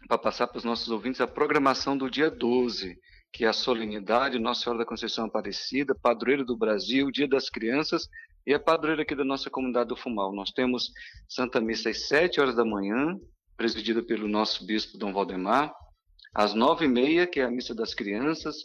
para 0.08 0.18
passar 0.18 0.48
para 0.48 0.58
os 0.58 0.64
nossos 0.64 0.90
ouvintes 0.90 1.22
a 1.22 1.28
programação 1.28 1.96
do 1.96 2.10
dia 2.10 2.32
12, 2.32 2.98
que 3.32 3.46
é 3.46 3.48
a 3.48 3.54
solenidade 3.54 4.40
Nossa 4.40 4.64
Senhora 4.64 4.80
da 4.80 4.86
Conceição 4.86 5.26
Aparecida, 5.26 5.94
padroeiro 5.94 6.44
do 6.44 6.58
Brasil, 6.58 7.12
Dia 7.12 7.28
das 7.28 7.50
Crianças 7.50 8.08
e 8.46 8.54
a 8.54 8.60
padroeira 8.60 9.04
aqui 9.04 9.14
da 9.14 9.24
nossa 9.24 9.50
comunidade 9.50 9.90
do 9.90 9.96
Fumal. 9.96 10.34
Nós 10.34 10.52
temos 10.52 10.92
Santa 11.28 11.62
Missa 11.62 11.90
às 11.90 12.08
7 12.08 12.40
horas 12.40 12.56
da 12.56 12.66
manhã, 12.66 13.20
presidida 13.56 14.02
pelo 14.02 14.28
nosso 14.28 14.66
bispo 14.66 14.98
Dom 14.98 15.14
Valdemar, 15.14 15.74
às 16.38 16.54
9h30, 16.54 17.26
que 17.26 17.40
é 17.40 17.46
a 17.46 17.50
Missa 17.50 17.74
das 17.74 17.96
Crianças, 17.96 18.58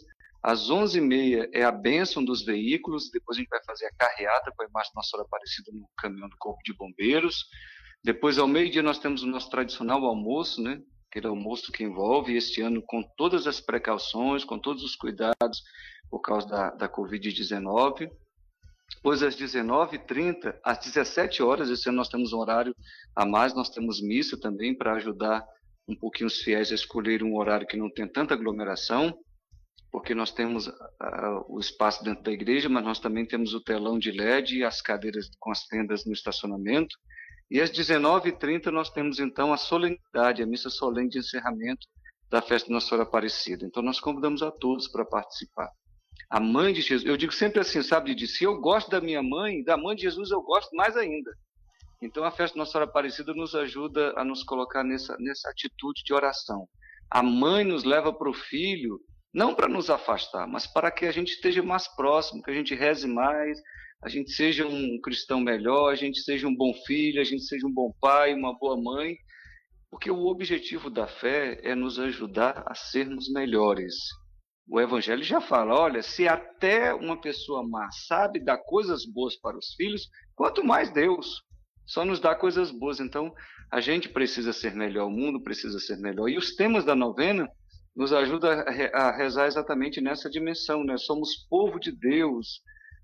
às 0.43 0.69
11h30 0.69 1.49
é 1.51 1.63
a 1.63 1.71
bênção 1.71 2.23
dos 2.23 2.45
veículos, 2.45 3.09
depois 3.11 3.35
a 3.35 3.41
gente 3.41 3.49
vai 3.49 3.63
fazer 3.65 3.87
a 3.87 3.95
carreata 3.97 4.53
com 4.55 4.61
a 4.61 4.67
imagem 4.67 4.91
de 4.91 4.95
Nossa 4.95 5.09
Senhora 5.09 5.25
Aparecida 5.25 5.71
no 5.73 5.89
caminhão 5.97 6.29
do 6.29 6.37
Corpo 6.37 6.61
de 6.63 6.71
Bombeiros. 6.75 7.47
Depois, 8.03 8.37
ao 8.37 8.47
meio-dia, 8.47 8.83
nós 8.83 8.99
temos 8.99 9.23
o 9.23 9.27
nosso 9.27 9.49
tradicional 9.49 10.05
almoço, 10.05 10.61
né? 10.61 10.83
aquele 11.09 11.25
almoço 11.25 11.71
que 11.71 11.83
envolve 11.83 12.35
este 12.35 12.61
ano 12.61 12.83
com 12.85 13.01
todas 13.17 13.47
as 13.47 13.59
precauções, 13.59 14.43
com 14.43 14.59
todos 14.59 14.83
os 14.83 14.95
cuidados 14.95 15.63
por 16.11 16.19
causa 16.19 16.47
da, 16.47 16.69
da 16.71 16.89
Covid-19. 16.89 18.07
Depois, 18.97 19.23
às 19.23 19.35
19h30, 19.35 20.59
às 20.63 20.77
17 20.77 21.41
horas, 21.41 21.71
esse 21.71 21.89
ano 21.89 21.97
nós 21.97 22.09
temos 22.09 22.33
um 22.33 22.37
horário 22.37 22.75
a 23.15 23.25
mais, 23.25 23.55
nós 23.55 23.69
temos 23.69 23.99
missa 23.99 24.39
também 24.39 24.77
para 24.77 24.93
ajudar 24.93 25.43
um 25.87 25.95
pouquinho 25.95 26.27
os 26.27 26.41
fiéis 26.41 26.71
a 26.71 26.75
escolher 26.75 27.23
um 27.23 27.35
horário 27.35 27.67
que 27.67 27.77
não 27.77 27.91
tem 27.91 28.07
tanta 28.07 28.33
aglomeração, 28.33 29.17
porque 29.91 30.15
nós 30.15 30.31
temos 30.31 30.67
uh, 30.67 30.73
o 31.47 31.59
espaço 31.59 32.03
dentro 32.03 32.23
da 32.23 32.31
igreja, 32.31 32.67
mas 32.67 32.83
nós 32.83 32.99
também 32.99 33.25
temos 33.25 33.53
o 33.53 33.61
telão 33.61 33.99
de 33.99 34.11
LED 34.11 34.57
e 34.57 34.63
as 34.63 34.81
cadeiras 34.81 35.29
com 35.39 35.51
as 35.51 35.67
tendas 35.67 36.05
no 36.05 36.13
estacionamento. 36.13 36.95
E 37.51 37.61
às 37.61 37.69
19h30 37.69 38.71
nós 38.71 38.89
temos 38.89 39.19
então 39.19 39.53
a 39.53 39.57
solenidade, 39.57 40.41
a 40.41 40.47
missa 40.47 40.69
solene 40.69 41.09
de 41.09 41.19
encerramento 41.19 41.85
da 42.27 42.41
festa 42.41 42.67
de 42.67 42.73
Nossa 42.73 42.87
Senhora 42.87 43.07
Aparecida. 43.07 43.65
Então 43.65 43.83
nós 43.83 43.99
convidamos 43.99 44.41
a 44.41 44.49
todos 44.49 44.87
para 44.87 45.05
participar. 45.05 45.69
A 46.29 46.39
mãe 46.39 46.73
de 46.73 46.81
Jesus, 46.81 47.07
eu 47.07 47.15
digo 47.15 47.31
sempre 47.31 47.59
assim, 47.59 47.83
sabe, 47.83 48.15
de 48.15 48.25
eu 48.43 48.59
gosto 48.59 48.89
da 48.89 48.99
minha 48.99 49.21
mãe, 49.21 49.63
da 49.63 49.77
mãe 49.77 49.95
de 49.95 50.01
Jesus 50.01 50.31
eu 50.31 50.41
gosto 50.41 50.75
mais 50.75 50.97
ainda. 50.97 51.31
Então 52.03 52.25
a 52.25 52.31
festa 52.31 52.57
Nossa 52.57 52.73
Senhora 52.73 52.89
Aparecida 52.89 53.33
nos 53.33 53.55
ajuda 53.55 54.13
a 54.17 54.25
nos 54.25 54.43
colocar 54.43 54.83
nessa, 54.83 55.15
nessa 55.19 55.49
atitude 55.49 56.03
de 56.03 56.13
oração. 56.13 56.67
A 57.09 57.23
mãe 57.23 57.63
nos 57.63 57.85
leva 57.85 58.11
para 58.11 58.29
o 58.29 58.33
filho, 58.33 58.99
não 59.33 59.55
para 59.55 59.69
nos 59.69 59.89
afastar, 59.89 60.45
mas 60.45 60.67
para 60.67 60.91
que 60.91 61.05
a 61.05 61.13
gente 61.13 61.31
esteja 61.31 61.63
mais 61.63 61.87
próximo, 61.95 62.43
que 62.43 62.51
a 62.51 62.53
gente 62.53 62.75
reze 62.75 63.07
mais, 63.07 63.57
a 64.03 64.09
gente 64.09 64.31
seja 64.31 64.67
um 64.67 64.99
cristão 65.01 65.39
melhor, 65.39 65.93
a 65.93 65.95
gente 65.95 66.19
seja 66.19 66.45
um 66.45 66.53
bom 66.53 66.73
filho, 66.85 67.21
a 67.21 67.23
gente 67.23 67.43
seja 67.45 67.65
um 67.65 67.73
bom 67.73 67.89
pai, 68.01 68.33
uma 68.33 68.53
boa 68.53 68.75
mãe, 68.75 69.15
porque 69.89 70.11
o 70.11 70.25
objetivo 70.25 70.89
da 70.89 71.07
fé 71.07 71.57
é 71.63 71.73
nos 71.73 71.97
ajudar 71.99 72.65
a 72.67 72.75
sermos 72.75 73.31
melhores. 73.31 73.95
O 74.67 74.81
Evangelho 74.81 75.23
já 75.23 75.39
fala: 75.39 75.73
olha, 75.73 76.01
se 76.01 76.27
até 76.27 76.93
uma 76.93 77.19
pessoa 77.19 77.65
má 77.65 77.89
sabe 78.07 78.43
dar 78.43 78.57
coisas 78.57 79.05
boas 79.05 79.37
para 79.37 79.57
os 79.57 79.73
filhos, 79.75 80.09
quanto 80.35 80.65
mais 80.65 80.91
Deus 80.91 81.41
só 81.85 82.05
nos 82.05 82.19
dá 82.19 82.35
coisas 82.35 82.71
boas. 82.71 82.99
Então, 82.99 83.33
a 83.71 83.81
gente 83.81 84.09
precisa 84.09 84.53
ser 84.53 84.75
melhor, 84.75 85.07
o 85.07 85.11
mundo 85.11 85.41
precisa 85.41 85.79
ser 85.79 85.97
melhor. 85.97 86.29
E 86.29 86.37
os 86.37 86.55
temas 86.55 86.85
da 86.85 86.95
novena 86.95 87.49
nos 87.95 88.11
ajudam 88.11 88.51
a 88.93 89.11
rezar 89.11 89.47
exatamente 89.47 90.01
nessa 90.01 90.29
dimensão, 90.29 90.83
né? 90.83 90.97
Somos 90.97 91.47
povo 91.49 91.79
de 91.79 91.91
Deus, 91.91 92.61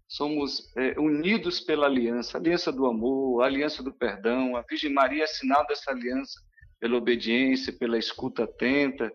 somos 0.07 0.71
é, 0.75 0.99
unidos 0.99 1.59
pela 1.59 1.85
aliança, 1.85 2.37
aliança 2.37 2.71
do 2.71 2.85
amor, 2.85 3.43
aliança 3.43 3.83
do 3.83 3.93
perdão. 3.93 4.55
A 4.55 4.63
Virgem 4.67 4.91
Maria 4.91 5.23
é 5.23 5.27
sinal 5.27 5.65
dessa 5.67 5.91
aliança 5.91 6.39
pela 6.79 6.97
obediência, 6.97 7.73
pela 7.73 7.97
escuta 7.97 8.45
atenta. 8.45 9.11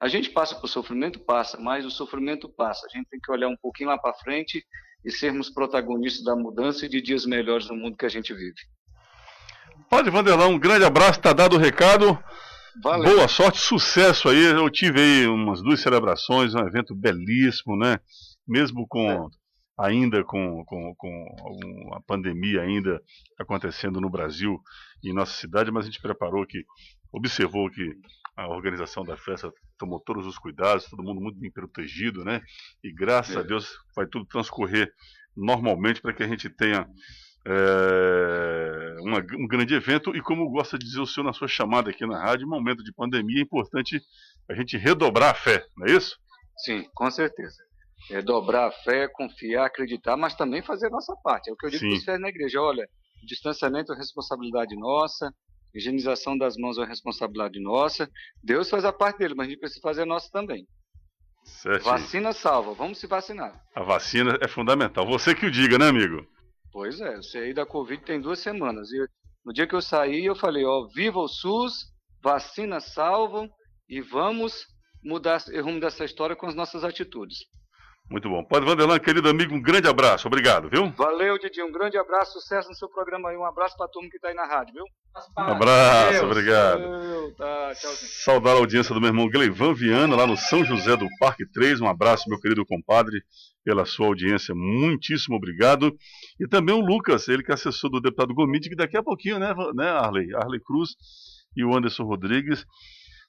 A 0.00 0.08
gente 0.08 0.30
passa 0.30 0.56
por 0.56 0.66
sofrimento? 0.66 1.20
Passa, 1.20 1.60
mas 1.60 1.84
o 1.84 1.90
sofrimento 1.90 2.48
passa. 2.48 2.86
A 2.86 2.96
gente 2.96 3.08
tem 3.08 3.20
que 3.20 3.30
olhar 3.30 3.48
um 3.48 3.56
pouquinho 3.56 3.90
lá 3.90 3.98
para 3.98 4.14
frente 4.14 4.64
e 5.04 5.10
sermos 5.10 5.50
protagonistas 5.50 6.24
da 6.24 6.34
mudança 6.34 6.86
e 6.86 6.88
de 6.88 7.00
dias 7.00 7.24
melhores 7.24 7.68
no 7.68 7.76
mundo 7.76 7.96
que 7.96 8.06
a 8.06 8.08
gente 8.08 8.34
vive. 8.34 8.60
Padre 9.92 10.10
Vanderlão, 10.10 10.52
um 10.52 10.58
grande 10.58 10.86
abraço, 10.86 11.20
tá 11.20 11.34
dado 11.34 11.54
o 11.54 11.58
recado. 11.58 12.18
Valeu. 12.82 13.14
Boa 13.14 13.28
sorte, 13.28 13.58
sucesso 13.58 14.26
aí. 14.26 14.42
Eu 14.42 14.70
tive 14.70 14.98
aí 14.98 15.26
umas 15.26 15.62
duas 15.62 15.80
celebrações, 15.80 16.54
um 16.54 16.66
evento 16.66 16.94
belíssimo, 16.94 17.76
né? 17.76 17.98
Mesmo 18.48 18.86
com 18.88 19.10
é 19.10 19.26
ainda 19.78 20.24
com, 20.24 20.64
com, 20.64 20.94
com 20.94 21.90
a 21.92 22.00
pandemia 22.00 22.62
ainda 22.62 23.02
acontecendo 23.38 24.00
no 24.00 24.08
Brasil 24.08 24.58
e 25.04 25.10
em 25.10 25.14
nossa 25.14 25.34
cidade, 25.34 25.70
mas 25.70 25.84
a 25.84 25.90
gente 25.90 26.00
preparou 26.00 26.46
que, 26.46 26.64
observou 27.12 27.70
que 27.70 27.86
a 28.34 28.48
organização 28.48 29.04
da 29.04 29.18
festa 29.18 29.52
tomou 29.78 30.00
todos 30.00 30.26
os 30.26 30.38
cuidados, 30.38 30.88
todo 30.88 31.02
mundo 31.02 31.20
muito 31.20 31.38
bem 31.38 31.52
protegido, 31.52 32.24
né? 32.24 32.40
E 32.82 32.90
graças 32.94 33.36
é. 33.36 33.40
a 33.40 33.42
Deus 33.42 33.76
vai 33.94 34.06
tudo 34.06 34.24
transcorrer 34.24 34.90
normalmente 35.36 36.00
para 36.00 36.14
que 36.14 36.22
a 36.22 36.28
gente 36.28 36.48
tenha 36.48 36.88
é, 37.46 38.96
uma, 39.00 39.18
um 39.18 39.46
grande 39.46 39.74
evento 39.74 40.14
e 40.14 40.20
como 40.20 40.50
gosta 40.50 40.78
de 40.78 40.84
dizer 40.84 41.00
o 41.00 41.06
senhor 41.06 41.26
na 41.26 41.32
sua 41.32 41.48
chamada 41.48 41.90
aqui 41.90 42.06
na 42.06 42.20
rádio, 42.20 42.46
um 42.46 42.50
momento 42.50 42.82
de 42.82 42.92
pandemia 42.92 43.40
é 43.40 43.42
importante 43.42 44.00
a 44.48 44.54
gente 44.54 44.76
redobrar 44.76 45.30
a 45.30 45.34
fé, 45.34 45.64
não 45.76 45.86
é 45.86 45.92
isso? 45.92 46.16
Sim, 46.64 46.84
com 46.94 47.10
certeza 47.10 47.56
é, 48.10 48.22
dobrar 48.22 48.68
a 48.68 48.72
fé, 48.72 49.08
confiar, 49.08 49.66
acreditar, 49.66 50.16
mas 50.16 50.34
também 50.34 50.62
fazer 50.62 50.86
a 50.86 50.90
nossa 50.90 51.14
parte. 51.22 51.50
É 51.50 51.52
o 51.52 51.56
que 51.56 51.66
eu 51.66 51.70
digo 51.70 51.86
para 51.86 51.96
os 51.96 52.04
fiéis 52.04 52.20
na 52.20 52.28
igreja. 52.28 52.60
Olha, 52.60 52.88
distanciamento 53.24 53.92
é 53.92 53.96
responsabilidade 53.96 54.74
nossa, 54.76 55.32
higienização 55.74 56.36
das 56.36 56.56
mãos 56.56 56.78
é 56.78 56.84
responsabilidade 56.84 57.60
nossa. 57.60 58.08
Deus 58.42 58.68
faz 58.68 58.84
a 58.84 58.92
parte 58.92 59.18
dele, 59.18 59.34
mas 59.34 59.46
a 59.46 59.50
gente 59.50 59.60
precisa 59.60 59.80
fazer 59.80 60.02
a 60.02 60.06
nossa 60.06 60.28
também. 60.30 60.66
Certo. 61.44 61.84
Vacina 61.84 62.32
salva, 62.32 62.72
vamos 62.72 62.98
se 62.98 63.06
vacinar. 63.06 63.60
A 63.74 63.82
vacina 63.82 64.38
é 64.40 64.46
fundamental. 64.46 65.06
Você 65.06 65.34
que 65.34 65.46
o 65.46 65.50
diga, 65.50 65.76
né, 65.76 65.88
amigo? 65.88 66.26
Pois 66.72 67.00
é, 67.02 67.16
eu 67.16 67.22
saí 67.22 67.52
da 67.52 67.66
Covid 67.66 68.02
tem 68.02 68.20
duas 68.20 68.38
semanas. 68.38 68.90
E 68.90 69.06
no 69.44 69.52
dia 69.52 69.66
que 69.66 69.74
eu 69.74 69.82
saí, 69.82 70.24
eu 70.24 70.34
falei, 70.34 70.64
ó, 70.64 70.86
viva 70.86 71.18
o 71.18 71.28
SUS, 71.28 71.92
vacina 72.22 72.80
salvam 72.80 73.50
e 73.88 74.00
vamos 74.00 74.66
mudar 75.04 75.42
o 75.46 75.62
rumo 75.62 75.78
dessa 75.78 76.04
história 76.04 76.34
com 76.34 76.46
as 76.46 76.54
nossas 76.54 76.82
atitudes. 76.82 77.40
Muito 78.12 78.28
bom. 78.28 78.44
Padre 78.44 78.68
Vanderlan, 78.68 78.98
querido 78.98 79.26
amigo, 79.26 79.54
um 79.54 79.62
grande 79.62 79.88
abraço. 79.88 80.28
Obrigado, 80.28 80.68
viu? 80.68 80.90
Valeu, 80.90 81.38
Didi. 81.38 81.62
Um 81.62 81.72
grande 81.72 81.96
abraço. 81.96 82.32
Sucesso 82.38 82.68
no 82.68 82.74
seu 82.74 82.86
programa 82.86 83.30
aí. 83.30 83.38
Um 83.38 83.44
abraço 83.46 83.74
para 83.74 83.88
todo 83.88 84.02
mundo 84.02 84.10
que 84.10 84.18
está 84.18 84.28
aí 84.28 84.34
na 84.34 84.44
rádio, 84.44 84.74
viu? 84.74 84.84
Um 85.38 85.50
abraço, 85.50 86.10
Deus. 86.10 86.22
obrigado. 86.22 86.80
Deus. 86.80 87.36
Tá, 87.38 87.72
Saudar 87.74 88.50
a 88.50 88.58
audiência 88.58 88.94
do 88.94 89.00
meu 89.00 89.08
irmão 89.08 89.30
Gleivan 89.30 89.72
Viana, 89.72 90.14
lá 90.14 90.26
no 90.26 90.36
São 90.36 90.62
José 90.62 90.94
do 90.94 91.06
Parque 91.18 91.50
3. 91.54 91.80
Um 91.80 91.88
abraço, 91.88 92.28
meu 92.28 92.38
querido 92.38 92.66
compadre, 92.66 93.22
pela 93.64 93.86
sua 93.86 94.08
audiência. 94.08 94.54
Muitíssimo 94.54 95.36
obrigado. 95.36 95.96
E 96.38 96.46
também 96.46 96.74
o 96.74 96.84
Lucas, 96.84 97.28
ele 97.28 97.42
que 97.42 97.50
é 97.50 97.54
assessor 97.54 97.88
do 97.88 97.98
deputado 97.98 98.34
Gomide, 98.34 98.68
que 98.68 98.76
daqui 98.76 98.98
a 98.98 99.02
pouquinho, 99.02 99.38
né, 99.38 99.54
né 99.74 99.88
Arley? 99.88 100.34
Arley 100.34 100.60
Cruz 100.60 100.90
e 101.56 101.64
o 101.64 101.74
Anderson 101.74 102.04
Rodrigues, 102.04 102.66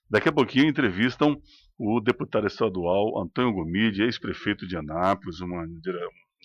daqui 0.10 0.28
a 0.28 0.34
pouquinho 0.34 0.68
entrevistam 0.68 1.38
o 1.78 2.00
deputado 2.00 2.48
estadual 2.48 3.22
Antônio 3.22 3.54
Gomide, 3.54 4.04
ex-prefeito 4.04 4.68
de 4.68 4.78
Anápolis, 4.78 5.40
uma, 5.40 5.64
um 5.64 5.80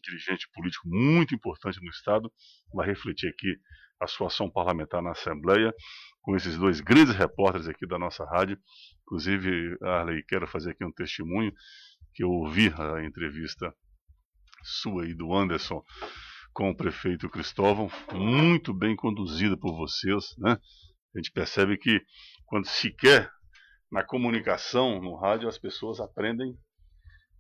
dirigente 0.03 0.49
político 0.53 0.89
muito 0.89 1.35
importante 1.35 1.81
no 1.83 1.91
Estado, 1.91 2.33
vai 2.73 2.87
refletir 2.87 3.29
aqui 3.29 3.57
a 4.01 4.07
sua 4.07 4.29
ação 4.29 4.51
parlamentar 4.51 5.03
na 5.03 5.11
Assembleia, 5.11 5.75
com 6.23 6.37
esses 6.37 6.57
dois 6.57 6.81
grandes 6.81 7.15
repórteres 7.15 7.69
aqui 7.69 7.87
da 7.87 7.99
nossa 7.99 8.25
rádio. 8.25 8.59
Inclusive, 9.03 9.77
Arley, 9.83 10.23
quero 10.25 10.47
fazer 10.47 10.71
aqui 10.71 10.85
um 10.85 10.93
testemunho, 10.93 11.53
que 12.15 12.23
eu 12.23 12.31
ouvi 12.31 12.73
a 12.77 13.05
entrevista 13.05 13.75
sua 14.63 15.07
e 15.07 15.15
do 15.15 15.35
Anderson 15.35 15.83
com 16.53 16.71
o 16.71 16.77
prefeito 16.77 17.29
Cristóvão, 17.29 17.91
muito 18.13 18.75
bem 18.75 18.97
conduzida 18.97 19.57
por 19.57 19.77
vocês, 19.77 20.35
né? 20.39 20.59
A 21.15 21.19
gente 21.19 21.31
percebe 21.31 21.79
que 21.79 22.01
quando 22.47 22.67
se 22.67 22.91
quer 22.91 23.31
na 23.91 24.03
comunicação, 24.03 25.01
no 25.01 25.15
rádio, 25.17 25.49
as 25.49 25.59
pessoas 25.59 26.01
aprendem 26.01 26.57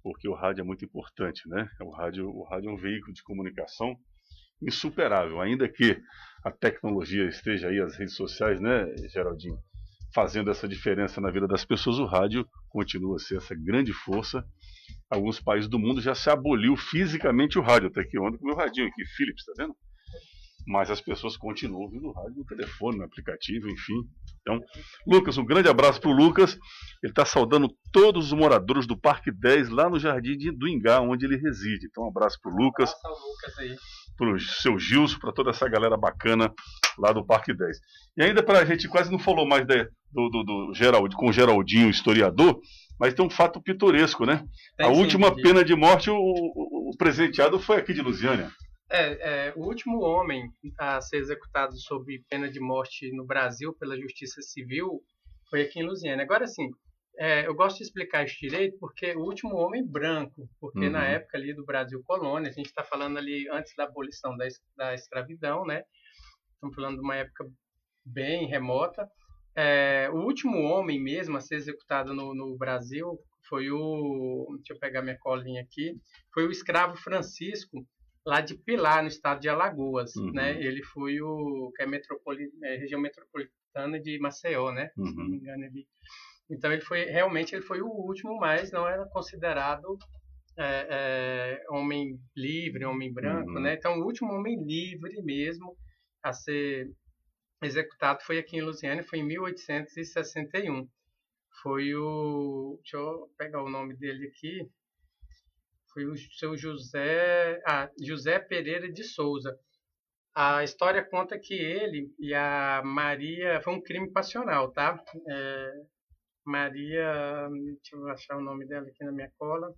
porque 0.02 0.28
o 0.28 0.34
rádio 0.34 0.62
é 0.62 0.64
muito 0.64 0.84
importante, 0.84 1.48
né? 1.48 1.68
O 1.82 1.90
rádio, 1.90 2.28
o 2.28 2.44
rádio 2.44 2.70
é 2.70 2.72
um 2.72 2.76
veículo 2.76 3.12
de 3.12 3.22
comunicação 3.22 3.94
insuperável, 4.62 5.40
ainda 5.40 5.68
que 5.68 6.00
a 6.44 6.50
tecnologia 6.50 7.28
esteja 7.28 7.68
aí, 7.68 7.80
as 7.80 7.96
redes 7.96 8.14
sociais, 8.14 8.60
né, 8.60 8.86
Geraldinho, 9.08 9.58
fazendo 10.14 10.50
essa 10.50 10.66
diferença 10.66 11.20
na 11.20 11.30
vida 11.30 11.46
das 11.46 11.64
pessoas, 11.64 11.98
o 11.98 12.06
rádio 12.06 12.46
continua 12.68 13.16
a 13.16 13.18
ser 13.18 13.36
essa 13.36 13.54
grande 13.54 13.92
força. 13.92 14.44
Alguns 15.10 15.40
países 15.40 15.68
do 15.68 15.78
mundo 15.78 16.00
já 16.00 16.14
se 16.14 16.28
aboliu 16.30 16.76
fisicamente 16.76 17.58
o 17.58 17.62
rádio, 17.62 17.88
até 17.88 18.04
que 18.04 18.18
ontem 18.18 18.38
com 18.38 18.44
o 18.44 18.48
meu 18.48 18.56
radinho 18.56 18.88
aqui, 18.88 19.04
Philips, 19.16 19.44
tá 19.44 19.52
vendo? 19.58 19.76
Mas 20.70 20.90
as 20.90 21.00
pessoas 21.00 21.34
continuam 21.36 21.80
ouvindo 21.84 22.08
o 22.08 22.12
rádio 22.12 22.34
no 22.36 22.44
telefone, 22.44 22.98
no 22.98 23.04
aplicativo, 23.04 23.68
enfim. 23.70 23.94
Então, 24.42 24.60
Lucas, 25.06 25.38
um 25.38 25.44
grande 25.44 25.66
abraço 25.68 25.98
para 25.98 26.10
o 26.10 26.12
Lucas. 26.12 26.58
Ele 27.02 27.10
está 27.10 27.24
saudando 27.24 27.68
todos 27.90 28.26
os 28.26 28.32
moradores 28.38 28.86
do 28.86 28.94
Parque 28.98 29.30
10 29.32 29.70
lá 29.70 29.88
no 29.88 29.98
Jardim 29.98 30.36
de- 30.36 30.52
do 30.52 30.68
Ingá, 30.68 31.00
onde 31.00 31.24
ele 31.24 31.36
reside. 31.38 31.86
Então, 31.86 32.04
um 32.04 32.08
abraço 32.08 32.38
para 32.42 32.52
o 32.52 32.56
Lucas 32.56 32.92
Passa 32.92 33.08
o 33.08 33.28
Lucas 33.30 33.58
aí. 33.60 33.76
pro 34.16 34.38
seu 34.38 34.78
Gilson, 34.78 35.18
para 35.18 35.32
toda 35.32 35.50
essa 35.50 35.66
galera 35.68 35.96
bacana 35.96 36.52
lá 36.98 37.12
do 37.12 37.24
Parque 37.24 37.54
10. 37.54 37.78
E 38.16 38.22
ainda 38.22 38.42
para 38.42 38.58
a 38.58 38.64
gente 38.66 38.86
quase 38.88 39.10
não 39.10 39.18
falou 39.18 39.46
mais 39.46 39.64
de- 39.66 39.88
do, 40.12 40.28
do, 40.28 40.42
do 40.44 40.74
Gerald, 40.74 41.14
com 41.16 41.28
o 41.30 41.32
Geraldinho, 41.32 41.88
historiador, 41.88 42.60
mas 43.00 43.14
tem 43.14 43.24
um 43.24 43.30
fato 43.30 43.58
pitoresco, 43.62 44.26
né? 44.26 44.44
Tem 44.76 44.86
a 44.86 44.92
sim, 44.92 45.00
última 45.00 45.34
pena 45.34 45.64
de 45.64 45.74
morte, 45.74 46.10
o, 46.10 46.16
o- 46.16 46.90
o 46.90 46.96
presenteado 46.98 47.58
foi 47.58 47.76
aqui 47.76 47.94
de 47.94 48.02
Lusiânia. 48.02 48.50
É, 48.90 49.48
é, 49.48 49.52
o 49.54 49.64
último 49.64 50.00
homem 50.00 50.50
a 50.78 51.00
ser 51.00 51.18
executado 51.18 51.76
sob 51.78 52.24
pena 52.30 52.50
de 52.50 52.58
morte 52.58 53.10
no 53.12 53.24
Brasil 53.24 53.74
pela 53.74 54.00
Justiça 54.00 54.40
Civil 54.40 55.02
foi 55.50 55.62
aqui 55.62 55.80
em 55.80 55.84
Lusiana. 55.84 56.22
Agora, 56.22 56.46
sim, 56.46 56.70
é, 57.18 57.46
eu 57.46 57.54
gosto 57.54 57.78
de 57.78 57.84
explicar 57.84 58.24
isso 58.24 58.38
direito 58.40 58.78
porque 58.78 59.12
o 59.14 59.20
último 59.20 59.56
homem 59.56 59.84
branco, 59.84 60.48
porque 60.60 60.86
Uhum. 60.86 60.92
na 60.92 61.04
época 61.04 61.36
ali 61.36 61.52
do 61.52 61.64
Brasil 61.64 62.00
colônia, 62.04 62.48
a 62.48 62.52
gente 62.52 62.66
está 62.66 62.84
falando 62.84 63.18
ali 63.18 63.48
antes 63.50 63.74
da 63.76 63.84
abolição 63.84 64.36
da, 64.36 64.46
da 64.76 64.94
escravidão, 64.94 65.66
né? 65.66 65.82
Estamos 66.54 66.74
falando 66.74 66.96
de 66.96 67.02
uma 67.02 67.16
época 67.16 67.44
bem 68.04 68.46
remota. 68.46 69.08
É, 69.54 70.08
o 70.12 70.18
último 70.18 70.58
homem 70.62 71.02
mesmo 71.02 71.36
a 71.36 71.40
ser 71.40 71.56
executado 71.56 72.14
no, 72.14 72.34
no 72.34 72.56
Brasil 72.56 73.18
foi 73.48 73.70
o. 73.70 74.54
Deixa 74.58 74.74
eu 74.74 74.78
pegar 74.78 75.02
minha 75.02 75.18
colinha 75.18 75.62
aqui. 75.62 75.96
Foi 76.32 76.46
o 76.46 76.50
escravo 76.50 76.96
Francisco, 76.96 77.84
lá 78.28 78.42
de 78.42 78.54
Pilar, 78.54 79.00
no 79.02 79.08
estado 79.08 79.40
de 79.40 79.48
Alagoas. 79.48 80.14
Uhum. 80.16 80.32
Né? 80.32 80.62
Ele 80.62 80.82
foi 80.82 81.18
o. 81.22 81.72
que 81.74 81.82
é, 81.82 81.86
metropoli, 81.86 82.50
é 82.62 82.76
região 82.76 83.00
metropolitana 83.00 83.98
de 83.98 84.18
Maceió, 84.20 84.70
né? 84.70 84.90
Se 84.94 85.14
não 85.16 85.24
me 85.28 85.36
engano, 85.38 85.64
ele. 85.64 85.86
Então 86.50 86.70
ele 86.72 86.82
foi 86.82 87.04
realmente 87.04 87.54
ele 87.54 87.62
foi 87.62 87.80
o 87.80 87.88
último, 87.88 88.36
mas 88.38 88.70
não 88.70 88.86
era 88.86 89.04
considerado 89.06 89.98
é, 90.58 90.86
é, 90.90 91.64
homem 91.70 92.18
livre, 92.36 92.84
homem 92.84 93.12
branco, 93.12 93.50
Uhum. 93.52 93.60
né? 93.60 93.74
Então 93.74 93.98
o 93.98 94.04
último 94.04 94.32
homem 94.34 94.62
livre 94.62 95.22
mesmo 95.22 95.74
a 96.22 96.32
ser 96.32 96.90
executado 97.62 98.20
foi 98.22 98.38
aqui 98.38 98.56
em 98.58 98.62
Lusiana, 98.62 99.02
foi 99.02 99.20
em 99.20 99.26
1861. 99.26 100.86
Foi 101.62 101.94
o. 101.94 102.78
Deixa 102.82 102.96
eu 102.98 103.30
pegar 103.38 103.62
o 103.62 103.70
nome 103.70 103.96
dele 103.96 104.26
aqui. 104.26 104.68
Foi 105.92 106.04
o 106.06 106.16
seu 106.16 106.56
José. 106.56 107.60
Ah, 107.66 107.90
José 108.00 108.38
Pereira 108.38 108.90
de 108.90 109.04
Souza. 109.04 109.58
A 110.34 110.62
história 110.62 111.04
conta 111.04 111.38
que 111.38 111.54
ele 111.54 112.14
e 112.18 112.34
a 112.34 112.82
Maria. 112.84 113.60
Foi 113.62 113.74
um 113.74 113.82
crime 113.82 114.10
passional, 114.12 114.72
tá? 114.72 115.02
É, 115.28 115.72
Maria. 116.44 117.48
Deixa 117.50 117.96
eu 117.96 118.08
achar 118.08 118.36
o 118.36 118.42
nome 118.42 118.66
dela 118.66 118.86
aqui 118.86 119.04
na 119.04 119.12
minha 119.12 119.30
cola. 119.38 119.74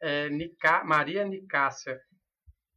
É, 0.00 0.28
Nica, 0.30 0.84
Maria 0.84 1.24
Nicácia. 1.24 2.00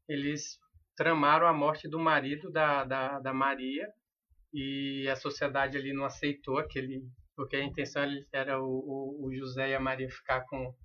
Eles 0.07 0.59
tramaram 0.95 1.47
a 1.47 1.53
morte 1.53 1.87
do 1.87 1.99
marido 1.99 2.51
da, 2.51 2.83
da, 2.83 3.19
da 3.19 3.33
Maria 3.33 3.87
e 4.53 5.07
a 5.07 5.15
sociedade 5.15 5.77
ali 5.77 5.93
não 5.93 6.05
aceitou 6.05 6.57
aquele 6.57 7.01
porque 7.35 7.55
a 7.55 7.63
intenção 7.63 8.03
era 8.31 8.61
o, 8.61 8.67
o, 8.67 9.27
o 9.27 9.33
José 9.33 9.69
e 9.69 9.75
a 9.75 9.79
Maria 9.79 10.09
ficar 10.09 10.41
com 10.45 10.75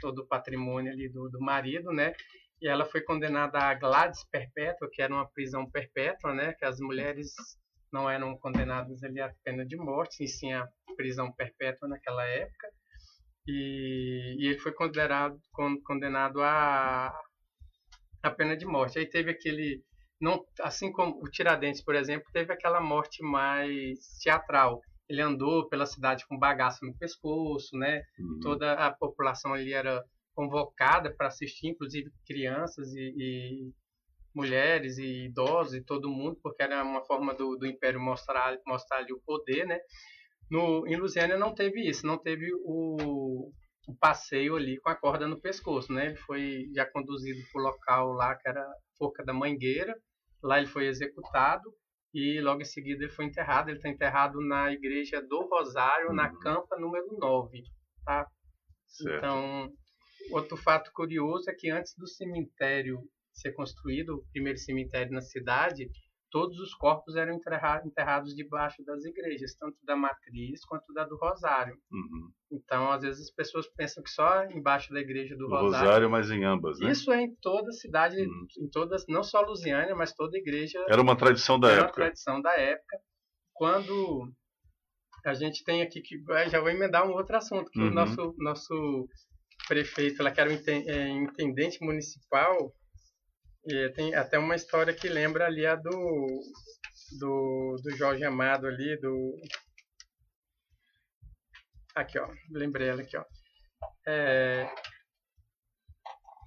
todo 0.00 0.20
o 0.20 0.26
patrimônio 0.26 0.92
ali 0.92 1.08
do, 1.08 1.28
do 1.28 1.40
marido, 1.40 1.92
né? 1.92 2.12
E 2.60 2.68
ela 2.68 2.84
foi 2.84 3.02
condenada 3.02 3.58
a 3.58 3.74
Gladys 3.74 4.24
perpétua, 4.30 4.88
que 4.92 5.02
era 5.02 5.12
uma 5.12 5.28
prisão 5.30 5.70
perpétua, 5.70 6.32
né? 6.34 6.54
Que 6.54 6.64
as 6.64 6.80
mulheres 6.80 7.32
não 7.92 8.08
eram 8.10 8.36
condenadas 8.38 9.02
ali 9.02 9.20
à 9.20 9.32
pena 9.44 9.64
de 9.64 9.76
morte, 9.76 10.24
e 10.24 10.28
sim 10.28 10.52
a 10.52 10.66
prisão 10.96 11.32
perpétua 11.32 11.88
naquela 11.88 12.24
época. 12.26 12.68
E, 13.46 14.36
e 14.38 14.46
ele 14.48 14.58
foi 14.58 14.72
considerado 14.72 15.38
con- 15.52 15.80
condenado 15.82 16.42
a 16.42 17.12
a 18.22 18.30
pena 18.30 18.56
de 18.56 18.66
morte. 18.66 18.98
Aí 18.98 19.06
teve 19.06 19.30
aquele 19.30 19.82
não 20.20 20.44
assim 20.60 20.90
como 20.92 21.22
o 21.22 21.30
Tiradentes, 21.30 21.82
por 21.82 21.94
exemplo, 21.94 22.26
teve 22.32 22.52
aquela 22.52 22.80
morte 22.80 23.22
mais 23.22 23.98
teatral. 24.22 24.80
Ele 25.08 25.22
andou 25.22 25.68
pela 25.68 25.86
cidade 25.86 26.26
com 26.26 26.38
bagaço 26.38 26.84
no 26.84 26.96
pescoço, 26.96 27.76
né? 27.76 28.02
Toda 28.40 28.72
a 28.74 28.92
população 28.92 29.54
ali 29.54 29.72
era 29.72 30.04
convocada 30.34 31.10
para 31.14 31.28
assistir, 31.28 31.68
inclusive 31.68 32.10
crianças 32.26 32.92
e, 32.94 33.14
e 33.16 33.72
mulheres 34.34 34.98
e 34.98 35.24
idosos 35.24 35.74
e 35.74 35.80
todo 35.80 36.10
mundo, 36.10 36.38
porque 36.42 36.62
era 36.62 36.82
uma 36.84 37.02
forma 37.02 37.34
do, 37.34 37.56
do 37.56 37.66
Império 37.66 37.98
mostrar 37.98 38.58
mostrar 38.66 38.98
ali 38.98 39.12
o 39.12 39.22
poder, 39.24 39.66
né? 39.66 39.78
No, 40.50 40.86
em 40.86 40.96
Lusiânia 40.96 41.38
não 41.38 41.54
teve 41.54 41.88
isso, 41.88 42.06
não 42.06 42.18
teve 42.18 42.52
o, 42.64 43.50
o 43.88 43.94
passeio 43.98 44.56
ali 44.56 44.78
com 44.78 44.90
a 44.90 44.94
corda 44.94 45.26
no 45.26 45.40
pescoço, 45.40 45.92
né? 45.92 46.06
Ele 46.06 46.16
foi 46.16 46.68
já 46.74 46.84
conduzido 46.84 47.40
para 47.50 47.60
o 47.60 47.64
local 47.64 48.12
lá 48.12 48.34
que 48.36 48.48
era 48.48 48.64
Forca 48.98 49.24
da 49.24 49.32
Mangueira, 49.32 49.96
lá 50.42 50.58
ele 50.58 50.66
foi 50.66 50.86
executado 50.86 51.72
e 52.16 52.40
logo 52.40 52.62
em 52.62 52.64
seguida 52.64 53.04
ele 53.04 53.12
foi 53.12 53.26
enterrado. 53.26 53.68
Ele 53.68 53.76
está 53.76 53.90
enterrado 53.90 54.40
na 54.40 54.72
igreja 54.72 55.20
do 55.20 55.46
Rosário, 55.46 56.14
na 56.14 56.34
campa 56.38 56.78
número 56.78 57.14
9, 57.18 57.62
tá? 58.06 58.26
Certo. 58.86 59.18
Então, 59.18 59.70
outro 60.30 60.56
fato 60.56 60.90
curioso 60.94 61.50
é 61.50 61.54
que 61.54 61.70
antes 61.70 61.94
do 61.94 62.08
cemitério 62.08 63.00
ser 63.34 63.52
construído, 63.52 64.14
o 64.14 64.26
primeiro 64.32 64.58
cemitério 64.58 65.12
na 65.12 65.20
cidade, 65.20 65.90
todos 66.36 66.58
os 66.60 66.74
corpos 66.74 67.16
eram 67.16 67.32
enterra- 67.34 67.82
enterrados 67.82 68.34
debaixo 68.34 68.84
das 68.84 69.02
igrejas, 69.06 69.54
tanto 69.54 69.78
da 69.84 69.96
matriz 69.96 70.62
quanto 70.66 70.92
da 70.92 71.04
do 71.04 71.16
Rosário. 71.16 71.74
Uhum. 71.90 72.30
Então, 72.52 72.90
às 72.92 73.00
vezes 73.00 73.28
as 73.28 73.34
pessoas 73.34 73.66
pensam 73.68 74.02
que 74.02 74.10
só 74.10 74.44
embaixo 74.44 74.92
da 74.92 75.00
igreja 75.00 75.34
do 75.34 75.48
Rosário. 75.48 75.86
Rosário, 75.86 76.10
mas 76.10 76.30
em 76.30 76.44
ambas, 76.44 76.78
né? 76.78 76.90
Isso 76.90 77.10
é 77.10 77.22
em 77.22 77.34
toda 77.36 77.72
cidade, 77.72 78.16
em 78.20 78.68
todas, 78.70 79.06
não 79.08 79.22
só 79.22 79.40
Lusiânia, 79.40 79.94
mas 79.96 80.12
toda 80.12 80.36
igreja. 80.36 80.78
Era 80.90 81.00
uma 81.00 81.16
tradição 81.16 81.58
da 81.58 81.68
era 81.68 81.76
época. 81.84 81.88
uma 81.88 81.94
tradição 81.94 82.42
da 82.42 82.52
época. 82.60 82.98
Quando 83.54 84.30
a 85.24 85.32
gente 85.32 85.64
tem 85.64 85.80
aqui 85.80 86.02
que 86.02 86.22
ah, 86.32 86.48
já 86.50 86.60
vou 86.60 86.68
emendar 86.68 87.06
um 87.06 87.12
outro 87.12 87.34
assunto 87.34 87.70
que 87.70 87.80
Uhum. 87.80 87.88
o 87.88 87.90
nosso 87.94 88.34
nosso 88.36 89.08
prefeito, 89.66 90.22
lá 90.22 90.30
que 90.30 90.40
era 90.40 90.50
o 90.50 90.52
é, 90.52 91.08
intendente 91.08 91.82
municipal, 91.82 92.72
e 93.68 93.90
tem 93.90 94.14
até 94.14 94.38
uma 94.38 94.54
história 94.54 94.94
que 94.94 95.08
lembra 95.08 95.46
ali 95.46 95.66
a 95.66 95.74
do 95.76 95.90
do, 97.18 97.76
do 97.82 97.96
Jorge 97.96 98.24
Amado 98.24 98.66
ali 98.66 98.98
do 99.00 99.34
aqui 101.94 102.18
ó, 102.18 102.28
lembrei 102.50 102.88
ela 102.88 103.02
aqui 103.02 103.16
ó. 103.16 103.24
É, 104.06 104.68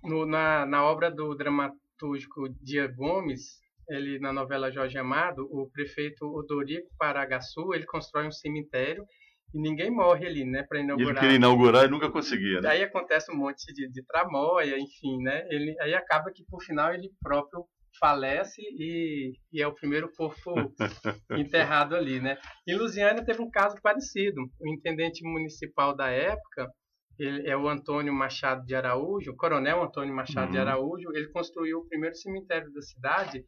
no- 0.04 0.26
na, 0.26 0.66
na 0.66 0.84
obra 0.84 1.10
do 1.12 1.36
dramaturgo 1.36 2.50
Dia 2.62 2.88
Gomes, 2.88 3.60
ele 3.90 4.20
na 4.20 4.32
novela 4.32 4.72
Jorge 4.72 4.98
Amado, 4.98 5.48
o 5.52 5.70
prefeito 5.72 6.26
Odorico 6.26 6.88
Paragaçu, 6.98 7.74
ele 7.74 7.86
constrói 7.86 8.28
um 8.28 8.32
cemitério 8.32 9.06
e 9.54 9.60
ninguém 9.60 9.90
morre 9.92 10.28
ali, 10.28 10.46
né, 10.46 10.64
para 10.64 10.78
E 10.78 10.82
ele 10.82 10.86
inaugurar. 10.88 11.20
queria 11.22 11.36
inaugurar 11.36 11.86
e 11.86 11.90
nunca 11.90 12.10
conseguia, 12.12 12.62
né? 12.62 12.70
Aí 12.70 12.84
acontece 12.84 13.32
um 13.32 13.36
monte 13.38 13.74
de, 13.74 13.90
de 13.90 14.04
tramóia, 14.06 14.78
enfim, 14.80 15.18
né? 15.24 15.46
Ele, 15.50 15.76
aí 15.82 15.94
acaba 15.94 16.32
que 16.32 16.44
por 16.46 16.62
final 16.64 16.94
ele 16.94 17.10
próprio 17.22 17.66
falece 18.00 18.62
e, 18.62 19.34
e 19.52 19.62
é 19.62 19.68
o 19.68 19.74
primeiro 19.74 20.10
corpo 20.16 20.54
enterrado 21.32 21.96
ali, 21.96 22.20
né? 22.22 22.38
Em 22.68 22.76
Lusiânia 22.78 23.26
teve 23.26 23.42
um 23.42 23.50
caso 23.50 23.76
parecido. 23.82 24.42
O 24.60 24.68
intendente 24.70 25.24
municipal 25.24 25.96
da 25.96 26.10
época, 26.10 26.72
ele 27.18 27.50
é 27.50 27.58
o 27.58 27.68
Antônio 27.68 28.14
Machado 28.14 28.66
de 28.66 28.76
Araújo, 28.76 29.32
o 29.32 29.36
coronel 29.36 29.82
Antônio 29.84 30.16
Machado 30.16 30.52
de 30.52 30.58
Uhum. 30.58 30.62
Araújo, 30.64 31.10
ele 31.14 31.28
construiu 31.32 31.80
o 31.80 31.88
primeiro 31.88 32.16
cemitério 32.16 32.72
da 32.72 32.82
cidade 32.82 33.44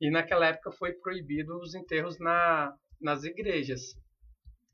e 0.00 0.10
naquela 0.10 0.46
época 0.46 0.72
foi 0.72 0.92
proibido 0.94 1.58
os 1.58 1.74
enterros 1.74 2.18
na, 2.18 2.72
nas 3.00 3.24
igrejas. 3.24 3.80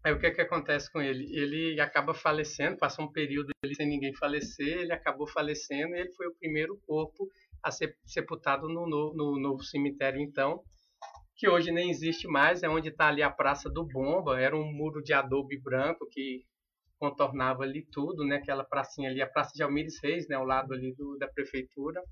Aí 0.08 0.14
o 0.14 0.18
que 0.18 0.30
que 0.30 0.40
acontece 0.40 0.90
com 0.90 1.02
ele? 1.02 1.24
Ele 1.36 1.78
acaba 1.82 2.14
falecendo, 2.14 2.78
passa 2.78 3.02
um 3.02 3.12
período 3.12 3.50
ali 3.62 3.74
sem 3.74 3.86
ninguém 3.86 4.14
falecer, 4.14 4.78
ele 4.78 4.92
acabou 4.92 5.26
falecendo 5.26 5.94
e 5.94 6.00
ele 6.00 6.12
foi 6.12 6.26
o 6.26 6.34
primeiro 6.34 6.80
corpo 6.86 7.28
a 7.62 7.70
ser 7.70 7.94
sepultado 8.06 8.68
no, 8.70 8.88
no, 8.88 9.12
no 9.14 9.38
novo 9.38 9.62
cemitério, 9.62 10.18
então, 10.18 10.62
que 11.36 11.46
hoje 11.46 11.70
nem 11.70 11.90
existe 11.90 12.26
mais, 12.26 12.62
é 12.62 12.70
onde 12.70 12.88
está 12.88 13.08
ali 13.08 13.22
a 13.22 13.28
Praça 13.28 13.68
do 13.68 13.84
Bomba, 13.84 14.40
era 14.40 14.56
um 14.56 14.72
muro 14.72 15.02
de 15.02 15.12
adobe 15.12 15.60
branco 15.60 16.08
que 16.10 16.42
contornava 16.98 17.64
ali 17.64 17.86
tudo, 17.92 18.24
né? 18.24 18.36
Aquela 18.36 18.64
pracinha 18.64 19.10
ali, 19.10 19.20
a 19.20 19.28
Praça 19.28 19.52
de 19.54 19.62
Almires 19.62 20.02
Reis, 20.02 20.26
né? 20.26 20.36
Ao 20.36 20.44
lado 20.44 20.72
ali 20.72 20.94
do, 20.94 21.18
da 21.18 21.28
prefeitura. 21.28 22.02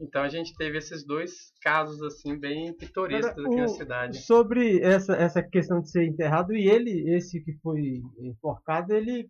Então 0.00 0.22
a 0.22 0.28
gente 0.28 0.54
teve 0.56 0.76
esses 0.78 1.04
dois 1.06 1.32
casos 1.62 2.02
assim 2.02 2.38
bem 2.38 2.74
pitorescos 2.76 3.32
Agora, 3.32 3.48
aqui 3.48 3.56
na 3.56 3.64
o- 3.64 3.68
cidade. 3.68 4.18
Sobre 4.18 4.80
essa, 4.82 5.14
essa 5.14 5.42
questão 5.42 5.80
de 5.80 5.90
ser 5.90 6.04
enterrado, 6.04 6.54
e 6.54 6.68
ele, 6.68 7.14
esse 7.16 7.40
que 7.42 7.52
foi 7.62 8.02
enforcado, 8.20 8.94
ele 8.94 9.28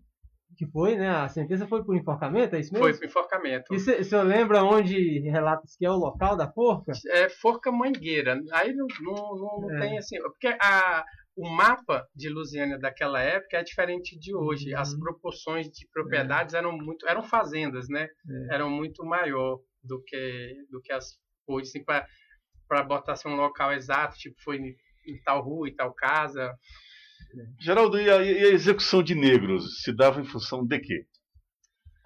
que 0.56 0.66
foi, 0.66 0.96
né? 0.96 1.08
A 1.10 1.28
sentença 1.28 1.66
foi 1.66 1.84
por 1.84 1.94
enforcamento, 1.94 2.56
é 2.56 2.60
isso 2.60 2.72
mesmo? 2.72 2.86
Foi 2.88 2.96
por 2.96 3.04
enforcamento. 3.04 3.74
E 3.74 3.76
o 3.76 4.04
senhor 4.04 4.22
lembra 4.22 4.62
onde 4.64 5.20
relatos 5.28 5.76
que 5.76 5.84
é 5.84 5.90
o 5.90 5.96
local 5.96 6.36
da 6.36 6.50
forca? 6.50 6.92
É 7.10 7.28
Forca 7.28 7.70
Mangueira. 7.70 8.40
Aí 8.52 8.72
não, 8.74 8.86
não, 9.02 9.60
não, 9.60 9.70
É. 9.76 9.80
tem 9.80 9.98
assim. 9.98 10.16
Porque 10.22 10.46
a, 10.60 11.04
o 11.36 11.46
mapa 11.50 12.06
de 12.14 12.28
Lusiânia 12.30 12.78
daquela 12.78 13.20
época 13.20 13.58
é 13.58 13.62
diferente 13.62 14.18
de 14.18 14.34
hoje. 14.34 14.74
As 14.74 14.92
Uhum. 14.94 15.00
proporções 15.00 15.66
de 15.68 15.86
propriedades 15.92 16.54
eram 16.54 16.72
muito. 16.72 17.06
eram 17.06 17.22
fazendas, 17.22 17.86
né? 17.90 18.08
É. 18.50 18.54
Eram 18.54 18.70
muito 18.70 19.04
maior 19.04 19.58
do 19.86 20.02
que, 20.02 20.66
do 20.70 20.80
que 20.80 20.92
as 20.92 21.18
hoje, 21.46 21.68
assim, 21.68 21.84
para 21.84 22.82
botar 22.82 23.12
assim, 23.12 23.28
um 23.28 23.36
local 23.36 23.72
exato, 23.72 24.18
tipo, 24.18 24.36
foi 24.42 24.58
em, 25.06 25.22
tal 25.22 25.42
rua, 25.42 25.68
em 25.68 25.74
tal 25.74 25.94
casa. 25.94 26.56
Geraldo, 27.60 28.00
e 28.00 28.10
a, 28.10 28.22
e 28.22 28.44
a 28.46 28.48
execução 28.48 29.02
de 29.02 29.14
negros 29.14 29.82
se 29.82 29.92
dava 29.94 30.20
em 30.20 30.24
função 30.24 30.66
de 30.66 30.78
quê? 30.80 31.06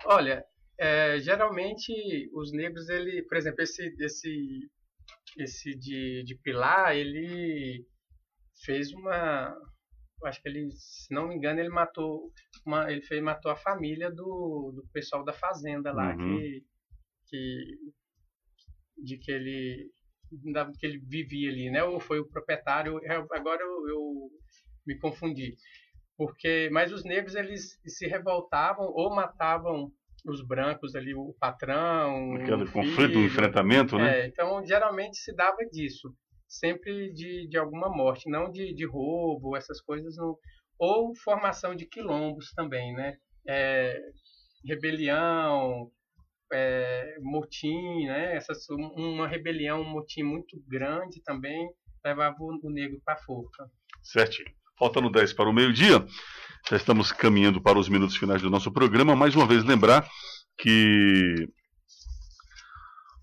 Olha, 0.04 0.44
é, 0.78 1.18
geralmente 1.20 1.92
os 2.34 2.52
negros, 2.52 2.88
ele, 2.88 3.22
por 3.22 3.36
exemplo, 3.36 3.62
esse, 3.62 3.94
esse, 3.98 4.70
esse 5.38 5.74
de, 5.74 6.22
de 6.24 6.34
Pilar, 6.36 6.96
ele 6.96 7.84
fez 8.64 8.92
uma, 8.92 9.54
acho 10.24 10.42
que 10.42 10.48
ele, 10.48 10.70
se 10.72 11.12
não 11.12 11.28
me 11.28 11.34
engano, 11.34 11.60
ele 11.60 11.68
matou, 11.68 12.32
uma, 12.66 12.90
ele 12.90 13.02
fez, 13.02 13.22
matou 13.22 13.50
a 13.50 13.56
família 13.56 14.10
do, 14.10 14.72
do 14.74 14.88
pessoal 14.92 15.24
da 15.24 15.32
fazenda 15.32 15.92
lá, 15.92 16.14
Uhum. 16.14 16.18
que, 16.18 16.64
que, 17.30 17.78
de 18.98 19.16
que 19.18 19.30
ele, 19.30 19.90
que 20.78 20.86
ele 20.86 20.98
vivia 20.98 21.50
ali, 21.50 21.70
né? 21.70 21.82
Ou 21.84 22.00
foi 22.00 22.20
o 22.20 22.28
proprietário? 22.28 23.00
Eu- 23.04 23.26
agora 23.32 23.62
eu, 23.62 23.88
eu 23.88 24.30
me 24.86 24.98
confundi 24.98 25.56
porque 26.16 26.68
mas 26.70 26.92
os 26.92 27.02
negros 27.02 27.34
eles 27.34 27.80
se 27.86 28.06
revoltavam 28.06 28.86
ou 28.86 29.14
matavam 29.14 29.90
os 30.26 30.46
brancos 30.46 30.94
ali 30.94 31.14
o 31.14 31.34
patrão 31.40 32.34
Aquele 32.34 32.64
o 32.64 32.72
conflito, 32.72 33.10
o 33.10 33.12
filho. 33.12 33.26
enfrentamento, 33.26 33.96
né? 33.98 34.20
É, 34.20 34.26
então 34.26 34.62
geralmente 34.66 35.16
se 35.16 35.34
dava 35.34 35.58
disso 35.72 36.14
sempre 36.46 37.12
de, 37.14 37.48
de 37.48 37.56
alguma 37.56 37.88
morte 37.88 38.28
não 38.28 38.50
de, 38.50 38.74
de 38.74 38.84
roubo 38.86 39.56
essas 39.56 39.80
coisas 39.80 40.16
não 40.16 40.36
ou 40.78 41.14
formação 41.16 41.74
de 41.74 41.86
quilombos 41.86 42.52
também 42.54 42.92
né 42.94 43.16
É, 43.48 43.98
rebelião 44.66 45.90
é, 46.52 47.16
motim 47.20 48.06
né 48.06 48.36
essas 48.36 48.68
um- 48.70 48.92
uma 48.96 49.28
rebelião 49.28 49.80
um 49.82 49.88
motim 49.88 50.22
muito 50.22 50.60
grande 50.66 51.22
também 51.22 51.68
levava 52.04 52.36
o, 52.40 52.70
negro 52.70 53.00
para 53.04 53.16
forca 53.16 53.70
Certinho. 54.02 54.50
Faltando 54.78 55.10
10 55.10 55.34
para 55.34 55.48
o 55.48 55.52
meio-dia, 55.52 56.04
já 56.68 56.76
estamos 56.76 57.12
caminhando 57.12 57.60
para 57.60 57.78
os 57.78 57.88
minutos 57.88 58.16
finais 58.16 58.40
do 58.40 58.48
nosso 58.48 58.72
programa. 58.72 59.14
Mais 59.14 59.34
uma 59.34 59.46
vez, 59.46 59.62
lembrar 59.62 60.08
que 60.58 61.48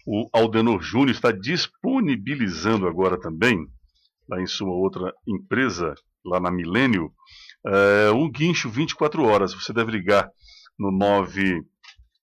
o 0.06 0.30
Aldenor 0.32 0.82
Júnior 0.82 1.10
está 1.10 1.32
disponibilizando 1.32 2.88
agora 2.88 3.20
também, 3.20 3.68
lá 4.30 4.40
em 4.40 4.48
sua 4.48 4.70
outra 4.70 5.12
empresa, 5.28 5.96
lá 6.24 6.40
na 6.40 6.52
Milênio, 6.52 7.12
eh, 7.66 8.12
um 8.12 8.30
guincho 8.30 8.70
24 8.70 9.24
horas. 9.24 9.54
Você 9.54 9.74
deve 9.74 9.92
ligar 9.92 10.30
no 10.78 10.92
9 10.92 11.64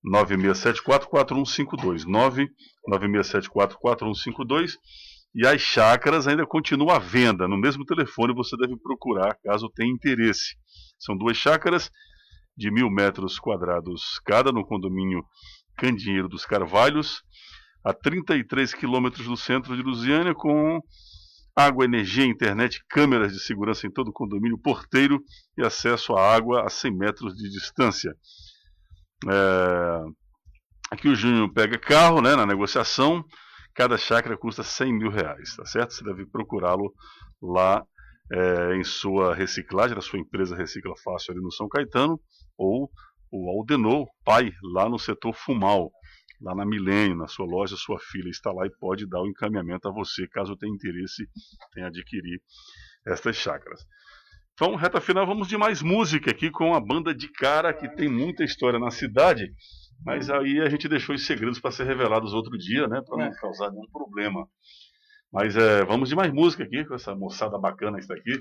9674-4152. 0.05 2.05
99674-4152. 2.89 4.77
E 5.35 5.47
as 5.47 5.61
chácaras 5.61 6.27
ainda 6.29 6.47
continuam 6.47 6.95
à 6.95 6.99
venda. 6.99 7.49
No 7.49 7.59
mesmo 7.59 7.85
telefone 7.85 8.35
você 8.35 8.57
deve 8.57 8.77
procurar, 8.77 9.37
caso 9.43 9.69
tenha 9.75 9.93
interesse. 9.93 10.55
São 10.99 11.17
duas 11.17 11.37
chácaras 11.37 11.91
de 12.57 12.71
mil 12.71 12.89
metros 12.89 13.39
quadrados 13.39 14.21
cada, 14.25 14.53
no 14.53 14.65
condomínio 14.65 15.25
Candinheiro 15.77 16.29
dos 16.29 16.47
Carvalhos, 16.47 17.23
a 17.85 17.93
33 17.93 18.73
quilômetros 18.75 19.27
do 19.27 19.37
centro 19.37 19.77
de 19.77 19.83
Lusiânia, 19.83 20.35
com 20.35 20.81
água, 21.57 21.85
energia, 21.85 22.25
internet, 22.25 22.83
câmeras 22.89 23.33
de 23.33 23.41
segurança 23.41 23.87
em 23.87 23.91
todo 23.91 24.09
o 24.09 24.13
condomínio, 24.13 24.59
porteiro 24.59 25.21
e 25.59 25.65
acesso 25.65 26.15
à 26.15 26.35
água 26.35 26.65
a 26.65 26.71
100 26.71 26.97
metros 26.97 27.35
de 27.35 27.51
distância. 27.51 28.15
É, 29.29 30.25
Aqui 30.95 31.09
o 31.09 31.15
Júnior 31.17 31.53
pega 31.53 31.77
carro 31.77 32.21
né, 32.23 32.37
na 32.37 32.47
negociação, 32.47 33.25
cada 33.75 33.99
chácara 33.99 34.37
custa 34.37 34.63
100 34.63 34.93
mil 34.93 35.11
reais, 35.11 35.57
tá 35.57 35.67
certo? 35.67 35.93
Você 35.93 36.05
deve 36.05 36.25
procurá-lo 36.25 36.95
lá 37.43 37.85
é, 38.33 38.77
em 38.77 38.85
sua 38.85 39.35
reciclagem, 39.35 39.97
na 39.97 40.01
sua 40.01 40.21
empresa 40.21 40.55
Recicla 40.55 40.95
Fácil 41.03 41.33
ali 41.33 41.43
no 41.43 41.51
São 41.51 41.69
Caetano, 41.69 42.21
ou 42.57 42.89
o 43.33 43.51
Aldenor, 43.51 44.07
pai, 44.25 44.53
lá 44.63 44.89
no 44.89 44.97
setor 44.97 45.35
Fumal, 45.35 45.91
lá 46.41 46.55
na 46.55 46.65
Milênio, 46.65 47.17
na 47.17 47.27
sua 47.27 47.45
loja, 47.45 47.75
sua 47.77 47.99
filha 47.99 48.29
está 48.29 48.53
lá 48.53 48.65
e 48.65 48.71
pode 48.79 49.05
dar 49.09 49.21
o 49.21 49.27
encaminhamento 49.27 49.89
a 49.89 49.93
você, 49.93 50.29
caso 50.29 50.57
tenha 50.57 50.73
interesse 50.73 51.27
em 51.77 51.83
adquirir 51.83 52.41
estas 53.05 53.35
chácaras. 53.35 53.85
Então, 54.55 54.77
reta 54.77 55.01
final, 55.01 55.27
vamos 55.27 55.49
de 55.49 55.57
mais 55.57 55.83
música 55.83 56.31
aqui 56.31 56.51
com 56.51 56.75
a 56.75 56.81
banda 56.81 57.13
de 57.13 57.29
cara 57.33 57.75
que 57.75 57.89
tem 57.97 58.09
muita 58.09 58.45
história 58.45 58.79
na 58.79 58.91
cidade, 58.91 59.53
mas 60.05 60.31
aí 60.31 60.61
a 60.61 60.69
gente 60.69 60.89
deixou 60.89 61.15
os 61.15 61.27
segredos 61.27 61.59
para 61.59 61.73
ser 61.73 61.85
revelados 61.85 62.33
outro 62.33 62.57
dia, 62.57 62.87
né, 62.87 63.03
para 63.05 63.25
não 63.25 63.35
causar 63.35 63.71
nenhum 63.71 63.91
problema. 63.91 64.47
Mas 65.33 65.57
é, 65.57 65.85
vamos 65.85 66.09
de 66.09 66.15
mais 66.15 66.33
música 66.33 66.63
aqui 66.63 66.85
com 66.85 66.95
essa 66.95 67.15
moçada 67.17 67.59
bacana 67.59 67.97
que 67.97 68.05
está 68.05 68.15
aqui. 68.15 68.39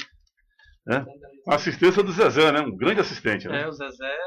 Né? 0.86 1.04
A 1.48 1.56
assistência 1.56 2.04
do 2.04 2.12
Zezé, 2.12 2.52
né? 2.52 2.60
Um 2.60 2.76
grande 2.76 3.00
assistente, 3.00 3.48
né? 3.48 3.64
É, 3.64 3.68
o 3.68 3.72
Zezé. 3.72 4.18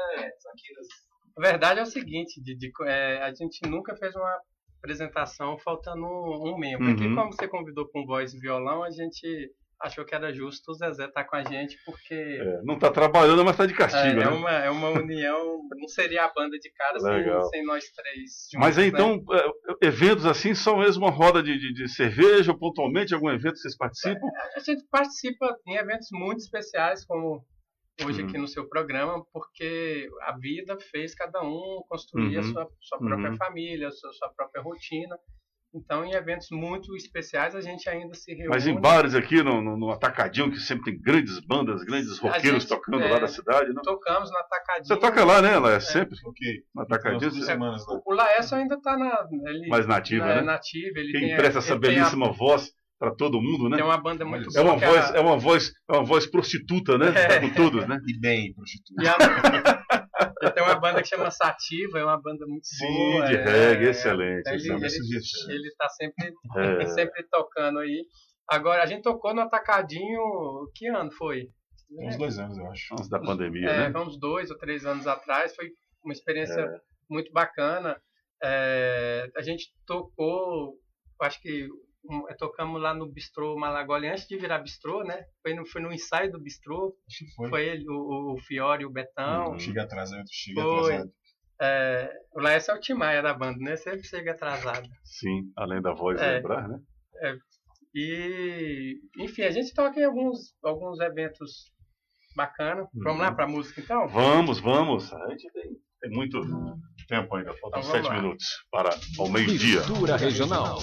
A 1.37 1.41
verdade 1.41 1.79
é 1.79 1.83
o 1.83 1.85
seguinte, 1.85 2.41
Didi, 2.41 2.71
é, 2.85 3.21
a 3.21 3.33
gente 3.33 3.65
nunca 3.69 3.95
fez 3.95 4.13
uma 4.15 4.37
apresentação 4.79 5.57
faltando 5.59 6.05
um, 6.05 6.57
membro. 6.57 6.91
Aqui, 6.91 7.05
Uhum. 7.07 7.15
como 7.15 7.31
você 7.31 7.47
convidou 7.47 7.87
um 7.95 8.05
voz 8.05 8.33
e 8.33 8.39
violão, 8.39 8.83
a 8.83 8.89
gente 8.89 9.51
achou 9.81 10.03
que 10.05 10.15
era 10.15 10.33
justo 10.33 10.71
o 10.71 10.73
Zezé 10.73 11.05
estar 11.05 11.23
com 11.25 11.35
a 11.35 11.43
gente, 11.43 11.77
porque 11.85 12.13
É, 12.13 12.61
não 12.63 12.75
está 12.75 12.91
trabalhando, 12.91 13.43
mas 13.43 13.53
está 13.53 13.65
de 13.65 13.73
castigo, 13.73 14.19
é, 14.19 14.23
é 14.23 14.25
né? 14.25 14.27
uma, 14.27 14.51
é 14.51 14.69
uma 14.69 14.89
união, 14.89 15.61
não 15.75 15.87
seria 15.87 16.25
a 16.25 16.33
banda 16.33 16.57
de 16.57 16.69
cara 16.71 16.99
sem, 16.99 17.49
sem 17.49 17.65
nós 17.65 17.83
três. 17.91 18.47
Mas 18.55 18.75
juntos, 18.75 18.77
aí, 18.77 18.91
né? 18.91 19.15
então, 19.15 19.35
é, 19.81 19.87
eventos 19.87 20.25
assim 20.25 20.53
são 20.55 20.77
mesmo 20.79 21.05
uma 21.05 21.11
roda 21.11 21.41
de, 21.43 21.57
de, 21.57 21.73
de 21.73 21.87
cerveja, 21.89 22.53
pontualmente 22.57 23.13
algum 23.13 23.29
evento 23.29 23.53
que 23.53 23.59
vocês 23.59 23.77
participam? 23.77 24.27
A 24.55 24.59
gente 24.59 24.83
participa 24.89 25.57
em 25.67 25.75
eventos 25.75 26.07
muito 26.11 26.39
especiais, 26.39 27.05
como 27.05 27.45
hoje 28.03 28.21
Uhum. 28.21 28.27
aqui 28.27 28.37
no 28.37 28.47
seu 28.47 28.67
programa, 28.69 29.25
porque 29.33 30.07
a 30.21 30.37
vida 30.37 30.77
fez 30.91 31.15
cada 31.15 31.41
um 31.41 31.83
construir 31.89 32.37
a 32.37 32.41
Uhum. 32.41 32.53
sua, 32.53 32.67
sua 32.81 32.99
própria 32.99 33.31
Uhum. 33.31 33.37
família, 33.37 33.87
a 33.87 33.91
sua, 33.91 34.13
sua 34.13 34.29
própria 34.29 34.61
rotina. 34.61 35.17
Então, 35.75 36.03
em 36.05 36.13
eventos 36.13 36.47
muito 36.49 36.95
especiais, 36.95 37.53
a 37.53 37.61
gente 37.61 37.87
ainda 37.89 38.13
se 38.15 38.31
reúne. 38.33 38.49
Mas 38.49 38.65
em 38.65 38.73
bares 38.79 39.13
aqui, 39.13 39.43
no, 39.43 39.61
no, 39.61 39.77
no 39.77 39.91
Atacadinho, 39.91 40.49
que 40.49 40.59
sempre 40.59 40.85
tem 40.91 40.99
grandes 41.01 41.39
bandas, 41.39 41.83
grandes 41.83 42.17
roqueiros 42.17 42.63
gente, 42.63 42.69
tocando 42.69 43.01
é, 43.03 43.07
lá 43.11 43.19
da 43.19 43.27
cidade, 43.27 43.71
né? 43.73 43.81
Tocamos 43.83 44.31
no 44.31 44.37
Atacadinho. 44.37 44.85
Você 44.87 44.97
toca 44.97 45.23
lá, 45.25 45.41
né? 45.41 45.59
Lá 45.59 45.73
é 45.73 45.75
É. 45.75 45.79
sempre? 45.79 46.17
No 46.73 46.81
Atacadinho. 46.81 47.27
É, 47.27 47.29
você- 47.57 48.01
O 48.05 48.13
Laércio 48.13 48.57
ainda 48.57 48.75
está 48.75 48.97
na. 48.97 49.27
Ele, 49.49 49.67
Mais 49.67 49.85
nativa, 49.85 50.25
na- 50.25 50.35
né? 50.35 50.41
nativa, 50.41 50.99
ele 50.99 51.11
Quem 51.11 51.21
tem 51.21 51.31
a- 51.31 51.33
empresta 51.35 51.59
essa 51.59 51.73
ele 51.73 51.81
tem 51.81 51.91
a- 51.91 51.93
belíssima 51.95 52.31
voz 52.31 52.71
para 52.99 53.11
todo 53.13 53.39
mundo, 53.39 53.69
né? 53.69 53.77
Tem 53.77 53.85
uma 53.85 53.97
banda 54.01 54.25
muito 54.25 54.47
é 54.57 54.61
uma 54.61 54.75
boa 54.75 54.83
é 54.83 54.87
voz, 54.89 55.11
a- 55.11 55.17
é 55.17 55.19
uma 55.19 55.37
voz, 55.37 55.71
é 55.87 55.93
uma 55.93 56.03
voz 56.03 56.25
prostituta, 56.25 56.97
né? 56.97 57.13
É. 57.15 57.39
Com 57.39 57.49
todos, 57.53 57.87
né? 57.87 57.99
E 58.07 58.19
bem 58.19 58.53
prostituta. 58.55 59.03
E 59.03 59.07
a- 59.07 59.17
ele 60.41 60.51
tem 60.51 60.63
uma 60.63 60.75
banda 60.79 61.01
que 61.01 61.07
chama 61.07 61.31
Sativa, 61.31 61.99
é 61.99 62.03
uma 62.03 62.21
banda 62.21 62.45
muito 62.45 62.65
Sim, 62.67 62.87
boa. 63.13 63.25
de 63.27 63.35
é- 63.35 63.43
reggae, 63.43 63.89
excelente, 63.89 64.47
Ele, 64.47 64.55
excelente. 64.57 64.95
ele, 65.47 65.55
ele 65.57 65.75
tá 65.77 65.89
sempre, 65.89 66.33
É. 66.55 66.85
sempre 66.99 67.23
tocando 67.31 67.79
aí. 67.79 68.05
Agora, 68.49 68.81
a 68.83 68.85
gente 68.85 69.01
tocou 69.03 69.33
no 69.33 69.41
Atacadinho, 69.41 70.19
que 70.75 70.87
ano 70.87 71.11
foi? 71.11 71.49
Uns 71.89 72.17
dois 72.17 72.37
anos, 72.39 72.57
eu 72.57 72.67
acho. 72.71 72.93
Antes 72.93 73.09
da 73.09 73.19
pandemia, 73.19 73.69
É, 73.69 73.89
né? 73.89 73.99
uns 73.99 74.19
dois 74.19 74.49
ou 74.51 74.57
três 74.57 74.85
anos 74.85 75.07
atrás, 75.07 75.55
foi 75.55 75.69
uma 76.03 76.13
experiência 76.13 76.59
É. 76.61 76.79
muito 77.09 77.31
bacana. 77.31 77.99
É, 78.43 79.29
a 79.35 79.41
gente 79.41 79.67
tocou, 79.85 80.75
acho 81.21 81.41
que 81.41 81.67
tocamos 82.37 82.81
lá 82.81 82.93
no 82.93 83.11
Bistrô 83.11 83.57
Malagoli 83.57 84.07
antes 84.07 84.27
de 84.27 84.37
virar 84.37 84.59
Bistrô, 84.59 85.03
né? 85.03 85.25
Foi 85.41 85.53
no, 85.53 85.65
foi 85.65 85.81
no 85.81 85.91
ensaio 85.93 86.31
do 86.31 86.39
Bistrô. 86.39 86.95
Que 87.07 87.25
foi. 87.49 87.67
ele, 87.67 87.85
o, 87.89 88.33
o 88.33 88.37
Fiore 88.39 88.83
e 88.83 88.85
o 88.85 88.89
Betão. 88.91 89.57
Chega 89.59 89.83
atrasado, 89.83 90.25
chega 90.31 90.61
Foi. 90.61 90.93
atrasado. 90.93 91.11
É, 91.59 92.13
o 92.33 92.39
Laércio 92.39 92.71
é 92.71 92.75
o 92.75 92.79
Timaya 92.79 93.21
da 93.21 93.33
banda, 93.33 93.57
né? 93.59 93.75
Sempre 93.77 94.03
chega 94.03 94.31
atrasado. 94.31 94.87
Sim, 95.03 95.51
além 95.57 95.81
da 95.81 95.93
voz 95.93 96.19
É. 96.21 96.35
lembrar, 96.35 96.67
né? 96.67 96.79
É, 97.23 97.35
E, 97.95 98.99
enfim, 99.17 99.41
a 99.41 99.49
gente 99.51 99.73
toca 99.73 99.99
em 99.99 100.03
alguns, 100.03 100.53
alguns 100.63 100.99
eventos 100.99 101.71
bacanas. 102.35 102.87
Vamos 102.93 103.21
lá 103.21 103.31
pra 103.33 103.47
música 103.47 103.81
então? 103.81 104.07
Vamos, 104.07 104.59
vamos. 104.59 105.11
A 105.11 105.29
gente 105.31 105.51
tem, 105.51 105.71
tem 106.01 106.11
muito 106.11 106.39
tempo 107.07 107.35
ainda, 107.35 107.53
faltam 107.55 107.79
Então 107.81 107.91
sete 107.91 108.07
lá. 108.07 108.13
minutos 108.15 108.45
para 108.71 108.89
ao 109.17 109.29
meio-dia. 109.29 109.79
Mistura 109.79 110.17
Regional. 110.17 110.77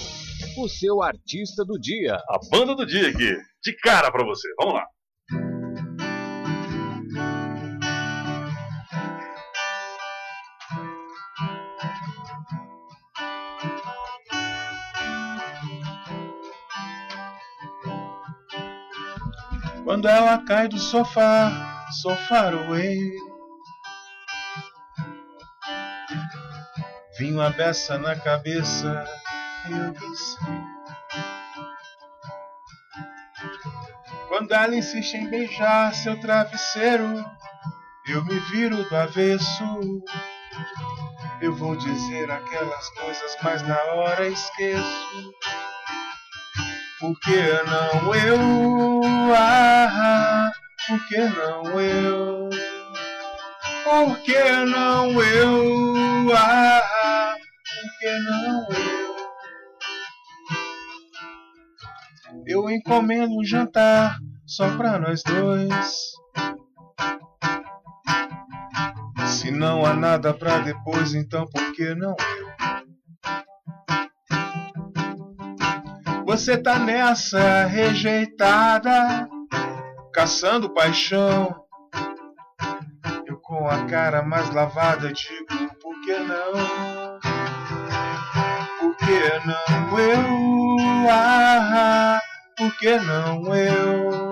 O 0.58 0.68
seu 0.68 1.02
artista 1.02 1.64
do 1.64 1.78
dia. 1.78 2.14
A 2.28 2.38
banda 2.50 2.74
do 2.74 2.84
dia 2.84 3.08
aqui, 3.08 3.36
de 3.62 3.76
cara 3.82 4.10
pra 4.10 4.24
você. 4.24 4.48
Vamos 4.58 4.74
lá. 4.74 4.84
Quando 19.84 20.08
ela 20.08 20.38
cai 20.38 20.68
do 20.68 20.78
sofá, 20.78 21.86
so 22.02 22.10
far 22.28 22.54
Vinho 27.24 27.40
a 27.40 27.48
beça 27.48 27.96
na 27.96 28.14
cabeça, 28.14 29.02
eu 29.70 29.92
disse. 29.92 30.36
Quando 34.28 34.52
ela 34.52 34.76
insiste 34.76 35.14
em 35.14 35.30
beijar 35.30 35.94
seu 35.94 36.20
travesseiro, 36.20 37.24
eu 38.06 38.22
me 38.26 38.38
viro 38.50 38.84
do 38.84 38.94
avesso. 38.94 39.64
Eu 41.40 41.54
vou 41.54 41.74
dizer 41.76 42.30
aquelas 42.30 42.90
coisas, 42.90 43.36
mas 43.42 43.62
na 43.66 43.82
hora 43.94 44.28
esqueço. 44.28 45.32
Por 47.00 47.18
que 47.20 47.40
não 47.64 48.14
eu? 48.14 49.00
Ah, 49.34 50.52
por 50.86 51.08
que 51.08 51.18
não 51.20 51.80
eu? 51.80 52.43
Por 53.84 54.18
que 54.22 54.42
não 54.64 55.22
eu? 55.22 56.34
Ah, 56.34 57.36
por 57.36 57.98
que 57.98 58.18
não 58.18 58.66
eu? 58.70 59.14
Eu 62.46 62.70
encomendo 62.70 63.38
um 63.38 63.44
jantar 63.44 64.18
só 64.46 64.74
pra 64.76 64.98
nós 64.98 65.22
dois. 65.22 66.14
Se 69.26 69.50
não 69.50 69.84
há 69.84 69.92
nada 69.92 70.32
pra 70.32 70.60
depois, 70.60 71.14
então 71.14 71.46
por 71.46 71.72
que 71.74 71.94
não 71.94 72.16
eu? 72.18 72.44
Você 76.24 76.56
tá 76.56 76.78
nessa 76.78 77.66
rejeitada, 77.66 79.28
caçando 80.12 80.72
paixão. 80.72 81.63
Com 83.64 83.70
a 83.70 83.86
cara 83.86 84.20
mais 84.20 84.50
lavada 84.50 85.10
digo, 85.10 85.74
por 85.80 85.98
que 86.04 86.18
não? 86.18 87.18
Por 88.78 88.94
que 88.98 89.40
não 89.46 89.98
eu? 89.98 91.08
Ah, 91.08 92.20
por 92.58 92.76
que 92.76 92.98
não 92.98 93.56
eu? 93.56 94.30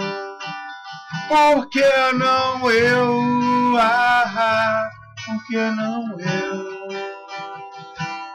Por 1.28 1.70
que 1.70 2.12
não 2.12 2.70
eu? 2.70 3.78
Ah, 3.78 4.90
por 5.24 5.46
que 5.46 5.56
não 5.56 6.20
eu? 6.20 6.88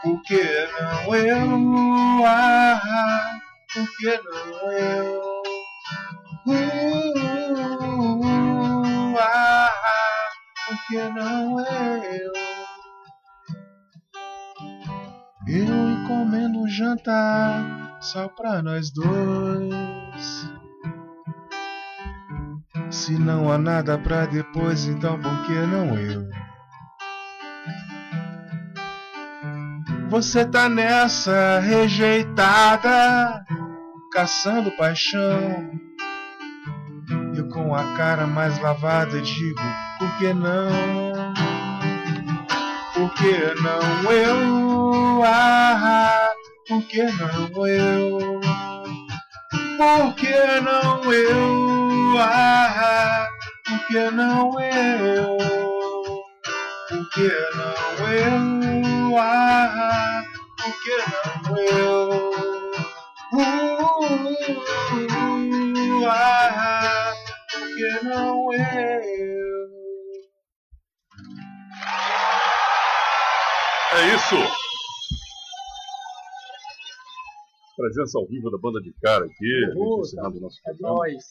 Por 0.01 0.21
que 0.23 0.67
não 0.81 1.15
eu? 1.15 2.25
Ah, 2.25 3.39
por 3.71 3.87
que 3.97 4.19
não 4.23 4.71
eu? 4.71 5.43
Uh, 6.47 7.16
por 10.87 10.95
que 10.95 11.09
não 11.09 11.59
eu? 11.59 12.31
Eu 15.47 15.89
encomendo 15.91 16.59
um 16.59 16.67
jantar 16.67 17.97
só 18.01 18.27
pra 18.29 18.61
nós 18.61 18.91
dois. 18.91 20.49
Se 22.89 23.17
não 23.19 23.51
há 23.51 23.57
nada 23.57 23.97
pra 23.97 24.25
depois, 24.25 24.85
então 24.85 25.19
por 25.19 25.45
que 25.45 25.53
não 25.53 25.97
eu? 25.97 26.27
Você 30.09 30.45
tá 30.45 30.69
nessa 30.69 31.59
rejeitada, 31.59 33.43
caçando 34.13 34.71
paixão. 34.71 35.69
Eu 37.35 37.49
com 37.49 37.75
a 37.75 37.95
cara 37.95 38.25
mais 38.25 38.57
lavada 38.59 39.21
digo, 39.21 39.61
que 40.17 40.33
não? 40.33 41.33
Por 42.93 43.13
que 43.13 43.53
não 43.61 44.11
eu? 44.11 45.23
Ah, 45.23 46.29
por 46.67 46.81
que 46.87 47.03
não 47.03 47.67
eu? 47.67 48.41
Por 49.77 50.15
que 50.15 50.35
não 50.61 51.13
eu? 51.13 52.17
Ah, 52.19 53.27
por 53.67 53.87
que 53.87 54.11
não 54.11 54.59
eu? 54.59 55.37
Por 56.89 57.09
que 57.11 57.31
não 57.55 58.07
eu? 58.09 59.17
Ah, 59.19 60.23
por 60.57 60.73
que 60.81 60.97
não 61.13 61.57
eu? 61.57 62.31
Uh, 63.33 64.17
ah, 66.09 67.13
por 67.51 67.67
que 67.75 67.89
não 68.03 68.53
eu? 68.53 69.56
É 73.99 74.15
isso. 74.15 74.35
Presença 77.75 78.17
ao 78.17 78.27
vivo 78.27 78.49
da 78.49 78.57
banda 78.57 78.81
de 78.81 78.91
cara 79.01 79.25
aqui, 79.25 79.65
Uhul, 79.75 80.01
encerrando 80.01 80.37
o 80.37 80.41
nosso 80.41 80.57
É 80.67 80.71
nóis. 80.79 81.23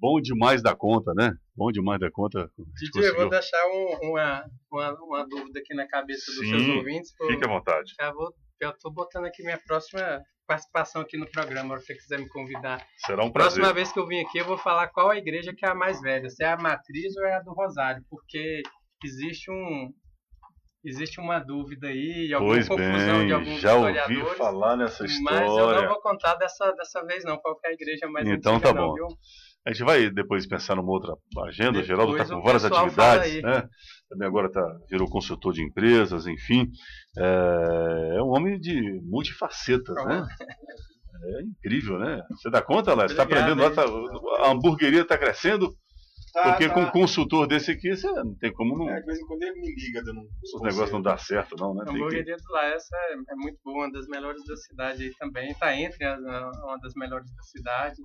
Bom 0.00 0.20
demais 0.20 0.62
da 0.62 0.74
conta, 0.74 1.12
né? 1.14 1.32
Bom 1.56 1.70
demais 1.70 2.00
da 2.00 2.10
conta. 2.10 2.50
Didi, 2.76 3.06
eu 3.06 3.14
vou 3.16 3.28
deixar 3.28 3.64
um- 3.68 4.10
uma, 4.10 4.44
uma, 4.70 4.92
uma 5.04 5.28
dúvida 5.28 5.60
aqui 5.60 5.74
na 5.74 5.86
cabeça 5.86 6.26
dos 6.32 6.40
Sim, 6.40 6.50
seus 6.58 6.68
ouvintes. 6.76 7.12
eu- 7.20 7.28
fique 7.28 7.44
à 7.44 7.48
vontade. 7.48 7.92
Já 8.00 8.12
vou, 8.12 8.32
eu 8.60 8.72
tô 8.78 8.90
botando 8.90 9.26
aqui 9.26 9.42
minha 9.44 9.58
próxima 9.64 10.20
participação 10.46 11.02
aqui 11.02 11.16
no 11.16 11.30
programa, 11.30 11.78
se 11.78 11.86
você 11.86 11.94
quiser 11.94 12.18
me 12.18 12.28
convidar. 12.28 12.84
Será 13.06 13.24
um 13.24 13.30
prazer. 13.30 13.60
Próxima 13.60 13.72
vez 13.72 13.92
que 13.92 14.00
eu 14.00 14.06
vim 14.08 14.18
aqui, 14.20 14.38
eu 14.38 14.44
vou 14.44 14.58
falar 14.58 14.88
qual 14.88 15.08
a 15.10 15.16
igreja 15.16 15.54
que 15.56 15.64
é 15.64 15.68
a 15.68 15.74
mais 15.74 16.00
velha, 16.00 16.28
se 16.28 16.42
é 16.42 16.48
a 16.48 16.56
matriz 16.56 17.16
ou 17.16 17.24
é 17.24 17.34
a 17.36 17.40
do 17.40 17.52
Rosário, 17.52 18.04
porque 18.10 18.60
existe 19.04 19.48
um 19.52 19.92
existe 20.84 21.20
uma 21.20 21.38
dúvida 21.38 21.88
aí, 21.88 22.32
alguma 22.32 22.54
Pois 22.54 22.68
confusão 22.68 23.18
de 23.20 23.24
bem, 23.26 23.32
alguns 23.32 23.60
já 23.60 23.74
ouvi 23.74 24.24
falar 24.36 24.76
nessa 24.76 25.02
Mas 25.04 25.12
eu 25.12 25.46
história. 25.48 25.82
não 25.82 25.88
vou 25.88 26.00
contar 26.00 26.34
dessa, 26.36 26.72
dessa 26.72 27.04
vez 27.04 27.24
não, 27.24 27.36
qual 27.38 27.58
é 27.64 27.68
a 27.68 27.72
igreja 27.72 28.08
mais 28.08 28.26
Então 28.28 28.54
antiga 28.56 28.72
tá 28.72 28.80
não, 28.80 28.88
bom. 28.88 28.94
viu? 28.94 29.06
A 29.66 29.72
gente 29.72 29.84
vai 29.84 30.08
depois 30.10 30.46
pensar 30.46 30.74
numa 30.74 30.90
outra 30.90 31.12
agenda. 31.46 31.80
O 31.80 31.82
Geraldo 31.82 32.12
está 32.12 32.24
Depois 32.24 32.40
com 32.40 32.46
várias 32.46 32.64
atividades, 32.64 33.42
né? 33.42 33.68
Também 34.08 34.26
agora 34.26 34.50
tá, 34.50 34.62
virou 34.90 35.06
consultor 35.06 35.52
de 35.52 35.62
empresas, 35.62 36.26
enfim. 36.26 36.66
É, 37.18 38.16
é 38.16 38.22
um 38.22 38.28
homem 38.34 38.58
de 38.58 38.80
multifacetas, 39.04 39.94
né? 40.06 40.26
É 41.22 41.42
incrível, 41.42 41.98
né? 41.98 42.22
Você 42.30 42.48
dá 42.50 42.62
conta, 42.62 42.94
Léo? 42.94 43.06
Você 43.06 43.12
está 43.12 43.24
aprendendo 43.24 43.60
lá, 43.62 43.70
tá- 43.70 43.84
a 44.46 44.50
hamburgueria 44.50 45.02
está 45.02 45.18
crescendo? 45.18 45.70
Tá, 46.32 46.50
porque 46.50 46.68
tá. 46.68 46.74
com 46.74 46.80
um 46.82 46.90
consultor 46.90 47.46
desse 47.46 47.72
aqui, 47.72 47.94
você 47.94 48.06
não 48.12 48.34
tem 48.36 48.52
como 48.52 48.78
não. 48.78 48.88
É, 48.88 49.00
de 49.00 49.06
vez 49.06 49.18
em 49.18 49.26
quando 49.26 49.42
ele 49.42 49.60
me 49.60 49.74
liga 49.74 50.02
dando 50.04 50.20
um 50.20 50.28
Os 50.42 50.62
negócios 50.62 50.92
não 50.92 51.02
dá 51.02 51.18
certo, 51.18 51.56
não, 51.58 51.74
né? 51.74 51.82
A 51.82 51.84
Tem 51.86 51.94
que- 51.94 52.00
hamburgueria 52.00 52.36
do 52.36 52.52
Laessa 52.52 52.96
é, 52.96 53.14
é 53.14 53.34
muito 53.34 53.58
boa, 53.64 53.86
uma 53.86 53.92
das 53.92 54.06
melhores 54.06 54.44
da 54.44 54.56
cidade 54.56 55.04
aí 55.04 55.14
também. 55.18 55.50
Está 55.50 55.74
entre 55.74 56.04
as, 56.04 56.20
uma 56.20 56.78
das 56.80 56.94
melhores 56.94 57.28
da 57.34 57.42
cidade. 57.42 57.96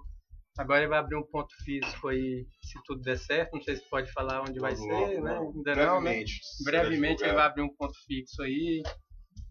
Agora 0.57 0.79
ele 0.79 0.87
vai 0.87 0.99
abrir 0.99 1.17
um 1.17 1.27
ponto 1.29 1.53
físico 1.65 2.07
aí, 2.07 2.47
se 2.61 2.79
tudo 2.85 3.01
der 3.01 3.17
certo. 3.17 3.53
Não 3.53 3.61
sei 3.61 3.75
se 3.75 3.89
pode 3.89 4.11
falar 4.11 4.41
onde 4.41 4.57
vai 4.59 4.73
Logo, 4.73 4.83
ser, 5.07 5.21
né? 5.21 5.37
Ainda 5.37 5.75
não, 5.75 6.01
né? 6.01 6.11
Brevemente, 6.11 6.39
será 6.43 6.81
Brevemente 6.81 7.23
ele 7.23 7.33
vai 7.33 7.45
abrir 7.45 7.61
um 7.61 7.75
ponto 7.75 7.93
fixo 8.07 8.41
aí. 8.41 8.81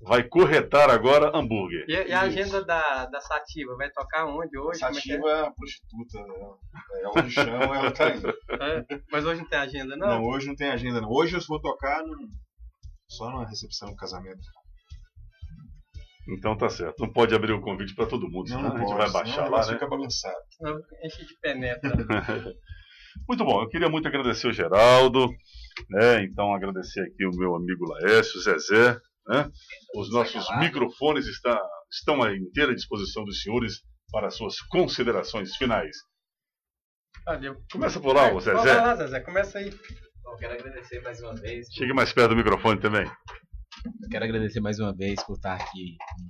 Vai 0.02 0.22
corretar 0.24 0.90
agora 0.90 1.30
hambúrguer. 1.34 1.84
E, 1.88 1.92
e 2.08 2.12
a 2.12 2.20
agenda 2.22 2.62
da, 2.64 3.06
da 3.06 3.20
Sativa 3.22 3.74
vai 3.76 3.90
tocar 3.90 4.26
onde 4.26 4.58
hoje? 4.58 4.84
É 4.84 4.88
é? 4.88 4.92
Sativa 4.92 5.28
é 5.30 5.42
uma 5.44 5.54
prostituta. 5.54 6.26
né? 6.26 6.54
Ela 7.02 7.22
me 7.22 7.30
chama, 7.30 7.76
ela 7.78 7.90
tá 7.90 8.10
indo. 8.14 8.28
É, 8.28 8.98
Mas 9.10 9.24
hoje 9.24 9.40
não 9.40 9.48
tem 9.48 9.58
agenda, 9.58 9.96
não? 9.96 10.06
Não, 10.08 10.24
hoje 10.26 10.46
não 10.46 10.54
tem 10.56 10.68
agenda, 10.68 11.00
não. 11.00 11.08
Hoje 11.10 11.36
eu 11.36 11.40
vou 11.48 11.60
tocar 11.60 12.02
num- 12.02 12.28
só 13.08 13.30
numa 13.30 13.46
recepção 13.48 13.88
do 13.90 13.96
casamento. 13.96 14.40
Então 16.28 16.56
tá 16.56 16.68
certo. 16.68 17.00
Não 17.00 17.12
pode 17.12 17.34
abrir 17.34 17.52
o 17.52 17.60
convite 17.60 17.94
para 17.94 18.06
todo 18.06 18.28
mundo, 18.30 18.48
Não, 18.50 18.56
senão 18.58 18.62
não 18.70 18.76
a 18.76 18.78
gente 18.80 18.88
pode, 18.88 18.98
vai 18.98 19.10
baixar 19.12 19.36
o 19.36 19.38
lá, 19.40 19.44
negócio 19.50 19.72
né? 19.72 19.78
fica 19.78 19.88
bagunçado. 19.90 20.36
Senão 20.56 20.78
Enche 21.02 21.24
de 21.26 21.38
penetra. 21.40 21.92
Muito 23.28 23.44
bom, 23.44 23.62
eu 23.62 23.68
queria 23.68 23.88
muito 23.88 24.08
agradecer 24.08 24.48
o 24.48 24.52
Geraldo, 24.52 25.28
né? 25.88 26.24
Então 26.24 26.52
agradecer 26.52 27.00
aqui 27.00 27.24
o 27.24 27.30
meu 27.38 27.54
amigo 27.54 27.84
Laércio, 27.88 28.40
o 28.40 28.42
Zezé, 28.42 28.98
né? 29.26 29.50
Os 29.94 30.10
nossos 30.12 30.46
microfones 30.58 31.26
está- 31.26 31.60
estão 31.90 32.22
à 32.22 32.34
inteira 32.36 32.74
disposição 32.74 33.24
dos 33.24 33.42
senhores 33.42 33.80
para 34.10 34.28
as 34.28 34.36
suas 34.36 34.60
considerações 34.60 35.56
finais. 35.56 35.96
Eu- 37.42 37.56
Começa 37.72 37.98
por 38.00 38.14
lá, 38.14 38.28
Zezé. 38.38 38.52
Vai 38.52 38.76
lá, 38.76 38.96
Zezé, 38.96 39.20
começa 39.20 39.58
aí. 39.58 39.70
Bom, 40.22 40.36
quero 40.36 40.54
agradecer 40.54 41.00
mais 41.02 41.20
uma 41.22 41.34
vez. 41.34 41.66
Chegue 41.72 41.92
mais 41.94 42.12
perto 42.12 42.30
do 42.30 42.36
microfone 42.36 42.80
também. 42.80 43.10
Quero 44.10 44.24
agradecer 44.24 44.60
mais 44.60 44.78
uma 44.78 44.94
vez 44.94 45.22
por 45.24 45.34
estar 45.36 45.54
aqui 45.54 45.96
no 46.18 46.28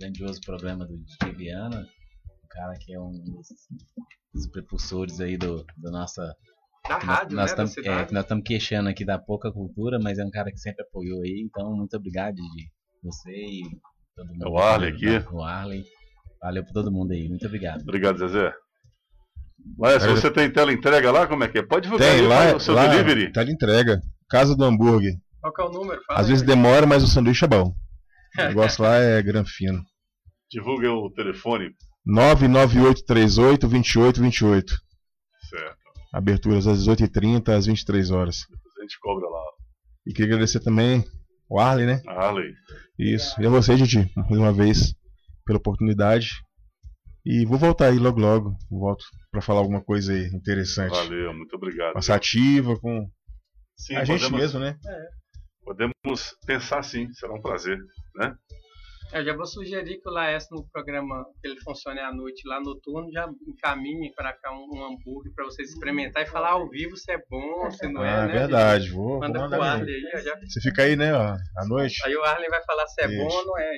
grandioso 0.00 0.40
programa 0.42 0.84
do 0.86 0.96
DJ 0.96 1.32
Viana. 1.32 1.80
Um 2.44 2.48
cara 2.48 2.74
que 2.80 2.94
é 2.94 3.00
um 3.00 3.10
dos, 3.12 3.48
dos 4.34 4.46
prepulsores 4.50 5.20
aí 5.20 5.36
do, 5.36 5.64
do 5.76 5.90
nossa. 5.90 6.34
Da 6.88 6.98
rádio, 6.98 7.36
nós 7.36 7.50
né, 7.50 7.56
tam- 7.56 7.82
é, 7.92 8.04
que 8.04 8.14
nós 8.14 8.22
estamos 8.24 8.44
queixando 8.44 8.88
aqui 8.88 9.04
da 9.04 9.18
pouca 9.18 9.50
cultura, 9.52 9.98
mas 10.00 10.18
é 10.18 10.24
um 10.24 10.30
cara 10.30 10.50
que 10.50 10.58
sempre 10.58 10.84
apoiou 10.84 11.22
aí. 11.22 11.42
Então, 11.44 11.74
muito 11.74 11.96
obrigado, 11.96 12.34
Didi. 12.34 12.70
Você 13.02 13.30
e 13.30 13.62
todo 14.14 14.28
mundo. 14.28 14.46
É 14.46 14.48
o 14.48 14.58
Arley 14.58 14.90
aqui. 14.90 15.08
O 15.32 15.42
Arley. 15.42 15.84
Valeu 16.40 16.64
por 16.64 16.72
todo 16.72 16.92
mundo 16.92 17.12
aí. 17.12 17.28
Muito 17.28 17.46
obrigado. 17.46 17.82
Obrigado, 17.82 18.18
Zezé. 18.18 18.52
Mas 19.78 20.02
se 20.02 20.08
você 20.08 20.30
tem 20.30 20.50
tela 20.50 20.72
entrega 20.72 21.10
lá, 21.10 21.26
como 21.26 21.42
é 21.42 21.48
que 21.48 21.58
é? 21.58 21.62
Pode 21.62 21.84
divulgar 21.84 22.08
Tem, 22.08 22.20
aí 22.20 22.26
lá, 22.26 22.54
o 22.54 22.60
seu 22.60 22.74
lá 22.74 22.86
delivery. 22.86 23.32
tá 23.32 23.42
de 23.42 23.50
entrega. 23.52 24.00
Casa 24.28 24.54
do 24.56 24.64
hambúrguer. 24.64 25.14
Qual 25.40 25.52
que 25.52 25.62
é 25.62 25.64
o 25.64 25.70
número? 25.70 26.00
Fala 26.06 26.20
Às 26.20 26.26
aí. 26.26 26.32
vezes 26.32 26.46
demora, 26.46 26.86
mas 26.86 27.02
o 27.02 27.06
sanduíche 27.08 27.44
é 27.44 27.48
bom. 27.48 27.74
O 28.38 28.42
negócio 28.48 28.82
lá 28.82 28.96
é 28.96 29.22
granfino. 29.22 29.82
Divulga 30.50 30.92
o 30.92 31.10
telefone. 31.10 31.70
998382828. 32.06 34.64
Certo. 35.48 35.85
Aberturas 36.12 36.66
às 36.66 36.78
18h30 36.86 37.48
às 37.50 37.66
23 37.66 38.10
horas. 38.10 38.46
A 38.78 38.82
gente 38.82 38.98
cobra 39.00 39.28
lá. 39.28 39.42
E 40.06 40.12
queria 40.12 40.26
agradecer 40.34 40.60
também 40.60 41.04
o 41.48 41.58
Arley, 41.58 41.86
né? 41.86 42.00
Arley. 42.06 42.52
Isso. 42.98 43.40
E 43.40 43.46
a 43.46 43.50
você, 43.50 43.74
Didi, 43.76 44.10
mais 44.16 44.38
uma 44.38 44.52
vez, 44.52 44.94
pela 45.44 45.58
oportunidade. 45.58 46.30
E 47.24 47.44
vou 47.44 47.58
voltar 47.58 47.86
aí 47.88 47.98
logo 47.98 48.20
logo. 48.20 48.56
Volto 48.70 49.04
pra 49.30 49.40
falar 49.42 49.60
alguma 49.60 49.82
coisa 49.82 50.12
aí 50.12 50.26
interessante. 50.28 50.92
Valeu, 50.92 51.34
muito 51.34 51.56
obrigado. 51.56 51.92
Passativa, 51.94 52.78
com 52.78 53.08
Sim, 53.76 53.96
a 53.96 54.04
gente 54.04 54.20
podemos- 54.22 54.40
mesmo, 54.40 54.60
né? 54.60 54.78
Podemos 55.64 56.36
pensar 56.46 56.82
sim, 56.84 57.12
será 57.12 57.34
um 57.34 57.42
prazer, 57.42 57.76
né? 58.14 58.32
Eu 59.12 59.24
já 59.24 59.34
vou 59.34 59.46
sugerir 59.46 59.98
que 59.98 60.08
o 60.08 60.12
Laércio, 60.12 60.48
no 60.54 60.68
programa 60.68 61.24
que 61.40 61.48
ele 61.48 61.60
funcione 61.60 62.00
à 62.00 62.12
noite, 62.12 62.46
lá 62.46 62.60
noturno, 62.60 63.10
já 63.12 63.26
encaminhe 63.46 64.12
para 64.14 64.32
cá 64.34 64.52
um, 64.52 64.66
um 64.74 64.84
hambúrguer 64.84 65.32
para 65.34 65.44
vocês 65.44 65.70
experimentar 65.70 66.22
e 66.22 66.26
falar 66.26 66.50
ao 66.50 66.68
vivo 66.68 66.96
se 66.96 67.10
é 67.12 67.18
bom, 67.30 67.70
se 67.70 67.88
não 67.88 68.04
é, 68.04 68.10
Ah, 68.12 68.26
né? 68.26 68.32
verdade, 68.32 68.90
vou- 68.90 69.08
vou 69.08 69.20
Manda 69.20 69.38
mandar 69.38 69.56
pro. 69.56 69.66
Arley 69.66 69.94
aí, 69.94 70.12
ó, 70.14 70.18
já- 70.20 70.36
Você 70.40 70.60
fica 70.60 70.82
aí, 70.82 70.96
né, 70.96 71.14
ó, 71.14 71.34
à 71.56 71.66
noite. 71.66 71.94
Aí 72.04 72.14
o 72.16 72.22
Arley 72.24 72.48
vai 72.50 72.62
falar 72.64 72.86
se 72.88 73.00
é 73.02 73.08
bom 73.08 73.26
Isso. 73.28 73.36
ou 73.38 73.46
não 73.46 73.58
é. 73.58 73.70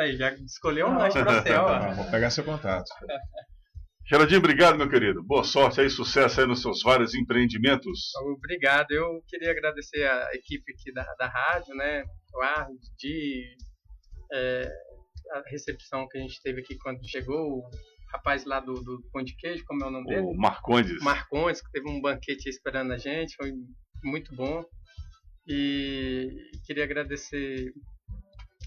Aí, 0.00 0.16
já 0.16 0.32
escolheu 0.34 0.86
um 0.88 0.96
lanche 0.98 1.22
pra 1.22 1.42
você, 1.42 1.52
ó. 1.52 1.92
Vou 1.94 2.10
pegar 2.10 2.30
seu 2.30 2.44
contato. 2.44 2.86
Geraldinho, 4.08 4.38
obrigado, 4.38 4.78
meu 4.78 4.88
querido. 4.88 5.22
Boa 5.22 5.44
sorte 5.44 5.80
aí, 5.82 5.90
sucesso 5.90 6.40
aí 6.40 6.46
nos 6.46 6.62
seus 6.62 6.80
vários 6.82 7.14
empreendimentos. 7.14 8.10
Obrigado. 8.36 8.90
Eu 8.90 9.22
queria 9.28 9.50
agradecer 9.50 10.02
a 10.08 10.30
equipe 10.34 10.72
aqui 10.72 10.90
da, 10.94 11.04
da 11.18 11.26
rádio, 11.28 11.74
né? 11.74 12.02
O 12.34 12.40
Arley, 12.42 12.78
Didi, 12.98 13.54
é, 14.32 14.70
a 15.32 15.42
recepção 15.46 16.06
que 16.08 16.18
a 16.18 16.20
gente 16.20 16.40
teve 16.42 16.60
aqui 16.60 16.76
quando 16.78 17.06
chegou, 17.08 17.58
o 17.58 17.70
rapaz 18.12 18.44
lá 18.44 18.60
do, 18.60 18.74
do 18.74 19.02
Pão 19.12 19.22
de 19.22 19.34
Queijo, 19.36 19.64
como 19.66 19.84
é 19.84 19.86
o 19.86 19.90
nome 19.90 20.06
dele? 20.06 20.22
O 20.22 20.34
Marcondes. 20.34 21.02
Marcondes, 21.02 21.60
que 21.60 21.70
teve 21.70 21.88
um 21.88 22.00
banquete 22.00 22.48
esperando 22.48 22.92
a 22.92 22.98
gente, 22.98 23.34
foi 23.36 23.52
muito 24.04 24.34
bom. 24.34 24.64
E 25.46 26.28
queria 26.66 26.84
agradecer 26.84 27.72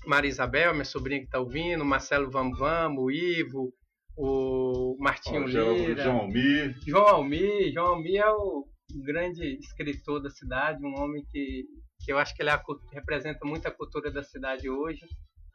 Maria 0.05 0.29
Isabel, 0.29 0.73
minha 0.73 0.85
sobrinha 0.85 1.19
que 1.19 1.25
está 1.27 1.39
ouvindo, 1.39 1.85
Marcelo 1.85 2.29
Vam 2.31 2.51
Vam, 2.51 2.95
o 2.97 3.11
Ivo, 3.11 3.71
o 4.17 4.97
Martinho 4.99 5.47
João- 5.47 5.73
Lira. 5.75 6.03
João 6.03 6.17
Almir. 6.21 6.75
João 6.87 7.07
Almir. 7.07 7.71
João 7.73 7.87
Almir 7.87 8.21
é 8.21 8.31
o 8.31 8.65
grande 9.03 9.57
escritor 9.59 10.21
da 10.21 10.29
cidade, 10.29 10.83
um 10.83 10.99
homem 10.99 11.23
que, 11.31 11.65
que 12.03 12.11
eu 12.11 12.17
acho 12.17 12.35
que 12.35 12.41
ele 12.41 12.49
é 12.49 12.53
a 12.53 12.63
representa 12.93 13.45
muito 13.45 13.67
a 13.67 13.71
cultura 13.71 14.11
da 14.11 14.23
cidade 14.23 14.69
hoje. 14.69 15.05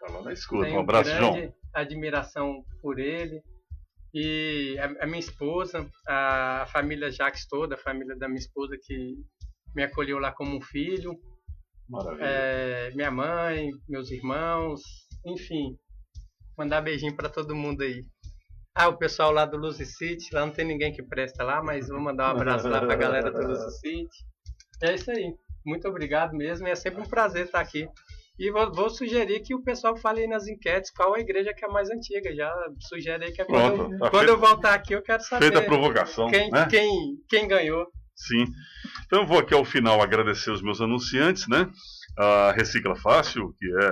Tá 0.06 0.12
lá 0.12 0.22
na 0.22 0.32
escuta. 0.32 0.64
Tenho 0.66 0.78
Um 0.78 0.80
abraço, 0.80 1.10
grande 1.10 1.40
João. 1.40 1.54
admiração 1.74 2.64
por 2.80 2.98
ele. 2.98 3.42
E 4.14 4.78
a, 4.78 5.04
a 5.04 5.06
minha 5.06 5.18
esposa, 5.18 5.86
a, 6.06 6.62
a 6.62 6.66
família 6.66 7.10
Jacques 7.10 7.46
toda, 7.46 7.74
a 7.74 7.78
família 7.78 8.16
da 8.16 8.28
minha 8.28 8.38
esposa 8.38 8.76
que 8.80 9.14
me 9.74 9.82
acolheu 9.82 10.18
lá 10.18 10.32
como 10.32 10.56
um 10.56 10.60
filho. 10.60 11.12
Maravilha. 11.88 12.24
É, 12.24 12.90
minha 12.94 13.10
mãe, 13.10 13.70
meus 13.88 14.10
irmãos, 14.10 14.80
enfim. 15.24 15.76
Mandar 16.56 16.80
beijinho 16.80 17.14
para 17.14 17.28
todo 17.28 17.54
mundo 17.54 17.82
aí. 17.82 18.00
Ah, 18.74 18.88
o 18.88 18.96
pessoal 18.96 19.30
lá 19.32 19.44
do 19.44 19.56
Luzy 19.56 19.86
City, 19.86 20.34
lá 20.34 20.44
não 20.44 20.52
tem 20.52 20.64
ninguém 20.64 20.92
que 20.92 21.02
presta 21.02 21.42
lá, 21.42 21.62
mas 21.62 21.88
vou 21.88 22.00
mandar 22.00 22.28
um 22.28 22.36
abraço 22.36 22.68
lá 22.68 22.80
pra 22.80 22.94
galera 22.94 23.30
do 23.30 23.46
Luzy 23.46 23.78
City. 23.80 24.24
É 24.82 24.94
isso 24.94 25.10
aí. 25.10 25.34
Muito 25.64 25.88
obrigado 25.88 26.34
mesmo. 26.34 26.66
e 26.66 26.70
É 26.70 26.74
sempre 26.74 27.00
um 27.00 27.08
prazer 27.08 27.46
estar 27.46 27.60
aqui. 27.60 27.88
E 28.38 28.50
vou, 28.50 28.70
vou 28.72 28.90
sugerir 28.90 29.40
que 29.40 29.54
o 29.54 29.62
pessoal 29.62 29.96
fale 29.96 30.20
aí 30.22 30.26
nas 30.26 30.46
enquetes 30.46 30.90
qual 30.90 31.14
a 31.14 31.20
igreja 31.20 31.54
que 31.54 31.64
é 31.64 31.68
a 31.68 31.72
mais 31.72 31.88
antiga. 31.90 32.34
Já 32.34 32.52
sugere 32.88 33.24
aí 33.24 33.32
que 33.32 33.40
é 33.40 33.44
quando, 33.44 33.74
Pronto, 33.76 33.92
eu, 33.94 33.98
tá 33.98 34.10
quando 34.10 34.26
feito- 34.26 34.30
eu 34.32 34.38
voltar 34.38 34.74
aqui 34.74 34.92
eu 34.94 35.02
quero 35.02 35.22
saber. 35.22 35.44
feita 35.46 35.58
a 35.60 35.64
provocação, 35.64 36.28
Quem, 36.28 36.50
né? 36.50 36.66
quem, 36.68 36.90
quem 37.28 37.48
ganhou. 37.48 37.86
Sim. 38.14 38.44
Então 39.06 39.22
eu 39.22 39.26
vou 39.26 39.38
aqui 39.38 39.54
ao 39.54 39.64
final 39.64 40.00
agradecer 40.02 40.50
os 40.50 40.62
meus 40.62 40.80
anunciantes, 40.80 41.46
né? 41.48 41.66
A 42.18 42.52
Recicla 42.52 42.96
Fácil, 42.96 43.54
que 43.58 43.66
é 43.84 43.90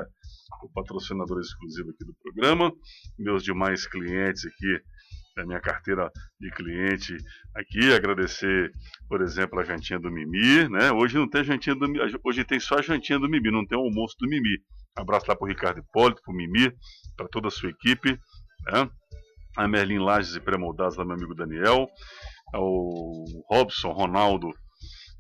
o 0.63 0.69
patrocinador 0.73 1.39
exclusivo 1.41 1.91
aqui 1.91 2.05
do 2.07 2.15
programa, 2.23 2.73
meus 3.19 3.43
demais 3.43 3.87
clientes 3.87 4.47
aqui, 4.47 4.81
minha 5.43 5.61
carteira 5.61 6.11
de 6.39 6.51
cliente 6.51 7.17
aqui, 7.57 7.93
agradecer, 7.93 8.71
por 9.09 9.21
exemplo, 9.21 9.59
a 9.59 9.65
jantinha 9.65 9.99
do 9.99 10.11
Mimi, 10.11 10.69
né? 10.69 10.93
Hoje 10.93 11.19
não 11.19 11.29
tem 11.29 11.43
jantinha 11.43 11.75
do 11.75 11.87
hoje 12.23 12.45
tem 12.45 12.61
só 12.61 12.77
a 12.77 12.83
jantinha 12.83 13.19
do 13.19 13.29
Mimi, 13.29 13.51
não 13.51 13.67
tem 13.67 13.77
o 13.77 13.83
almoço 13.83 14.15
do 14.21 14.29
Mimi. 14.29 14.59
Abraço 14.97 15.27
lá 15.29 15.35
pro 15.35 15.49
Ricardo 15.49 15.81
Hipólito, 15.81 16.23
pro 16.23 16.33
Mimi, 16.33 16.73
para 17.17 17.27
toda 17.29 17.49
a 17.49 17.51
sua 17.51 17.71
equipe, 17.71 18.13
né? 18.67 18.89
A 19.57 19.67
Merlin 19.67 19.99
Lages 19.99 20.37
e 20.37 20.41
Pré-Moldados, 20.41 20.97
lá 20.97 21.05
meu 21.05 21.17
amigo 21.17 21.35
Daniel, 21.35 21.89
ao 22.53 23.25
Robson, 23.51 23.91
Ronaldo 23.91 24.51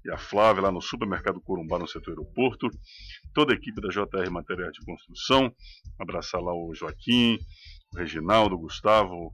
e 0.04 0.10
a 0.12 0.18
Flávia 0.18 0.62
lá 0.62 0.70
no 0.70 0.80
supermercado 0.80 1.40
Corumbá, 1.40 1.78
no 1.78 1.88
setor 1.88 2.10
aeroporto, 2.10 2.68
toda 3.32 3.52
a 3.52 3.56
equipe 3.56 3.80
da 3.80 3.88
JR 3.88 4.30
Materiais 4.30 4.72
de 4.72 4.84
Construção, 4.84 5.52
abraçar 5.98 6.40
lá 6.40 6.52
o 6.52 6.72
Joaquim, 6.74 7.38
o 7.94 7.98
Reginaldo, 7.98 8.54
o 8.54 8.58
Gustavo, 8.58 9.32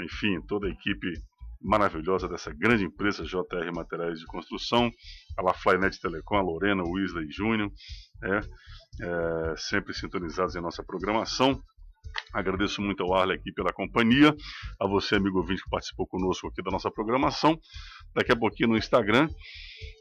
enfim, 0.00 0.40
toda 0.42 0.66
a 0.66 0.70
equipe 0.70 1.12
maravilhosa 1.60 2.28
dessa 2.28 2.52
grande 2.52 2.84
empresa 2.84 3.24
JR 3.24 3.72
Materiais 3.74 4.20
de 4.20 4.26
Construção, 4.26 4.90
a 5.36 5.42
La 5.42 5.54
Flynet 5.54 6.00
Telecom, 6.00 6.36
a 6.36 6.42
Lorena, 6.42 6.82
o 6.82 6.92
Wesley 6.92 7.30
Júnior, 7.30 7.70
é, 8.22 8.40
é, 9.02 9.56
sempre 9.56 9.94
sintonizados 9.94 10.54
em 10.54 10.60
nossa 10.60 10.82
programação. 10.82 11.60
Agradeço 12.32 12.80
muito 12.80 13.02
ao 13.02 13.14
Arley 13.14 13.36
aqui 13.36 13.52
pela 13.52 13.72
companhia, 13.72 14.34
a 14.80 14.86
você, 14.86 15.16
amigo 15.16 15.38
ouvinte, 15.38 15.62
que 15.62 15.70
participou 15.70 16.06
conosco 16.06 16.46
aqui 16.48 16.62
da 16.62 16.70
nossa 16.70 16.90
programação. 16.90 17.58
Daqui 18.14 18.32
a 18.32 18.36
pouquinho 18.36 18.70
no 18.70 18.78
Instagram 18.78 19.28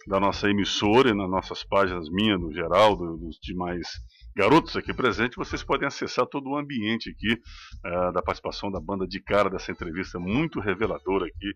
da 0.08 0.20
nossa 0.20 0.50
emissora 0.50 1.14
nas 1.14 1.30
nossas 1.30 1.64
páginas, 1.64 2.10
minha, 2.10 2.38
do 2.38 2.54
Geraldo, 2.54 3.18
dos 3.18 3.38
demais 3.42 3.88
garotos 4.36 4.76
aqui 4.76 4.94
presentes, 4.94 5.38
vocês 5.38 5.64
podem 5.64 5.88
acessar 5.88 6.26
todo 6.26 6.50
o 6.50 6.58
ambiente 6.58 7.10
aqui 7.10 7.42
eh, 7.86 8.12
da 8.12 8.22
participação 8.22 8.70
da 8.70 8.82
banda 8.82 9.08
de 9.08 9.22
cara 9.22 9.50
dessa 9.50 9.72
entrevista 9.72 10.20
muito 10.20 10.60
reveladora 10.60 11.26
aqui 11.26 11.54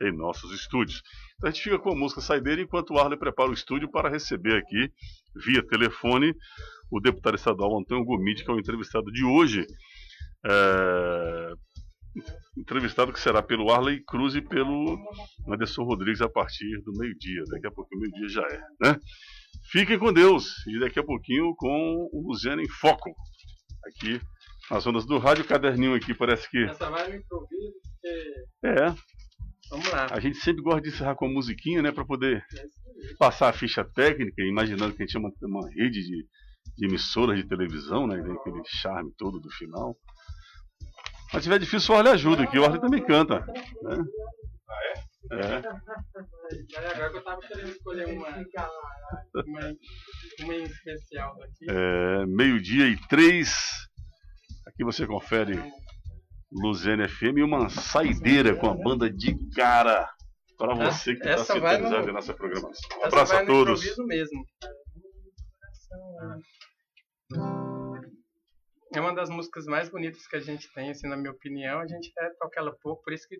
em 0.00 0.16
nossos 0.16 0.50
estúdios. 0.52 1.02
Então 1.36 1.48
a 1.48 1.52
gente 1.52 1.62
fica 1.62 1.78
com 1.78 1.92
a 1.92 1.96
música 1.96 2.22
saideira 2.22 2.62
enquanto 2.62 2.94
o 2.94 2.98
Arley 2.98 3.18
prepara 3.18 3.50
o 3.50 3.54
estúdio 3.54 3.90
para 3.90 4.08
receber 4.08 4.56
aqui, 4.56 4.90
via 5.44 5.62
telefone, 5.66 6.34
o 6.90 7.00
deputado 7.00 7.36
estadual 7.36 7.78
Antônio 7.78 8.04
Gomide, 8.04 8.44
que 8.44 8.50
é 8.50 8.54
o 8.54 8.58
entrevistado 8.58 9.12
de 9.12 9.24
hoje. 9.24 9.66
É, 10.44 11.52
entrevistado 12.56 13.12
que 13.12 13.20
será 13.20 13.42
pelo 13.42 13.70
Arley 13.70 14.02
Cruz 14.04 14.34
e 14.34 14.42
pelo 14.42 14.98
Anderson 15.48 15.82
Rodrigues 15.84 16.20
a 16.20 16.28
partir 16.28 16.80
do 16.82 16.92
meio-dia. 16.92 17.42
Daqui 17.50 17.66
a 17.66 17.70
pouquinho, 17.70 18.00
meio-dia 18.00 18.28
já 18.28 18.42
é, 18.42 18.60
né? 18.80 18.98
Fiquem 19.70 19.98
com 19.98 20.12
Deus 20.12 20.66
e 20.66 20.78
daqui 20.80 20.98
a 20.98 21.04
pouquinho 21.04 21.54
com 21.56 22.08
o 22.12 22.28
Luziano 22.28 22.60
em 22.60 22.68
Foco. 22.68 23.10
Aqui 23.86 24.20
nas 24.70 24.86
ondas 24.86 25.04
do 25.04 25.18
rádio, 25.18 25.44
caderninho 25.44 25.94
aqui 25.94 26.14
parece 26.14 26.48
que. 26.50 26.64
Essa 26.64 26.90
vai 26.90 27.08
no 27.08 27.16
improviso, 27.16 27.74
porque. 27.82 28.66
É. 28.66 28.94
Vamos 29.70 29.90
lá. 29.90 30.06
A 30.10 30.20
gente 30.20 30.38
sempre 30.38 30.62
gosta 30.62 30.82
de 30.82 30.88
encerrar 30.88 31.14
com 31.14 31.26
a 31.26 31.30
musiquinha, 31.30 31.82
né? 31.82 31.90
Para 31.90 32.04
poder 32.04 32.44
passar 33.18 33.48
a 33.48 33.52
ficha 33.52 33.84
técnica, 33.84 34.42
imaginando 34.42 34.94
que 34.94 35.02
a 35.02 35.06
gente 35.06 35.12
tinha 35.12 35.20
uma, 35.20 35.32
uma 35.42 35.68
rede 35.70 36.02
de, 36.02 36.26
de 36.76 36.86
emissoras 36.86 37.36
de 37.36 37.48
televisão, 37.48 38.06
né? 38.06 38.22
Tem 38.22 38.32
aquele 38.32 38.62
charme 38.66 39.12
todo 39.16 39.40
do 39.40 39.50
final. 39.50 39.96
Mas 41.32 41.42
se 41.42 41.48
tiver 41.48 41.58
difícil, 41.58 41.94
o 41.94 41.98
Arley 41.98 42.12
ajuda 42.12 42.42
aqui. 42.42 42.58
O 42.58 42.64
Arley 42.64 42.80
também 42.80 43.04
canta. 43.04 43.40
Né? 43.40 43.96
Ah, 44.68 44.84
é? 44.94 45.11
É. 45.30 45.62
Agora 46.94 47.10
que 47.10 47.16
eu 47.18 47.24
tava 47.24 47.40
querendo 47.40 47.68
escolher 47.70 48.06
uma. 48.06 48.28
Uma, 48.28 49.76
uma 50.40 50.54
em 50.54 50.62
especial 50.64 51.36
daqui. 51.38 51.66
É, 51.70 52.26
meio-dia 52.26 52.88
e 52.88 52.96
três. 53.08 53.54
Aqui 54.66 54.84
você 54.84 55.06
confere 55.06 55.54
Luziane 56.52 57.08
FM 57.08 57.38
e 57.38 57.42
uma 57.42 57.68
saideira 57.68 58.56
com 58.56 58.68
a 58.68 58.74
banda 58.74 59.10
de 59.10 59.36
cara 59.54 60.08
para 60.58 60.74
você 60.74 61.14
que 61.16 61.26
está 61.28 61.36
no- 61.36 61.44
sintonizado 61.44 62.10
em 62.10 62.12
nossa 62.12 62.34
programação. 62.34 62.98
Um 63.00 63.04
abraço 63.04 63.34
a 63.34 63.40
no 63.42 63.46
todos. 63.46 63.96
mesmo. 64.06 64.44
É 68.94 69.00
uma 69.00 69.14
das 69.14 69.30
músicas 69.30 69.64
mais 69.66 69.88
bonitas 69.88 70.26
que 70.26 70.36
a 70.36 70.40
gente 70.40 70.70
tem, 70.74 70.90
assim, 70.90 71.08
na 71.08 71.16
minha 71.16 71.32
opinião. 71.32 71.80
A 71.80 71.86
gente 71.86 72.12
é, 72.18 72.28
toca 72.38 72.60
ela 72.60 72.76
pouco, 72.82 73.02
por 73.02 73.12
isso 73.12 73.26
que 73.26 73.36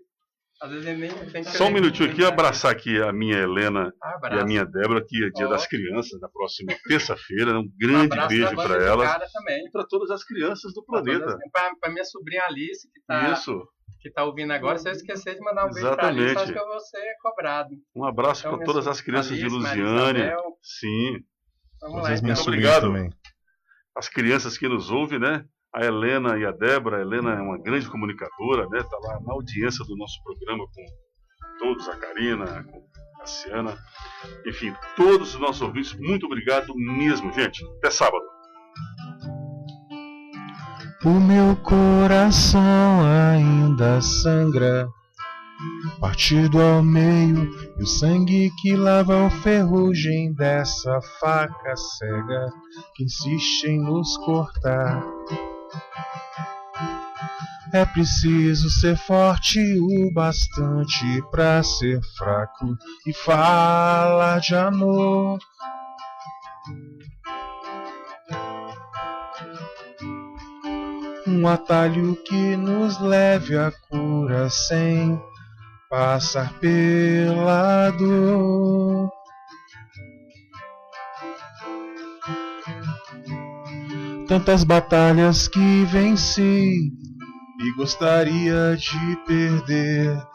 às 0.61 0.71
vezes 0.71 0.87
ele 0.87 1.01
nem 1.01 1.11
tem 1.31 1.43
que 1.43 1.51
Só 1.51 1.67
um 1.67 1.71
minutinho 1.73 2.11
aqui, 2.11 2.25
abraçar 2.25 2.71
aqui 2.71 3.01
a 3.03 3.13
minha 3.13 3.37
Helena 3.39 3.93
Abraço. 4.01 4.37
e 4.37 4.41
a 4.41 4.45
minha 4.45 4.65
Débora, 4.65 5.05
que 5.05 5.25
é 5.25 5.31
dia 5.31 5.47
Ó. 5.47 5.51
das 5.51 5.67
crianças, 5.67 6.21
na 6.21 6.29
próxima 6.29 6.73
terça-feira. 6.87 7.59
Um 7.59 7.63
Um 7.63 7.73
grande 7.79 8.13
abraço 8.13 8.29
beijo 8.29 8.55
para 8.55 8.79
de 8.79 8.85
elas 8.85 9.33
também. 9.33 9.67
e 9.67 9.71
para 9.71 9.85
todas 9.87 10.11
as 10.11 10.23
crianças 10.25 10.73
do 10.73 10.85
planeta. 10.85 11.37
Para 11.81 11.91
minha 11.93 12.05
sobrinha 12.05 12.45
Alice, 12.45 12.89
que 12.93 13.01
tá, 13.07 13.33
Isso. 13.33 13.67
que 14.01 14.11
tá 14.11 14.25
ouvindo 14.25 14.53
agora. 14.53 14.79
Se 14.79 14.89
eu 14.89 14.93
esquecer 14.93 15.35
de 15.35 15.41
mandar 15.41 15.67
um 15.67 15.71
beijo 15.71 15.91
pra 15.97 16.07
Alice, 16.09 16.25
Exatamente. 16.27 16.43
acho 16.45 16.53
que 16.53 16.59
eu 16.59 16.69
vou 16.69 16.81
ser 16.81 17.15
cobrado. 17.23 17.71
Um 17.97 18.05
abraço 18.05 18.47
Então, 18.47 18.57
para 18.57 18.65
todas 18.67 18.87
as 18.87 19.01
crianças 19.01 19.37
de 19.37 19.43
Alice, 19.45 19.57
Lusiânia. 19.57 20.27
Isabel. 20.27 20.59
Sim. 20.63 21.19
Vamos 21.81 22.03
lá, 22.03 22.09
as 22.11 22.21
então. 22.21 22.23
minhas 22.25 22.41
obrigado. 22.47 22.93
As 23.97 24.09
crianças 24.09 24.57
que 24.57 24.69
nos 24.69 24.91
ouvem, 24.91 25.19
né? 25.19 25.45
A 25.75 25.85
Helena 25.85 26.39
e 26.39 26.45
a 26.45 26.51
Débora. 26.51 26.99
A 26.99 27.01
Helena 27.01 27.35
é 27.35 27.41
uma 27.41 27.59
grande 27.59 27.89
comunicadora, 27.89 28.69
né? 28.69 28.83
Tá 28.83 28.99
lá 29.03 29.21
na 29.21 29.33
audiência 29.33 29.85
do 29.85 29.97
nosso 29.97 30.23
programa 30.23 30.65
com 30.67 30.85
todos, 31.59 31.89
a 31.89 31.97
Karina, 31.97 32.65
com 32.65 32.79
a 32.79 33.19
Cassiana. 33.21 33.79
Enfim, 34.47 34.75
todos 34.97 35.35
os 35.35 35.41
nossos 35.41 35.63
ouvintes, 35.63 35.95
muito 35.95 36.27
obrigado 36.27 36.75
mesmo, 36.75 37.33
gente. 37.33 37.65
Até 37.79 37.91
sábado. 37.91 38.25
O 41.05 41.19
meu 41.19 41.57
coração 41.57 43.01
ainda 43.05 44.01
sangra, 44.01 44.89
partido 46.01 46.63
ao 46.63 46.81
meio, 46.81 47.51
e 47.77 47.83
o 47.83 47.87
sangue 47.87 48.53
que 48.61 48.77
lava 48.77 49.27
a 49.27 49.31
ferrugem 49.31 50.33
dessa 50.35 51.01
faca 51.19 51.77
cega 51.77 52.47
que 52.95 53.03
insiste 53.03 53.65
em 53.65 53.81
nos 53.81 54.17
cortar. 54.19 55.03
É 57.73 57.87
preciso 57.87 58.69
ser 58.69 58.99
forte 58.99 59.59
o 59.81 60.13
bastante 60.13 61.23
pra 61.31 61.63
ser 61.63 62.03
fraco 62.19 62.77
e 63.07 63.15
falar 63.15 64.41
de 64.41 64.55
amor. 64.55 65.39
Um 71.27 71.49
atalho 71.49 72.15
que 72.25 72.57
nos 72.57 73.01
leve 73.01 73.57
à 73.57 73.73
cura 73.89 74.51
sem 74.51 75.19
passar 75.89 76.53
pela 76.59 77.89
dor. 77.91 79.22
Tantas 84.33 84.65
batalhas 84.65 85.47
que 85.47 85.85
venci 85.85 86.91
e 87.61 87.77
gostaria 87.77 88.75
de 88.79 89.17
perder. 89.27 90.27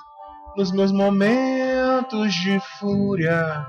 Nos 0.56 0.72
meus 0.72 0.91
momentos 0.91 2.32
de 2.36 2.60
fúria, 2.78 3.65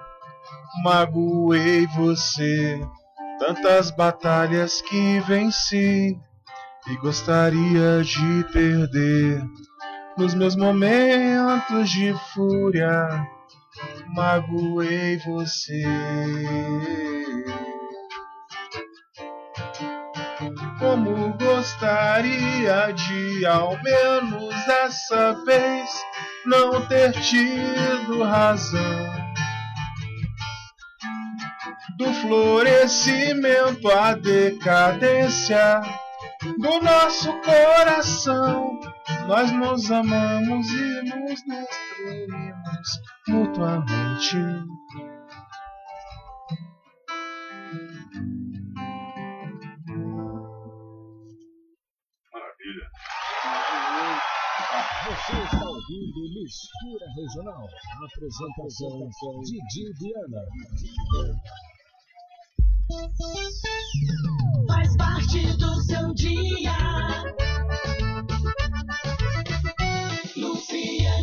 magoei 0.85 1.87
você. 1.97 2.79
Tantas 3.39 3.91
batalhas 3.91 4.83
que 4.83 5.19
venci 5.21 6.15
e 6.89 6.97
gostaria 6.99 8.05
de 8.05 8.45
perder. 8.53 9.43
Nos 10.19 10.35
meus 10.35 10.55
momentos 10.55 11.89
de 11.89 12.15
fúria, 12.35 13.27
magoei 14.15 15.17
você. 15.25 15.85
Como 20.79 21.33
gostaria 21.37 22.93
de, 22.93 23.47
ao 23.47 23.77
menos 23.83 24.55
dessa 24.67 25.33
vez, 25.45 25.91
não 26.47 26.87
ter 26.87 27.13
tido 27.13 28.23
razão. 28.23 29.29
Do 31.97 32.13
florescimento 32.15 33.91
à 33.91 34.15
decadência 34.15 35.83
do 36.59 36.81
nosso 36.81 37.33
coração, 37.41 38.79
nós 39.27 39.51
nos 39.51 39.91
amamos 39.91 40.67
e 40.71 41.03
nos 41.03 41.43
destruímos 41.43 42.89
mutuamente. 43.29 44.37
Você 55.29 55.37
está 55.43 55.69
ouvindo 55.69 56.23
Mistura 56.23 57.07
Regional. 57.15 57.69
Apresentação 58.03 59.11
de 59.45 59.93
Viana. 60.01 60.43
Faz 64.67 64.97
parte 64.97 65.55
do 65.59 65.75
seu 65.83 66.15
dia. 66.15 66.73
Luciana. 70.35 71.18